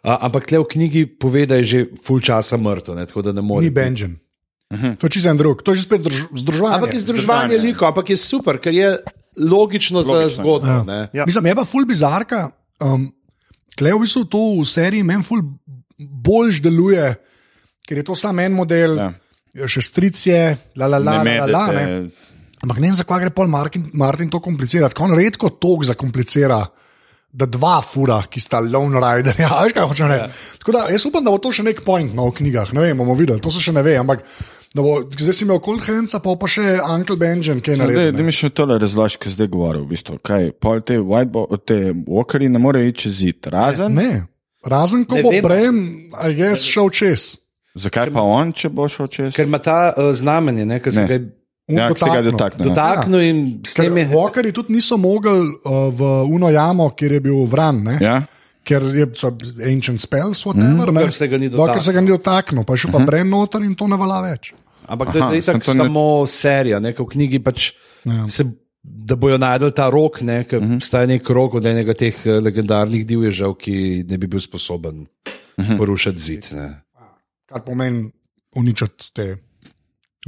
Uh, 0.06 0.14
ampak 0.22 0.46
tle 0.46 0.62
v 0.62 0.70
knjigi 0.70 1.04
pove, 1.18 1.46
da 1.50 1.58
je 1.58 1.64
že 1.66 1.84
full 1.98 2.22
časa 2.22 2.58
mrtev, 2.62 3.02
ne, 3.02 3.10
tako 3.10 3.26
da 3.26 3.34
ne 3.34 3.42
more. 3.42 3.66
Ni 3.66 3.74
Benjamin. 3.74 4.22
To 4.70 5.08
je 5.08 5.10
čisto 5.10 5.32
en 5.32 5.38
drug, 5.40 5.64
to 5.64 5.74
je 5.74 5.82
že 5.82 5.90
spet 5.90 6.06
združ, 6.06 6.28
združevanje. 6.38 6.76
Ampak 6.76 6.94
je 6.94 7.02
združevanje 7.02 7.56
Združevanje. 7.56 7.66
liko, 7.66 7.86
ampak 7.88 8.10
je 8.14 8.18
super, 8.20 8.62
ker 8.62 8.74
je 8.76 8.94
logično, 9.42 10.04
logično. 10.04 10.30
za 10.30 10.38
zgodbo. 10.38 10.86
Ja. 10.86 11.08
Ja. 11.14 11.24
Mislim, 11.26 11.46
je 11.50 11.56
pa 11.56 11.66
ful 11.66 11.88
bizarka. 11.88 12.52
Um, 12.78 13.17
Tle 13.78 13.94
v 13.94 14.02
bistvu 14.04 14.26
to 14.32 14.42
v 14.58 14.66
seriji 14.68 15.06
meni 15.06 15.26
ful 15.26 15.44
bolj 15.98 16.62
deluje, 16.66 17.06
ker 17.88 18.02
je 18.02 18.06
to 18.08 18.16
samo 18.18 18.42
en 18.42 18.56
model, 18.58 18.98
Ja. 18.98 19.12
ja. 19.62 19.70
še 19.70 19.82
strice, 19.86 20.40
la 20.78 20.90
la 20.90 21.00
la, 21.02 21.22
Ne 21.24 21.38
la, 21.42 21.48
la, 21.48 21.66
ne. 21.74 21.86
Ampak 22.66 22.82
ne 22.82 22.90
vem, 22.90 22.98
zakaj 22.98 23.22
gre 23.22 23.32
pol 23.38 23.48
Martin, 23.48 23.86
Martin 23.94 24.30
to 24.34 24.42
komplicirati. 24.42 24.98
On 25.06 25.14
redko 25.14 25.54
tok 25.62 25.86
zakomplicira, 25.86 26.58
da 27.38 27.46
dva 27.46 27.76
fura, 27.86 28.18
ki 28.26 28.42
sta 28.42 28.58
Lone 28.64 28.98
Rider. 28.98 29.38
Ja, 29.44 29.62
veš 29.62 29.76
kaj 29.78 29.86
hočem 29.92 30.10
reči. 30.10 30.32
Tako 30.64 30.74
da 30.74 30.86
jaz 30.90 31.06
upam, 31.06 31.22
da 31.26 31.34
bo 31.34 31.38
to 31.38 31.52
še 31.54 31.66
nek 31.68 31.84
point 31.86 32.16
no, 32.18 32.32
v 32.32 32.38
knjigah. 32.40 32.74
Ne 32.74 32.88
vem, 32.88 32.98
bomo 32.98 33.14
videli, 33.20 33.44
to 33.44 33.54
se 33.54 33.62
še 33.62 33.76
ne 33.78 33.84
ve. 33.86 33.94
Ampak 34.02 34.26
bo, 34.76 35.02
zdaj 35.18 35.34
si 35.34 35.46
imel 35.46 35.60
Hands, 35.82 36.12
pa 36.24 36.36
pa 36.36 36.48
še 36.48 36.80
Uncle 36.84 37.16
Benjamin, 37.16 37.62
ki 37.62 37.72
je 37.72 37.78
Da 37.78 37.84
naredil. 37.86 38.26
mi 38.26 38.32
še 38.32 38.50
tole 38.50 38.80
razloži, 38.80 39.18
kaj 39.18 39.32
zdaj 39.32 39.48
govoril. 39.48 39.86
V 39.86 39.90
bistvu. 39.90 40.20
Kaj, 40.20 40.52
pol 40.60 40.82
te, 40.82 41.00
te 41.66 41.78
walkerji 42.08 42.50
ne 42.50 42.60
morejo 42.60 42.88
iti 42.88 43.00
čez 43.00 43.14
zid, 43.14 43.48
razen. 43.48 43.94
Ne, 43.94 44.28
razen 44.66 45.06
ko 45.06 45.16
Ne 45.16 45.24
bo. 45.24 45.32
Brem, 45.42 46.12
a 46.14 46.28
jaz 46.28 46.62
šel 46.64 46.90
čez. 46.90 47.38
Zakaj 47.76 48.10
pa 48.12 48.22
on, 48.22 48.52
če 48.52 48.70
bo 48.70 48.88
šel 48.90 49.08
čez? 49.08 49.34
Ker 49.34 49.46
ima 49.46 49.60
ta 49.60 49.94
uh, 49.94 50.12
znamenje, 50.14 50.66
ne, 50.66 50.80
ki 50.80 50.92
se 50.92 51.02
Ne. 51.02 51.08
ga 51.08 51.14
je 51.14 51.26
Ja, 51.68 51.92
ki 51.92 52.00
se 52.00 52.08
ga 52.08 52.22
dotaknil. 52.24 52.32
dotakne. 52.32 52.64
ja. 52.64 52.70
dotaknil 52.72 53.22
in 53.22 53.38
s 53.68 53.74
tem 53.76 53.98
je. 53.98 54.06
Walkerji 54.08 54.54
tudi 54.54 54.74
niso 54.74 54.96
mogli 54.98 55.30
uh, 55.30 55.92
v 55.92 56.00
Uno 56.32 56.48
jamo, 56.50 56.90
kjer 56.96 57.12
je 57.12 57.20
bil 57.20 57.44
vran. 57.44 57.84
Ne? 57.84 57.98
Ja? 58.00 58.24
Ker 58.68 58.84
je 58.92 59.08
so 59.16 59.32
ancient 59.64 60.02
spells, 60.04 60.44
whatever. 60.44 60.92
Mm, 60.92 60.92
Dokler 60.92 61.14
se 61.16 61.28
ga 61.32 61.38
ni 61.40 61.50
Dokler 61.50 61.84
se 61.84 61.94
ga 61.96 62.02
ni 62.04 62.12
dotaknil, 62.12 62.66
pa 62.68 62.76
je 62.76 62.84
šel 62.84 62.92
pa 62.92 63.00
Bren 63.08 63.30
noter 63.32 63.64
in 63.64 63.76
to 63.80 63.88
ne 63.88 63.96
vala 64.00 64.22
več. 64.26 64.52
Ampak 64.88 65.12
to 65.12 65.20
je 65.20 65.24
Aha, 65.24 65.32
zdaj 65.32 65.44
sem 65.44 65.60
tako 65.60 65.66
to 65.66 65.74
ne- 65.74 65.84
samo 65.84 66.04
serija, 66.28 66.80
ne, 66.84 66.94
ker 66.96 67.06
v 67.06 67.12
knjigi 67.16 67.44
pač 67.44 67.72
Ja. 68.06 68.28
se. 68.28 68.46
Da 68.88 69.18
bojo 69.20 69.36
najdel 69.36 69.74
ta 69.76 69.90
rok, 69.92 70.22
ne, 70.24 70.44
ker 70.48 70.62
uh 70.62 70.68
-huh. 70.68 70.80
staje 70.84 71.08
nek 71.08 71.30
rok 71.30 71.54
od 71.60 71.66
enega 71.66 71.94
teh 71.94 72.16
eh, 72.26 72.40
legendarnih 72.40 73.04
divježev, 73.08 73.58
ki 73.60 74.06
ne 74.08 74.18
bi 74.18 74.28
bil 74.28 74.40
sposoben 74.40 75.02
uh 75.02 75.08
-huh. 75.58 75.78
porušiti 75.78 76.22
zid. 76.22 76.48
Ne. 76.56 76.70
Kar 77.46 77.62
pomeni 77.66 78.12
uničiti 78.56 79.12
te 79.14 79.38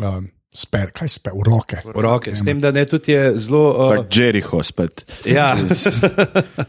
uh, 0.01 0.23
sper, 0.49 0.91
kaj 0.91 1.09
sper, 1.09 1.33
v 1.37 1.45
roke. 1.45 1.81
V 1.85 2.01
roke. 2.01 2.33
S 2.35 2.43
tem, 2.45 2.61
da 2.61 2.71
ne 2.71 2.85
tudi 2.89 3.13
je 3.13 3.37
zelo. 3.37 3.63
Uh, 3.69 3.95
Tak 3.95 4.15
Jericho 4.17 4.63
spet. 4.63 5.05
Ja, 5.25 5.53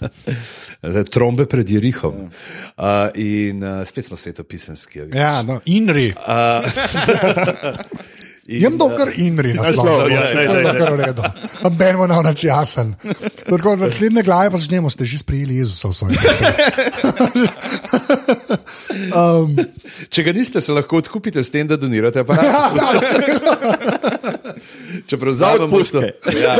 trombe 1.15 1.47
pred 1.47 1.71
Jerihom. 1.71 2.29
Uh, 2.77 3.09
in 3.15 3.65
uh, 3.65 3.81
spet 3.89 4.05
smo 4.05 4.17
svetopisanski. 4.17 5.09
Ja, 5.13 5.43
no, 5.43 5.61
Inri. 5.65 6.13
In, 8.51 8.65
Jem 8.65 8.75
dol 8.81 8.97
kar 8.99 9.13
Inri 9.15 9.53
na 9.55 9.63
Naslov, 9.63 9.87
slovo, 9.87 10.07
ja, 10.11 10.25
če 10.27 10.35
daj, 10.35 10.49
to 10.51 10.55
je 10.59 10.71
kar 10.75 10.91
v 10.91 10.97
redu. 10.99 11.23
Benmo 11.79 12.09
na 12.11 12.17
noč 12.27 12.43
jasen. 12.49 12.97
Tako 13.47 13.77
da 13.79 13.87
naslednje 13.87 14.25
glave 14.27 14.51
pa 14.51 14.59
začnemo, 14.59 14.91
ste 14.91 15.07
že 15.07 15.21
sprejeli 15.23 15.61
Jezusa 15.63 15.87
v 15.87 15.95
svoje 15.95 16.19
srce. 16.19 16.51
um, 19.21 19.55
Če 20.11 20.27
ga 20.27 20.35
niste, 20.35 20.59
se 20.59 20.75
lahko 20.75 20.99
odkupite 20.99 21.47
s 21.47 21.55
tem, 21.55 21.71
da 21.71 21.79
donirate 21.79 22.27
aparat. 22.27 22.75
Če 25.07 25.15
prevzamemo 25.15 25.71
to. 25.87 26.03
Ja. 26.35 26.59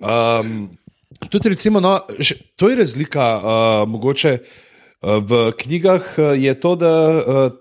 Um, 0.00 0.72
tudi 1.28 1.52
recimo, 1.52 1.84
no, 1.84 2.00
že, 2.16 2.40
to 2.56 2.72
je 2.72 2.80
razlika. 2.80 3.28
Uh, 3.36 3.84
mogoče 3.92 4.38
uh, 4.40 5.20
v 5.20 5.52
knjigah 5.52 6.12
uh, 6.16 6.32
je 6.32 6.56
to, 6.56 6.78
da 6.80 6.92
uh, 7.12 7.52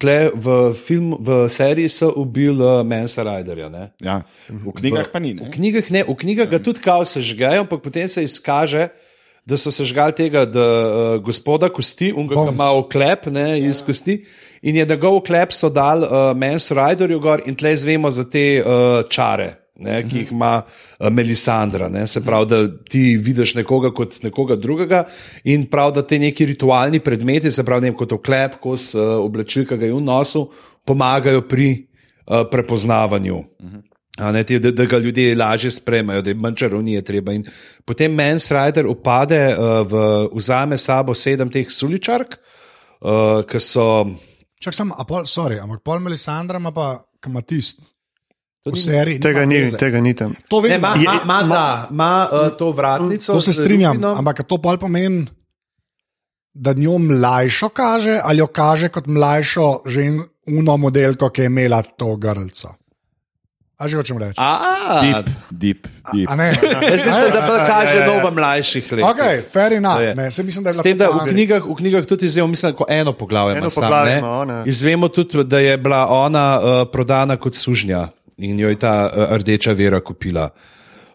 tle 0.00 0.30
v, 0.34 0.74
film, 0.74 1.14
v 1.20 1.48
seriji 1.48 1.88
so 1.88 2.12
ubili 2.16 2.58
uh, 2.58 2.82
Mensa 2.86 3.22
Riderja. 3.22 3.68
ne. 3.68 3.90
Ja. 4.02 4.22
V 4.48 4.72
knjigah 4.74 5.08
pa 5.12 5.18
ni. 5.18 5.34
V 5.34 5.46
Ne? 5.46 5.50
knjigah, 5.50 5.90
ne, 5.90 6.04
v 6.04 6.14
knjigah 6.14 6.48
ga 6.50 6.58
tudi 6.58 6.80
kao 6.80 7.04
sežgajo, 7.04 7.62
ampak 7.62 7.82
potem 7.82 8.08
se 8.08 8.24
izkaže, 8.24 8.88
da 9.46 9.56
so 9.60 9.70
sežgali 9.70 10.12
tega 10.16 10.44
da, 10.48 10.60
uh, 10.60 11.22
gospoda 11.22 11.68
kosti, 11.68 12.12
unga, 12.16 12.34
Bones. 12.34 12.54
ima 12.54 12.70
oklep 12.72 13.26
ne, 13.26 13.60
iz 13.60 13.82
kosti. 13.84 14.24
In 14.64 14.76
je 14.76 14.86
njegov 14.86 15.20
oklep 15.20 15.52
so 15.52 15.68
dal 15.68 16.00
uh, 16.02 16.32
Mens 16.36 16.70
Riderju 16.72 17.20
gor 17.20 17.42
in 17.44 17.54
tle 17.54 17.76
zvemo 17.76 18.10
za 18.10 18.24
te 18.24 18.62
uh, 18.64 19.04
čare. 19.08 19.63
Ne, 19.74 19.96
ki 20.06 20.20
jih 20.20 20.28
ima 20.30 20.52
uh, 20.62 21.08
Melisandra. 21.10 21.88
Ne, 21.90 22.06
se 22.06 22.20
pravi, 22.22 22.46
da 22.46 22.60
ti 22.90 23.16
vidiš 23.18 23.56
nekoga 23.58 23.90
kot 23.90 24.20
nekoga 24.22 24.54
drugega, 24.56 25.02
in 25.50 25.64
prav, 25.70 25.90
da 25.96 26.04
te 26.06 26.18
neki 26.22 26.46
ritualni 26.52 27.00
predmeti, 27.02 27.50
se 27.50 27.64
pravi, 27.66 27.82
ne 27.82 27.90
vem, 27.90 27.96
kot 27.98 28.14
oklep, 28.14 28.60
kos 28.62 28.92
uh, 28.94 29.16
oblačil, 29.24 29.66
ki 29.66 29.80
ga 29.80 29.88
je 29.90 29.96
v 29.96 30.04
nosu, 30.04 30.44
pomagajo 30.86 31.42
pri 31.50 31.72
uh, 31.74 32.44
prepoznavanju. 32.50 33.40
A 34.22 34.30
Ne, 34.30 34.44
te, 34.46 34.60
da, 34.62 34.70
da 34.70 34.84
ga 34.86 34.98
ljudje 35.02 35.34
lažje 35.34 35.72
sprejmejo, 35.74 36.22
da 36.22 36.30
je 36.30 36.38
manj 36.38 36.54
čarovnije 36.54 37.02
treba. 37.02 37.32
In 37.34 37.42
potem 37.84 38.14
Mens 38.14 38.46
Rider 38.52 38.86
upade, 38.86 39.40
uh, 39.56 39.80
v, 39.90 40.04
vzame 40.36 40.78
sabo 40.78 41.14
sedem 41.18 41.50
teh 41.50 41.66
suličark, 41.66 42.38
uh, 43.00 43.42
ki 43.42 43.60
so. 43.60 44.06
čak 44.62 44.74
sem, 44.74 44.94
a 44.94 45.04
pol, 45.04 45.26
sorry, 45.26 45.58
ampak 45.58 45.82
pol 45.82 45.98
Melisandra 45.98 46.62
ima 46.62 46.70
pa 46.70 46.92
kamatist. 47.18 47.93
Ni- 48.66 48.80
seriji. 48.80 49.20
Tega 49.20 49.44
ni, 49.44 49.58
veze. 49.58 49.76
tega 49.76 50.00
ni 50.00 50.14
tam. 50.14 50.32
To 50.48 50.60
vem, 50.60 50.72
ima, 50.72 50.88
je- 50.88 51.02
ima, 51.02 51.20
ima, 51.22 51.42
da, 51.44 51.88
ima 51.90 52.28
uh, 52.32 52.56
to 52.58 52.70
vratnico. 52.72 53.32
To 53.32 53.40
se 53.40 53.52
strinjam, 53.52 53.92
lupino. 53.92 54.14
ampak 54.14 54.40
a 54.40 54.42
to 54.42 54.58
pol 54.58 54.78
pomeni, 54.78 55.26
da 56.54 56.72
njo 56.72 56.98
mlajšo 56.98 57.68
kaže 57.68 58.20
ali 58.24 58.38
jo 58.38 58.46
kaže 58.46 58.88
kot 58.88 59.06
mlajšo 59.06 59.82
žensko 59.86 60.76
modelko, 60.78 61.30
ki 61.30 61.40
je 61.40 61.46
imela 61.46 61.82
to 61.82 62.16
grlco. 62.16 62.74
A 63.74 63.88
že 63.88 63.96
hočem 63.96 64.16
reči? 64.18 64.38
A, 64.38 65.00
Deep, 65.02 65.26
deep, 65.50 65.80
deep. 66.12 66.30
A 66.30 66.36
ne? 66.36 66.54
Jaz 66.90 67.00
mislim, 67.04 67.30
da 67.32 67.40
pa 67.40 67.66
kaže 67.66 67.96
ja, 67.96 68.00
ja. 68.00 68.06
nova 68.06 68.30
mlaajših 68.30 68.92
let. 68.92 69.04
Okay, 69.04 69.42
fair 69.42 69.72
enough. 69.72 70.14
Ne, 70.14 70.30
se 70.30 70.42
mislim, 70.42 70.64
da 70.64 70.70
je 70.70 70.74
S 70.74 70.82
tem, 70.82 70.96
da 70.96 71.08
v 71.08 71.26
knjigah, 71.26 71.64
v 71.64 71.74
knjigah 71.74 72.06
tudi 72.06 72.26
izvemo, 72.26 72.48
mislim, 72.48 72.72
da 72.72 72.84
eno 72.88 73.12
poglavje 73.12 73.56
Eno 73.56 73.70
sam, 73.70 73.82
poglavje 73.82 74.22
ona. 74.22 74.62
Izvemo 74.66 75.08
tudi, 75.08 75.44
da 75.44 75.58
je 75.58 75.76
bila 75.76 76.06
ona 76.06 76.46
uh, 76.56 76.88
prodana 76.92 77.36
kot 77.36 77.54
sužnja 77.54 78.08
in 78.38 78.58
jo 78.58 78.68
je 78.68 78.78
ta 78.78 78.94
uh, 79.08 79.36
rdeča 79.38 79.72
vera 79.72 80.00
kupila. 80.00 80.50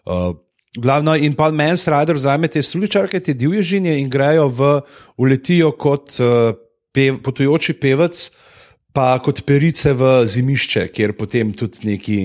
Uh, 0.04 0.34
Glavno 0.76 1.16
in 1.16 1.34
pa 1.34 1.50
Mens 1.50 1.88
Rider 1.90 2.14
vzame 2.14 2.48
te 2.48 2.62
suličarke, 2.62 3.18
te 3.20 3.34
divje 3.34 3.62
žinje 3.62 3.96
in 3.98 4.10
grejo 4.10 4.46
v 4.48 4.68
uletijo 5.18 5.72
kot 5.74 6.14
uh, 6.22 6.52
pev, 6.94 7.18
potujoči 7.24 7.74
pevec, 7.74 8.20
pa 8.94 9.16
kot 9.18 9.42
perice 9.46 9.92
v 9.98 10.12
zimišče, 10.26 10.86
kjer 10.94 11.16
potem 11.18 11.50
tudi 11.58 11.90
neki 11.90 12.18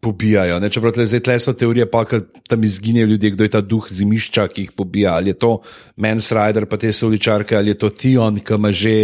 pobijajo. 0.00 0.56
Ne? 0.60 0.70
Čeprav 0.72 0.94
tle, 0.96 1.04
zdaj 1.08 1.22
tle 1.28 1.36
so 1.40 1.52
teorije, 1.52 1.84
pa 1.90 2.04
tam 2.48 2.64
izginejo 2.64 3.10
ljudje, 3.12 3.30
kdo 3.36 3.44
je 3.44 3.52
ta 3.52 3.60
duh 3.60 3.84
zimišča, 3.90 4.48
ki 4.48 4.64
jih 4.64 4.72
pobija. 4.76 5.18
Ali 5.20 5.34
je 5.34 5.38
to 5.44 5.58
Mens 5.96 6.30
Rider, 6.32 6.64
pa 6.68 6.80
te 6.80 6.92
suličarke, 6.92 7.56
ali 7.56 7.72
je 7.72 7.80
to 7.84 7.92
Tion, 7.92 8.40
ki 8.40 8.60
ima 8.60 8.72
že. 8.72 8.96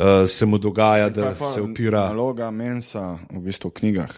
Uh, 0.00 0.24
se 0.30 0.46
mu 0.46 0.56
dogaja, 0.56 1.10
da 1.12 1.34
Kaj 1.34 1.38
pa 1.38 1.48
se 1.52 1.60
upira. 1.60 2.06
Naloga 2.08 2.48
mensa 2.50 3.18
v 3.28 3.42
bistvu 3.44 3.68
v 3.68 3.74
knjigah. 3.82 4.14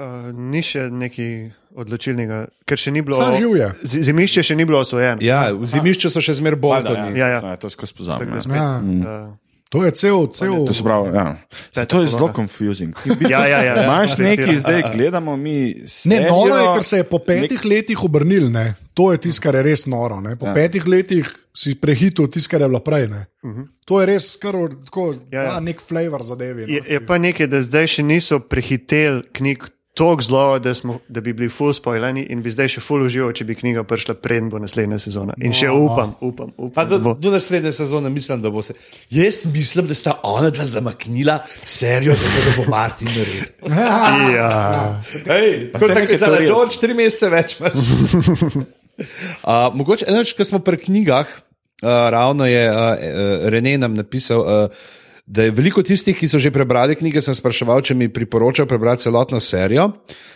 Uh, 0.00 0.06
ni 0.32 0.62
še 0.62 0.86
nekaj 0.88 1.50
odločilnega, 1.74 2.38
ker 2.64 2.78
še 2.78 2.88
ni 2.88 3.02
bilo. 3.02 3.14
Sam 3.14 3.36
živ 3.36 3.52
je. 3.52 3.68
Zimišče 4.00 4.42
še 4.42 4.54
ni 4.54 4.64
bilo 4.64 4.80
osvojeno. 4.80 5.20
Ja, 5.20 5.52
v 5.52 5.66
zimišču 5.66 6.08
so 6.08 6.18
še 6.18 6.32
zmeraj 6.32 6.56
bolj 6.58 6.82
to. 6.84 6.94
ja, 6.94 7.12
Ja, 7.12 7.28
ja. 7.42 7.56
to 7.56 7.68
skozi 7.68 7.92
pozabim. 7.94 8.32
da 8.32 8.40
Ja. 8.50 8.68
uh, 8.78 9.36
To 9.70 9.84
je 9.84 9.90
cel, 9.92 10.26
cel. 10.28 10.66
To, 10.66 10.74
se 10.74 10.82
pravi, 10.82 11.14
ja. 11.14 11.38
Se, 11.70 11.84
to 11.86 12.00
je 12.00 12.08
zelo 12.08 12.32
confusing. 12.34 12.90
Ja, 13.22 13.46
ja, 13.46 13.62
ja. 13.62 13.74
Imaš 13.84 14.16
nekaj, 14.18 14.56
zdaj 14.56 14.82
gledamo 14.90 15.36
mi. 15.36 15.54
Ne, 15.78 15.86
serijo, 15.86 16.26
noro 16.28 16.56
je, 16.56 16.64
ker 16.74 16.82
se 16.82 16.96
je 16.96 17.04
po 17.04 17.18
petih 17.20 17.54
nek- 17.54 17.68
letih 17.70 18.02
obrnil. 18.04 18.50
Ne. 18.50 18.74
To 18.94 19.12
je 19.12 19.20
tisto, 19.20 19.38
kar 19.40 19.54
je 19.54 19.62
res 19.62 19.86
noro. 19.86 20.18
Ne. 20.18 20.34
Po 20.34 20.48
ja. 20.48 20.54
petih 20.54 20.82
letih 20.84 21.22
si 21.54 21.76
prehitil 21.76 22.26
tisto, 22.26 22.50
kar 22.50 22.60
je 22.60 22.68
bilo 22.68 22.80
prej. 22.80 23.06
Uh 23.06 23.14
-huh. 23.44 23.64
To 23.86 24.00
je 24.00 24.06
res 24.08 24.34
kar 24.36 24.58
tako, 24.84 25.14
Ja, 25.30 25.38
ja, 25.38 25.42
ja. 25.42 25.52
ja. 25.52 25.60
nek 25.60 25.78
flavor 25.80 26.22
zadevi. 26.24 26.62
Je, 26.64 26.80
No. 26.80 26.86
je 26.88 27.06
pa 27.06 27.18
nekaj, 27.20 27.46
da 27.46 27.62
zdaj 27.62 27.86
še 27.86 28.02
niso 28.02 28.40
prehiteli 28.40 29.22
knjig 29.32 29.70
tako 29.94 30.22
zelo, 30.22 30.58
da, 30.58 30.74
smo, 30.74 30.98
da 31.08 31.20
bi 31.20 31.32
bili 31.32 31.48
full 31.48 31.72
spoileni 31.72 32.22
in 32.30 32.42
bi 32.42 32.50
zdaj 32.50 32.68
še 32.76 32.80
full 32.84 33.02
užival, 33.04 33.32
če 33.36 33.44
bi 33.44 33.56
knjiga 33.58 33.82
prišla 33.84 34.14
preden 34.22 34.48
bo 34.52 34.58
naslednja 34.62 35.00
sezona. 35.02 35.34
In 35.42 35.52
še 35.56 35.70
upam, 35.74 36.14
upam, 36.20 36.52
upam. 36.56 36.70
Pa 36.74 36.84
do, 36.86 37.00
bo. 37.02 37.14
do 37.18 37.32
naslednje 37.34 37.72
sezone 37.74 38.10
mislim, 38.10 38.42
da 38.42 38.52
bo 38.54 38.62
se. 38.62 38.76
Jaz 39.10 39.42
mislim, 39.50 39.88
da 39.90 39.94
sta 39.98 40.14
ona 40.22 40.50
dva 40.54 40.64
zamaknila 40.64 41.40
serijo, 41.64 42.14
zato 42.14 42.44
da 42.46 42.54
bo 42.56 42.70
Martin 42.70 43.10
naredil. 43.16 43.50
Ja. 44.30 45.00
Tako 45.72 45.86
neke 45.94 46.18
za 46.18 46.26
teorije 46.26 46.46
George, 46.46 46.76
tri 46.80 46.94
mesece 46.94 47.28
več 47.32 47.56
uh, 47.60 47.66
mogoče 49.78 50.06
enoč, 50.08 50.32
ko 50.38 50.44
smo 50.46 50.60
pri 50.64 50.78
knjigah, 50.84 51.26
uh, 51.26 51.90
ravno 52.14 52.46
je 52.46 52.62
uh, 52.70 52.76
uh, 52.76 53.48
Rene 53.50 53.76
nam 53.78 53.94
napisal. 53.98 54.40
Uh, 54.40 54.98
Da 55.30 55.44
je 55.46 55.52
veliko 55.54 55.82
tistih, 55.86 56.16
ki 56.18 56.26
so 56.26 56.40
že 56.42 56.50
prebrali 56.50 56.96
knjige, 56.98 57.20
sem 57.22 57.34
spraševal, 57.38 57.84
če 57.86 57.94
mi 57.94 58.08
priporočajo 58.10 58.66
prebrati 58.66 59.06
celotno 59.06 59.38
serijo. 59.38 59.84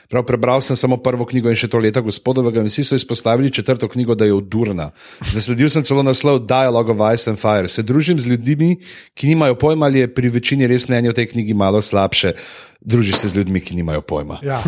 Prav, 0.07 0.23
prebral 0.23 0.61
sem 0.63 0.77
samo 0.79 1.01
prvo 1.03 1.27
knjigo 1.27 1.51
in 1.51 1.59
še 1.59 1.67
to 1.67 1.81
leta 1.83 1.99
gospodovega, 2.05 2.63
in 2.63 2.69
vsi 2.71 2.85
so 2.87 2.95
izpostavili 2.95 3.51
četrto 3.51 3.89
knjigo, 3.91 4.15
da 4.15 4.29
je 4.29 4.37
odurna. 4.37 4.93
Zasledil 5.33 5.67
sem 5.69 5.83
celo 5.83 6.05
naslov 6.07 6.45
Dialogue 6.47 6.95
of 6.95 7.03
Ice 7.11 7.27
and 7.27 7.43
Fire. 7.43 7.67
Se 7.69 7.83
družim 7.83 8.21
z 8.23 8.31
ljudmi, 8.37 8.77
ki 9.19 9.33
nimajo 9.35 9.59
pojma, 9.59 9.87
ali 9.91 10.05
je 10.05 10.15
pri 10.15 10.31
večini 10.31 10.71
res 10.71 10.87
mnenje 10.87 11.11
o 11.11 11.17
tej 11.19 11.27
knjigi 11.27 11.55
malo 11.59 11.83
slabše. 11.83 12.37
Druži 12.79 13.19
se 13.19 13.29
z 13.29 13.41
ljudmi, 13.41 13.65
ki 13.65 13.75
nimajo 13.75 14.01
pojma. 14.07 14.39
Ja. 14.47 14.63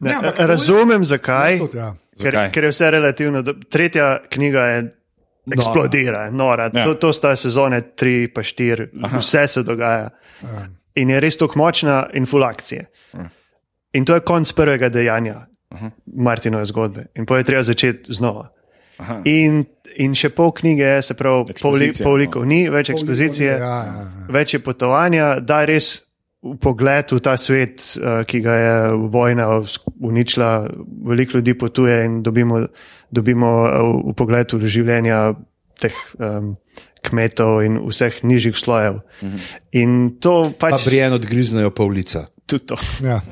Ne, 0.00 0.10
ampak 0.16 0.36
to 0.36 0.42
je- 0.42 0.46
razumem, 0.48 1.04
zakaj. 1.04 1.58
Tudi, 1.62 1.78
ja. 1.78 1.94
Ker, 2.18 2.50
ker 2.50 2.64
je 2.64 2.70
vse 2.72 2.90
relativno. 2.90 3.44
Tretja 3.70 4.22
knjiga 4.32 4.66
je 4.66 4.95
eksplodira, 5.52 6.30
nora. 6.30 6.70
Ja. 6.74 6.80
Ja. 6.80 6.86
To, 6.86 6.94
to 6.94 7.12
sta 7.12 7.36
sezone 7.36 7.80
tri, 7.96 8.28
pa 8.32 8.42
štiri, 8.42 8.90
vse 9.18 9.46
se 9.46 9.62
dogaja. 9.62 10.10
Ja. 10.42 10.66
In 10.96 11.10
je 11.12 11.20
res 11.20 11.36
tako 11.36 11.60
močna 11.60 12.06
in 12.14 12.26
full 12.26 12.44
akcije. 12.44 12.86
In 13.96 14.04
to 14.04 14.14
je 14.14 14.24
konc 14.24 14.52
prvega 14.52 14.88
dejanja 14.88 15.46
Martinove 16.16 16.64
zgodbe. 16.64 17.06
In 17.14 17.26
potem 17.26 17.40
je 17.44 17.44
treba 17.44 17.62
začeti 17.62 18.12
znova. 18.12 18.48
Aha. 18.96 19.20
In, 19.28 19.60
in 20.00 20.14
še 20.16 20.30
pol 20.32 20.54
knjige, 20.56 20.88
se 21.04 21.14
pravi, 21.18 21.44
pol, 21.44 21.52
Ekspozicije, 21.52 22.04
pol 22.06 22.16
likov 22.22 22.46
ni, 22.48 22.62
več 22.72 22.90
ekspozicije, 22.94 23.50
Ja, 23.60 23.76
ja, 23.84 24.04
ja. 24.06 24.26
več 24.32 24.54
je 24.56 24.60
potovanja, 24.64 25.34
da 25.44 25.64
res 25.68 25.90
v 26.46 26.54
pogled 26.62 27.12
v 27.12 27.20
ta 27.20 27.34
svet, 27.40 27.82
uh, 27.98 28.22
ki 28.28 28.40
ga 28.44 28.54
je 28.56 28.74
vojna 29.12 29.48
uničila, 30.00 30.50
veliko 31.08 31.40
ljudi 31.40 31.56
potuje 31.58 31.98
in 32.06 32.22
dobimo, 32.24 32.62
dobimo 33.16 33.50
uh, 33.64 33.90
v 34.12 34.14
pogled 34.18 34.52
v 34.52 34.68
življenja 34.68 35.20
teh 35.80 35.96
um, 36.20 36.54
kmetov 37.06 37.62
in 37.64 37.78
vseh 37.86 38.22
nižjih 38.26 38.56
slojev. 38.58 39.00
Mhm. 39.22 39.38
In 39.78 39.90
to 40.20 40.52
Pa 40.58 40.72
pač 40.74 40.88
Brian 40.90 41.16
odgriznejo 41.16 41.70
pavlica. 41.70 42.26
tudi 42.46 42.66
to. 42.66 42.76
Ja. 43.02 43.20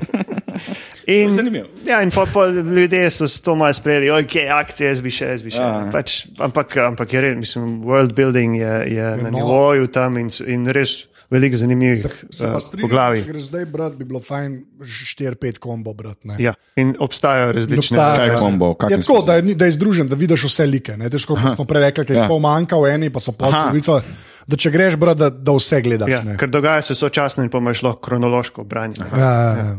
In, 1.05 1.35
Zanimivo. 1.37 1.67
ja, 1.85 1.99
in 2.01 2.09
pa, 2.09 2.23
pa 2.25 2.47
ljudje 2.49 3.11
so 3.13 3.27
s 3.29 3.37
to 3.45 3.53
malo 3.55 3.73
sprejeli, 3.73 4.09
ok, 4.09 4.35
akcije, 4.49 4.87
jaz 4.89 5.01
bi 5.05 5.11
še, 5.13 5.27
jaz 5.35 5.43
bi 5.45 5.51
še. 5.53 5.61
Ja. 5.61 5.83
Pač, 5.93 6.25
ampak, 6.41 6.73
ampak 6.81 7.13
je 7.13 7.21
res, 7.21 7.35
mislim, 7.37 7.83
world 7.85 8.15
building 8.17 8.57
je, 8.57 8.71
je 8.89 9.11
na 9.21 9.29
noro. 9.29 9.35
nivoju 9.35 9.91
tam 9.93 10.17
in, 10.17 10.31
in 10.49 10.65
res 10.73 11.03
veliko 11.35 11.57
zanimivih 11.57 11.99
Se 11.99 12.49
strinjam, 12.59 12.81
poglavij. 12.81 13.19
če 13.19 13.29
greš 13.29 13.41
zdaj 13.43 13.65
brat, 13.67 13.93
bi 13.93 14.05
bilo 14.05 14.19
fajn 14.19 14.55
4-5 14.81 15.59
kombo 15.59 15.93
brat. 15.93 16.17
ne. 16.23 16.35
Ja, 16.39 16.53
in 16.75 16.95
obstajajo 16.97 17.51
različne 17.51 17.97
ja. 17.97 18.39
kombo? 18.39 18.69
Je 18.69 18.75
kakem 18.79 19.01
tako, 19.01 19.21
da 19.21 19.35
je, 19.35 19.55
da 19.55 19.65
je 19.65 19.71
združen, 19.71 20.07
da 20.07 20.15
vidiš 20.15 20.43
vse 20.43 20.65
like. 20.65 20.97
Ne? 20.97 21.09
Težko, 21.09 21.35
kot 21.35 21.53
smo 21.53 21.65
prej 21.65 21.81
rekli, 21.83 22.05
ker 22.05 22.15
je 22.15 22.21
Ja. 22.21 22.27
pol 22.27 22.39
manjka 22.39 22.75
v 22.75 22.89
eni, 22.89 23.09
pa 23.09 23.19
so 23.19 23.31
polovico. 23.31 24.01
Da 24.45 24.55
če 24.55 24.69
greš, 24.69 24.95
brat, 24.95 25.17
da, 25.17 25.29
da 25.29 25.51
vse 25.51 25.81
gledaš. 25.81 26.09
Ja, 26.09 26.21
ne. 26.23 26.37
ker 26.37 26.49
dogaja 26.49 26.81
se 26.81 26.95
sočasno 26.95 27.43
in 27.43 27.49
pa 27.49 27.57
imaš 27.57 27.81
lahko 27.81 27.99
kronološko 28.01 28.63
branje. 28.63 29.01
Ja, 29.01 29.17
ja, 29.17 29.51
ja. 29.55 29.75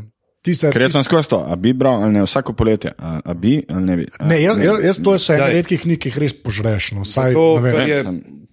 Se, 0.47 0.71
Ker 0.71 0.79
jaz 0.79 0.93
sem 0.95 1.03
skozi 1.03 1.27
to, 1.27 1.41
a 1.43 1.57
bi 1.59 1.73
bral 1.75 2.05
ali 2.05 2.13
ne, 2.13 2.21
vsako 2.23 2.53
poletje, 2.55 2.93
a, 2.95 3.19
a 3.21 3.35
bi 3.35 3.65
ali 3.67 3.83
ne 3.83 3.97
bi. 3.97 4.05
A, 4.15 4.27
Ne, 4.27 4.37
jaz, 4.39 4.59
jaz, 4.59 4.77
jaz 4.85 4.99
to 5.03 5.11
je 5.11 5.35
ena 5.35 5.45
Daj. 5.45 5.55
redkih 5.55 5.87
jih 5.87 6.19
res 6.19 6.35
požreš. 6.39 6.93
No. 6.93 7.03
Saj, 7.03 7.35
To, 7.35 7.47
ne 7.57 7.63
vem. 7.63 7.73
kar 7.75 7.89
je 7.89 7.99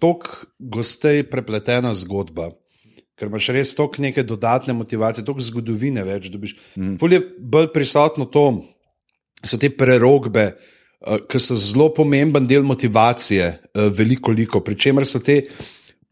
tako 0.01 0.29
gostej 0.57 1.23
prepletena 1.29 1.93
zgodba. 1.93 2.49
Ker 3.19 3.29
imaš 3.29 3.49
res 3.53 3.75
toliko 3.77 4.01
neke 4.01 4.23
dodatne 4.25 4.73
motivacije, 4.73 5.25
toliko 5.25 5.45
zgodovine 5.45 6.03
več 6.05 6.31
dobiš. 6.33 6.55
Mm. 6.75 6.95
Ful 7.01 7.13
je 7.13 7.21
bolj 7.39 7.69
prisotno 7.73 8.25
to, 8.25 8.47
so 9.45 9.59
te 9.61 9.69
prerogbe, 9.69 10.47
uh, 10.53 11.19
ki 11.29 11.41
so 11.41 11.57
zelo 11.59 11.91
pomemben 11.93 12.47
del 12.49 12.65
motivacije, 12.65 13.51
uh, 13.53 13.91
veliko 13.93 14.33
liko, 14.33 14.63
pri 14.65 14.79
čemer 14.79 15.05
so 15.09 15.21
te 15.21 15.43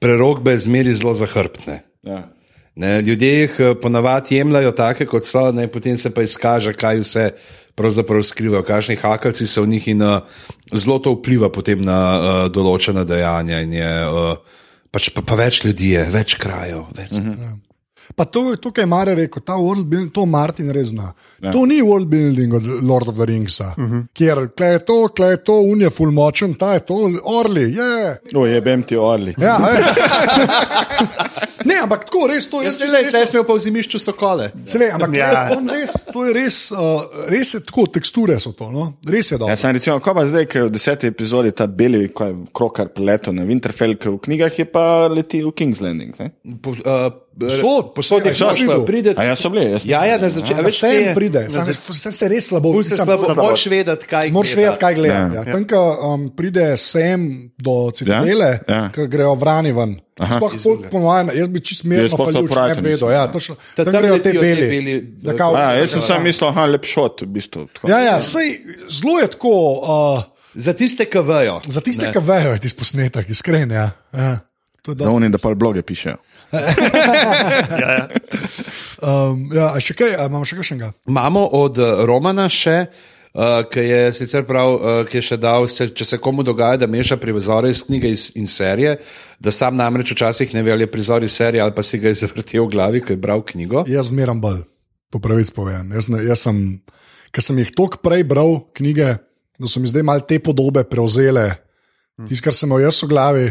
prerogbe 0.01 0.53
zmeri 0.57 0.93
zelo 0.97 1.13
zahrbtne. 1.17 1.81
Ja. 2.05 2.21
Ne, 2.75 3.01
ljudje 3.01 3.29
jih 3.39 3.55
eh, 3.59 3.73
ponavadi 3.81 4.35
jemljajo 4.35 4.71
take, 4.71 5.05
kot 5.05 5.25
so, 5.27 5.51
ne, 5.51 5.67
potem 5.67 5.97
se 5.97 6.09
pa 6.13 6.23
izkaže, 6.23 6.73
kaj 6.73 7.01
vse 7.03 7.25
pravzaprav 7.75 8.23
skrivajo, 8.23 8.63
kakšni 8.63 8.95
hakalci 8.95 9.47
so 9.47 9.63
v 9.65 9.73
njih 9.75 9.87
in 9.91 10.01
uh, 10.01 10.23
zelo 10.73 10.99
to 10.99 11.13
vpliva 11.17 11.51
potem 11.51 11.81
na 11.83 11.99
uh, 11.99 12.39
določena 12.51 13.03
dejanja. 13.07 13.61
in 13.61 13.73
Je, 13.73 13.91
uh, 14.07 14.61
pač 14.91 15.09
pa, 15.15 15.21
pa 15.21 15.35
več 15.39 15.63
ljudi 15.65 15.93
je, 15.95 16.05
več 16.11 16.35
krajev. 16.41 16.85
Več. 16.95 17.11
Mm 17.11 17.35
-hmm. 17.35 17.59
Pa 18.16 18.26
to 18.26 18.51
je 18.51 18.57
tukaj 18.62 18.86
Mare 18.86 19.16
rekel, 19.16 19.41
ta 19.45 19.55
world 19.59 19.88
building, 19.88 20.12
to 20.14 20.26
Martin 20.26 20.72
res 20.72 20.91
zna. 20.91 21.14
Ja. 21.41 21.51
To 21.51 21.66
ni 21.66 21.82
world 21.82 22.07
building 22.12 22.53
od 22.53 22.64
Lord 22.84 23.07
of 23.07 23.16
the 23.16 23.26
Ringsa, 23.26 23.74
uh 23.78 23.84
-huh. 23.84 24.03
kjer 24.14 24.47
kle 24.55 24.68
je 24.68 24.86
to, 24.86 25.07
kle 25.16 25.28
je 25.28 25.43
to, 25.43 25.62
unje 25.62 25.89
full 25.89 26.12
močen, 26.12 26.53
ta 26.53 26.74
je 26.74 26.80
to, 26.80 26.93
orli, 27.24 27.76
je. 27.76 28.20
O, 28.36 28.45
jebem 28.45 28.84
ti 28.84 28.97
orli. 28.97 29.36
Ja, 29.38 29.59
ne, 31.70 31.76
ampak 31.84 32.05
tako 32.05 32.28
res 32.28 32.49
to 32.49 32.62
jaz, 32.62 32.82
jaz, 32.82 32.93
jaz, 32.93 33.09
Zdaj 33.09 33.26
smo 33.26 33.43
pa 33.43 33.53
v 33.53 33.59
zimišču 33.59 33.99
sokole. 33.99 34.51
Se 34.66 34.78
ve, 34.78 34.91
ampak 34.91 35.16
Ja. 35.16 35.49
on 35.57 35.70
res, 35.70 35.91
to 36.14 36.26
je 36.26 36.34
res, 36.34 36.72
uh, 36.72 36.80
res 37.30 37.53
je 37.53 37.59
tako, 37.59 37.88
teksture 37.88 38.39
so 38.39 38.51
to, 38.51 38.72
no? 38.72 38.93
res 39.07 39.32
je 39.32 39.38
dobro. 39.38 39.51
Ja, 39.51 39.55
sem 39.55 39.76
recimo, 39.76 39.99
ko 39.99 40.14
pa 40.14 40.28
zdaj, 40.28 40.45
ki 40.45 40.57
je 40.57 40.64
v 40.64 40.70
deseti 40.70 41.07
epizodi 41.07 41.51
ta 41.51 41.68
beli, 41.68 42.07
ko 42.14 42.26
je 42.26 42.36
krokar 42.53 42.88
preletel 42.95 43.34
na 43.34 43.43
Winterfell, 43.43 43.95
ki 43.95 44.09
v 44.09 44.18
knjigah 44.28 44.59
je 44.59 44.66
pa 44.66 45.07
leti 45.07 45.43
v 45.43 45.51
King's 45.51 45.82
Landing. 45.82 46.16
Ne? 46.20 46.32
Po, 46.62 46.72
uh, 46.72 47.12
Posod, 47.41 47.93
posod 47.93 48.21
je 48.21 48.31
ja, 48.31 48.53
šlo, 48.55 48.85
pride. 48.85 49.13
A 49.17 49.23
ja, 49.23 49.35
so 49.35 49.49
bili, 49.49 49.71
jaz. 49.71 49.85
Ja, 49.85 50.05
ja, 50.05 50.17
na 50.17 50.29
začetku. 50.29 50.63
Vse 50.63 50.87
jim 50.89 51.15
pride, 51.15 51.45
sam, 51.49 51.63
vse 51.63 52.11
se 52.11 52.27
res 52.27 52.47
slabo 52.47 52.73
slabo. 52.83 53.35
moraš 53.37 53.65
vedeti, 53.65 54.05
kaj 54.05 54.29
Moraš 54.29 54.49
gleda. 54.49 54.61
vedeti, 54.63 54.79
kaj 54.79 54.93
gleda. 54.95 55.13
Ja. 55.13 55.27
Ja. 55.33 55.41
Ja. 55.41 55.53
Tam, 55.53 55.63
ko 55.63 55.81
um, 56.05 56.29
pride 56.29 56.77
sem 56.77 57.19
do 57.57 57.91
citadele, 57.91 58.45
Ja, 58.45 58.63
ja. 58.67 58.75
ja. 58.77 58.89
ki 58.89 59.07
grejo 59.07 59.35
vrani 59.35 59.71
ven. 59.71 59.99
Sploh 60.21 60.53
pol- 60.55 60.83
ponovadi, 60.85 61.33
jaz 61.33 61.47
bi 61.47 61.59
čist 61.59 61.83
mirno 61.83 62.07
to 62.07 62.17
paljuč, 62.19 62.51
ne 62.51 62.75
bi 62.75 62.89
vedel. 62.89 63.09
Ja, 63.09 63.15
ja. 63.17 63.27
točno, 63.27 63.55
Ta- 63.75 63.83
tam 63.83 63.93
tam 63.93 64.01
grejo 64.01 64.19
te 64.19 64.33
beli. 64.33 64.67
beli, 64.69 64.93
Da 65.17 65.33
kao- 65.33 65.55
A, 65.55 65.73
jaz 65.73 65.91
sem 65.91 66.01
sam 66.01 66.23
mislil, 66.23 66.49
aha, 66.49 66.65
lep 66.67 66.85
šot, 66.85 67.21
v 67.21 67.25
bistvu. 67.27 67.65
tako. 67.67 67.89
Ja, 67.89 67.99
ja, 68.01 68.21
sej, 68.21 68.61
zelo 68.87 69.17
je 69.17 69.27
tako, 69.27 69.53
uh, 69.73 70.23
Za 70.53 70.73
tiste, 70.73 71.05
ki 71.05 71.17
vejo. 71.19 71.59
za 71.67 71.81
tiste, 71.81 72.11
ki 72.11 72.19
vejo, 72.19 72.51
je 72.51 72.59
tisti 72.59 72.77
posnetek, 72.77 73.29
iskren. 73.29 73.71
Ja. 73.71 73.89
Ja. 74.13 74.39
Je 74.88 74.95
Da 75.29 75.38
pa 75.38 75.53
bloge 75.55 75.82
pišejo. 75.82 76.17
Ja, 77.82 77.89
ja. 77.93 78.07
Um, 79.01 79.49
ja, 79.53 79.71
a 79.73 79.79
še 79.82 79.93
kaj, 79.93 80.15
a 80.17 80.25
imamo 80.25 80.45
še 80.45 80.57
kakšnega? 80.57 80.91
Imamo 81.09 81.45
od 81.57 81.77
eh, 81.77 82.01
Romana 82.05 82.47
še, 82.51 82.89
uh, 83.34 83.61
ki 83.69 83.84
je 83.86 84.01
sicer 84.13 84.43
prav, 84.49 84.73
uh, 84.73 85.01
ki 85.07 85.19
je 85.19 85.23
še 85.32 85.38
dal, 85.41 85.67
se, 85.71 85.88
če 85.93 86.05
se 86.05 86.19
komu 86.21 86.43
dogaja, 86.43 86.82
da 86.84 86.89
meša 86.89 87.17
prizore 87.21 87.69
iz 87.71 87.84
knjige 87.88 88.11
iz- 88.11 88.32
in 88.41 88.49
serije, 88.49 88.97
da 89.39 89.53
sam 89.53 89.77
namreč 89.77 90.11
včasih 90.13 90.53
ne 90.53 90.63
ve, 90.65 90.73
ali 90.73 90.86
je 90.86 90.91
prizor 90.91 91.23
iz 91.23 91.34
serije 91.38 91.61
ali 91.61 91.73
pa 91.77 91.86
si 91.86 92.01
ga 92.01 92.09
je 92.11 92.19
zavrtel 92.25 92.65
v 92.65 92.71
glavi, 92.73 93.01
ko 93.05 93.13
je 93.13 93.21
bral 93.21 93.45
knjigo. 93.45 93.86
Jaz 93.89 94.09
zmeram 94.11 94.41
bolj, 94.41 94.63
po 95.13 95.21
pravici 95.21 95.53
povem. 95.55 95.93
Jaz, 95.93 96.09
ne, 96.09 96.23
jaz 96.25 96.45
sem, 96.49 96.82
ker 97.32 97.45
sem 97.45 97.57
jih 97.61 97.69
toliko 97.77 98.01
prej 98.01 98.25
bral, 98.27 98.59
knjige, 98.73 99.17
da 99.61 99.69
so 99.69 99.79
mi 99.79 99.89
zdaj 99.89 100.03
mal 100.03 100.25
te 100.25 100.41
podobe 100.41 100.84
prevzele, 100.89 101.51
tisto, 102.27 102.49
kar 102.49 102.57
sem 102.57 102.69
imel 102.69 102.86
jaz 102.89 102.97
v 103.05 103.09
glavi. 103.13 103.47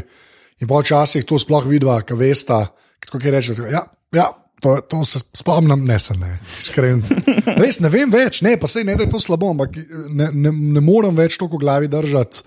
In 0.61 0.69
pa 0.69 0.83
včasih 0.83 1.25
to 1.25 1.39
sploh 1.41 1.65
vidva, 1.69 2.01
ki 2.05 2.19
vesta, 2.21 2.67
kako 3.01 3.21
je 3.25 3.33
reče. 3.33 3.57
Ja, 3.73 3.85
ja, 4.17 4.27
to, 4.61 4.77
to 4.89 5.05
se 5.09 5.23
spomnim, 5.37 5.85
ne 5.89 5.99
se 5.99 6.17
ne, 6.21 6.35
iskren. 6.59 7.01
Res 7.63 7.81
ne 7.81 7.89
vem 7.93 8.13
več, 8.13 8.43
ne, 8.45 8.57
pa 8.61 8.69
se 8.69 8.85
ne, 8.85 8.97
da 8.97 9.07
je 9.07 9.13
to 9.15 9.21
slabo, 9.23 9.55
ampak 9.55 9.79
ne, 10.13 10.29
ne, 10.33 10.53
ne 10.53 10.85
morem 10.85 11.17
več 11.17 11.39
toliko 11.41 11.57
v 11.57 11.65
glavi 11.65 11.91
držati. 11.93 12.45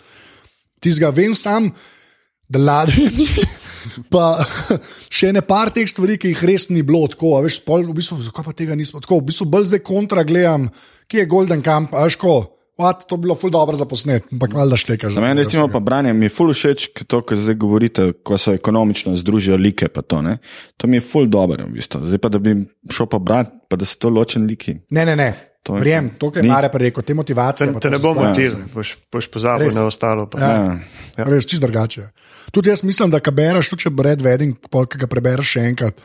Tizga 0.83 1.09
vem 1.15 1.33
sam, 1.37 1.71
da 2.53 2.83
ni. 2.85 3.27
Pa 4.13 4.39
še 5.17 5.33
ne 5.35 5.41
par 5.43 5.71
teh 5.75 5.87
stvari, 5.89 6.15
ki 6.15 6.31
jih 6.31 6.43
res 6.47 6.69
ni 6.71 6.85
bilo 6.87 7.03
tako. 7.11 7.33
a 7.37 7.43
Veš, 7.43 7.59
pol, 7.65 7.83
v 7.89 7.95
bistvu, 7.97 8.21
zakaj 8.23 8.45
pa 8.45 8.53
tega 8.55 8.77
nismo 8.79 9.01
tako? 9.03 9.19
V 9.19 9.27
bistvu 9.27 9.47
bolj 9.51 9.73
zdaj 9.73 9.81
kontra 9.83 10.23
gledam, 10.23 10.69
ki 11.11 11.19
je 11.19 11.29
Golden 11.29 11.63
Camp, 11.65 11.91
ajško. 11.91 12.35
What, 12.75 13.05
to 13.05 13.17
bi 13.17 13.21
bilo 13.21 13.35
ful 13.35 13.49
dobro 13.49 13.75
za 13.75 13.85
posnet, 13.85 14.23
ampak 14.31 14.53
valjda 14.53 14.75
štekaš. 14.75 15.13
Za 15.13 15.21
mene, 15.21 15.43
recimo, 15.43 15.67
pa 15.67 15.79
branje 15.79 16.09
mi 16.11 16.25
je 16.25 16.31
ful 16.31 16.49
všeč, 16.49 16.87
to, 17.03 17.21
kar 17.21 17.37
zdaj 17.37 17.55
govorite, 17.55 18.11
ko 18.19 18.33
se 18.35 18.51
ekonomično 18.51 19.13
združijo 19.15 19.57
like. 19.57 19.87
pa 19.87 20.01
To, 20.03 20.21
ne. 20.21 20.37
to 20.75 20.87
mi 20.87 20.97
je 20.97 21.01
ful 21.03 21.27
dobro, 21.27 21.63
v 21.63 21.71
bistvu. 21.71 22.01
zdaj 22.03 22.17
pa 22.17 22.29
da 22.29 22.39
bi 22.39 22.55
šel 22.87 23.05
pa 23.05 23.19
brati, 23.19 23.51
pa 23.69 23.75
da 23.75 23.85
so 23.85 23.97
to 23.97 24.09
ločeni 24.09 24.47
liki. 24.47 24.77
Ne, 24.89 25.05
ne, 25.05 25.15
ne. 25.15 25.29
To 25.63 25.75
je- 25.75 25.81
Prijem, 25.81 26.09
to, 26.11 26.31
kar 26.31 26.43
je. 26.43 26.49
Mare 26.49 26.67
pa 26.67 26.77
rekel, 26.77 27.03
te 27.03 27.13
motivacije. 27.13 27.69
Te, 27.69 27.79
te 27.79 27.89
ne 27.89 27.95
so 27.95 28.03
bo 28.03 28.11
stvari, 28.11 28.27
motil, 28.27 28.49
se- 28.49 28.65
boš, 28.73 28.89
boš 29.07 29.27
pozabil 29.27 29.65
Res. 29.65 29.75
na 29.75 29.83
ostalo. 29.83 30.25
Pa. 30.27 30.39
Ja. 30.39 30.49
Ja. 30.49 30.79
Ja. 31.17 31.23
Res, 31.25 31.45
čist 31.45 31.61
drugače. 31.61 32.09
Tudi 32.51 32.69
jaz 32.69 32.83
mislim, 32.83 33.09
da, 33.09 33.19
ko 33.19 33.31
bereš, 33.31 33.69
tudi 33.69 33.81
če 33.81 33.89
Brad 33.91 34.19
Wedding, 34.19 34.57
pol, 34.67 34.85
ki 34.85 34.97
ga 34.97 35.07
prebereš 35.07 35.45
še 35.47 35.59
enkrat. 35.61 36.01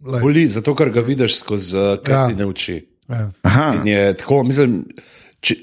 lej, 0.00 0.20
Boli, 0.20 0.46
zato 0.46 0.74
ker 0.74 0.90
ga 0.90 1.00
vidiš 1.00 1.38
skozi 1.38 1.74
uh, 1.74 1.82
Ja. 1.82 1.96
kaj 1.98 2.28
ti 2.28 2.36
ne 2.36 2.46
uči. 2.46 2.76
Ja. 3.08 3.30
Aha, 3.42 3.74
In 3.74 3.86
je 3.86 4.14
tako, 4.14 4.42
mislim, 4.44 4.84
či, 5.40 5.58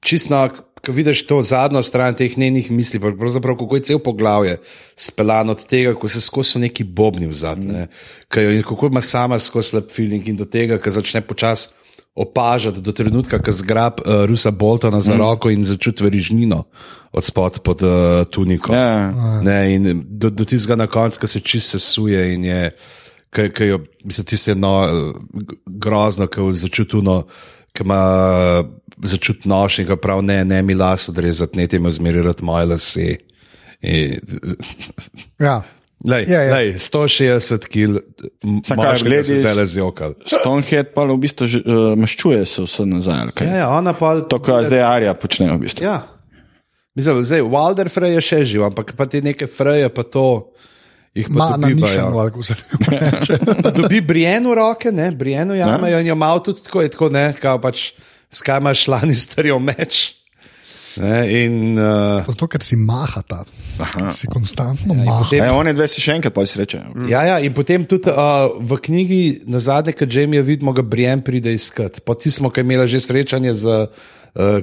čisto, 0.00 0.48
ko 0.86 0.92
vidiš 0.92 1.26
to 1.26 1.42
zadnjo 1.42 1.82
stran 1.82 2.14
teh 2.14 2.38
njenih 2.38 2.70
misli, 2.70 3.00
pravzaprav 3.00 3.56
kako 3.56 3.76
je 3.76 3.82
cel 3.82 3.98
poglavje 3.98 4.60
speljan 4.96 5.50
od 5.50 5.66
tega, 5.66 5.94
ko 5.94 6.08
se 6.08 6.20
skozi 6.20 6.58
neki 6.58 6.84
bobni 6.84 7.26
v 7.26 7.34
zadnje, 7.34 7.86
mm. 7.86 8.62
kako 8.68 8.86
ima 8.86 9.00
sama 9.00 9.38
skozi 9.38 9.68
slab 9.68 9.90
feeling 9.92 10.28
in 10.28 10.36
do 10.36 10.44
tega, 10.44 10.78
ko 10.78 10.90
začne 10.90 11.20
počasi 11.20 11.68
opažati 12.14 12.80
do 12.80 12.92
trenutka, 12.92 13.38
ko 13.38 13.52
zgrab 13.52 14.00
uh, 14.00 14.24
Rusa 14.26 14.50
Boltona 14.50 15.00
za 15.00 15.14
mm. 15.14 15.18
roko 15.18 15.50
in 15.50 15.64
začuti 15.64 16.04
verižnino 16.04 16.64
od 17.12 17.24
spod 17.24 17.60
pod 17.64 17.82
uh, 17.82 18.24
tuniko. 18.30 18.74
Ja. 18.74 19.12
Ne, 19.42 19.74
in 19.74 20.02
do, 20.08 20.30
do 20.30 20.44
tistega 20.44 20.76
na 20.76 20.86
koncu, 20.86 21.20
ko 21.20 21.26
se 21.26 21.40
čist 21.40 21.70
sesuje 21.70 22.34
in 22.34 22.44
je, 22.44 22.70
ki 23.30 23.66
jo, 23.66 23.78
mislim, 24.04 24.26
tisto 24.26 24.50
je 24.50 24.54
no, 24.58 24.74
g- 25.32 25.56
grozno, 25.66 26.26
ko 26.26 26.50
začutno, 26.52 27.22
ki 27.72 27.86
ima 27.86 28.02
začut 29.02 29.44
nož 29.44 29.78
in 29.78 29.86
ga 29.86 29.96
prav 29.96 30.22
ne, 30.22 30.44
ne 30.44 30.62
mi 30.62 30.74
las 30.74 31.08
odrezati, 31.08 31.56
ne 31.56 31.66
temu 31.66 31.90
zmerirati 31.90 32.44
moje 32.44 32.66
lase. 32.66 33.16
In, 33.80 34.18
Ja. 35.38 35.62
lej, 36.04 36.24
Ja, 36.28 36.40
ja. 36.42 36.54
lej, 36.56 36.74
160 36.76 37.66
kg, 37.68 38.00
kaj 38.68 39.02
gledaš? 39.02 39.40
zdaj 39.40 39.54
le 39.54 39.66
zjokal. 39.66 40.14
Stonehead 40.26 40.92
pa 40.94 41.04
v 41.04 41.16
bistvu 41.16 41.46
že, 41.46 41.58
uh, 41.60 41.92
maščuje 41.96 42.44
se 42.46 42.62
vse 42.62 42.86
nazaj. 42.86 43.20
ali 43.20 43.32
kaj? 43.32 43.46
Ja, 43.46 43.56
ja, 43.56 43.68
ona 43.68 43.92
pa 43.92 44.20
To, 44.20 44.38
kar 44.38 44.64
zdaj 44.64 44.80
Arja 44.80 45.14
počne 45.14 45.52
v 45.52 45.60
bistvu. 45.60 45.84
Ja. 45.84 46.06
Mislim, 46.96 47.22
zdaj, 47.22 47.40
Wilder 47.42 47.88
Frey 47.88 48.16
je 48.16 48.20
še 48.20 48.38
živ, 48.44 48.64
ampak 48.66 48.92
pa 48.96 49.06
te 49.06 49.20
neke 49.22 49.46
freje 49.46 49.88
pa 49.88 50.02
to. 50.02 50.52
Jih 51.10 51.26
pa 51.26 51.34
Ma 51.34 51.46
na 51.58 51.68
nišanu, 51.68 52.14
kako 52.14 52.42
se 52.42 52.54
reče. 52.86 53.38
Pa 53.66 53.70
dobi 53.74 53.98
Brienu 54.00 54.54
roke, 54.54 54.92
ne, 54.94 55.10
Brienu 55.10 55.56
jamejo 55.58 55.98
in 55.98 56.06
jo 56.06 56.14
malo 56.14 56.38
tudi 56.38 56.62
tako, 56.62 56.82
je 56.82 56.88
tako 56.94 57.08
ne, 57.10 57.32
kao 57.34 57.58
pač 57.58 57.92
skaj 58.30 58.58
imaš 58.58 58.88
lani 58.88 59.14
starijo 59.14 59.58
meč. 59.58 60.14
Ne, 60.96 61.44
in, 61.44 61.78
uh, 61.78 62.26
Zato, 62.26 62.48
ker 62.50 62.62
si 62.66 62.74
mahata, 62.76 63.44
Aha. 63.78 64.10
si 64.12 64.26
konstantno 64.26 64.94
maha. 64.94 65.22
potem- 65.22 65.44
E, 65.46 65.50
one 65.54 65.72
dve 65.72 65.86
si 65.88 66.00
še 66.02 66.16
enkrat 66.18 66.34
pa 66.34 66.42
si 66.46 66.58
reče. 66.58 66.80
ja, 67.08 67.22
ja, 67.24 67.36
in 67.38 67.54
potem 67.54 67.84
tudi 67.86 68.10
uh, 68.10 68.50
v 68.58 68.74
knjigi 68.74 69.42
na 69.46 69.60
zadnje, 69.62 69.92
kad 69.92 70.10
Jamie 70.12 70.42
vidimo, 70.42 70.72
ga 70.74 70.82
Brien 70.82 71.22
pride 71.22 71.54
iskat. 71.54 72.00
Potem 72.02 72.32
smo, 72.32 72.50
ki 72.50 72.60
imeli 72.66 72.88
že 72.90 73.00
srečanje 73.00 73.54
z 73.54 73.66
uh, 73.70 73.86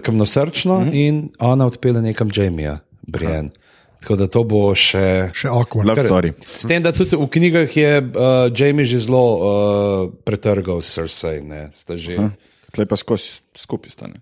kamnosrčno 0.04 0.80
mm 0.80 0.84
-hmm. 0.84 0.94
in 1.08 1.30
ona 1.40 1.66
odpele 1.66 2.02
nekam 2.02 2.28
Jamija, 2.36 2.80
Brien. 3.08 3.50
Tako 4.02 4.16
da 4.16 4.28
to 4.28 4.44
bo 4.44 4.76
še. 4.76 5.32
Še 5.34 5.48
awkward. 5.48 5.88
Love 5.88 6.04
story. 6.04 6.34
S 6.58 6.68
tem, 6.68 6.84
da 6.84 6.92
tudi 6.92 7.16
v 7.16 7.28
knjigah 7.28 7.78
je 7.78 8.02
uh, 8.04 8.52
Jamie 8.54 8.86
že 8.86 9.00
zelo 9.00 9.24
uh, 9.40 10.12
pretrgal 10.24 10.82
s 10.82 10.94
Cersei. 10.94 11.42
ne, 11.42 11.70
sta 11.74 11.98
Že, 11.98 12.30
Tle 12.72 12.86
pa 12.86 12.98
skozi 13.00 13.40
skupaj 13.56 13.96
stane. 13.96 14.22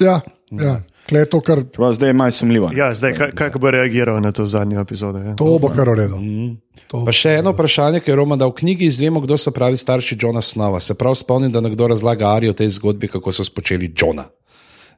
Ja, 0.00 0.20
ja. 0.50 0.80
Tle 1.06 1.22
je 1.22 1.28
to, 1.30 1.40
kar 1.44 1.60
Čeprav 1.62 1.92
zdaj 1.92 2.08
je 2.08 2.12
malo 2.12 2.32
sumljivo. 2.32 2.68
ne. 2.68 2.78
Ja, 2.78 2.94
zdaj, 2.94 3.12
kaj 3.34 3.50
bo 3.60 3.70
reagiral 3.70 4.20
na 4.20 4.32
to 4.32 4.46
zadnjo 4.46 4.80
epizodo? 4.80 5.18
Ja? 5.18 5.34
to 5.36 5.58
bo 5.58 5.68
kar 5.68 5.88
uredil. 5.88 6.18
To 6.90 7.04
Pa 7.04 7.12
še 7.12 7.36
eno 7.40 7.52
vprašanje, 7.52 8.00
ki 8.00 8.10
je 8.10 8.16
Roman 8.16 8.38
dal 8.38 8.50
v 8.54 8.58
knjigi, 8.62 8.88
izvemo, 8.88 9.20
kdo 9.20 9.38
so 9.38 9.52
pravi 9.54 9.76
starši 9.76 10.16
Johna 10.20 10.42
Snova. 10.42 10.80
Se 10.80 10.94
prav 10.94 11.14
spomnim, 11.14 11.52
da 11.52 11.60
nekdo 11.60 11.88
razlaga 11.92 12.32
Ari 12.34 12.48
o 12.48 12.56
tej 12.56 12.72
zgodbi, 12.78 13.08
kako 13.08 13.32
so 13.32 13.44
spočeli 13.44 13.92
Johna. 13.96 14.26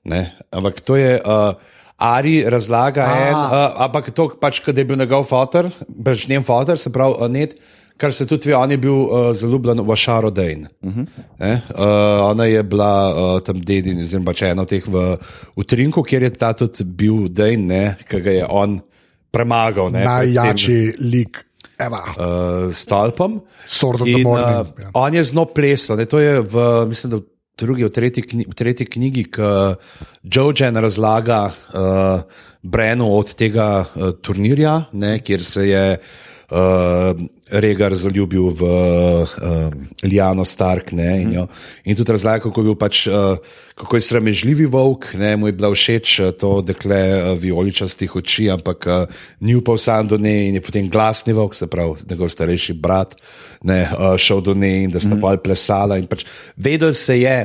Ne? 0.05 0.39
Ampak 0.51 0.81
to 0.81 0.97
je. 0.97 1.19
Uh, 1.21 1.59
Ari 1.99 2.45
razlaga 2.47 3.03
A. 3.03 3.15
en, 3.27 3.35
uh, 3.35 3.83
ampak 3.83 4.13
to 4.15 4.29
pač, 4.39 4.63
da 4.63 4.81
je 4.81 4.87
bil 4.87 5.01
njegov 5.01 5.25
fotor, 5.27 5.67
pač 6.05 6.29
njen 6.31 6.45
fotor, 6.47 6.79
se 6.79 6.93
pravi, 6.95 7.17
uh, 7.19 7.27
net, 7.27 7.57
kar 7.99 8.15
se 8.15 8.27
tudi 8.27 8.49
ve, 8.49 8.57
on 8.57 8.71
je 8.71 8.79
bil 8.79 8.95
uh, 8.95 9.31
zaljubljen 9.35 9.83
v 9.83 9.97
Šaro 9.97 10.31
Dane. 10.31 10.71
Uh 10.83 10.93
-huh. 10.95 11.07
uh, 11.43 12.31
ona 12.31 12.45
je 12.45 12.63
bila 12.63 12.93
uh, 13.15 13.41
tam 13.43 13.61
dedin, 13.61 14.03
oziroma 14.03 14.31
pač 14.31 14.43
ena 14.43 14.63
od 14.63 14.69
teh 14.69 14.87
v, 14.87 15.17
v 15.57 15.65
Trinku, 15.65 16.03
kjer 16.03 16.23
je 16.23 16.31
ta 16.31 16.53
tudi 16.53 16.85
bil 16.85 17.29
Dane, 17.29 17.97
ki 18.09 18.21
ga 18.21 18.31
je 18.31 18.47
on 18.49 18.81
premagal. 19.31 19.91
Ne, 19.91 20.05
pred 20.05 20.35
tem- 20.57 20.95
lik. 20.99 21.45
Eva. 21.79 22.03
uh, 22.19 22.75
stolpom. 22.75 23.43
In, 24.05 24.23
Morning, 24.23 24.67
uh, 24.67 24.67
ja. 24.83 24.91
On 24.95 25.15
je 25.15 25.23
zelo 25.23 25.45
plesal. 25.45 25.97
ne, 25.97 26.07
To 26.07 26.19
je 26.19 26.41
v, 26.41 26.87
mislim, 26.89 27.11
da 27.11 27.17
v 27.17 27.23
drugi, 27.59 27.85
v 27.85 27.91
tretji, 27.91 28.23
kni, 28.23 28.45
v 28.51 28.55
tretji 28.55 28.87
knjigi, 28.87 29.25
ki 29.31 29.43
Jojen 30.23 30.77
razlaga 30.77 31.47
uh, 31.47 32.21
Brenu 32.63 33.15
od 33.15 33.35
tega 33.35 33.87
uh, 33.87 34.11
turnirja, 34.23 34.91
ne, 34.93 35.21
kjer 35.23 35.45
se 35.45 35.69
je 35.69 35.85
uh, 36.51 37.13
Regar 37.49 37.95
zaljubil 37.97 38.51
v 38.53 38.63
uh, 38.65 39.71
Liano 40.05 40.45
Stark. 40.45 40.93
Ne, 40.93 41.23
in, 41.23 41.33
jo, 41.33 41.47
in 41.85 41.97
tudi 41.97 42.13
razlaga, 42.13 42.45
kako 42.45 42.61
je 42.61 42.69
bil 42.69 42.79
pač. 42.79 43.07
Uh, 43.09 43.67
Kako 43.79 43.97
je 43.97 44.01
sramežljivi 44.01 44.67
volk, 44.67 45.13
ne, 45.15 45.37
mu 45.37 45.47
je 45.47 45.53
bila 45.55 45.69
všeč 45.71 46.21
eh, 46.21 46.33
to 46.35 46.63
dekle 46.67 46.97
eh, 46.99 47.35
vijoličastih 47.39 48.17
oči, 48.17 48.49
ampak 48.51 48.87
uh, 48.91 49.21
ni 49.41 49.55
upal 49.55 49.79
sam 49.79 50.09
do 50.09 50.19
nje 50.19 50.49
in 50.49 50.59
je 50.59 50.63
potem 50.67 50.89
glasni 50.91 51.33
volk, 51.33 51.55
se 51.55 51.69
pravi, 51.71 52.03
njegov 52.11 52.29
starejši 52.29 52.75
brat, 52.75 53.15
ne, 53.63 53.85
uh, 53.87 54.17
šel 54.19 54.41
do 54.43 54.55
nje 54.55 54.73
in 54.83 54.91
da 54.91 55.01
sta 55.01 55.15
mm. 55.15 55.21
pa 55.23 55.37
plesala. 55.37 55.99
in 55.99 56.11
Pač, 56.11 56.27
vedel 56.57 56.93
se 56.93 57.21
je, 57.21 57.37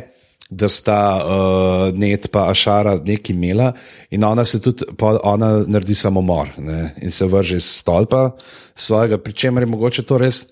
da 0.55 0.69
sta 0.69 0.99
uh, 1.17 1.97
Net 1.97 2.29
pa 2.31 2.47
Ašara 2.51 2.95
nekaj 3.05 3.33
imela 3.33 3.71
in 4.11 4.23
ona 4.23 4.45
se 4.45 4.61
tudi, 4.61 4.85
ona 5.01 5.63
naredi 5.67 5.95
samomor 5.95 6.49
ne, 6.57 6.93
in 7.01 7.11
se 7.11 7.25
vrže 7.25 7.55
iz 7.55 7.69
stolpa 7.79 8.31
svojega, 8.75 9.17
pri 9.17 9.33
čemer 9.33 9.63
je 9.63 9.71
mogoče 9.71 10.03
to 10.03 10.17
res, 10.17 10.45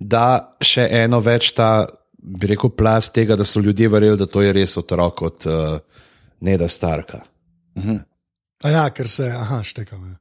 da 0.00 0.52
še 0.60 0.88
eno 1.02 1.20
več 1.24 1.52
ta, 1.56 1.86
bi 2.16 2.52
rekel, 2.52 2.72
plast 2.76 3.14
tega, 3.14 3.36
da 3.36 3.44
so 3.44 3.60
ljudje 3.60 3.88
verjeli, 3.88 4.18
da 4.20 4.26
to 4.26 4.42
je 4.42 4.52
res 4.52 4.76
otrok 4.76 5.22
od 5.22 5.48
uh, 5.48 5.78
Neda 6.40 6.68
Starka. 6.68 7.22
A 8.64 8.72
ja, 8.72 8.86
ker 8.90 9.08
se, 9.08 9.28
aha, 9.32 9.62
štekam. 9.64 10.04
Ja. 10.10 10.16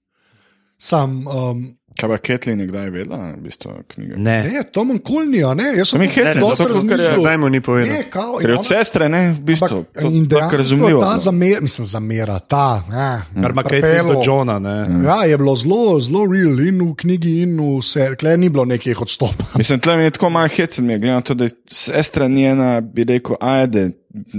Sam, 0.77 1.23
um, 1.27 1.65
Kaj 1.95 2.09
pa 2.09 2.17
Ketlin 2.17 2.59
je 2.59 2.67
kdaj 2.67 2.89
vedela, 2.89 3.17
v 3.37 3.41
bistvu, 3.45 3.71
knjige? 3.87 4.17
Ne, 4.17 4.43
ne, 4.43 4.63
to 4.71 4.83
manj 4.83 4.99
kulni, 4.99 5.39
a 5.47 5.53
ne, 5.55 5.69
jaz 5.77 5.93
sem 5.93 6.01
dosti 6.01 6.41
zato, 6.41 6.57
ker 6.57 6.67
je- 6.67 6.73
razmišljal. 6.73 7.23
Kaj 7.23 7.37
mu 7.37 7.49
ni 7.49 7.61
povedal? 7.61 7.93
Ne, 7.93 8.01
kao, 8.09 8.37
Ker 8.41 8.49
je 8.49 8.57
od 8.57 8.65
sestre, 8.67 9.07
ne, 9.09 9.21
v 9.31 9.39
bistvu. 9.39 9.77
Ampak, 9.77 10.01
to- 10.01 10.11
in 10.11 10.27
dejansko 10.27 10.57
razumljivo. 10.57 11.01
ta 11.01 11.11
no. 11.11 11.17
zamera, 11.17 11.61
mislim, 11.61 11.85
zamera, 11.85 12.39
ta. 12.39 12.83
Eh, 12.89 13.41
kar 13.41 13.51
ima 13.51 13.63
tudi 13.63 13.81
do 13.81 14.21
Johna. 14.25 14.59
Ne. 14.59 15.05
Ja, 15.05 15.23
je 15.23 15.37
bilo 15.37 15.55
zelo, 15.55 15.99
zelo 15.99 16.25
real 16.25 16.59
in 16.67 16.81
v 16.81 16.95
knjigi, 16.95 17.41
in 17.41 17.55
v 17.59 17.81
seriji, 17.81 18.17
Klej 18.17 18.37
ni 18.37 18.49
bilo 18.49 18.65
nekih 18.65 19.01
odstopov. 19.01 19.47
Mislim, 19.57 19.79
tle 19.79 19.97
mi 19.97 20.03
je 20.03 20.11
tako 20.11 20.29
malo 20.29 20.47
hecen, 20.47 20.85
mi 20.85 20.93
je, 20.93 20.99
glede 20.99 21.13
na 21.13 21.21
to, 21.21 21.33
da 21.33 21.47
sestra 21.67 22.27
njena, 22.27 22.81
bi 22.81 23.03
rekel, 23.03 23.35
ajde, 23.39 23.89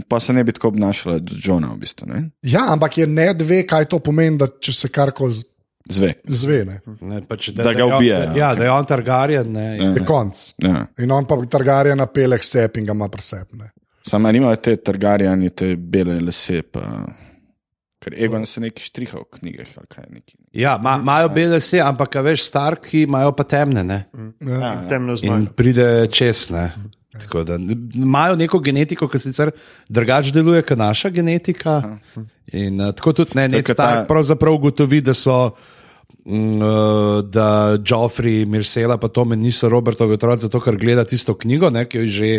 pa 0.09 0.21
se 0.21 0.33
ne 0.33 0.45
bi 0.45 0.53
tako 0.53 0.69
obnašala 0.69 1.19
do 1.19 1.35
Johna, 1.45 1.73
v 1.73 1.77
bistvu, 1.79 2.07
ne? 2.09 2.31
Ja, 2.43 2.67
ampak 2.69 2.99
je 2.99 3.07
ne 3.07 3.35
dve, 3.35 3.67
kaj 3.67 3.85
to 3.85 3.99
pomeni, 3.99 4.39
da 4.39 4.47
če 4.61 4.73
se 4.73 4.89
karkoli 4.89 5.35
Zve. 5.89 6.15
zve, 6.25 6.65
ne. 6.65 6.81
Ne, 7.01 7.21
pač, 7.23 7.49
Da 7.51 7.63
ga 7.65 7.79
je 7.79 7.85
on- 7.85 7.95
ubijajo, 7.95 8.33
Ja, 8.35 8.51
ok. 8.51 8.59
da 8.59 8.65
je 8.65 8.71
on 8.71 8.85
Targaryen. 8.85 9.53
Ne, 9.53 9.79
in- 9.79 9.95
Je 9.95 10.05
konc. 10.05 10.55
Ja. 10.59 10.87
In 10.99 11.11
on 11.11 11.25
pa 11.25 11.37
trgarja 11.39 11.95
na 11.95 12.07
peleh 12.07 12.43
sep 12.43 12.77
in 12.77 12.85
ga 12.85 12.93
ima 12.93 13.09
presepne. 13.09 13.71
Samo 14.03 14.33
nimajo 14.33 14.57
te 14.57 14.77
Targarijani, 14.77 15.51
te 15.51 15.77
bele 15.77 16.21
lase, 16.21 16.63
pa... 16.63 17.07
Ker 17.99 18.15
Egon 18.17 18.47
se 18.47 18.61
neki 18.61 18.83
štriha 18.83 19.19
v 19.19 19.25
knjigah, 19.33 19.67
ali 19.77 19.87
kaj 19.89 20.05
neki. 20.11 20.35
Ja, 20.55 20.79
ma- 20.79 20.97
imajo 20.97 21.29
bele 21.29 21.61
se, 21.61 21.81
ampak 21.81 22.17
a 22.17 22.21
veš, 22.21 22.43
starki 22.43 23.03
imajo 23.03 23.33
pa 23.33 23.45
temne. 23.45 23.83
Ne? 23.85 24.05
Ja. 24.41 24.85
Temno 24.89 25.13
In 25.13 25.17
zmago. 25.19 25.53
pride 25.53 25.87
čez. 26.07 26.51
Ne? 26.51 26.73
Tako 27.13 27.45
da 27.45 27.57
imajo 27.95 28.37
neko 28.37 28.59
genetiko, 28.61 29.09
ki 29.09 29.19
sicer 29.19 29.51
drugače 29.89 30.31
deluje 30.31 30.63
kot 30.63 30.79
naša 30.79 31.09
genetika. 31.11 31.99
In 32.53 32.81
uh, 32.81 32.93
tako 32.93 33.13
tudi 33.15 33.31
ne, 33.35 33.49
ta- 33.63 33.73
Stark 33.73 34.07
pravzaprav 34.09 34.55
ugotovi, 34.55 35.01
da 35.01 35.15
so. 35.15 35.55
Mm, 36.27 36.63
uh, 36.63 37.23
Da 37.23 37.79
Joffrey, 37.91 38.45
Mirsela, 38.47 38.99
pa 38.99 39.09
Tome 39.09 39.37
niso 39.37 39.69
Robertovi 39.69 40.15
otroci, 40.15 40.43
zato 40.43 40.61
ker 40.61 40.77
gleda 40.77 41.05
tisto 41.05 41.35
knjigo, 41.35 41.71
ne, 41.71 41.87
ki 41.87 41.99
jo 41.99 42.03
je 42.03 42.09
že 42.09 42.31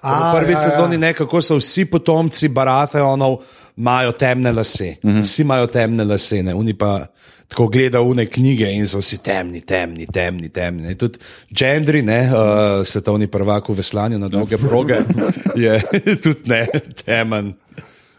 A, 0.00 0.30
v 0.30 0.38
prvi 0.38 0.54
ja, 0.54 0.58
ja. 0.58 0.70
sezoni, 0.70 0.98
ne, 0.98 1.12
kako 1.14 1.42
so 1.42 1.58
vsi 1.58 1.86
potomci 1.90 2.48
Baratheonov, 2.48 3.42
imajo 3.76 4.12
temne 4.12 4.52
lase. 4.52 4.96
Mhm. 5.02 5.22
Vsi 5.26 5.42
imajo 5.42 5.66
temne 5.66 6.04
lase, 6.04 6.42
ne, 6.42 6.54
oni 6.54 6.74
pa 6.74 7.06
tako 7.52 7.68
gledajo 7.68 8.08
une 8.08 8.26
knjige 8.26 8.70
in 8.72 8.86
so 8.88 8.98
vsi 8.98 9.18
temni, 9.22 9.60
temni, 9.60 10.06
temni. 10.06 10.48
temni. 10.48 10.82
ne. 10.88 10.94
Tudi 10.94 11.18
Gendry, 11.50 12.02
ne, 12.02 12.20
uh, 12.32 12.80
svetovni 12.84 13.28
prvak 13.28 13.68
v 13.68 13.76
veslanju 13.76 14.18
na 14.18 14.28
dolge 14.28 14.58
proge, 14.58 15.02
je 15.56 15.76
tudi 16.24 16.48
ne 16.48 16.66
temen. 17.04 17.52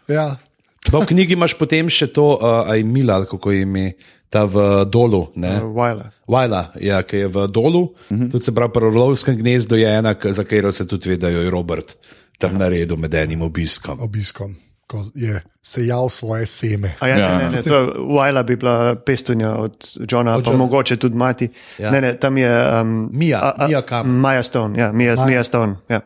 Ja. 0.08 0.36
Pa 0.84 1.00
v 1.00 1.08
knjigi 1.08 1.34
imaš 1.34 1.56
potem 1.58 1.88
še 1.90 2.12
to, 2.12 2.36
uh, 2.36 2.68
aj 2.70 2.84
Mila, 2.86 3.24
kako 3.26 3.50
je 3.50 3.64
ime, 3.64 3.86
ta 4.34 4.44
v 4.50 4.56
dolu. 4.90 5.28
Ne? 5.38 5.60
Wile. 5.62 6.10
Vajla, 6.26 6.72
ja, 6.82 6.98
ki 7.06 7.16
je 7.22 7.28
v 7.30 7.46
dolu, 7.46 7.82
uh 7.82 7.94
-huh. 8.10 8.30
tudi 8.30 8.44
se 8.44 8.54
pravi, 8.54 8.72
pri 8.74 8.84
Orlovskem 8.90 9.36
gnezdu 9.38 9.76
je 9.78 9.86
ena, 9.98 10.14
za 10.24 10.42
katero 10.42 10.72
se 10.72 10.86
tudi 10.86 11.10
ve, 11.10 11.16
da 11.16 11.28
jo 11.28 11.42
je 11.42 11.50
Robert 11.50 11.94
tam 12.38 12.58
naredil 12.58 12.96
med 12.96 13.14
enim 13.14 13.42
obiskom. 13.42 14.00
obiskom, 14.00 14.56
ko 14.86 15.04
je 15.14 15.38
sejal 15.62 16.08
svoje 16.08 16.46
seme. 16.46 16.94
A 17.00 17.08
ja, 17.08 17.16
Ja. 17.18 17.28
ja. 17.30 17.38
Ne, 17.38 17.44
ne, 17.44 17.62
to 17.62 17.94
Wila 18.10 18.42
bi 18.42 18.56
bila 18.56 18.94
pestunja 18.96 19.54
od 19.56 19.76
Johna, 20.10 20.36
Od 20.36 20.44
pa 20.44 20.50
Johna. 20.50 20.64
mogoče 20.64 20.96
tudi 20.96 21.16
mati. 21.16 21.48
Ja. 21.78 21.84
Ja. 21.86 21.90
Ne, 21.90 22.00
ne, 22.00 22.16
tam 22.18 22.38
je 22.38 22.80
um, 22.82 23.08
Mia, 23.12 23.38
a, 23.38 23.52
a, 23.56 23.68
Mia 23.68 23.82
kam? 23.82 24.08
Maja 24.10 24.42
Stone, 24.42 24.78
ja, 24.80 24.92
Mia, 24.92 25.14
Mia 25.26 25.42
Stone. 25.42 25.76
Ja. 25.88 26.00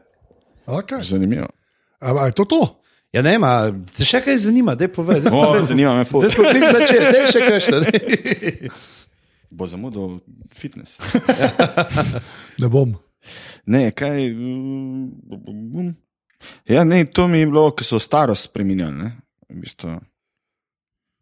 Okay. 0.67 1.03
Zanimivo. 1.03 1.47
A, 2.01 2.13
a 2.23 2.27
je 2.27 2.33
to 2.33 2.45
to? 2.45 2.75
Ja, 3.19 3.25
ne, 3.25 3.35
ma, 3.37 3.53
te 3.91 4.07
še 4.07 4.21
kaj 4.21 4.37
zanima, 4.41 4.75
da 4.75 4.87
povej. 4.89 5.21
Zdaj 5.21 5.33
smo, 5.33 5.41
O, 5.41 5.51
zdaj, 5.51 5.65
zanima 5.67 5.93
me, 5.93 6.05
ful. 6.07 6.21
zdaj 6.21 6.31
smo 6.31 6.45
klik 6.47 6.67
začeli, 6.71 7.07
da 7.07 7.19
je 7.19 7.27
še 7.27 7.41
kaj 7.43 7.59
še. 7.59 8.71
Bo 9.51 9.67
zamudil 9.67 10.19
fitness. 10.53 11.01
Ne 12.57 12.69
bom. 12.69 12.95
Ne, 13.67 13.89
kaj. 13.91 14.29
Ja, 16.67 16.85
ne, 16.85 17.05
to 17.07 17.27
mi 17.27 17.39
je 17.39 17.47
bilo, 17.47 17.71
ki 17.73 17.83
so 17.83 17.99
starost 17.99 18.43
spremenjali. 18.45 18.95
Ne? 18.95 19.09
V 19.49 19.59
bistvu. 19.59 19.97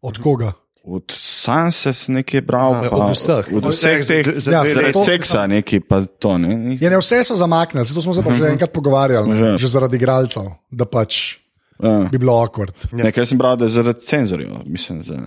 Od 0.03 0.19
koga? 0.19 0.53
Od 0.85 1.11
Sanses 1.11 2.05
nekaj 2.07 2.41
bral, 2.43 2.77
A, 2.77 2.81
pa, 2.85 2.95
od 2.97 3.11
vseh. 3.11 3.49
Od 3.51 3.65
vseh 3.65 3.99
teh, 4.01 4.23
Za- 4.29 4.39
za 4.41 4.51
Ja, 4.53 4.61
zato- 4.63 5.03
seksa 5.03 5.47
neki, 5.47 5.81
pa 5.81 5.99
to 6.05 6.37
ne. 6.37 6.77
Je 6.77 6.87
ne 6.87 6.97
vse 6.97 7.23
so 7.23 7.35
zamaknili, 7.35 7.83
zato 7.83 7.99
smo 8.01 8.13
se 8.13 8.21
pa 8.21 8.31
že 8.31 8.47
enkrat 8.47 8.71
pogovarjali, 8.71 9.27
Že. 9.29 9.35
že, 9.35 9.57
že 9.57 9.67
zaradi 9.69 9.95
igralcev, 9.95 10.47
da 10.71 10.85
pač 10.85 11.39
Uh, 11.79 12.09
bi 12.11 12.17
bilo 12.17 12.33
awkward. 12.33 12.87
ne, 12.91 13.11
kaj 13.11 13.25
sem 13.25 13.37
bral, 13.37 13.57
da 13.57 13.65
je 13.65 13.75
zaradi 13.75 14.01
cenzorjev, 14.01 14.55
mislim. 14.65 15.03
Za, 15.03 15.19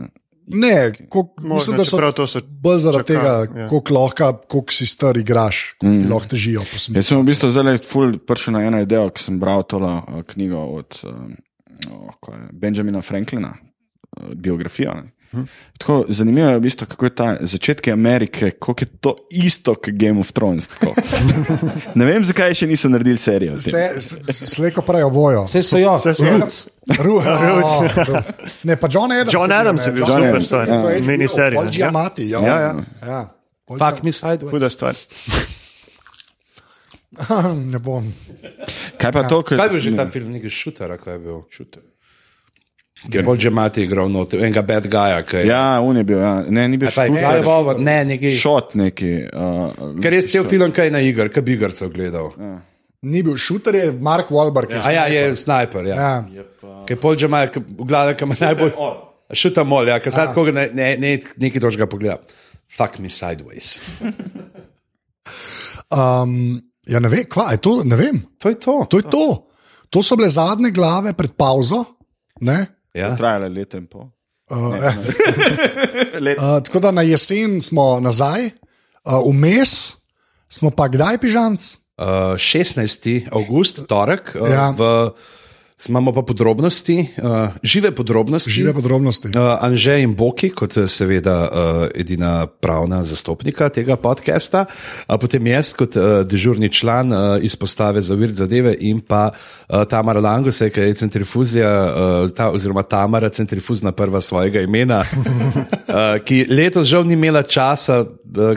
Ne, 0.52 0.92
koliko- 1.08 1.34
Možno, 1.42 1.54
mislim, 1.54 1.76
da 1.76 1.84
so 1.84 1.96
čeprav 1.96 2.12
to 2.12 2.26
so 2.26 2.40
bolj 2.42 2.78
zaradi 2.78 3.14
čaka, 3.14 3.46
tega, 3.46 3.60
ja. 3.60 3.68
koliko 3.68 3.94
lahko, 3.94 4.32
koliko 4.48 4.72
si 4.72 4.86
star 4.86 5.16
igraš, 5.16 5.76
mm. 5.82 6.10
lahko 6.10 6.28
težijo. 6.28 6.64
Jaz 6.94 7.06
sem 7.06 7.20
v 7.20 7.22
bistvu 7.22 7.50
zdaj 7.50 7.78
ful 7.86 8.18
prišel 8.18 8.56
na 8.58 8.64
eno 8.66 8.80
idejo, 8.82 9.10
ki 9.14 9.22
sem 9.22 9.38
bral 9.38 9.62
tole 9.62 9.92
uh, 9.92 10.22
knjigo 10.26 10.58
od 10.58 10.98
uh, 11.04 11.14
oh, 11.94 12.34
Benjamina 12.52 13.02
Franklina, 13.02 13.54
uh, 13.54 14.34
biografijo. 14.34 14.94
Ne. 14.94 15.12
Hm. 15.30 15.42
Tako, 15.78 16.04
zanimivo 16.08 16.48
je, 16.48 16.56
v 16.56 16.60
bistvu, 16.60 16.86
kako 16.90 17.06
je 17.06 17.10
ta 17.14 17.36
začetek 17.40 17.88
Amerike, 17.88 18.50
kako 18.50 18.74
je 18.80 18.86
to 19.00 19.16
isto 19.30 19.74
kot 19.74 19.94
Game 19.94 20.20
of 20.20 20.32
Thrones. 20.32 20.66
tako. 20.68 20.94
ne 21.98 22.04
vem, 22.04 22.24
zakaj 22.24 22.54
še 22.54 22.66
niso 22.66 22.90
naredili 22.90 23.18
serijo. 23.18 23.54
Slejko 24.30 24.82
pravijo 24.82 25.10
bojo. 25.10 25.44
Vse 25.46 25.62
so 25.62 25.78
jo. 25.78 25.94
Vse 25.96 26.14
so- 26.14 26.26
Roots. 26.26 26.68
Ruh, 27.06 27.22
oh, 27.22 27.84
ne, 28.66 28.76
pa 28.76 28.88
John 28.90 29.12
Adams. 29.12 29.32
John 29.32 29.50
je 29.50 29.56
Adams 29.56 29.86
je 29.86 29.92
bil 29.92 30.04
John 30.08 30.26
super 30.26 30.44
stvar, 30.44 30.66
to 30.66 30.72
je 30.72 30.94
ja. 30.94 30.98
HBO, 30.98 31.06
Miniserija, 31.06 31.60
Pol 31.60 31.68
ja. 31.68 31.70
Giamatti, 31.70 32.28
ja. 32.30 32.40
Ja, 32.40 32.60
ja. 32.60 32.74
ja. 33.06 33.20
Fuck 33.68 34.02
me 34.02 34.12
sideways. 34.12 34.50
huda 34.50 34.70
stvar. 34.70 34.96
ne 37.72 37.78
bom. 37.78 38.12
Kaj 38.98 39.12
pa 39.12 39.22
to, 39.28 39.42
Kaj 39.42 39.62
je 39.66 39.70
bil 39.70 39.78
že 39.78 39.94
ta 39.96 40.08
film, 40.10 40.32
neki 40.34 40.50
šuter, 40.50 40.96
kaj 40.98 41.14
je 41.14 41.22
bil 41.22 41.42
šuter? 41.50 41.82
Ki 43.00 43.16
je 43.16 43.22
bolj 43.24 43.38
že 43.46 43.50
mati 43.54 43.84
igral 43.86 44.10
noter, 44.12 44.42
enega 44.44 44.62
bad 44.66 44.88
guya, 44.92 45.22
ki 45.24 45.38
je. 45.40 45.44
Ja, 45.48 45.80
on 45.80 45.96
je 45.96 46.04
bil, 46.04 46.18
ja. 46.20 46.32
ne, 46.48 46.66
ni 46.68 46.76
bil 46.76 46.90
Pa 46.92 47.06
je 47.08 47.22
šut, 47.22 47.44
Vovo, 47.46 47.74
ne, 47.78 47.96
neki. 48.04 48.32
šot 48.36 48.74
neki. 48.76 49.12
Uh, 49.32 49.94
Ker 50.02 50.16
je 50.18 50.22
cel 50.28 50.44
film 50.50 50.74
kaj 50.76 50.92
na 50.92 51.00
igr, 51.00 51.30
kaj 51.32 51.44
bi 51.46 51.56
igrcev 51.56 51.94
gledal. 51.94 52.34
Ni 53.08 53.22
bil 53.24 53.38
šuter, 53.40 53.78
je 53.78 53.92
Mark 53.96 54.28
Wahlberg. 54.28 54.74
A 54.84 54.92
ja, 54.92 55.06
je 55.08 55.30
snajper. 55.36 55.88
Ja. 55.88 55.96
Ja. 55.96 56.44
Ki 56.84 56.92
je 56.92 57.00
pol 57.00 57.16
že 57.16 57.30
ima, 57.30 57.46
v 57.48 57.88
glavi, 57.88 58.18
ki 58.20 58.28
ima 58.28 58.36
najbolj. 58.40 58.76
Šuta 59.32 59.64
mol, 59.64 59.88
ja, 59.88 59.96
ker 60.02 60.12
sad 60.12 60.34
koga 60.36 60.52
ne, 60.52 60.68
ne, 60.74 60.92
ne 61.00 61.16
nekaj 61.40 61.62
dožga 61.62 61.88
pogleda. 61.88 62.18
Fuck 62.68 63.00
me 63.00 63.08
sideways. 63.08 63.78
Um, 65.90 66.54
ja, 66.86 67.00
ne 67.02 67.10
vem, 67.10 67.24
kva, 67.26 67.50
je 67.54 67.60
to, 67.62 67.80
ne 67.86 67.96
vem. 67.98 68.20
To 68.38 68.50
je 68.50 68.58
to. 68.62 68.76
To 68.90 69.00
je 69.00 69.06
to. 69.10 69.26
To 69.90 70.02
so 70.06 70.14
bile 70.18 70.28
zadnje 70.30 70.70
glave 70.70 71.12
pred 71.18 71.34
pauzo. 71.34 71.82
Ne? 72.46 72.79
Ja. 72.94 73.16
Trajalo 73.16 73.44
je 73.44 73.50
leto 73.50 73.78
in 73.78 73.86
pol. 73.86 74.08
Uh, 74.50 74.74
eh. 74.74 74.96
uh, 76.38 76.58
tako 76.66 76.80
da 76.82 76.90
na 76.90 77.02
jesen 77.06 77.60
smo 77.62 78.00
nazaj, 78.02 78.50
uh, 79.04 79.20
vmes 79.28 79.96
smo 80.48 80.70
pa 80.74 80.88
kdaj 80.90 81.20
pižamc? 81.22 81.76
Uh, 82.00 82.34
16. 82.34 83.28
august, 83.32 83.86
torek, 83.86 84.34
uh, 84.34 84.48
ja. 84.50 84.70
v, 84.74 85.10
imamo 85.88 86.12
pa 86.12 86.22
podrobnosti, 86.22 87.06
uh, 87.22 87.48
žive 87.62 87.94
podrobnosti. 87.94 88.50
Žive 88.50 88.74
podrobnosti. 88.74 89.28
Uh, 89.28 89.56
Anžej 89.60 90.02
in 90.02 90.14
Boki, 90.14 90.50
kot 90.50 90.76
eh, 90.76 90.88
seveda 90.88 91.36
uh, 91.40 91.86
edina 91.94 92.46
pravna 92.46 93.04
zastopnika 93.04 93.68
tega 93.68 93.96
podcasta, 93.96 94.66
uh, 94.68 95.16
potem 95.16 95.46
jaz 95.46 95.72
kot 95.72 95.96
uh, 95.96 96.20
dežurni 96.28 96.68
član 96.68 97.12
uh, 97.12 97.20
izpostave 97.42 98.02
za 98.02 98.14
vir 98.14 98.34
zadeve 98.36 98.74
in 98.80 99.00
pa 99.00 99.30
uh, 99.32 99.84
Tamara 99.88 100.20
Langose, 100.20 100.68
ki 100.70 100.80
je 100.80 101.00
centrifuzija, 101.00 101.70
uh, 101.70 102.30
ta, 102.36 102.50
oziroma 102.52 102.82
Tamara, 102.82 103.30
centrifuzna 103.32 103.92
prva 103.92 104.20
svojega 104.20 104.60
imena, 104.60 105.00
uh, 105.00 106.20
ki 106.26 106.44
letos 106.50 106.88
žal 106.92 107.08
ni 107.08 107.16
imela 107.16 107.42
časa, 107.42 108.04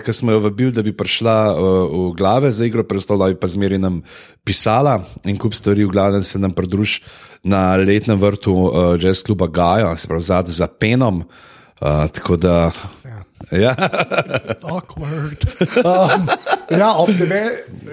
ker 0.06 0.14
smo 0.14 0.32
jo 0.32 0.40
vabili, 0.44 0.72
da 0.72 0.82
bi 0.82 0.94
prišla 0.96 1.36
uh, 1.54 1.60
v 1.92 2.16
glave 2.18 2.52
za 2.52 2.66
igro 2.66 2.84
prestolov, 2.84 3.36
pa 3.42 3.48
zmeri 3.48 3.78
nam 3.78 4.02
pisala 4.44 5.02
in 5.26 5.38
kup 5.38 5.56
stvari, 5.56 5.86
v 5.86 5.94
glavnem 5.94 6.24
se 6.24 6.40
nam 6.40 6.52
pridruž 6.52 7.00
na 7.44 7.76
letnem 7.76 8.20
vrtu 8.20 8.54
uh, 8.54 8.96
jazz 9.00 9.24
kluba 9.24 9.48
Gaja, 9.48 9.96
se 9.98 10.08
pravi 10.08 10.24
zad 10.24 10.48
za 10.48 10.68
penom. 10.68 11.24
Uh, 11.82 12.08
tako 12.14 12.38
da. 12.38 12.70
Ja. 13.52 13.76
Awkward. 14.62 15.44
Um, 15.84 16.30
ja, 16.70 16.94
ob, 16.98 17.10
deve, 17.20 17.42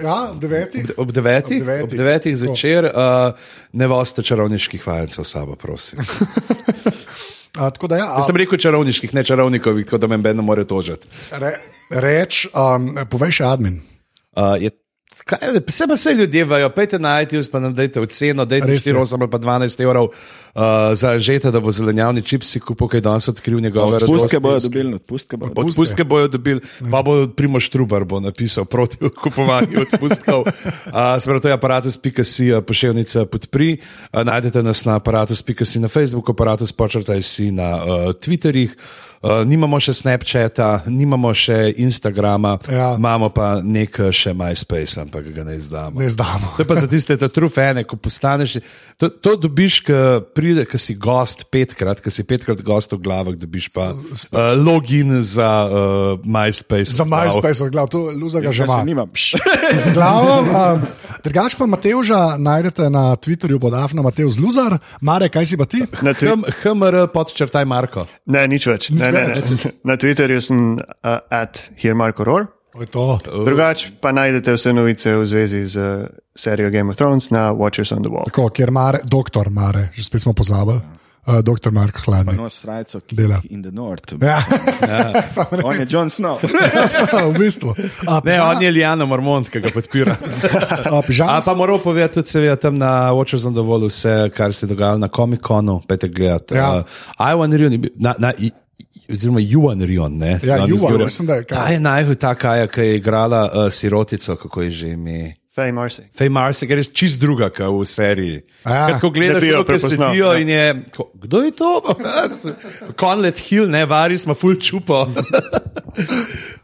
ja, 0.03 0.29
ob 0.31 0.39
devetih. 0.39 0.91
Ob 0.97 1.11
devetih, 1.11 1.61
Ob 1.61 1.67
devetih. 1.67 1.83
ob 1.83 1.97
devetih 1.97 2.37
zvečer 2.37 2.87
uh, 2.87 3.35
ne 3.73 3.87
voste 3.87 4.23
čarovniških 4.23 4.87
vajencev 4.87 5.27
sabo, 5.27 5.55
prosim. 5.55 5.99
A, 7.59 7.69
tako 7.69 7.87
da, 7.91 7.97
ja, 7.99 8.05
Jaz 8.17 8.29
sem 8.29 8.37
rekel 8.39 8.59
čarovniških, 8.59 9.13
ne 9.13 9.23
čarovnikovih, 9.27 9.85
tako 9.85 9.97
da 9.97 10.07
me 10.07 10.17
ben 10.17 10.39
ne 10.39 10.43
more 10.45 10.63
tožiti. 10.67 11.07
a, 11.31 11.39
re, 11.39 11.55
reč, 11.89 12.45
um, 12.55 12.93
povej 13.11 13.41
še 13.41 13.47
admin. 13.49 13.81
Uh, 14.31 14.55
je, 14.61 14.71
vse 15.67 15.87
pa 15.87 15.97
se 15.97 16.13
ljudje 16.13 16.45
vajo, 16.45 16.69
pejte 16.69 16.99
na 16.99 17.21
iTunes, 17.21 17.51
pa 17.51 17.59
nam 17.59 17.75
dajte 17.75 18.01
oceno, 18.01 18.45
dajte 18.45 18.67
Res 18.67 18.87
je. 18.87 18.93
4, 18.93 18.99
8 18.99 19.21
ali 19.21 19.29
pa 19.29 19.37
12 19.39 19.83
evrov 19.83 20.05
uh, 20.05 20.61
za 20.93 21.19
žeta, 21.19 21.51
da 21.51 21.59
bo 21.59 21.71
zelenjavni 21.71 22.21
čipsi 22.21 22.59
kupil, 22.59 22.87
kaj 22.87 23.01
danes 23.01 23.27
odkril 23.27 23.59
njegove 23.59 23.95
Odpustke 23.95 24.11
radosti. 24.15 24.39
bojo 24.39 24.59
dobili, 24.59 24.93
odpustke 24.95 25.37
bojo. 25.37 25.49
dobili. 25.49 25.69
Odpustke 25.69 26.03
bojo 26.03 26.27
dobili, 26.27 26.61
pa 26.91 27.01
bo 27.01 27.27
Primoš 27.27 27.69
Trubar 27.69 28.03
bo 28.05 28.19
napisal 28.19 28.65
proti 28.65 28.97
kupovanju 29.23 29.81
odpustkov. 29.81 30.41
Uh, 30.41 31.19
Sprav 31.19 31.39
to 31.39 31.47
je 31.47 31.53
aparatus.si, 31.53 32.51
uh, 32.53 32.63
pošiljnica 32.63 33.25
podpri. 33.25 33.77
Uh, 34.13 34.23
najdete 34.23 34.63
nas 34.63 34.85
na 34.85 34.95
aparatus.si 34.95 35.79
na 35.79 35.87
Facebooku, 35.87 36.31
aparatus 36.31 36.71
počrtaj 36.71 37.21
si 37.21 37.51
na 37.51 37.75
uh, 37.75 37.83
Twitterjih. 38.15 38.75
Uh, 39.21 39.45
nimamo 39.45 39.77
še 39.77 39.93
Snapchata, 39.93 40.81
nimamo 40.89 41.29
še 41.29 41.77
Instagrama, 41.77 42.55
Ja. 42.65 42.95
imamo 42.97 43.29
pa 43.29 43.61
nek 43.61 43.99
uh, 43.99 44.09
še 44.09 44.33
MySpace, 44.33 44.97
ampak 44.97 45.29
ga 45.29 45.43
ne 45.43 45.53
izdamo. 45.55 45.93
Ne 45.93 46.09
zdamo. 46.09 46.55
To 46.57 46.63
je 46.63 46.67
pa 46.67 46.75
za 46.75 46.89
tiste 46.89 47.13
ta 47.13 47.29
true 47.29 47.45
fane, 47.45 47.83
ko 47.85 47.95
postaneš. 47.95 48.57
To, 48.97 49.13
to 49.13 49.35
dobiš, 49.37 49.85
ko 49.85 49.99
pride, 50.33 50.65
ko 50.65 50.73
si 50.75 50.97
gost 50.97 51.45
petkrat, 51.47 52.01
ko 52.01 52.09
si 52.09 52.25
petkrat 52.25 52.65
gost 52.65 52.89
v 52.89 52.97
glavah, 52.97 53.37
dobiš 53.37 53.69
pa 53.69 53.93
uh, 53.93 54.57
login 54.57 55.21
za 55.21 55.69
uh, 55.69 55.77
MySpace. 56.25 56.89
Za 56.89 57.05
MySpace, 57.05 57.61
gledaj, 57.69 57.93
to 57.93 58.09
Luza 58.11 58.41
ga 58.41 58.49
že 58.49 58.65
ima. 58.65 58.81
se 58.81 58.85
nimam. 58.85 59.09
Glavno, 59.93 60.35
um, 60.41 60.81
drugač 61.23 61.55
pa 61.55 61.65
Mateuža 61.65 62.37
najdete 62.37 62.89
na 62.89 63.15
Twitterju 63.15 63.59
pod 63.59 63.73
Afna 63.73 64.01
Mateus 64.01 64.39
Luzar. 64.39 64.77
Mare, 65.01 65.29
kaj 65.29 65.45
si 65.45 65.57
pa 65.57 65.65
ti? 65.65 65.83
Hm, 65.85 66.45
HMR 66.61 67.07
podčrtaj 67.13 67.65
Marko. 67.65 68.07
ne, 68.25 68.47
nič 68.47 68.67
več. 68.67 68.89
Ne, 68.89 69.11
ne, 69.11 69.27
ne. 69.31 69.71
Na 69.87 69.97
Twitterju 69.97 70.41
sem 70.41 70.79
uh, 70.79 71.19
at 71.29 71.69
here 71.77 71.93
Marko 71.93 72.25
to. 72.91 73.19
Drugač 73.45 73.91
pa 73.99 74.13
najdete 74.15 74.55
vse 74.55 74.71
novice 74.71 75.11
v 75.11 75.25
zvezi 75.27 75.65
z 75.67 75.75
uh, 75.75 76.07
serijo 76.35 76.71
Game 76.71 76.89
of 76.89 76.95
Thrones 76.95 77.27
na 77.31 77.51
Watchers 77.51 77.91
on 77.91 78.03
the 78.03 78.11
Wall. 78.11 78.31
Tako, 78.31 78.49
kjer 78.49 78.71
Mare, 78.71 79.03
doktor 79.03 79.51
Mare, 79.51 79.89
že 79.91 80.07
spet 80.07 80.23
smo 80.23 80.33
pozabili. 80.33 80.79
Uh, 81.23 81.39
doktor 81.39 81.71
Mark 81.71 81.97
Hladnik. 81.97 82.33
No, 82.35 82.49
srajco, 82.49 82.99
ki 82.99 83.15
Dela. 83.15 83.41
in 83.45 83.61
the 83.61 83.71
north. 83.71 84.13
Ja, 84.19 84.41
samo 85.27 85.61
On 85.63 85.73
je 85.73 85.79
reči. 85.79 85.93
Jon 85.93 86.09
Snow. 86.15 86.39
v 87.27 87.37
bistvu. 87.37 87.75
A, 88.07 88.21
Ne, 88.23 88.41
on 88.41 88.57
je 88.57 88.71
Lijano 88.71 89.05
Mormont, 89.05 89.45
ki 89.45 89.59
ga 89.59 89.69
podpira. 89.69 90.15
a, 90.83 91.01
A 91.29 91.41
pa 91.41 91.53
moral 91.53 91.77
povedati 91.77 92.13
tudi 92.13 92.27
seveda 92.27 92.55
tam 92.55 92.75
na 92.75 93.11
Watchers 93.11 93.45
on 93.45 93.53
the 93.53 93.61
Wall 93.61 93.85
vse, 93.85 94.29
kar 94.29 94.49
se 94.51 94.65
je 94.65 94.69
dogajalo 94.69 94.97
na 94.97 95.07
Comic-Conu, 95.09 95.81
pete 95.87 96.07
gledati. 96.07 96.55
Ja. 96.55 96.75
Uh, 96.75 96.83
Ivan 97.23 97.53
Rion, 97.53 97.71
je 97.71 97.77
bil- 97.79 97.95
na, 97.95 98.15
na, 98.17 98.33
i- 98.35 98.51
oziroma 99.07 99.39
Juan 99.41 99.79
Rion, 99.79 100.17
ne? 100.17 100.39
Ja, 100.41 100.57
Juan, 100.57 100.97
mislim, 100.97 101.27
da 101.27 101.35
je 101.35 101.43
kaj. 101.43 101.57
Ta 101.57 101.67
je 101.67 101.79
najbolj 101.79 102.15
ta 102.15 102.35
kaja, 102.35 102.67
ki 102.67 102.81
je 102.81 102.95
igrala 102.95 103.45
uh, 103.45 103.69
sirotico, 103.69 104.35
kako 104.35 104.61
je 104.61 104.71
že 104.71 104.87
ime. 104.89 105.35
Fej 105.51 105.71
Marsi. 105.75 106.01
Fej 106.15 106.29
Marsi, 106.31 106.67
ker 106.67 106.79
je 106.79 106.87
čist 106.95 107.19
druga, 107.19 107.49
kot 107.51 107.73
v 107.75 107.83
seriji. 107.83 108.37
Ja. 108.63 108.95
Ko 109.01 109.09
gledaš, 109.11 109.43
kako 109.43 109.79
sedijo 109.83 110.29
ja. 110.31 110.39
in 110.39 110.49
je, 110.49 110.67
ko, 110.95 111.09
kdo 111.25 111.41
je 111.43 111.51
to? 111.51 111.71
Conlet 113.01 113.39
Hill, 113.49 113.67
ne, 113.67 113.83
vari 113.85 114.15
smo 114.17 114.35
full 114.35 114.55
čupo. 114.55 115.03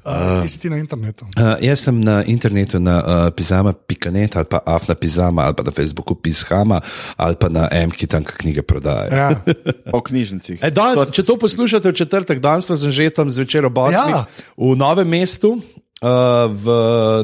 Uh, 0.08 0.40
Ti 0.40 0.48
si 0.48 0.60
ti 0.64 0.70
na 0.72 0.78
internetu. 0.80 1.28
Uh, 1.36 1.60
jaz 1.60 1.82
sem 1.84 1.98
na 2.00 2.22
internetu 2.24 2.80
na 2.80 2.96
uh, 3.04 3.28
pizama.net 3.36 4.38
ali 4.40 4.48
pa 4.48 4.62
afna 4.64 4.96
pizama 4.96 5.44
ali 5.44 5.56
pa 5.60 5.68
na 5.68 5.72
Facebooku 5.76 6.16
pizhama 6.16 6.80
ali 7.20 7.36
pa 7.36 7.50
na 7.52 7.68
M, 7.76 7.92
ki 7.92 8.08
tam 8.08 8.24
knjige 8.24 8.64
prodaja. 8.64 9.12
Ja. 9.12 9.28
Po 9.92 10.00
knjižnicah. 10.00 10.64
E, 10.64 10.72
danes, 10.72 11.12
če 11.12 11.28
to 11.28 11.36
poslušate 11.36 11.92
v 11.92 11.98
četrtek, 12.00 12.40
danes 12.40 12.72
sem 12.72 12.88
že 12.88 13.12
tam 13.12 13.28
zvečer 13.28 13.68
ob 13.68 13.76
8. 13.76 13.92
Ja. 13.92 14.24
v 14.56 14.80
novem 14.80 15.12
mestu. 15.12 15.60
Uh, 15.98 16.46
v, 16.54 16.74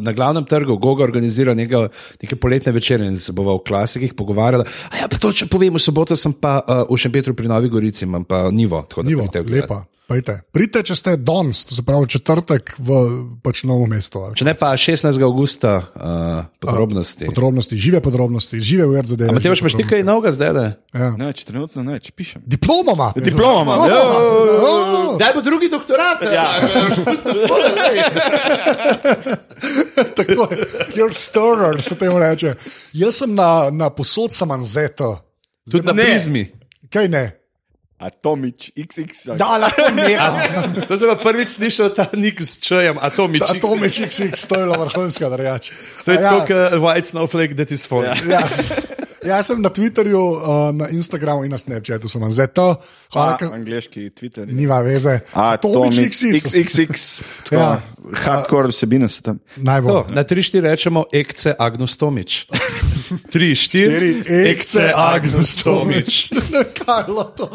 na 0.01 0.11
glavnem 0.17 0.45
trgu 0.49 0.79
Goga 0.81 1.03
organizira 1.05 1.53
neke, 1.53 1.77
neke 2.23 2.35
poletne 2.41 2.71
večere 2.73 3.05
in 3.05 3.19
se 3.21 3.29
bova 3.31 3.53
v 3.53 3.61
klasikih 3.67 4.15
pogovarjala. 4.17 4.65
A 4.89 5.03
ja, 5.03 5.09
pa 5.11 5.21
to, 5.21 5.29
če 5.29 5.45
povem, 5.45 5.77
v 5.77 5.81
soboto 5.83 6.17
sem 6.17 6.33
pa 6.33 6.57
uh, 6.65 6.81
v 6.89 6.97
Šempetru 6.97 7.37
pri 7.37 7.51
Novi 7.51 7.69
Gorici, 7.69 8.07
imam 8.09 8.25
pa 8.25 8.47
nivo. 8.49 8.81
tako 8.89 9.05
da 9.05 9.09
Nivo, 9.13 9.29
lepa. 9.45 9.83
Pejte. 10.13 10.33
Pridite, 10.51 10.83
če 10.83 10.93
ste 10.93 11.11
danes, 11.17 11.63
to 11.65 11.73
se 11.73 11.81
pravi 11.81 12.05
četrtek 12.07 12.75
v 12.77 12.97
pač 13.41 13.63
novo 13.63 13.87
mesto. 13.87 14.21
Če 14.31 14.45
ne 14.45 14.53
pa 14.53 14.69
16. 14.71 15.09
augusta 15.19 15.71
uh, 15.81 16.45
podrobnosti. 16.59 17.25
Podrobnosti, 17.25 17.73
žive 17.75 17.97
podrobnosti, 17.99 18.59
žive 18.61 18.85
v 18.85 19.01
RZD. 19.01 19.25
Ampak 19.25 19.41
te 19.41 19.49
imaš 19.49 19.73
ti 19.73 19.85
kaj 19.85 20.03
novega 20.03 20.29
zdaj? 20.31 20.51
Ne? 20.53 20.67
Ja. 20.93 21.09
Ne, 21.17 21.31
če 21.31 21.45
trenutno 21.45 21.81
ne, 21.81 21.97
če 21.97 22.13
pišem. 22.13 22.45
Diplomama. 22.45 23.09
Diploma, 23.17 23.73
Oh, 23.75 23.89
ja. 23.89 24.01
oh, 24.61 25.17
Daj 25.17 25.33
bo 25.33 25.41
drugi 25.41 25.65
doktorat. 25.67 26.21
Ja, 26.23 26.61
Tako 30.13 30.47
je. 30.51 30.57
You're 30.93 31.11
stirrer, 31.11 31.81
se 31.81 31.95
temu 31.95 32.19
reče. 32.19 32.53
Jaz 32.93 33.15
sem 33.15 33.33
na, 33.33 33.69
na 33.71 33.89
posod 33.89 34.33
samanzeto. 34.33 35.17
Tudi 35.65 35.85
na 35.85 35.93
Ne. 35.93 36.03
prizmi. 36.05 36.43
Kaj 36.89 37.07
ne? 37.07 37.23
Atomič, 38.03 38.71
XX. 38.75 39.37
Da, 39.39 39.57
lahko 39.57 39.87
neham. 39.95 40.35
To 40.89 40.97
sem 40.99 41.07
prvič 41.23 41.55
slišal 41.55 41.93
ta 41.95 42.09
nik 42.13 42.41
s 42.43 42.59
čajem, 42.59 42.99
atomič. 42.99 43.47
A 43.47 43.55
to 43.55 43.75
mi 43.79 43.87
je 43.87 44.03
XX, 44.03 44.35
to 44.35 44.59
je 44.59 44.63
bilo 44.67 44.75
vrhunska 44.83 45.29
drugače. 45.31 45.71
To 46.03 46.11
je 46.11 46.17
ja, 46.19 46.29
tako, 46.29 46.45
kot 46.51 46.79
white 46.83 47.07
snowflake, 47.07 47.55
that 47.55 47.71
is 47.71 47.87
for. 47.87 48.03
ja. 48.03 48.43
Jaz 49.23 49.47
sem 49.47 49.61
na 49.63 49.71
Twitterju, 49.71 50.19
uh, 50.19 50.75
na 50.75 50.91
Instagramu 50.91 51.47
in 51.47 51.51
na 51.51 51.57
Snapchatu 51.57 52.11
sem 52.11 52.19
zeto. 52.31 52.75
Hvala, 53.13 53.33
A, 53.33 53.37
ker 53.39 53.55
angliški 53.55 54.11
Twitter. 54.11 54.43
nima 54.51 54.81
veze. 54.83 55.23
Atomič, 55.31 55.95
XX. 56.11 56.43
XXX. 56.43 56.95
Tako, 57.47 57.55
Ja. 57.55 57.79
Hardcore 58.03 58.67
vsebine 58.67 59.07
so 59.07 59.23
tam. 59.23 59.39
Najbolj. 59.55 60.11
To, 60.11 60.11
na 60.11 60.27
3-4 60.27 60.59
rečemo 60.67 61.05
ekce 61.07 61.55
Agnus 61.55 61.95
Tomič. 61.95 62.51
3-4 63.31 64.27
Ekce 64.27 64.91
Agnus 64.91 65.55
Tomič. 65.55 66.29
Tomič. 66.29 66.43
Kaj 66.83 67.07
je 67.07 67.25
to? 67.37 67.47